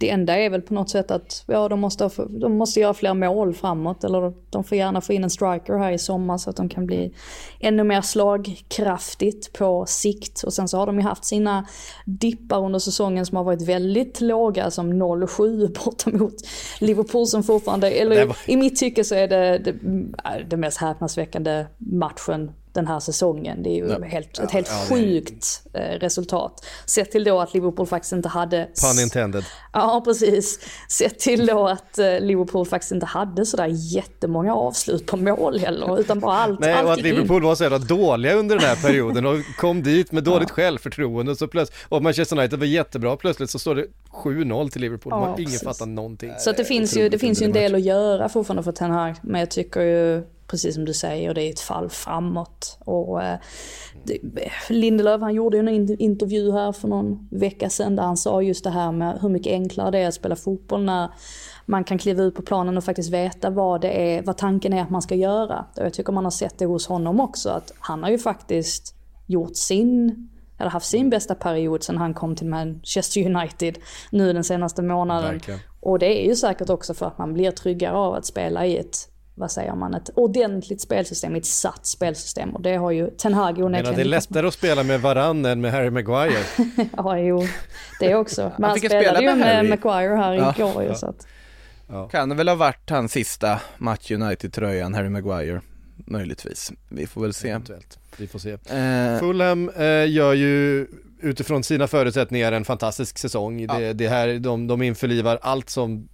Det 0.00 0.10
enda 0.10 0.36
är 0.38 0.50
väl 0.50 0.62
på 0.62 0.74
något 0.74 0.90
sätt 0.90 1.10
att 1.10 1.44
ja, 1.46 1.68
de, 1.68 1.80
måste, 1.80 2.04
ha- 2.04 2.24
de 2.28 2.56
måste 2.58 2.80
göra 2.80 2.94
fler 2.94 3.14
mål 3.14 3.54
framåt. 3.54 4.04
Eller 4.04 4.32
de 4.50 4.64
får 4.64 4.78
gärna 4.78 5.00
få 5.00 5.12
in 5.12 5.24
en 5.24 5.30
striker 5.30 5.78
här 5.78 5.92
i 5.92 5.98
sommar 5.98 6.38
så 6.38 6.50
att 6.50 6.56
de 6.56 6.68
kan 6.68 6.86
bli 6.86 7.14
ännu 7.60 7.84
mer 7.84 8.00
slagkraftigt 8.00 9.52
på 9.52 9.84
sikt. 9.86 10.42
Och 10.42 10.52
sen 10.52 10.68
så 10.68 10.78
har 10.78 10.86
de 10.86 10.96
ju 10.96 11.02
haft 11.02 11.24
sina 11.24 11.66
dippar 12.04 12.64
under 12.64 12.78
säsongen 12.78 13.26
som 13.26 13.36
har 13.36 13.44
varit 13.44 13.62
väldigt 13.68 14.20
låga. 14.20 14.70
Som 14.70 14.92
0-7 15.02 15.84
borta 15.84 16.10
mot 16.10 16.34
Liverpool 16.80 17.26
som 17.26 17.42
fortfarande, 17.42 17.90
eller 17.90 18.26
var- 18.26 18.36
i 18.46 18.56
mitt 18.56 18.76
tycke 18.76 19.04
så 19.04 19.14
är 19.14 19.28
det 19.28 19.58
det, 19.58 19.74
det 20.50 20.56
mest 20.56 20.78
häpnadsväckande 20.78 21.66
matchen 21.78 22.50
den 22.78 22.86
här 22.86 23.00
säsongen. 23.00 23.62
Det 23.62 23.70
är 23.70 23.74
ju 23.74 23.88
Ja. 23.88 24.04
helt, 24.06 24.38
ett 24.38 24.50
helt 24.50 24.68
ja, 24.70 24.74
det 24.88 24.94
är- 24.94 24.98
sjukt 24.98 25.62
eh, 25.74 25.80
resultat. 25.80 26.64
Sett 26.86 27.10
till 27.10 27.24
då 27.24 27.40
att 27.40 27.54
Liverpool 27.54 27.86
faktiskt 27.86 28.12
inte 28.12 28.28
hade... 28.28 28.68
Pun 28.94 29.02
intended. 29.02 29.44
Ja, 29.72 30.02
precis. 30.04 30.60
Sett 30.88 31.18
till 31.18 31.46
då 31.46 31.68
att 31.68 31.98
eh, 31.98 32.20
Liverpool 32.20 32.66
faktiskt 32.66 32.92
inte 32.92 33.06
hade 33.06 33.46
sådär 33.46 33.68
jättemånga 33.72 34.54
avslut 34.54 35.06
på 35.06 35.16
mål 35.16 35.58
heller, 35.58 36.00
utan 36.00 36.20
bara 36.20 36.36
allt, 36.36 36.60
Nej, 36.60 36.72
allt 36.72 36.86
och 36.86 36.92
att 36.92 36.98
gick 36.98 37.06
in. 37.06 37.14
Liverpool 37.14 37.42
var 37.42 37.54
så 37.54 37.62
jävla 37.62 37.78
dåliga 37.78 38.34
under 38.34 38.56
den 38.58 38.64
här 38.64 38.76
perioden 38.76 39.26
och 39.26 39.36
kom 39.58 39.82
dit 39.82 40.12
med 40.12 40.24
dåligt 40.24 40.50
självförtroende 40.50 41.36
så 41.36 41.48
plötsligt, 41.48 41.78
och 41.88 42.02
Manchester 42.02 42.38
United 42.38 42.58
var 42.58 42.66
jättebra, 42.66 43.16
plötsligt 43.16 43.50
så 43.50 43.58
står 43.58 43.74
det 43.74 43.86
7-0 44.12 44.68
till 44.70 44.80
Liverpool, 44.80 45.12
Ja, 45.12 45.20
man, 45.20 45.40
ingen 45.40 45.58
fattar 45.60 45.86
någonting. 45.86 46.32
Så 46.38 46.50
att 46.50 46.56
det 46.56 46.64
finns 46.64 46.96
ju, 46.96 47.08
det 47.08 47.18
finns 47.18 47.42
ju 47.42 47.46
en 47.46 47.52
del 47.52 47.74
att 47.74 47.80
göra 47.82 48.28
fortfarande 48.28 48.62
för 48.62 48.72
Ten 48.72 48.90
Hag. 48.90 49.14
Men 49.22 49.40
jag 49.40 49.50
tycker 49.50 49.80
ju, 49.80 50.22
precis 50.50 50.74
som 50.74 50.84
du 50.84 50.94
säger, 50.94 51.34
det 51.34 51.42
är 51.42 51.50
ett 51.50 51.60
fall 51.60 51.88
framåt. 51.88 52.78
Och 52.80 53.22
eh, 53.22 53.38
Lindelöf 54.68 55.20
han 55.20 55.34
gjorde 55.34 55.56
ju 55.56 55.60
en 55.60 55.68
in- 55.68 55.96
intervju 55.98 56.52
här 56.52 56.72
för 56.72 56.88
någon 56.88 57.28
vecka 57.30 57.70
sedan 57.70 57.96
där 57.96 58.02
han 58.02 58.16
sa 58.16 58.42
just 58.42 58.64
det 58.64 58.70
här 58.70 58.92
med 58.92 59.18
hur 59.22 59.28
mycket 59.28 59.52
enklare 59.52 59.90
det 59.90 59.98
är 59.98 60.08
att 60.08 60.14
spela 60.14 60.36
fotboll 60.36 60.84
när 60.84 61.08
man 61.66 61.84
kan 61.84 61.98
kliva 61.98 62.22
ut 62.22 62.34
på 62.34 62.42
planen 62.42 62.76
och 62.76 62.84
faktiskt 62.84 63.10
veta 63.10 63.50
vad 63.50 63.80
det 63.80 64.16
är, 64.16 64.22
vad 64.22 64.36
tanken 64.36 64.72
är 64.72 64.82
att 64.82 64.90
man 64.90 65.02
ska 65.02 65.14
göra. 65.14 65.66
Och 65.76 65.84
jag 65.84 65.92
tycker 65.92 66.12
man 66.12 66.24
har 66.24 66.30
sett 66.30 66.58
det 66.58 66.66
hos 66.66 66.86
honom 66.86 67.20
också, 67.20 67.50
att 67.50 67.72
han 67.78 68.02
har 68.02 68.10
ju 68.10 68.18
faktiskt 68.18 68.94
gjort 69.26 69.56
sin 69.56 70.28
eller 70.58 70.70
haft 70.70 70.86
sin 70.86 71.10
bästa 71.10 71.34
period 71.34 71.82
sedan 71.82 71.96
han 71.96 72.14
kom 72.14 72.36
till 72.36 72.46
Manchester 72.46 73.26
United 73.26 73.78
nu 74.10 74.32
den 74.32 74.44
senaste 74.44 74.82
månaden. 74.82 75.32
Verkligen. 75.32 75.60
Och 75.80 75.98
det 75.98 76.24
är 76.24 76.28
ju 76.28 76.36
säkert 76.36 76.70
också 76.70 76.94
för 76.94 77.06
att 77.06 77.18
man 77.18 77.34
blir 77.34 77.50
tryggare 77.50 77.96
av 77.96 78.14
att 78.14 78.26
spela 78.26 78.66
i 78.66 78.76
ett, 78.76 78.96
vad 79.38 79.50
säger 79.50 79.74
man, 79.74 79.94
ett 79.94 80.10
ordentligt 80.14 80.80
spelsystem, 80.80 81.34
ett 81.34 81.46
satt 81.46 81.86
spelsystem. 81.86 82.50
Och 82.54 82.62
det 82.62 82.76
har 82.76 82.90
ju 82.90 83.10
Ten 83.10 83.34
Hag 83.34 83.58
onekligen 83.58 83.94
det 83.96 84.00
är 84.02 84.04
lättare 84.04 84.46
att 84.46 84.54
spela 84.54 84.82
med 84.82 85.00
Varann 85.00 85.44
än 85.44 85.60
med 85.60 85.72
Harry 85.72 85.90
Maguire. 85.90 86.44
Ja, 86.96 87.18
jo, 87.18 87.46
det 88.00 88.14
också. 88.14 88.52
Men 88.58 88.70
han 88.70 88.78
ju 88.78 88.88
spelade 88.88 89.04
spela 89.04 89.20
ju 89.20 89.26
med 89.26 89.38
med 89.38 89.56
Harry. 89.56 89.68
Maguire 89.68 90.16
här 90.16 90.32
Ja. 90.34 90.54
igår 90.58 90.82
ju, 90.82 90.94
så 90.94 91.06
att, 91.06 91.26
Kan 92.10 92.28
det 92.28 92.34
väl 92.34 92.48
ha 92.48 92.54
varit 92.54 92.90
hans 92.90 93.12
sista 93.12 93.60
match 93.78 94.10
United-tröjan, 94.10 94.94
Harry 94.94 95.08
Maguire. 95.08 95.60
Möjligtvis. 96.06 96.72
Vi 96.88 97.06
får 97.06 97.20
väl 97.20 97.34
se. 97.34 97.48
Eventuellt. 97.48 97.98
Vi 98.16 98.26
får 98.26 98.38
se. 98.38 98.50
Eh, 98.52 99.18
Fulham 99.20 99.68
eh, 99.68 100.10
gör 100.10 100.32
ju 100.34 100.86
utifrån 101.20 101.62
sina 101.62 101.86
förutsättningar 101.86 102.52
en 102.52 102.64
fantastisk 102.64 103.18
säsong. 103.18 103.66
Det, 103.66 103.92
det 103.92 104.08
här, 104.08 104.38
de, 104.38 104.66
de 104.66 104.82
införlivar 104.82 105.38
allt 105.42 105.70
som 105.70 106.08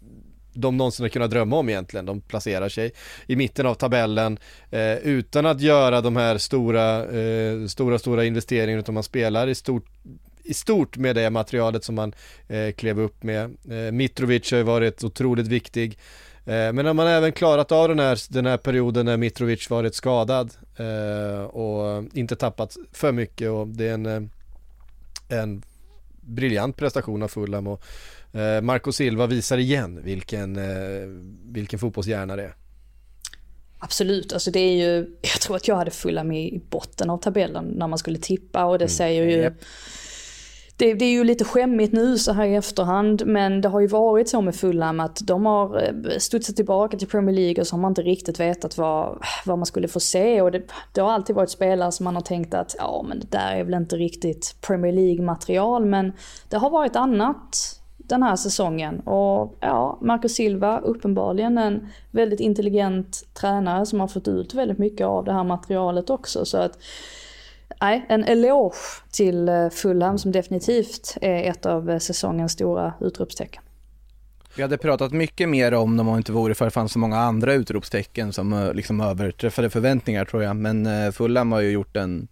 de 0.54 0.76
någonsin 0.76 1.04
har 1.04 1.08
kunnat 1.08 1.30
drömma 1.30 1.56
om 1.56 1.68
egentligen. 1.68 2.06
De 2.06 2.20
placerar 2.20 2.68
sig 2.68 2.92
i 3.26 3.36
mitten 3.36 3.66
av 3.66 3.74
tabellen 3.74 4.38
eh, 4.70 4.94
utan 4.94 5.46
att 5.46 5.60
göra 5.60 6.00
de 6.00 6.16
här 6.16 6.38
stora, 6.38 7.04
eh, 7.04 7.66
stora, 7.66 7.98
stora 7.98 8.24
investeringarna 8.24 8.80
utan 8.80 8.94
man 8.94 9.02
spelar 9.02 9.48
i 9.48 9.54
stort 9.54 9.84
i 10.44 10.54
stort 10.54 10.96
med 10.96 11.16
det 11.16 11.30
materialet 11.30 11.84
som 11.84 11.94
man 11.94 12.12
eh, 12.48 12.72
klev 12.72 13.00
upp 13.00 13.22
med. 13.22 13.44
Eh, 13.44 13.92
Mitrovic 13.92 14.50
har 14.50 14.58
ju 14.58 14.64
varit 14.64 15.04
otroligt 15.04 15.46
viktig. 15.46 15.98
Eh, 16.46 16.72
men 16.72 16.86
har 16.86 16.94
man 16.94 17.06
även 17.06 17.32
klarat 17.32 17.72
av 17.72 17.88
den 17.88 17.98
här, 17.98 18.32
den 18.32 18.46
här 18.46 18.56
perioden 18.56 19.06
när 19.06 19.16
Mitrovic 19.16 19.70
varit 19.70 19.94
skadad 19.94 20.54
eh, 20.76 21.44
och 21.44 22.04
inte 22.12 22.36
tappat 22.36 22.76
för 22.92 23.12
mycket 23.12 23.50
och 23.50 23.68
det 23.68 23.88
är 23.88 23.94
en, 23.94 24.06
eh, 24.06 24.22
en 25.40 25.62
briljant 26.26 26.76
prestation 26.76 27.22
av 27.22 27.28
Fulham 27.28 27.66
och 27.66 27.82
eh, 28.32 28.60
Marco 28.60 28.92
Silva 28.92 29.26
visar 29.26 29.58
igen 29.58 30.02
vilken, 30.02 30.56
eh, 30.56 31.08
vilken 31.44 31.78
fotbollshjärna 31.78 32.36
det 32.36 32.42
är. 32.42 32.54
Absolut, 33.78 34.32
alltså 34.32 34.50
det 34.50 34.60
är 34.60 34.72
ju, 34.72 35.16
jag 35.22 35.40
tror 35.40 35.56
att 35.56 35.68
jag 35.68 35.76
hade 35.76 35.90
Fulham 35.90 36.32
i 36.32 36.62
botten 36.70 37.10
av 37.10 37.18
tabellen 37.18 37.64
när 37.64 37.88
man 37.88 37.98
skulle 37.98 38.18
tippa 38.18 38.64
och 38.64 38.78
det 38.78 38.88
säger 38.88 39.22
ju 39.22 39.42
Japp 39.42 39.54
det, 40.76 40.94
det 40.94 41.04
är 41.04 41.10
ju 41.10 41.24
lite 41.24 41.44
skämmigt 41.44 41.92
nu 41.92 42.18
så 42.18 42.32
här 42.32 42.46
i 42.46 42.54
efterhand, 42.54 43.22
men 43.26 43.60
det 43.60 43.68
har 43.68 43.80
ju 43.80 43.86
varit 43.86 44.28
så 44.28 44.40
med 44.40 44.54
Fulham 44.56 45.00
att 45.00 45.20
de 45.24 45.46
har 45.46 45.82
eh, 45.82 46.18
studsat 46.18 46.56
tillbaka 46.56 46.96
till 46.96 47.08
Premier 47.08 47.34
League 47.36 47.60
och 47.60 47.66
så 47.66 47.76
har 47.76 47.80
man 47.80 47.90
inte 47.90 48.02
riktigt 48.02 48.40
vetat 48.40 48.78
vad, 48.78 49.18
vad 49.46 49.58
man 49.58 49.66
skulle 49.66 49.88
få 49.88 50.00
se. 50.00 50.42
Och 50.42 50.52
det, 50.52 50.62
det 50.92 51.00
har 51.00 51.12
alltid 51.12 51.36
varit 51.36 51.50
spelare 51.50 51.92
som 51.92 52.04
man 52.04 52.14
har 52.14 52.22
tänkt 52.22 52.54
att 52.54 52.74
ja, 52.78 53.04
men 53.08 53.20
det 53.20 53.30
där 53.30 53.56
är 53.56 53.64
väl 53.64 53.74
inte 53.74 53.96
riktigt 53.96 54.56
Premier 54.60 54.92
League-material, 54.92 55.86
men 55.86 56.12
det 56.48 56.56
har 56.56 56.70
varit 56.70 56.96
annat 56.96 57.80
den 57.96 58.22
här 58.22 58.36
säsongen. 58.36 59.00
Och 59.00 59.56
ja, 59.60 59.98
Marco 60.02 60.28
Silva, 60.28 60.78
uppenbarligen 60.78 61.58
en 61.58 61.88
väldigt 62.10 62.40
intelligent 62.40 63.22
tränare 63.34 63.86
som 63.86 64.00
har 64.00 64.08
fått 64.08 64.28
ut 64.28 64.54
väldigt 64.54 64.78
mycket 64.78 65.06
av 65.06 65.24
det 65.24 65.32
här 65.32 65.44
materialet 65.44 66.10
också. 66.10 66.44
Så 66.44 66.58
att 66.58 66.78
Nej, 67.84 68.06
en 68.08 68.24
eloge 68.24 68.76
till 69.10 69.48
eh, 69.48 69.70
Fulham 69.70 70.18
som 70.18 70.32
definitivt 70.32 71.16
är 71.20 71.50
ett 71.50 71.66
av 71.66 71.90
eh, 71.90 71.98
säsongens 71.98 72.52
stora 72.52 72.94
utropstecken. 73.00 73.62
Vi 74.56 74.62
hade 74.62 74.78
pratat 74.78 75.12
mycket 75.12 75.48
mer 75.48 75.74
om 75.74 75.96
dem 75.96 76.08
om 76.08 76.14
det 76.14 76.18
inte 76.18 76.32
vore 76.32 76.54
för 76.54 76.64
att 76.64 76.72
det 76.72 76.74
fanns 76.74 76.92
så 76.92 76.98
många 76.98 77.18
andra 77.18 77.54
utropstecken 77.54 78.32
som 78.32 78.52
eh, 78.52 78.74
liksom 78.74 79.00
överträffade 79.00 79.70
förväntningar 79.70 80.24
tror 80.24 80.42
jag. 80.42 80.56
Men 80.56 81.12
Fulham 81.12 81.52
har 81.52 81.60
ju 81.60 81.70
gjort 81.70 81.96
en 81.96 82.28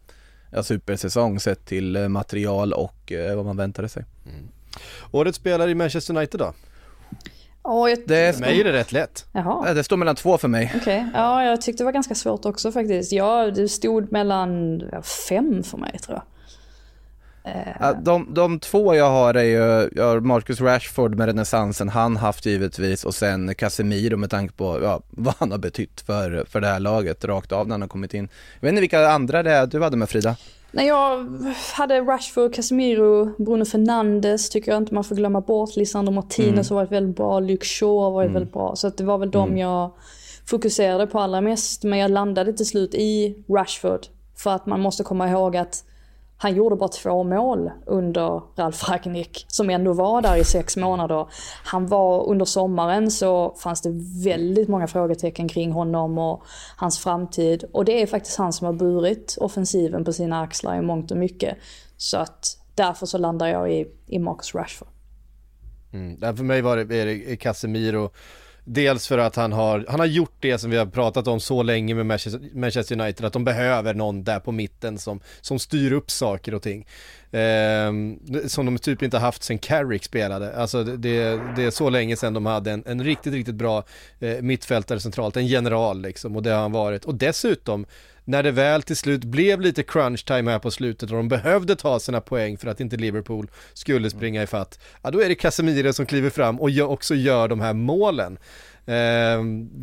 ja, 0.51 0.63
supersäsong 0.63 1.41
sett 1.41 1.67
till 1.67 2.09
material 2.09 2.73
och 2.73 3.13
eh, 3.13 3.37
vad 3.37 3.45
man 3.45 3.57
väntade 3.57 3.89
sig. 3.89 4.05
Årets 5.11 5.39
spelare 5.39 5.71
i 5.71 5.75
Manchester 5.75 6.17
United 6.17 6.41
då? 6.41 6.53
Ja, 7.65 7.89
jag... 7.89 7.99
Det, 8.07 8.33
För 8.35 8.41
mig 8.41 8.61
är 8.61 8.65
det 8.65 8.73
rätt 8.73 8.93
lätt. 8.93 9.27
Jaha, 9.33 9.65
Ja, 9.67 9.75
det 9.75 9.85
står 9.85 9.97
mellan 9.97 10.17
två 10.17 10.39
för 10.39 10.49
mig. 10.49 10.73
okej. 10.77 11.07
Ja, 11.15 11.45
jag 11.45 11.61
tyckte 11.61 11.83
det 11.83 11.85
var 11.85 11.93
ganska 11.93 12.15
svårt 12.15 12.45
också 12.45 12.73
faktiskt. 12.73 13.13
Ja, 13.13 13.51
det 13.51 13.69
stod 13.69 14.13
mellan 14.13 14.83
fem 15.29 15.63
för 15.63 15.79
mig 15.79 15.99
tror 15.99 16.17
jag. 16.17 16.23
Ja, 17.81 17.93
de, 17.93 18.35
de 18.35 18.61
två 18.61 18.95
jag 18.95 19.11
har 19.11 19.35
är 19.35 19.43
ju, 19.43 19.91
jag 19.97 20.05
har 20.05 20.21
Marcus 20.21 20.61
Rashford 20.61 21.15
med 21.15 21.27
renässansen 21.27 21.89
han 21.89 22.17
haft 22.17 22.47
givetvis 22.47 23.05
och 23.05 23.15
sen 23.15 23.55
Casemiro 23.55 24.17
med 24.17 24.31
tanke 24.31 24.55
på 24.55 24.81
ja, 24.83 25.01
vad 25.11 25.35
han 25.39 25.51
har 25.51 25.59
betytt 25.59 26.01
för, 26.01 26.45
för 26.49 26.61
det 26.61 26.67
här 26.67 26.81
laget 26.81 27.25
rakt 27.25 27.53
av 27.53 27.67
när 27.69 27.75
han 27.75 27.81
har 27.81 27.89
kommit 27.89 28.15
in. 28.15 28.29
Jag 28.61 28.67
vet 28.67 28.69
inte 28.69 28.81
vilka 28.81 29.09
andra 29.09 29.43
det 29.43 29.51
är 29.53 29.67
du 29.67 29.83
hade 29.83 29.97
med 29.97 30.09
Frida? 30.11 30.37
Nej, 30.75 30.87
jag 30.87 31.29
hade 31.75 32.01
Rashford, 32.01 32.55
Casemiro, 32.55 33.45
Bruno 33.45 33.65
Fernandes 33.65 34.51
tycker 34.51 34.73
jag 34.73 34.83
inte 34.83 34.95
man 34.95 35.05
får 35.05 35.17
glömma 35.17 35.41
bort. 35.41 35.77
Lisandro 35.77 36.13
Martinez 36.13 36.71
har 36.71 36.77
varit 36.77 36.93
väldigt 36.93 37.17
bra, 37.17 37.41
Luke 37.41 37.67
Shaw 37.67 38.03
har 38.03 38.11
varit 38.11 38.31
väldigt 38.31 38.53
bra. 38.53 38.77
Så 38.77 38.89
det 38.89 39.05
var 39.05 39.19
väl 39.19 39.31
de 39.31 39.59
jag 39.59 39.93
fokuserade 40.47 41.07
på 41.07 41.19
allra 41.19 41.41
mest. 41.41 41.85
Men 41.85 41.99
jag 41.99 42.11
landade 42.11 42.53
till 42.53 42.67
slut 42.67 42.95
i 42.95 43.37
Rashford. 43.49 44.01
För 44.37 44.51
att 44.51 44.67
man 44.67 44.81
måste 44.81 45.05
komma 45.05 45.31
ihåg 45.31 45.57
att 45.57 45.85
han 46.43 46.55
gjorde 46.55 46.77
bara 46.77 46.89
två 46.89 47.25
mål 47.25 47.71
under 47.87 48.43
Ralf 48.57 48.89
Ragnik 48.89 49.45
som 49.49 49.71
ändå 49.71 49.93
var 49.93 50.23
där 50.23 50.37
i 50.37 50.45
sex 50.45 50.77
månader. 50.77 51.27
Han 51.65 51.87
var 51.87 52.29
under 52.29 52.45
sommaren 52.45 53.11
så 53.11 53.55
fanns 53.63 53.81
det 53.81 53.91
väldigt 54.25 54.69
många 54.69 54.87
frågetecken 54.87 55.49
kring 55.49 55.73
honom 55.73 56.19
och 56.19 56.43
hans 56.77 56.99
framtid. 56.99 57.65
Och 57.73 57.85
det 57.85 58.03
är 58.03 58.07
faktiskt 58.07 58.39
han 58.39 58.53
som 58.53 58.67
har 58.67 58.73
burit 58.73 59.37
offensiven 59.41 60.05
på 60.05 60.13
sina 60.13 60.43
axlar 60.43 60.77
i 60.77 60.83
mångt 60.83 61.11
och 61.11 61.17
mycket. 61.17 61.59
Så 61.97 62.17
att 62.17 62.59
därför 62.75 63.07
så 63.07 63.19
landar 63.19 63.47
jag 63.47 63.73
i, 63.73 63.87
i 64.07 64.19
Marcus 64.19 64.55
Rashford. 64.55 64.89
Mm. 65.93 66.37
För 66.37 66.45
mig 66.45 66.63
var 66.63 66.77
det, 66.77 66.97
är 66.97 67.07
det 67.07 67.37
Casemiro 67.37 68.11
Dels 68.65 69.09
för 69.09 69.19
att 69.19 69.37
han 69.37 69.53
har, 69.53 69.85
han 69.89 70.01
har 70.01 70.07
gjort 70.07 70.37
det 70.41 70.59
som 70.59 70.71
vi 70.71 70.77
har 70.77 70.87
pratat 70.87 71.29
om 71.29 71.41
så 71.41 71.63
länge 71.63 71.95
med 71.95 72.07
Manchester, 72.55 73.01
United, 73.01 73.27
att 73.27 73.33
de 73.33 73.45
behöver 73.45 73.95
någon 73.95 74.25
där 74.25 74.41
på 74.41 74.53
mitten 74.53 74.99
som, 74.99 75.21
som 75.41 75.59
styr 75.59 75.93
upp 75.93 76.11
saker 76.11 76.55
och 76.55 76.63
ting. 76.63 76.87
Eh, 77.31 77.93
som 78.47 78.67
de 78.67 78.79
typ 78.79 79.03
inte 79.03 79.19
haft 79.19 79.43
sen 79.43 79.59
Carrick 79.59 80.05
spelade. 80.05 80.57
Alltså 80.57 80.85
det, 80.85 80.97
det, 80.97 81.41
det 81.57 81.65
är 81.65 81.71
så 81.71 81.91
länge 81.91 82.17
sedan 82.17 82.35
de 82.35 82.47
hade 82.47 82.71
en, 82.71 82.83
en 82.87 83.05
riktigt, 83.05 83.33
riktigt 83.33 83.55
bra 83.55 83.85
eh, 84.21 84.43
mittfältare 84.43 85.01
centralt, 85.01 85.37
en 85.37 85.47
general 85.47 86.03
liksom, 86.03 86.37
och 86.37 86.43
det 86.43 86.51
har 86.51 86.61
han 86.61 86.73
varit. 86.73 87.05
Och 87.05 87.15
dessutom, 87.15 87.87
när 88.25 88.43
det 88.43 88.51
väl 88.51 88.83
till 88.83 88.97
slut 88.97 89.25
blev 89.25 89.61
lite 89.61 89.83
crunch 89.83 90.25
time 90.27 90.51
här 90.51 90.59
på 90.59 90.71
slutet 90.71 91.11
och 91.11 91.17
de 91.17 91.29
behövde 91.29 91.77
ta 91.77 92.01
sina 92.01 92.21
poäng 92.21 92.59
för 92.59 92.69
att 92.69 92.81
inte 92.81 92.97
Liverpool 92.97 93.51
skulle 93.73 94.11
springa 94.11 94.43
ifatt, 94.43 94.79
ja 95.03 95.11
då 95.11 95.23
är 95.23 95.29
det 95.29 95.35
Casemiro 95.35 95.93
som 95.93 96.07
kliver 96.07 96.31
fram 96.31 96.61
och 96.61 96.71
också 96.81 97.15
gör 97.15 97.49
de 97.49 97.61
här 97.61 97.73
målen. 97.73 98.39
Eh, 98.87 99.43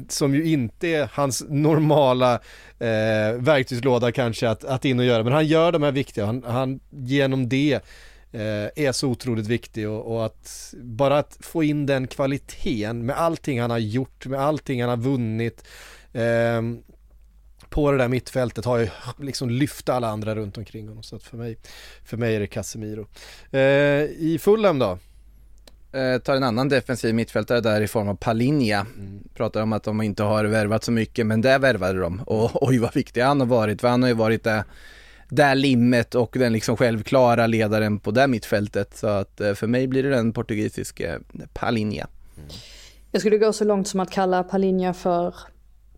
som 0.09 0.35
ju 0.35 0.45
inte 0.45 0.87
är 0.87 1.09
hans 1.13 1.45
normala 1.49 2.33
eh, 2.79 3.33
verktygslåda 3.37 4.11
kanske 4.11 4.49
att, 4.49 4.63
att 4.63 4.85
in 4.85 4.99
och 4.99 5.05
göra, 5.05 5.23
men 5.23 5.33
han 5.33 5.47
gör 5.47 5.71
de 5.71 5.83
här 5.83 5.91
viktiga, 5.91 6.25
han, 6.25 6.43
han 6.43 6.79
genom 6.89 7.49
det 7.49 7.73
eh, 8.31 8.85
är 8.85 8.91
så 8.91 9.07
otroligt 9.07 9.47
viktig 9.47 9.89
och, 9.89 10.15
och 10.15 10.25
att 10.25 10.73
bara 10.77 11.17
att 11.17 11.37
få 11.41 11.63
in 11.63 11.85
den 11.85 12.07
kvaliteten 12.07 13.05
med 13.05 13.17
allting 13.17 13.61
han 13.61 13.71
har 13.71 13.77
gjort, 13.77 14.25
med 14.25 14.39
allting 14.39 14.81
han 14.81 14.89
har 14.89 14.97
vunnit 14.97 15.63
eh, 16.13 16.61
på 17.79 17.91
det 17.91 17.97
där 17.97 18.07
mittfältet 18.07 18.65
har 18.65 18.77
ju 18.77 18.89
liksom 19.19 19.49
lyft 19.49 19.89
alla 19.89 20.07
andra 20.07 20.35
runt 20.35 20.57
omkring 20.57 20.87
honom 20.87 21.03
så 21.03 21.15
att 21.15 21.23
för 21.23 21.37
mig, 21.37 21.57
för 22.03 22.17
mig 22.17 22.35
är 22.35 22.39
det 22.39 22.47
Casemiro. 22.47 23.07
Eh, 23.51 23.59
I 24.03 24.39
Fulham 24.41 24.79
då? 24.79 24.97
eh, 25.91 26.21
tar 26.21 26.35
en 26.35 26.43
annan 26.43 26.69
defensiv 26.69 27.15
mittfältare 27.15 27.61
där 27.61 27.81
i 27.81 27.87
form 27.87 28.07
av 28.07 28.15
Palinja. 28.15 28.85
Pratar 29.33 29.61
om 29.61 29.73
att 29.73 29.83
de 29.83 30.01
inte 30.01 30.23
har 30.23 30.45
värvat 30.45 30.83
så 30.83 30.91
mycket, 30.91 31.25
men 31.25 31.41
där 31.41 31.59
värvade 31.59 31.99
de. 31.99 32.19
Och 32.19 32.67
oj 32.67 32.77
vad 32.77 32.95
viktig 32.95 33.21
han 33.21 33.39
har 33.39 33.47
varit, 33.47 33.81
för 33.81 33.87
han 33.87 34.01
har 34.01 34.09
ju 34.09 34.15
varit 34.15 34.43
där, 34.43 34.63
där 35.29 35.55
limmet 35.55 36.15
och 36.15 36.35
den 36.39 36.53
liksom 36.53 36.77
självklara 36.77 37.47
ledaren 37.47 37.99
på 37.99 38.11
det 38.11 38.27
mittfältet. 38.27 38.97
Så 38.97 39.07
att 39.07 39.41
eh, 39.41 39.53
för 39.53 39.67
mig 39.67 39.87
blir 39.87 40.03
det 40.03 40.09
den 40.09 40.33
portugisiske 40.33 41.19
Palinja. 41.53 42.07
Jag 43.11 43.21
skulle 43.21 43.37
gå 43.37 43.53
så 43.53 43.63
långt 43.63 43.87
som 43.87 43.99
att 43.99 44.11
kalla 44.11 44.43
Palinja 44.43 44.93
för 44.93 45.35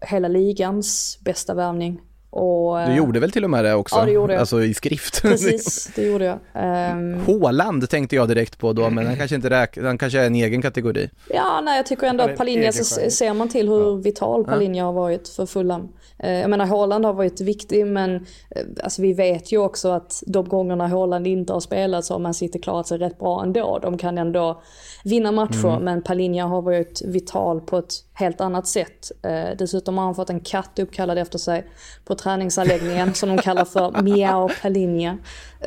hela 0.02 0.28
ligans 0.28 1.19
bästa 1.22 1.53
värvning. 1.53 2.02
Och, 2.32 2.78
Du 2.78 2.84
eh, 2.84 2.98
gjorde 2.98 3.20
väl 3.20 3.32
till 3.32 3.44
och 3.44 3.49
med 3.49 3.66
det 3.66 3.74
också? 3.74 3.95
Ja, 3.95 4.06
det 4.06 4.12
gjorde 4.12 4.34
jag. 4.34 4.40
Alltså 4.40 4.64
i 4.64 4.74
skrift. 4.74 5.22
Precis, 5.22 5.91
det 5.95 6.06
gjorde 6.06 6.26
jag. 6.26 6.40
Ehm, 6.53 7.20
Håland 7.26 7.90
tänkte 7.90 8.16
jag 8.16 8.28
direkt 8.28 8.58
på 8.60 8.74
då, 8.74 8.90
men 8.90 9.06
han 9.08 9.16
kanske 9.18 9.36
inte 9.36 9.49
räknar, 9.49 9.84
han 9.84 9.98
kanske 9.98 10.20
är 10.20 10.26
en 10.26 10.36
egen 10.36 10.62
kategori. 10.62 11.10
Ja, 11.30 11.62
nej, 11.64 11.78
jag 11.78 11.86
tycker 11.86 12.08
ändå 12.08 12.24
att 12.24 12.38
Palinja, 12.38 12.72
ser 12.72 13.34
man 13.34 13.49
till 13.49 13.70
hur 13.70 13.98
vital 13.98 14.44
Palinja 14.45 14.86
har 14.86 14.94
varit 14.94 15.28
för 15.28 15.45
Fulham. 15.45 15.90
Eh, 16.20 16.40
Jag 16.40 16.49
menar, 16.49 16.66
Haaland 16.66 17.06
har 17.06 17.14
varit 17.14 17.41
viktig, 17.41 17.88
men 17.88 18.16
eh, 18.16 18.64
alltså, 18.84 19.02
vi 19.02 19.14
vet 19.14 19.52
ju 19.52 19.58
också 19.58 19.90
att 19.90 20.24
de 20.28 20.48
gångerna 20.49 20.88
Haaland 20.88 21.28
inte 21.28 21.53
har 21.53 21.60
spelat 21.60 22.06
så 22.06 22.14
har 22.14 22.20
man 22.20 22.34
sitter 22.34 22.60
klarat 22.60 22.88
sig 22.88 22.98
rätt 22.98 23.20
bra 23.20 23.44
ändå. 23.44 23.80
De 23.82 23.98
kan 23.98 24.18
ändå 24.18 24.62
vinna 25.03 25.32
matcher, 25.32 25.80
men 25.82 26.02
Palinja 26.02 26.45
har 26.45 26.62
varit 26.62 27.02
vital 27.06 27.62
på 27.62 27.78
ett 27.78 27.94
helt 28.14 28.41
annat 28.41 28.68
sätt. 28.68 29.12
Dessutom 29.58 29.98
har 29.98 30.06
han 30.06 30.16
fått 30.16 30.30
en 30.30 30.40
katt 30.40 30.80
uppkallad 30.80 31.18
efter 31.18 31.38
sig 31.38 31.66
på 32.06 32.16
träningsanläggningen 32.22 33.14
som 33.14 33.30
de 33.30 33.38
kallar 33.38 33.65
för 33.65 34.02
Miao 34.02 34.49
Palinja. 34.61 35.18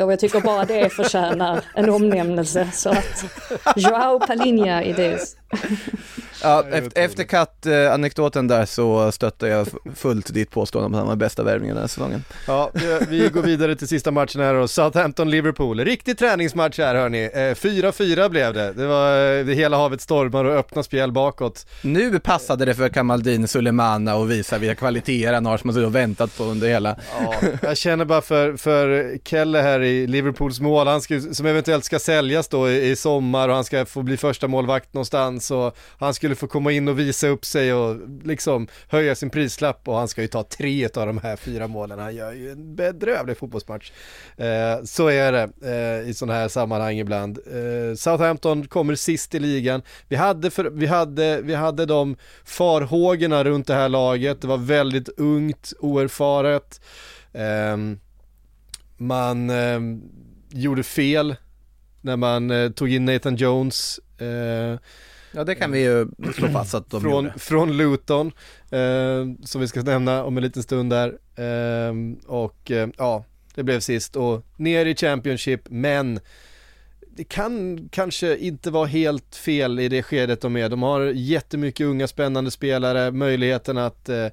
Och 0.03 0.13
jag 0.13 0.21
tycker 0.21 0.41
bara 0.41 0.65
det 0.65 0.93
förtjänar 0.93 1.61
en 1.75 1.91
omnämnelse. 1.91 2.69
Så 2.73 2.91
att 2.91 3.25
Joao 3.77 4.21
Palinja 4.21 4.83
i 4.83 4.93
det. 4.93 5.19
Ja, 6.43 6.65
efter, 6.73 7.01
efter 7.05 7.25
katt-anekdoten 7.25 8.49
där 8.49 8.65
så 8.67 9.13
stöttar 9.13 9.47
jag 9.47 9.67
fullt 9.95 10.35
ditt 10.35 10.51
påstående 10.51 10.87
om 10.87 10.95
att 10.95 10.99
han 10.99 11.09
var 11.09 11.17
bästa 11.17 11.43
värvningen 11.43 11.75
den 11.75 11.83
här 11.83 11.89
säsongen. 11.89 12.25
Ja, 12.47 12.71
vi- 13.09 13.29
går 13.29 13.43
vidare 13.43 13.77
till 13.77 13.89
sista 13.89 14.11
matchen 14.11 14.41
här 14.41 14.55
då, 14.55 14.67
Southampton-Liverpool. 14.67 15.85
Riktig 15.85 16.19
träningsmatch 16.19 16.79
här 16.79 16.95
hörni. 16.95 17.25
Eh, 17.25 17.39
4-4 17.39 18.29
blev 18.29 18.55
det. 18.55 18.73
Det 18.73 18.87
var 18.87 19.39
eh, 19.39 19.45
det 19.45 19.55
hela 19.55 19.77
havet 19.77 20.01
stormar 20.01 20.45
och 20.45 20.55
öppna 20.57 20.83
spjäll 20.83 21.13
bakåt. 21.13 21.67
Nu 21.83 22.19
passade 22.21 22.65
det 22.65 22.75
för 22.75 22.89
Kamaldin 22.89 23.49
Sulemana 23.49 24.13
att 24.15 24.29
visa 24.29 24.59
vilka 24.59 24.75
kvaliteter 24.75 25.33
han 25.35 25.47
har 25.47 25.59
som 25.59 25.69
har 25.71 25.75
suttit 25.75 25.87
och 25.87 25.95
väntat 25.95 26.37
på 26.39 26.45
under 26.45 26.69
hela... 26.69 26.97
Ja, 27.21 27.35
jag 27.63 27.77
känner 27.77 28.05
bara 28.05 28.23
för, 28.23 28.57
för 28.57 29.19
Kelle 29.25 29.59
här 29.59 29.81
i 29.85 30.07
Liverpools 30.07 30.61
mål, 30.61 30.87
han 30.87 31.01
ska, 31.01 31.21
som 31.21 31.47
eventuellt 31.47 31.85
ska 31.85 31.99
säljas 31.99 32.49
då 32.49 32.71
i, 32.71 32.91
i 32.91 32.97
sommar 32.97 33.49
och 33.49 33.55
han 33.55 33.65
ska 33.65 33.87
få 33.87 34.03
bli 34.03 34.17
första 34.17 34.49
målvakt 34.49 34.95
någonstans 34.95 35.51
och 35.51 35.77
han 35.99 36.15
skulle 36.15 36.35
få 36.35 36.47
komma 36.47 36.73
in 36.73 36.89
och 36.89 36.99
visa 36.99 37.29
upp 37.29 37.45
sig 37.45 37.75
och 37.75 37.97
liksom 38.25 38.69
höja 38.89 39.15
sin 39.15 39.31
prislapp 39.31 39.89
och 39.89 39.97
han 39.97 40.09
ska 40.09 40.23
ju 40.23 40.29
ta 40.29 40.43
tre 40.43 40.85
av 40.85 41.07
de 41.07 41.19
här 41.19 41.37
fyra 41.37 41.67
målen. 41.67 41.99
Han 41.99 42.15
gör 42.15 42.33
ju 42.33 42.51
en 42.51 42.77
bedrövlig 42.77 43.37
fotbollsmatch. 43.39 43.93
Eh, 44.37 44.85
så 44.85 45.09
är 45.09 45.33
det 45.33 45.51
eh, 46.03 46.09
i 46.09 46.15
sådana 46.15 46.39
här 46.39 46.49
sammanhang 46.49 46.99
ibland. 46.99 47.39
Eh, 47.39 47.95
Southampton 47.97 48.67
kommer 48.67 48.95
sist 48.95 49.35
i 49.35 49.39
ligan. 49.39 49.83
Vi 50.09 50.17
hade, 50.17 50.51
för, 50.51 50.65
vi, 50.65 50.87
hade, 50.87 51.41
vi 51.43 51.55
hade 51.55 51.87
de 51.87 52.17
farhågorna 52.45 53.45
runt 53.45 53.67
det 53.67 53.75
här 53.75 53.89
laget, 53.89 54.41
det 54.41 54.47
var 54.47 54.59
väldigt 54.59 55.09
ungt, 55.09 55.73
oerfaret. 55.79 56.81
Ehm, 57.33 57.99
man 58.97 59.51
ehm, 59.51 60.03
gjorde 60.49 60.83
fel 60.83 61.37
när 62.01 62.17
man 62.17 62.51
eh, 62.51 62.71
tog 62.71 62.93
in 62.93 63.05
Nathan 63.05 63.37
Jones 63.37 64.01
eh, 64.19 64.79
Ja 65.37 65.45
det 65.45 65.55
kan 65.55 65.73
vi 65.73 65.83
ju 65.83 66.09
slå 66.35 66.49
fast 66.49 66.75
att 66.75 66.91
de 66.91 67.01
från, 67.01 67.25
gjorde. 67.25 67.39
från 67.39 67.77
Luton, 67.77 68.33
eh, 68.71 69.45
som 69.45 69.61
vi 69.61 69.69
ska 69.69 69.83
nämna 69.83 70.25
om 70.25 70.37
en 70.37 70.43
liten 70.43 70.63
stund 70.63 70.91
där. 70.93 71.19
Ehm, 71.37 72.15
och 72.27 72.71
eh, 72.71 72.89
ja, 72.99 73.25
det 73.55 73.63
blev 73.63 73.81
sist 73.81 74.17
och 74.17 74.47
ner 74.57 74.87
i 74.87 74.95
Championship, 74.95 75.61
men 75.69 76.21
det 77.17 77.25
kan 77.25 77.89
kanske 77.93 78.37
inte 78.37 78.71
vara 78.71 78.87
helt 78.87 79.37
fel 79.37 79.81
i 79.81 79.89
det 79.89 80.03
skedet 80.03 80.41
de 80.41 80.57
är. 80.57 80.69
De 80.69 80.83
har 80.83 81.01
jättemycket 81.01 81.87
unga 81.87 82.09
spännande 82.09 82.51
spelare, 82.51 83.11
möjligheten 83.11 83.79
att 83.79 84.09
eh, 84.09 84.17
eh, 84.17 84.33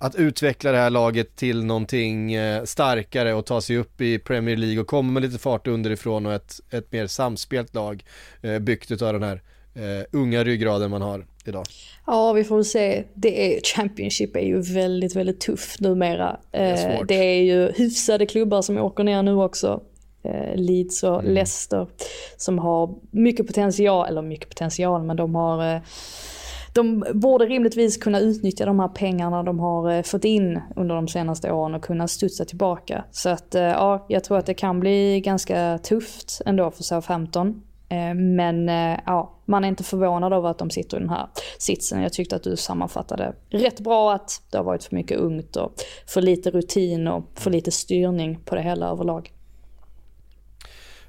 att 0.00 0.14
utveckla 0.14 0.72
det 0.72 0.78
här 0.78 0.90
laget 0.90 1.36
till 1.36 1.64
någonting 1.64 2.32
eh, 2.34 2.64
starkare 2.64 3.34
och 3.34 3.46
ta 3.46 3.60
sig 3.60 3.76
upp 3.76 4.00
i 4.00 4.18
Premier 4.18 4.56
League 4.56 4.80
och 4.80 4.86
komma 4.86 5.12
med 5.12 5.22
lite 5.22 5.38
fart 5.38 5.66
underifrån 5.66 6.26
och 6.26 6.32
ett, 6.32 6.60
ett 6.70 6.92
mer 6.92 7.06
samspelt 7.06 7.74
lag 7.74 8.04
eh, 8.42 8.58
byggt 8.58 8.90
utav 8.90 9.12
den 9.12 9.22
här 9.22 9.42
eh, 9.74 10.04
unga 10.12 10.44
ryggraden 10.44 10.90
man 10.90 11.02
har 11.02 11.26
idag. 11.46 11.64
Ja, 12.06 12.32
vi 12.32 12.44
får 12.44 12.56
väl 12.56 12.64
se. 12.64 13.04
Det 13.14 13.56
är, 13.56 13.60
Championship 13.60 14.36
är 14.36 14.40
ju 14.40 14.60
väldigt, 14.60 15.16
väldigt 15.16 15.40
tufft 15.40 15.80
numera. 15.80 16.40
är 16.52 16.72
Eh, 16.72 16.96
svårt. 16.96 17.08
det 17.08 17.14
är 17.14 17.42
ju 17.42 17.72
hyfsade 17.72 18.26
klubbar 18.26 18.62
som 18.62 18.78
åker 18.78 19.04
ner 19.04 19.22
nu 19.22 19.34
också. 19.34 19.82
Eh, 20.24 20.56
Leeds 20.56 21.02
och 21.02 21.20
Mm. 21.20 21.34
Leicester 21.34 21.86
som 22.36 22.58
har 22.58 22.94
mycket 23.10 23.46
potential, 23.46 24.08
eller 24.08 24.22
mycket 24.22 24.48
potential, 24.48 25.02
men 25.02 25.16
de 25.16 25.34
har 25.34 25.74
eh, 25.74 25.80
de 26.74 27.04
borde 27.14 27.46
rimligtvis 27.46 27.96
kunna 27.96 28.20
utnyttja 28.20 28.66
de 28.66 28.80
här 28.80 28.88
pengarna 28.88 29.42
de 29.42 29.60
har 29.60 29.90
eh, 29.90 30.02
fått 30.02 30.24
in 30.24 30.60
under 30.76 30.94
de 30.94 31.08
senaste 31.08 31.52
åren 31.52 31.74
och 31.74 31.84
kunna 31.84 32.08
studsa 32.08 32.44
tillbaka. 32.44 33.04
Så 33.10 33.28
att 33.28 33.54
eh, 33.54 33.62
ja, 33.62 34.06
jag 34.08 34.24
tror 34.24 34.38
att 34.38 34.46
det 34.46 34.54
kan 34.54 34.80
bli 34.80 35.20
ganska 35.20 35.78
tufft 35.78 36.40
ändå 36.46 36.70
för 36.70 36.82
Southampton. 36.82 37.62
Eh, 37.88 38.14
men 38.14 38.68
ja, 39.06 39.34
man 39.44 39.64
är 39.64 39.68
inte 39.68 39.84
förvånad 39.84 40.32
över 40.32 40.48
att 40.48 40.58
de 40.58 40.70
sitter 40.70 40.96
i 40.96 41.00
den 41.00 41.10
här 41.10 41.26
sitsen. 41.58 42.02
Jag 42.02 42.12
tyckte 42.12 42.36
att 42.36 42.42
du 42.42 42.56
sammanfattade 42.56 43.34
rätt 43.50 43.80
bra 43.80 44.12
att 44.12 44.42
det 44.50 44.56
har 44.56 44.64
varit 44.64 44.84
för 44.84 44.96
mycket 44.96 45.18
ungt 45.18 45.56
och 45.56 45.72
för 46.06 46.22
lite 46.22 46.50
rutin 46.50 47.08
och 47.08 47.24
för 47.34 47.50
lite 47.50 47.70
styrning 47.70 48.40
på 48.44 48.54
det 48.54 48.62
hela 48.62 48.88
överlag. 48.88 49.33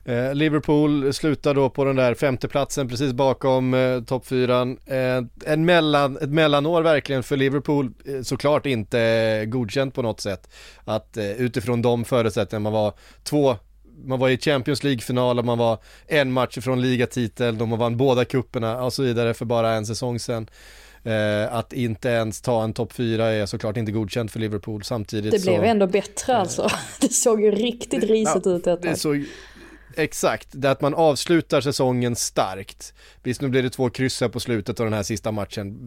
Eh, 0.06 0.34
Liverpool 0.36 1.14
slutar 1.14 1.53
då 1.53 1.69
på 1.69 1.86
den 1.86 1.95
där 1.95 2.14
femteplatsen 2.14 2.88
precis 2.88 3.14
bakom 3.14 3.73
eh, 3.73 4.02
toppfyran. 4.02 4.77
Eh, 4.86 5.52
en 5.52 5.65
mellan, 5.65 6.18
ett 6.18 6.30
mellanår 6.30 6.82
verkligen 6.82 7.23
för 7.23 7.38
Liverpool, 7.38 7.94
eh, 8.06 8.22
såklart 8.22 8.65
inte 8.65 8.99
eh, 8.99 9.45
godkänt 9.45 9.94
på 9.94 10.02
något 10.02 10.22
sätt. 10.22 10.49
Att 10.86 11.18
eh, 11.18 11.32
utifrån 11.32 11.82
de 11.82 12.06
förutsättningarna, 12.06 12.64
man 12.64 12.73
var 12.73 12.94
två 13.23 13.56
man 14.03 14.19
var 14.19 14.30
i 14.30 14.38
Champions 14.38 14.84
League-final 14.84 15.40
och 15.40 15.45
man 15.45 15.57
var 15.57 15.77
en 16.07 16.32
match 16.32 16.57
från 16.61 16.82
ligatiteln 16.82 17.61
och 17.61 17.68
man 17.68 17.80
vann 17.80 17.98
båda 17.98 18.26
kupperna 18.26 18.84
och 18.84 18.94
så 18.94 19.03
vidare 19.03 19.34
för 19.34 19.45
bara 19.45 19.72
en 19.72 19.86
säsong 19.86 20.19
sedan. 20.19 20.48
Eh, 21.03 21.53
att 21.53 21.73
inte 21.73 22.10
ens 22.10 22.41
ta 22.41 22.64
en 22.64 22.73
topp 22.73 22.94
fyra 22.94 23.26
är 23.26 23.45
såklart 23.45 23.77
inte 23.77 23.91
godkänt 23.91 24.32
för 24.32 24.40
Liverpool 24.40 24.84
samtidigt 24.84 25.32
Det 25.32 25.41
blev 25.41 25.57
så... 25.57 25.64
ändå 25.64 25.88
bättre 25.88 26.38
alltså. 26.38 26.69
Det 27.02 27.14
såg 27.14 27.41
ju 27.41 27.52
riktigt 27.52 28.03
risigt 28.03 28.48
ut 28.48 28.68
ett 28.68 28.82
Det 28.82 28.88
tag 28.88 28.98
exakt, 29.97 30.47
det 30.51 30.67
är 30.67 30.72
att 30.72 30.81
man 30.81 30.93
avslutar 30.93 31.61
säsongen 31.61 32.15
starkt. 32.15 32.93
Visst 33.23 33.41
nu 33.41 33.49
blir 33.49 33.63
det 33.63 33.69
två 33.69 33.89
kryss 33.89 34.22
här 34.22 34.30
på 34.30 34.39
slutet 34.39 34.80
av 34.80 34.85
den 34.85 34.93
här 34.93 35.03
sista 35.03 35.31
matchen, 35.31 35.77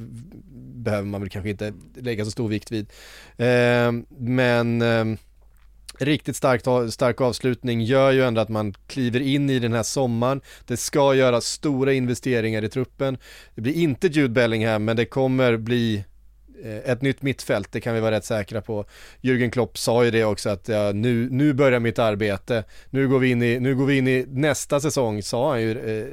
behöver 0.85 1.09
man 1.09 1.20
väl 1.20 1.30
kanske 1.30 1.51
inte 1.51 1.72
lägga 1.94 2.24
så 2.24 2.30
stor 2.30 2.48
vikt 2.48 2.72
vid. 2.72 2.90
Eh, 3.36 3.93
men 4.18 4.82
eh, 4.82 5.05
riktigt 5.98 6.36
starkt, 6.36 6.93
stark 6.93 7.20
avslutning 7.20 7.82
gör 7.82 8.12
ju 8.12 8.24
ändå 8.24 8.40
att 8.40 8.48
man 8.48 8.74
kliver 8.86 9.20
in 9.20 9.51
i 9.51 9.59
den 9.59 9.72
här 9.72 9.82
sommaren. 9.82 10.40
Det 10.66 10.76
ska 10.76 11.14
göras 11.14 11.47
stora 11.47 11.93
investeringar 11.93 12.64
i 12.64 12.68
truppen. 12.68 13.18
Det 13.55 13.60
blir 13.60 13.74
inte 13.74 14.06
Jude 14.06 14.28
Bellingham, 14.28 14.85
men 14.85 14.97
det 14.97 15.05
kommer 15.05 15.56
bli 15.56 16.05
ett 16.85 17.02
nytt 17.02 17.22
mittfält, 17.22 17.72
det 17.72 17.80
kan 17.80 17.94
vi 17.94 18.01
vara 18.01 18.16
rätt 18.16 18.24
säkra 18.24 18.60
på. 18.60 18.85
Jürgen 19.20 19.51
Klopp 19.51 19.78
sa 19.78 20.05
ju 20.05 20.10
det 20.10 20.24
också 20.24 20.51
att 20.51 20.68
ja, 20.68 20.93
nu, 20.93 21.28
nu 21.30 21.52
börjar 21.52 21.80
mitt 21.80 21.98
arbete, 21.98 22.64
nu 22.90 23.09
går, 23.09 23.18
vi 23.18 23.30
in 23.30 23.43
i, 23.43 23.60
nu 23.60 23.76
går 23.76 23.86
vi 23.86 23.98
in 23.98 24.09
i 24.09 24.24
nästa 24.28 24.80
säsong, 24.80 25.22
sa 25.22 25.51
han 25.51 25.62
ju. 25.62 25.70
Eh, 25.70 26.06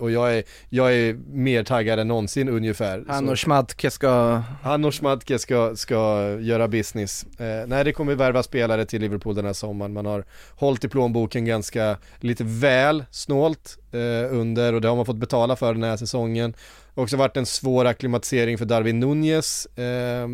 och 0.00 0.10
jag 0.10 0.36
är, 0.36 0.44
jag 0.68 0.94
är 0.94 1.14
mer 1.28 1.64
taggad 1.64 1.98
än 1.98 2.08
någonsin 2.08 2.48
ungefär. 2.48 3.04
Han 3.08 3.28
och 3.28 3.38
Schmadtke 3.38 3.90
ska... 3.90 4.42
han 4.62 4.84
och 4.84 4.94
Schmadtke 4.94 5.38
ska, 5.38 5.76
ska 5.76 6.30
göra 6.40 6.68
business. 6.68 7.26
Eh, 7.38 7.66
nej, 7.66 7.84
det 7.84 7.92
kommer 7.92 8.14
värva 8.14 8.42
spelare 8.42 8.84
till 8.84 9.00
Liverpool 9.00 9.34
den 9.34 9.44
här 9.44 9.52
sommaren. 9.52 9.92
Man 9.92 10.06
har 10.06 10.24
hållit 10.56 10.84
i 10.84 10.88
plånboken 10.88 11.44
ganska, 11.44 11.96
lite 12.20 12.44
väl 12.44 13.04
snålt 13.10 13.78
eh, 13.92 14.34
under 14.34 14.72
och 14.72 14.80
det 14.80 14.88
har 14.88 14.96
man 14.96 15.06
fått 15.06 15.16
betala 15.16 15.56
för 15.56 15.74
den 15.74 15.82
här 15.82 15.96
säsongen. 15.96 16.54
Också 16.98 17.16
varit 17.16 17.36
en 17.36 17.46
svår 17.46 17.84
akklimatisering 17.84 18.58
för 18.58 18.64
Darwin 18.64 19.00
Nunez. 19.00 19.66
Eh, 19.66 20.28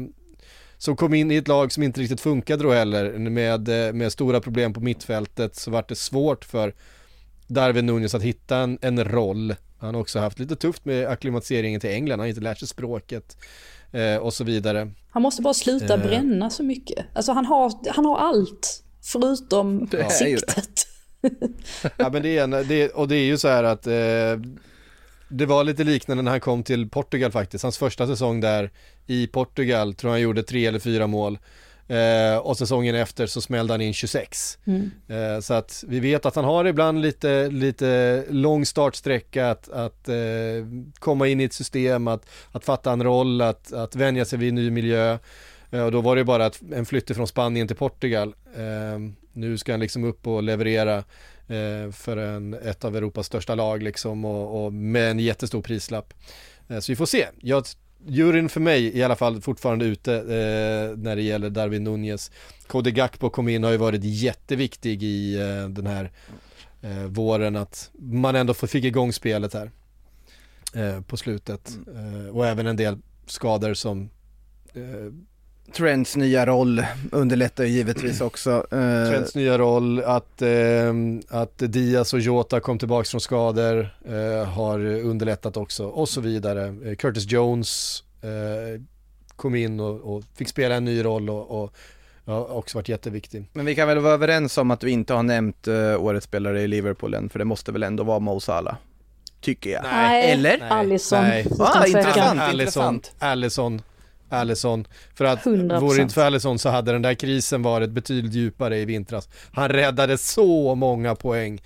som 0.78 0.96
kom 0.96 1.14
in 1.14 1.30
i 1.30 1.36
ett 1.36 1.48
lag 1.48 1.72
som 1.72 1.82
inte 1.82 2.00
riktigt 2.00 2.20
funkade 2.20 2.62
då 2.62 2.72
heller 2.72 3.18
med, 3.18 3.68
eh, 3.86 3.92
med 3.92 4.12
stora 4.12 4.40
problem 4.40 4.72
på 4.72 4.80
mittfältet 4.80 5.56
så 5.56 5.70
vart 5.70 5.88
det 5.88 5.94
svårt 5.94 6.44
för 6.44 6.74
Darwin 7.46 7.86
Nunez 7.86 8.14
att 8.14 8.22
hitta 8.22 8.56
en, 8.56 8.78
en 8.82 9.04
roll. 9.04 9.54
Han 9.78 9.94
har 9.94 10.00
också 10.00 10.18
haft 10.18 10.38
lite 10.38 10.56
tufft 10.56 10.84
med 10.84 11.06
akklimatiseringen 11.08 11.80
till 11.80 11.90
England, 11.90 12.12
han 12.12 12.20
har 12.20 12.26
inte 12.26 12.40
lärt 12.40 12.58
sig 12.58 12.68
språket 12.68 13.36
eh, 13.92 14.16
och 14.16 14.34
så 14.34 14.44
vidare. 14.44 14.90
Han 15.10 15.22
måste 15.22 15.42
bara 15.42 15.54
sluta 15.54 15.94
Eh. 15.94 16.02
bränna 16.02 16.50
så 16.50 16.62
mycket. 16.62 17.06
Alltså 17.12 17.32
han 17.32 17.46
har, 17.46 17.72
han 17.94 18.04
har 18.04 18.18
allt 18.18 18.82
förutom 19.02 19.88
siktet. 20.10 20.86
Ja 21.96 22.10
men 22.12 22.22
det 22.22 22.38
är, 22.38 22.44
en- 22.44 22.68
det, 22.68 22.88
och 22.88 23.08
det 23.08 23.16
är 23.16 23.24
ju 23.24 23.38
så 23.38 23.48
här 23.48 23.64
att 23.64 23.86
eh, 23.86 24.50
det 25.36 25.46
var 25.46 25.64
lite 25.64 25.84
liknande 25.84 26.22
när 26.22 26.30
han 26.30 26.40
kom 26.40 26.62
till 26.62 26.88
Portugal 26.88 27.32
faktiskt. 27.32 27.62
Hans 27.62 27.78
första 27.78 28.06
säsong 28.06 28.40
där 28.40 28.70
i 29.06 29.26
Portugal 29.26 29.94
tror 29.94 30.10
jag 30.10 30.14
han 30.14 30.22
gjorde 30.22 30.42
tre 30.42 30.66
eller 30.66 30.78
fyra 30.78 31.06
mål. 31.06 31.38
Eh, 31.88 32.36
och 32.36 32.58
säsongen 32.58 32.94
efter 32.94 33.26
så 33.26 33.40
smällde 33.40 33.72
han 33.72 33.80
in 33.80 33.94
26. 33.94 34.58
Mm. 34.64 34.90
Eh, 35.08 35.40
så 35.40 35.54
att 35.54 35.84
vi 35.88 36.00
vet 36.00 36.26
att 36.26 36.36
han 36.36 36.44
har 36.44 36.64
ibland 36.64 37.00
lite, 37.00 37.48
lite 37.48 38.24
lång 38.30 38.66
startsträcka 38.66 39.50
att, 39.50 39.68
att 39.68 40.08
eh, 40.08 40.14
komma 40.98 41.28
in 41.28 41.40
i 41.40 41.44
ett 41.44 41.52
system, 41.52 42.08
att, 42.08 42.26
att 42.52 42.64
fatta 42.64 42.92
en 42.92 43.02
roll, 43.02 43.40
att, 43.40 43.72
att 43.72 43.96
vänja 43.96 44.24
sig 44.24 44.38
vid 44.38 44.48
en 44.48 44.54
ny 44.54 44.70
miljö. 44.70 45.18
Eh, 45.70 45.84
och 45.84 45.92
då 45.92 46.00
var 46.00 46.16
det 46.16 46.24
bara 46.24 46.46
ett, 46.46 46.60
en 46.72 46.86
flytt 46.86 47.16
från 47.16 47.26
Spanien 47.26 47.66
till 47.66 47.76
Portugal. 47.76 48.34
Eh, 48.56 48.98
nu 49.32 49.58
ska 49.58 49.72
han 49.72 49.80
liksom 49.80 50.04
upp 50.04 50.26
och 50.26 50.42
leverera 50.42 50.96
eh, 51.48 51.90
för 51.92 52.16
en, 52.16 52.54
ett 52.54 52.84
av 52.84 52.96
Europas 52.96 53.26
största 53.26 53.54
lag 53.54 53.82
liksom 53.82 54.24
och, 54.24 54.64
och 54.64 54.72
med 54.72 55.10
en 55.10 55.18
jättestor 55.18 55.62
prislapp. 55.62 56.14
Så 56.80 56.92
vi 56.92 56.96
får 56.96 57.06
se. 57.06 57.26
Jag, 57.40 57.64
juryn 58.06 58.48
för 58.48 58.60
mig 58.60 58.96
i 58.96 59.02
alla 59.02 59.16
fall 59.16 59.40
fortfarande 59.40 59.84
ute 59.84 60.14
eh, 60.14 60.98
när 60.98 61.16
det 61.16 61.22
gäller 61.22 61.50
Darwin 61.50 61.84
Nunez. 61.84 62.30
Cody 62.66 62.90
Gakpo 62.90 63.30
kom 63.30 63.48
in 63.48 63.64
och 63.64 63.68
har 63.68 63.72
ju 63.72 63.78
varit 63.78 64.04
jätteviktig 64.04 65.02
i 65.02 65.40
eh, 65.40 65.68
den 65.68 65.86
här 65.86 66.10
eh, 66.82 67.04
våren 67.04 67.56
att 67.56 67.90
man 67.92 68.34
ändå 68.34 68.54
fick 68.54 68.84
igång 68.84 69.12
spelet 69.12 69.54
här 69.54 69.70
på 71.06 71.16
slutet. 71.16 71.78
Eh, 71.94 72.36
och 72.36 72.46
även 72.46 72.66
en 72.66 72.76
del 72.76 72.98
skador 73.26 73.74
som 73.74 74.10
Trents 75.72 76.16
nya 76.16 76.46
roll 76.46 76.84
underlättar 77.12 77.64
ju 77.64 77.70
givetvis 77.70 78.20
också. 78.20 78.50
Eh, 78.70 79.10
Trents 79.10 79.34
nya 79.34 79.58
roll, 79.58 80.00
att, 80.00 80.42
eh, 80.42 80.94
att 81.28 81.58
Diaz 81.58 82.12
och 82.12 82.20
Jota 82.20 82.60
kom 82.60 82.78
tillbaka 82.78 83.04
från 83.04 83.20
skador 83.20 83.88
eh, 84.08 84.48
har 84.48 84.84
underlättat 84.84 85.56
också 85.56 85.86
och 85.86 86.08
så 86.08 86.20
vidare. 86.20 86.74
Eh, 86.84 86.94
Curtis 86.94 87.30
Jones 87.30 88.02
eh, 88.22 88.80
kom 89.36 89.54
in 89.54 89.80
och, 89.80 90.16
och 90.16 90.24
fick 90.34 90.48
spela 90.48 90.74
en 90.74 90.84
ny 90.84 91.04
roll 91.04 91.30
och, 91.30 91.62
och 91.62 91.74
ja, 92.24 92.44
också 92.44 92.78
varit 92.78 92.88
jätteviktig. 92.88 93.44
Men 93.52 93.66
vi 93.66 93.74
kan 93.74 93.88
väl 93.88 93.98
vara 93.98 94.14
överens 94.14 94.58
om 94.58 94.70
att 94.70 94.80
du 94.80 94.90
inte 94.90 95.14
har 95.14 95.22
nämnt 95.22 95.68
uh, 95.68 96.04
årets 96.04 96.26
spelare 96.26 96.62
i 96.62 96.68
Liverpool 96.68 97.14
än, 97.14 97.28
för 97.28 97.38
det 97.38 97.44
måste 97.44 97.72
väl 97.72 97.82
ändå 97.82 98.04
vara 98.04 98.18
Mo 98.18 98.40
Salah? 98.40 98.76
Tycker 99.40 99.70
jag. 99.70 99.82
Nej, 99.82 100.32
Eller? 100.32 100.58
Nej. 100.58 100.70
Alisson, 100.70 101.22
Nej. 101.22 101.46
Ah, 101.58 101.82
tvekan. 101.82 102.00
intressant. 102.00 102.40
Allison, 102.40 103.00
Allison, 103.18 103.82
Allison. 104.28 104.86
För 105.14 105.24
att 105.24 105.38
100%. 105.44 105.80
vore 105.80 105.96
det 105.96 106.02
inte 106.02 106.14
för 106.14 106.24
Allison 106.26 106.58
så 106.58 106.68
hade 106.68 106.92
den 106.92 107.02
där 107.02 107.14
krisen 107.14 107.62
varit 107.62 107.90
betydligt 107.90 108.32
djupare 108.34 108.78
i 108.78 108.84
vintras. 108.84 109.28
Han 109.52 109.68
räddade 109.68 110.18
så 110.18 110.74
många 110.74 111.14
poäng. 111.14 111.62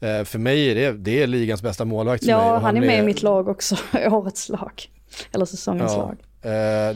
Eh, 0.00 0.24
för 0.24 0.38
mig 0.38 0.70
är 0.70 0.74
det, 0.74 0.92
det 0.92 1.22
är 1.22 1.26
ligans 1.26 1.62
bästa 1.62 1.84
målvakt. 1.84 2.22
Ja, 2.24 2.54
och 2.56 2.60
han 2.60 2.76
är 2.76 2.80
med 2.80 2.88
i 2.88 2.92
blev- 2.92 3.04
mitt 3.04 3.22
lag 3.22 3.48
också, 3.48 3.76
årets 4.10 4.48
lag. 4.48 4.82
Eller 5.32 5.44
säsongens 5.44 5.92
Ja. 5.92 5.98
lag. 5.98 6.16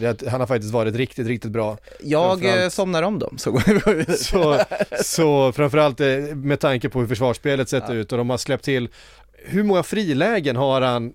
Det, 0.01 0.29
han 0.29 0.41
har 0.41 0.47
faktiskt 0.47 0.73
varit 0.73 0.95
riktigt, 0.95 1.27
riktigt 1.27 1.51
bra. 1.51 1.79
Jag 2.01 2.31
Framförallt- 2.41 2.63
eh, 2.63 2.69
somnar 2.69 3.03
om 3.03 3.19
dem, 3.19 3.39
så 3.39 3.51
går 3.51 3.95
vi. 3.95 4.05
Så, 4.17 4.61
så 5.05 5.53
framförallt 5.53 5.99
med 6.35 6.61
tanke 6.61 6.89
på 6.89 7.01
hur 7.01 7.07
försvarsspelet 7.07 7.69
sett 7.69 7.91
ut 7.91 8.13
och 8.13 8.19
de 8.19 8.31
har 8.31 8.39
släppt 8.39 8.65
till, 8.65 8.89
hur 9.45 9.63
många 9.63 9.83
frilägen 9.83 10.57
har 10.57 10.81
han 10.81 11.13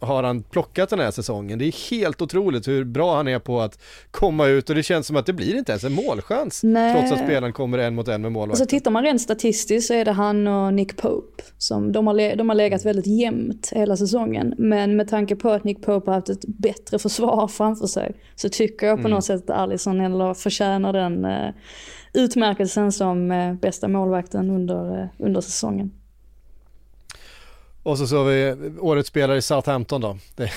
har 0.00 0.22
han 0.22 0.42
plockat 0.42 0.90
den 0.90 0.98
här 0.98 1.10
säsongen. 1.10 1.58
Det 1.58 1.64
är 1.64 1.90
helt 1.90 2.22
otroligt 2.22 2.68
hur 2.68 2.84
bra 2.84 3.16
han 3.16 3.28
är 3.28 3.38
på 3.38 3.60
att 3.60 3.82
komma 4.10 4.46
ut 4.46 4.70
och 4.70 4.76
det 4.76 4.82
känns 4.82 5.06
som 5.06 5.16
att 5.16 5.26
det 5.26 5.32
blir 5.32 5.56
inte 5.56 5.72
ens 5.72 5.84
en 5.84 5.92
målchans 5.92 6.60
Nej. 6.62 6.94
trots 6.94 7.12
att 7.12 7.26
spelaren 7.26 7.52
kommer 7.52 7.78
en 7.78 7.94
mot 7.94 8.08
en 8.08 8.22
med 8.22 8.32
målvakten. 8.32 8.62
Alltså 8.62 8.76
tittar 8.76 8.90
man 8.90 9.02
rent 9.02 9.20
statistiskt 9.20 9.86
så 9.86 9.94
är 9.94 10.04
det 10.04 10.12
han 10.12 10.46
och 10.46 10.74
Nick 10.74 10.96
Pope 10.96 11.42
som 11.58 11.92
de 11.92 12.06
har, 12.06 12.36
de 12.36 12.48
har 12.48 12.56
legat 12.56 12.84
väldigt 12.84 13.06
jämnt 13.06 13.72
hela 13.74 13.96
säsongen. 13.96 14.54
Men 14.58 14.96
med 14.96 15.08
tanke 15.08 15.36
på 15.36 15.50
att 15.50 15.64
Nick 15.64 15.82
Pope 15.82 16.10
har 16.10 16.14
haft 16.14 16.28
ett 16.28 16.44
bättre 16.46 16.98
försvar 16.98 17.48
framför 17.48 17.86
sig 17.86 18.16
så 18.34 18.48
tycker 18.48 18.86
jag 18.86 19.02
på 19.02 19.08
något 19.08 19.24
sätt 19.24 19.50
att 19.50 19.56
Alisson 19.56 20.00
eller 20.00 20.34
förtjänar 20.34 20.92
den 20.92 21.24
eh, 21.24 21.50
utmärkelsen 22.14 22.92
som 22.92 23.30
eh, 23.30 23.54
bästa 23.54 23.88
målvakten 23.88 24.50
under, 24.50 25.02
eh, 25.02 25.08
under 25.18 25.40
säsongen. 25.40 25.90
Och 27.86 27.98
så 27.98 28.06
så 28.06 28.16
har 28.16 28.24
vi 28.24 28.54
årets 28.80 29.08
spelare 29.08 29.38
i 29.38 29.42
Southampton 29.42 30.00
då. 30.00 30.16
Det, 30.36 30.50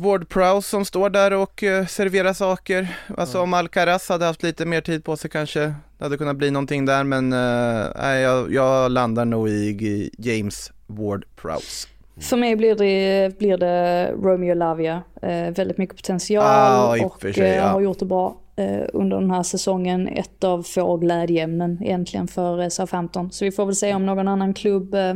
Ward 0.00 0.28
Prowse 0.28 0.68
som 0.68 0.84
står 0.84 1.10
där 1.10 1.32
och 1.32 1.62
eh, 1.62 1.86
serverar 1.86 2.32
saker. 2.32 2.88
Alltså 3.16 3.40
om 3.40 3.54
Alcaraz 3.54 4.08
hade 4.08 4.24
haft 4.24 4.42
lite 4.42 4.66
mer 4.66 4.80
tid 4.80 5.04
på 5.04 5.16
sig 5.16 5.30
kanske 5.30 5.60
det 5.60 6.04
hade 6.04 6.16
kunnat 6.16 6.36
bli 6.36 6.50
någonting 6.50 6.84
där 6.84 7.04
men 7.04 7.32
eh, 7.32 7.86
nej, 7.96 8.22
jag, 8.22 8.52
jag 8.52 8.92
landar 8.92 9.24
nog 9.24 9.48
i 9.48 10.10
James 10.18 10.72
Ward 10.86 11.24
Prowse. 11.36 11.88
För 12.20 12.36
mig 12.36 12.56
blir 12.56 12.74
det, 12.74 13.38
blir 13.38 13.58
det 13.58 14.12
Romeo 14.12 14.54
Lavia. 14.54 15.02
Eh, 15.22 15.50
väldigt 15.50 15.78
mycket 15.78 15.96
potential 15.96 16.44
Ah, 16.46 16.96
och 17.04 17.20
sig, 17.20 17.40
eh, 17.40 17.56
ja. 17.56 17.66
har 17.68 17.80
gjort 17.80 17.98
det 17.98 18.06
bra 18.06 18.36
eh, 18.56 18.80
under 18.92 19.20
den 19.20 19.30
här 19.30 19.42
säsongen. 19.42 20.08
Ett 20.08 20.44
av 20.44 20.62
få 20.62 20.96
glädjeämnen 20.96 21.78
egentligen 21.82 22.28
för 22.28 22.62
eh, 22.62 22.68
Southampton. 22.68 23.32
Så 23.32 23.44
vi 23.44 23.52
får 23.52 23.66
väl 23.66 23.76
se 23.76 23.94
om 23.94 24.06
någon 24.06 24.28
annan 24.28 24.54
klubb 24.54 24.94
eh, 24.94 25.14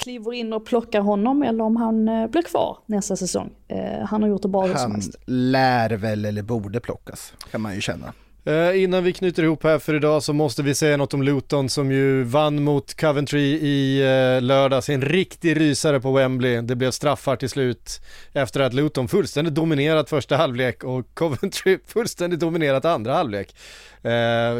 kliver 0.00 0.32
in 0.32 0.52
och 0.52 0.66
plockar 0.66 1.00
honom 1.00 1.42
eller 1.42 1.64
om 1.64 1.76
han 1.76 2.08
eh, 2.08 2.26
blir 2.26 2.42
kvar 2.42 2.78
nästa 2.86 3.16
säsong. 3.16 3.50
Eh, 3.68 4.06
han 4.06 4.22
har 4.22 4.28
gjort 4.28 4.42
det 4.42 4.48
bra 4.48 4.62
hur 4.66 4.74
som 4.74 4.80
Han 4.80 4.92
helst. 4.92 5.16
lär 5.26 5.90
väl 5.90 6.24
eller 6.24 6.42
borde 6.42 6.80
plockas 6.80 7.32
kan 7.50 7.60
man 7.60 7.74
ju 7.74 7.80
känna. 7.80 8.12
Eh, 8.44 8.82
innan 8.82 9.04
vi 9.04 9.12
knyter 9.12 9.42
ihop 9.42 9.64
här 9.64 9.78
för 9.78 9.94
idag 9.94 10.22
så 10.22 10.32
måste 10.32 10.62
vi 10.62 10.74
säga 10.74 10.96
något 10.96 11.14
om 11.14 11.22
Luton 11.22 11.68
som 11.68 11.92
ju 11.92 12.22
vann 12.22 12.62
mot 12.64 13.00
Coventry 13.00 13.40
i 13.42 13.98
lördags. 14.40 14.88
En 14.88 15.02
riktig 15.02 15.60
rysare 15.60 16.00
på 16.00 16.12
Wembley. 16.12 16.60
Det 16.60 16.76
blev 16.76 16.90
straffar 16.90 17.36
till 17.36 17.48
slut 17.48 18.00
efter 18.32 18.60
att 18.60 18.74
Luton 18.74 19.08
fullständigt 19.08 19.54
dominerat 19.54 20.08
första 20.10 20.36
halvlek 20.36 20.84
och 20.84 21.06
Coventry 21.14 21.78
fullständigt 21.86 22.40
dominerat 22.40 22.84
andra 22.84 23.14
halvlek. 23.14 23.56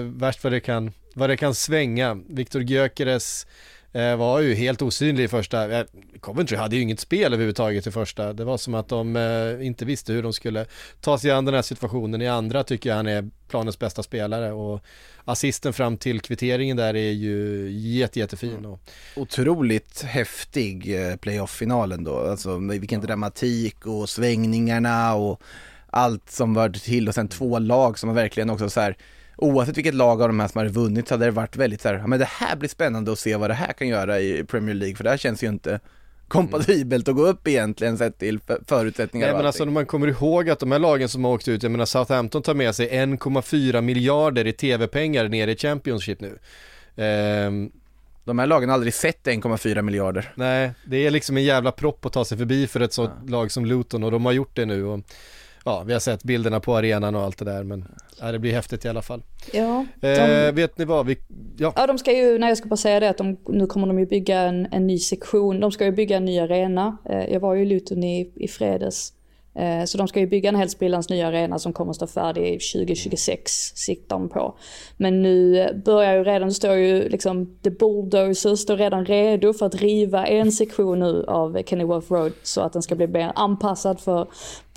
Värst 0.02 0.44
vad 0.44 0.52
det 0.52 0.60
kan, 0.60 0.92
vad 1.14 1.30
det 1.30 1.36
kan 1.36 1.54
svänga. 1.54 2.18
Viktor 2.28 2.62
Gyökeres 2.62 3.46
var 3.92 4.40
ju 4.40 4.54
helt 4.54 4.82
osynlig 4.82 5.24
i 5.24 5.28
första. 5.28 5.78
Eh, 5.78 5.86
Coventry 6.20 6.56
hade 6.56 6.76
ju 6.76 6.82
inget 6.82 7.00
spel 7.00 7.32
överhuvudtaget 7.32 7.86
i 7.86 7.90
första. 7.90 8.32
Det 8.32 8.44
var 8.44 8.58
som 8.58 8.74
att 8.74 8.88
de 8.88 9.16
eh, 9.16 9.66
inte 9.66 9.84
visste 9.84 10.12
hur 10.12 10.22
de 10.22 10.32
skulle 10.32 10.66
ta 11.00 11.18
sig 11.18 11.30
an 11.30 11.44
den 11.44 11.54
här 11.54 11.62
situationen. 11.62 12.22
I 12.22 12.28
andra 12.28 12.64
tycker 12.64 12.90
jag 12.90 12.96
han 12.96 13.06
är 13.06 13.30
planens 13.48 13.78
bästa 13.78 14.02
spelare 14.02 14.52
och 14.52 14.80
assisten 15.24 15.72
fram 15.72 15.96
till 15.96 16.20
kvitteringen 16.20 16.76
där 16.76 16.96
är 16.96 17.10
ju 17.10 17.68
jätte, 17.70 18.18
jättefin. 18.18 18.64
Och, 18.64 18.80
Otroligt 19.16 20.02
häftig 20.02 21.04
eh, 21.10 21.16
playoff-finalen 21.16 22.04
då, 22.04 22.18
alltså 22.18 22.58
vilken 22.58 23.00
dramatik 23.00 23.86
och 23.86 24.08
svängningarna 24.08 25.14
och 25.14 25.42
allt 25.90 26.30
som 26.30 26.54
var 26.54 26.68
till 26.68 27.08
och 27.08 27.14
sen 27.14 27.28
två 27.28 27.58
lag 27.58 27.98
som 27.98 28.14
verkligen 28.14 28.50
också 28.50 28.70
så 28.70 28.80
här 28.80 28.96
Oavsett 29.40 29.76
vilket 29.76 29.94
lag 29.94 30.22
av 30.22 30.28
de 30.28 30.40
här 30.40 30.48
som 30.48 30.58
hade 30.58 30.70
vunnit 30.70 31.08
så 31.08 31.14
hade 31.14 31.24
det 31.24 31.30
varit 31.30 31.56
väldigt 31.56 31.80
så 31.80 31.88
här, 31.88 31.94
ja 31.94 32.06
men 32.06 32.18
det 32.18 32.28
här 32.28 32.56
blir 32.56 32.68
spännande 32.68 33.12
att 33.12 33.18
se 33.18 33.36
vad 33.36 33.50
det 33.50 33.54
här 33.54 33.72
kan 33.72 33.88
göra 33.88 34.20
i 34.20 34.44
Premier 34.44 34.74
League 34.74 34.96
för 34.96 35.04
det 35.04 35.10
här 35.10 35.16
känns 35.16 35.42
ju 35.42 35.48
inte 35.48 35.80
kompatibelt 36.28 37.08
att 37.08 37.14
gå 37.16 37.26
upp 37.26 37.48
egentligen 37.48 37.98
sett 37.98 38.18
till 38.18 38.40
för- 38.40 38.62
förutsättningar 38.66 39.26
Nej 39.26 39.36
men 39.36 39.46
alltså 39.46 39.64
när 39.64 39.72
man 39.72 39.86
kommer 39.86 40.06
ihåg 40.06 40.50
att 40.50 40.58
de 40.58 40.72
här 40.72 40.78
lagen 40.78 41.08
som 41.08 41.24
har 41.24 41.32
åkt 41.32 41.48
ut, 41.48 41.62
jag 41.62 41.72
menar 41.72 41.84
Southampton 41.84 42.42
tar 42.42 42.54
med 42.54 42.74
sig 42.74 42.88
1,4 42.88 43.80
miljarder 43.80 44.46
i 44.46 44.52
tv-pengar 44.52 45.28
ner 45.28 45.48
i 45.48 45.56
Championship 45.56 46.20
nu. 46.20 46.38
Ehm, 46.96 47.70
De 48.24 48.38
här 48.38 48.46
lagen 48.46 48.68
har 48.68 48.74
aldrig 48.74 48.94
sett 48.94 49.26
1,4 49.26 49.82
miljarder. 49.82 50.32
nej, 50.34 50.70
det 50.86 51.06
är 51.06 51.10
liksom 51.10 51.36
en 51.36 51.44
jävla 51.44 51.72
propp 51.72 52.06
att 52.06 52.12
ta 52.12 52.24
sig 52.24 52.38
förbi 52.38 52.66
för 52.66 52.80
ett 52.80 52.92
sånt 52.92 53.30
lag 53.30 53.50
som 53.52 53.66
Luton 53.66 54.04
och 54.04 54.10
de 54.10 54.24
har 54.24 54.32
gjort 54.32 54.56
det 54.56 54.66
nu. 54.66 54.84
Och, 54.84 55.00
ja, 55.64 55.82
vi 55.86 55.92
har 55.92 56.00
sett 56.00 56.24
bilderna 56.24 56.60
på 56.60 56.76
arenan 56.76 57.14
och 57.14 57.22
allt 57.22 57.38
det 57.38 57.44
där 57.44 57.62
men 57.64 57.84
ja, 58.20 58.32
det 58.32 58.38
blir 58.38 58.52
häftigt 58.52 58.84
i 58.84 58.88
alla 58.88 59.02
fall. 59.02 59.22
Ja, 59.52 59.86
de, 60.00 60.08
Eh, 60.08 60.52
vet 60.52 60.78
ni 60.78 60.84
vad, 60.84 61.06
vi, 61.06 61.18
ja, 61.58 61.72
Ja, 61.76 61.86
de 61.86 61.98
ska 61.98 62.12
ju, 62.12 62.38
nej 62.38 62.48
jag 62.48 62.58
ska 62.58 62.68
bara 62.68 62.76
säga 62.76 63.00
det 63.00 63.10
att 63.10 63.18
de, 63.18 63.36
nu 63.48 63.66
kommer 63.66 63.86
de 63.86 63.98
ju 63.98 64.06
bygga 64.06 64.40
en, 64.40 64.66
en 64.72 64.86
ny 64.86 64.98
sektion. 64.98 65.60
De 65.60 65.72
ska 65.72 65.84
ju 65.84 65.92
bygga 65.92 66.16
en 66.16 66.24
ny 66.24 66.38
arena. 66.38 66.96
Eh, 67.10 67.32
jag 67.32 67.40
var 67.40 67.54
ju 67.54 67.62
i 67.62 67.66
Luton 67.66 68.04
i, 68.04 68.32
i 68.36 68.48
fredags. 68.48 69.12
Eh, 69.60 69.84
så 69.84 69.98
de 69.98 70.08
ska 70.08 70.20
ju 70.20 70.26
bygga 70.26 70.48
en 70.48 70.56
helt 70.56 70.70
sprillans 70.70 71.08
ny 71.08 71.22
arena 71.22 71.58
som 71.58 71.72
kommer 71.72 71.90
att 71.90 71.96
stå 71.96 72.06
färdig 72.06 72.60
2026, 72.72 73.52
siktar 73.74 74.16
de 74.16 74.28
på. 74.28 74.54
Men 74.96 75.22
nu 75.22 75.66
börjar 75.84 76.14
ju 76.14 76.24
redan, 76.24 76.52
står 76.52 76.74
ju 76.74 77.08
liksom, 77.08 77.58
the 77.62 77.70
bulldozer 77.70 78.56
står 78.56 78.76
redan 78.76 79.04
redo 79.04 79.52
för 79.52 79.66
att 79.66 79.74
riva 79.74 80.26
en 80.26 80.52
sektion 80.52 80.98
nu 80.98 81.24
av 81.28 81.62
Kenilworth 81.66 82.12
Road 82.12 82.32
så 82.42 82.60
att 82.60 82.72
den 82.72 82.82
ska 82.82 82.94
bli 82.94 83.06
mer 83.06 83.32
anpassad 83.34 84.00
för 84.00 84.28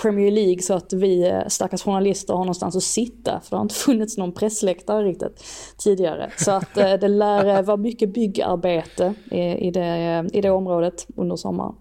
Premier 0.01 0.31
League 0.31 0.61
så 0.61 0.73
att 0.73 0.93
vi 0.93 1.27
eh, 1.27 1.47
stackars 1.47 1.83
journalister 1.83 2.33
har 2.33 2.41
någonstans 2.41 2.75
att 2.75 2.83
sitta 2.83 3.39
för 3.39 3.49
det 3.49 3.55
har 3.55 3.63
inte 3.63 3.75
funnits 3.85 4.17
någon 4.17 4.31
pressläktare 4.31 5.03
riktigt 5.03 5.43
tidigare. 5.77 6.31
Så 6.37 6.51
att 6.51 6.77
eh, 6.77 6.93
det 6.93 7.07
lär 7.07 7.61
vara 7.61 7.77
mycket 7.77 8.13
byggarbete 8.13 9.13
i, 9.59 9.71
det, 9.71 10.29
i 10.33 10.41
det 10.41 10.49
området 10.49 11.07
under 11.15 11.35
sommaren. 11.35 11.75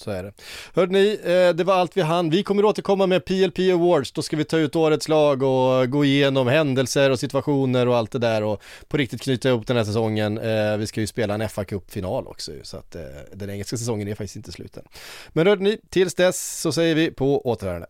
Så 0.00 0.10
är 0.10 0.22
det. 0.22 0.32
Hörde 0.74 0.92
ni, 0.92 1.20
eh, 1.24 1.56
det 1.56 1.64
var 1.64 1.74
allt 1.74 1.96
vi 1.96 2.00
hann. 2.00 2.30
Vi 2.30 2.42
kommer 2.42 2.64
återkomma 2.64 3.06
med 3.06 3.24
PLP 3.24 3.58
Awards, 3.72 4.12
då 4.12 4.22
ska 4.22 4.36
vi 4.36 4.44
ta 4.44 4.58
ut 4.58 4.76
årets 4.76 5.08
lag 5.08 5.42
och 5.42 5.90
gå 5.90 6.04
igenom 6.04 6.46
händelser 6.46 7.10
och 7.10 7.20
situationer 7.20 7.88
och 7.88 7.96
allt 7.96 8.10
det 8.10 8.18
där 8.18 8.42
och 8.42 8.62
på 8.88 8.96
riktigt 8.96 9.22
knyta 9.22 9.48
ihop 9.48 9.66
den 9.66 9.76
här 9.76 9.84
säsongen. 9.84 10.38
Eh, 10.38 10.76
vi 10.76 10.86
ska 10.86 11.00
ju 11.00 11.06
spela 11.06 11.34
en 11.34 11.48
fa 11.48 11.64
Cup-final 11.64 12.26
också 12.26 12.52
så 12.62 12.76
att 12.76 12.94
eh, 12.94 13.02
den 13.32 13.50
engelska 13.50 13.76
säsongen 13.76 14.08
är 14.08 14.14
faktiskt 14.14 14.36
inte 14.36 14.52
sluten. 14.52 14.84
Men 15.28 15.46
hörde 15.46 15.62
ni, 15.62 15.78
tills 15.90 16.14
dess 16.14 16.60
så 16.60 16.72
säger 16.72 16.94
vi 16.94 17.10
på 17.10 17.46
återhörande. 17.46 17.86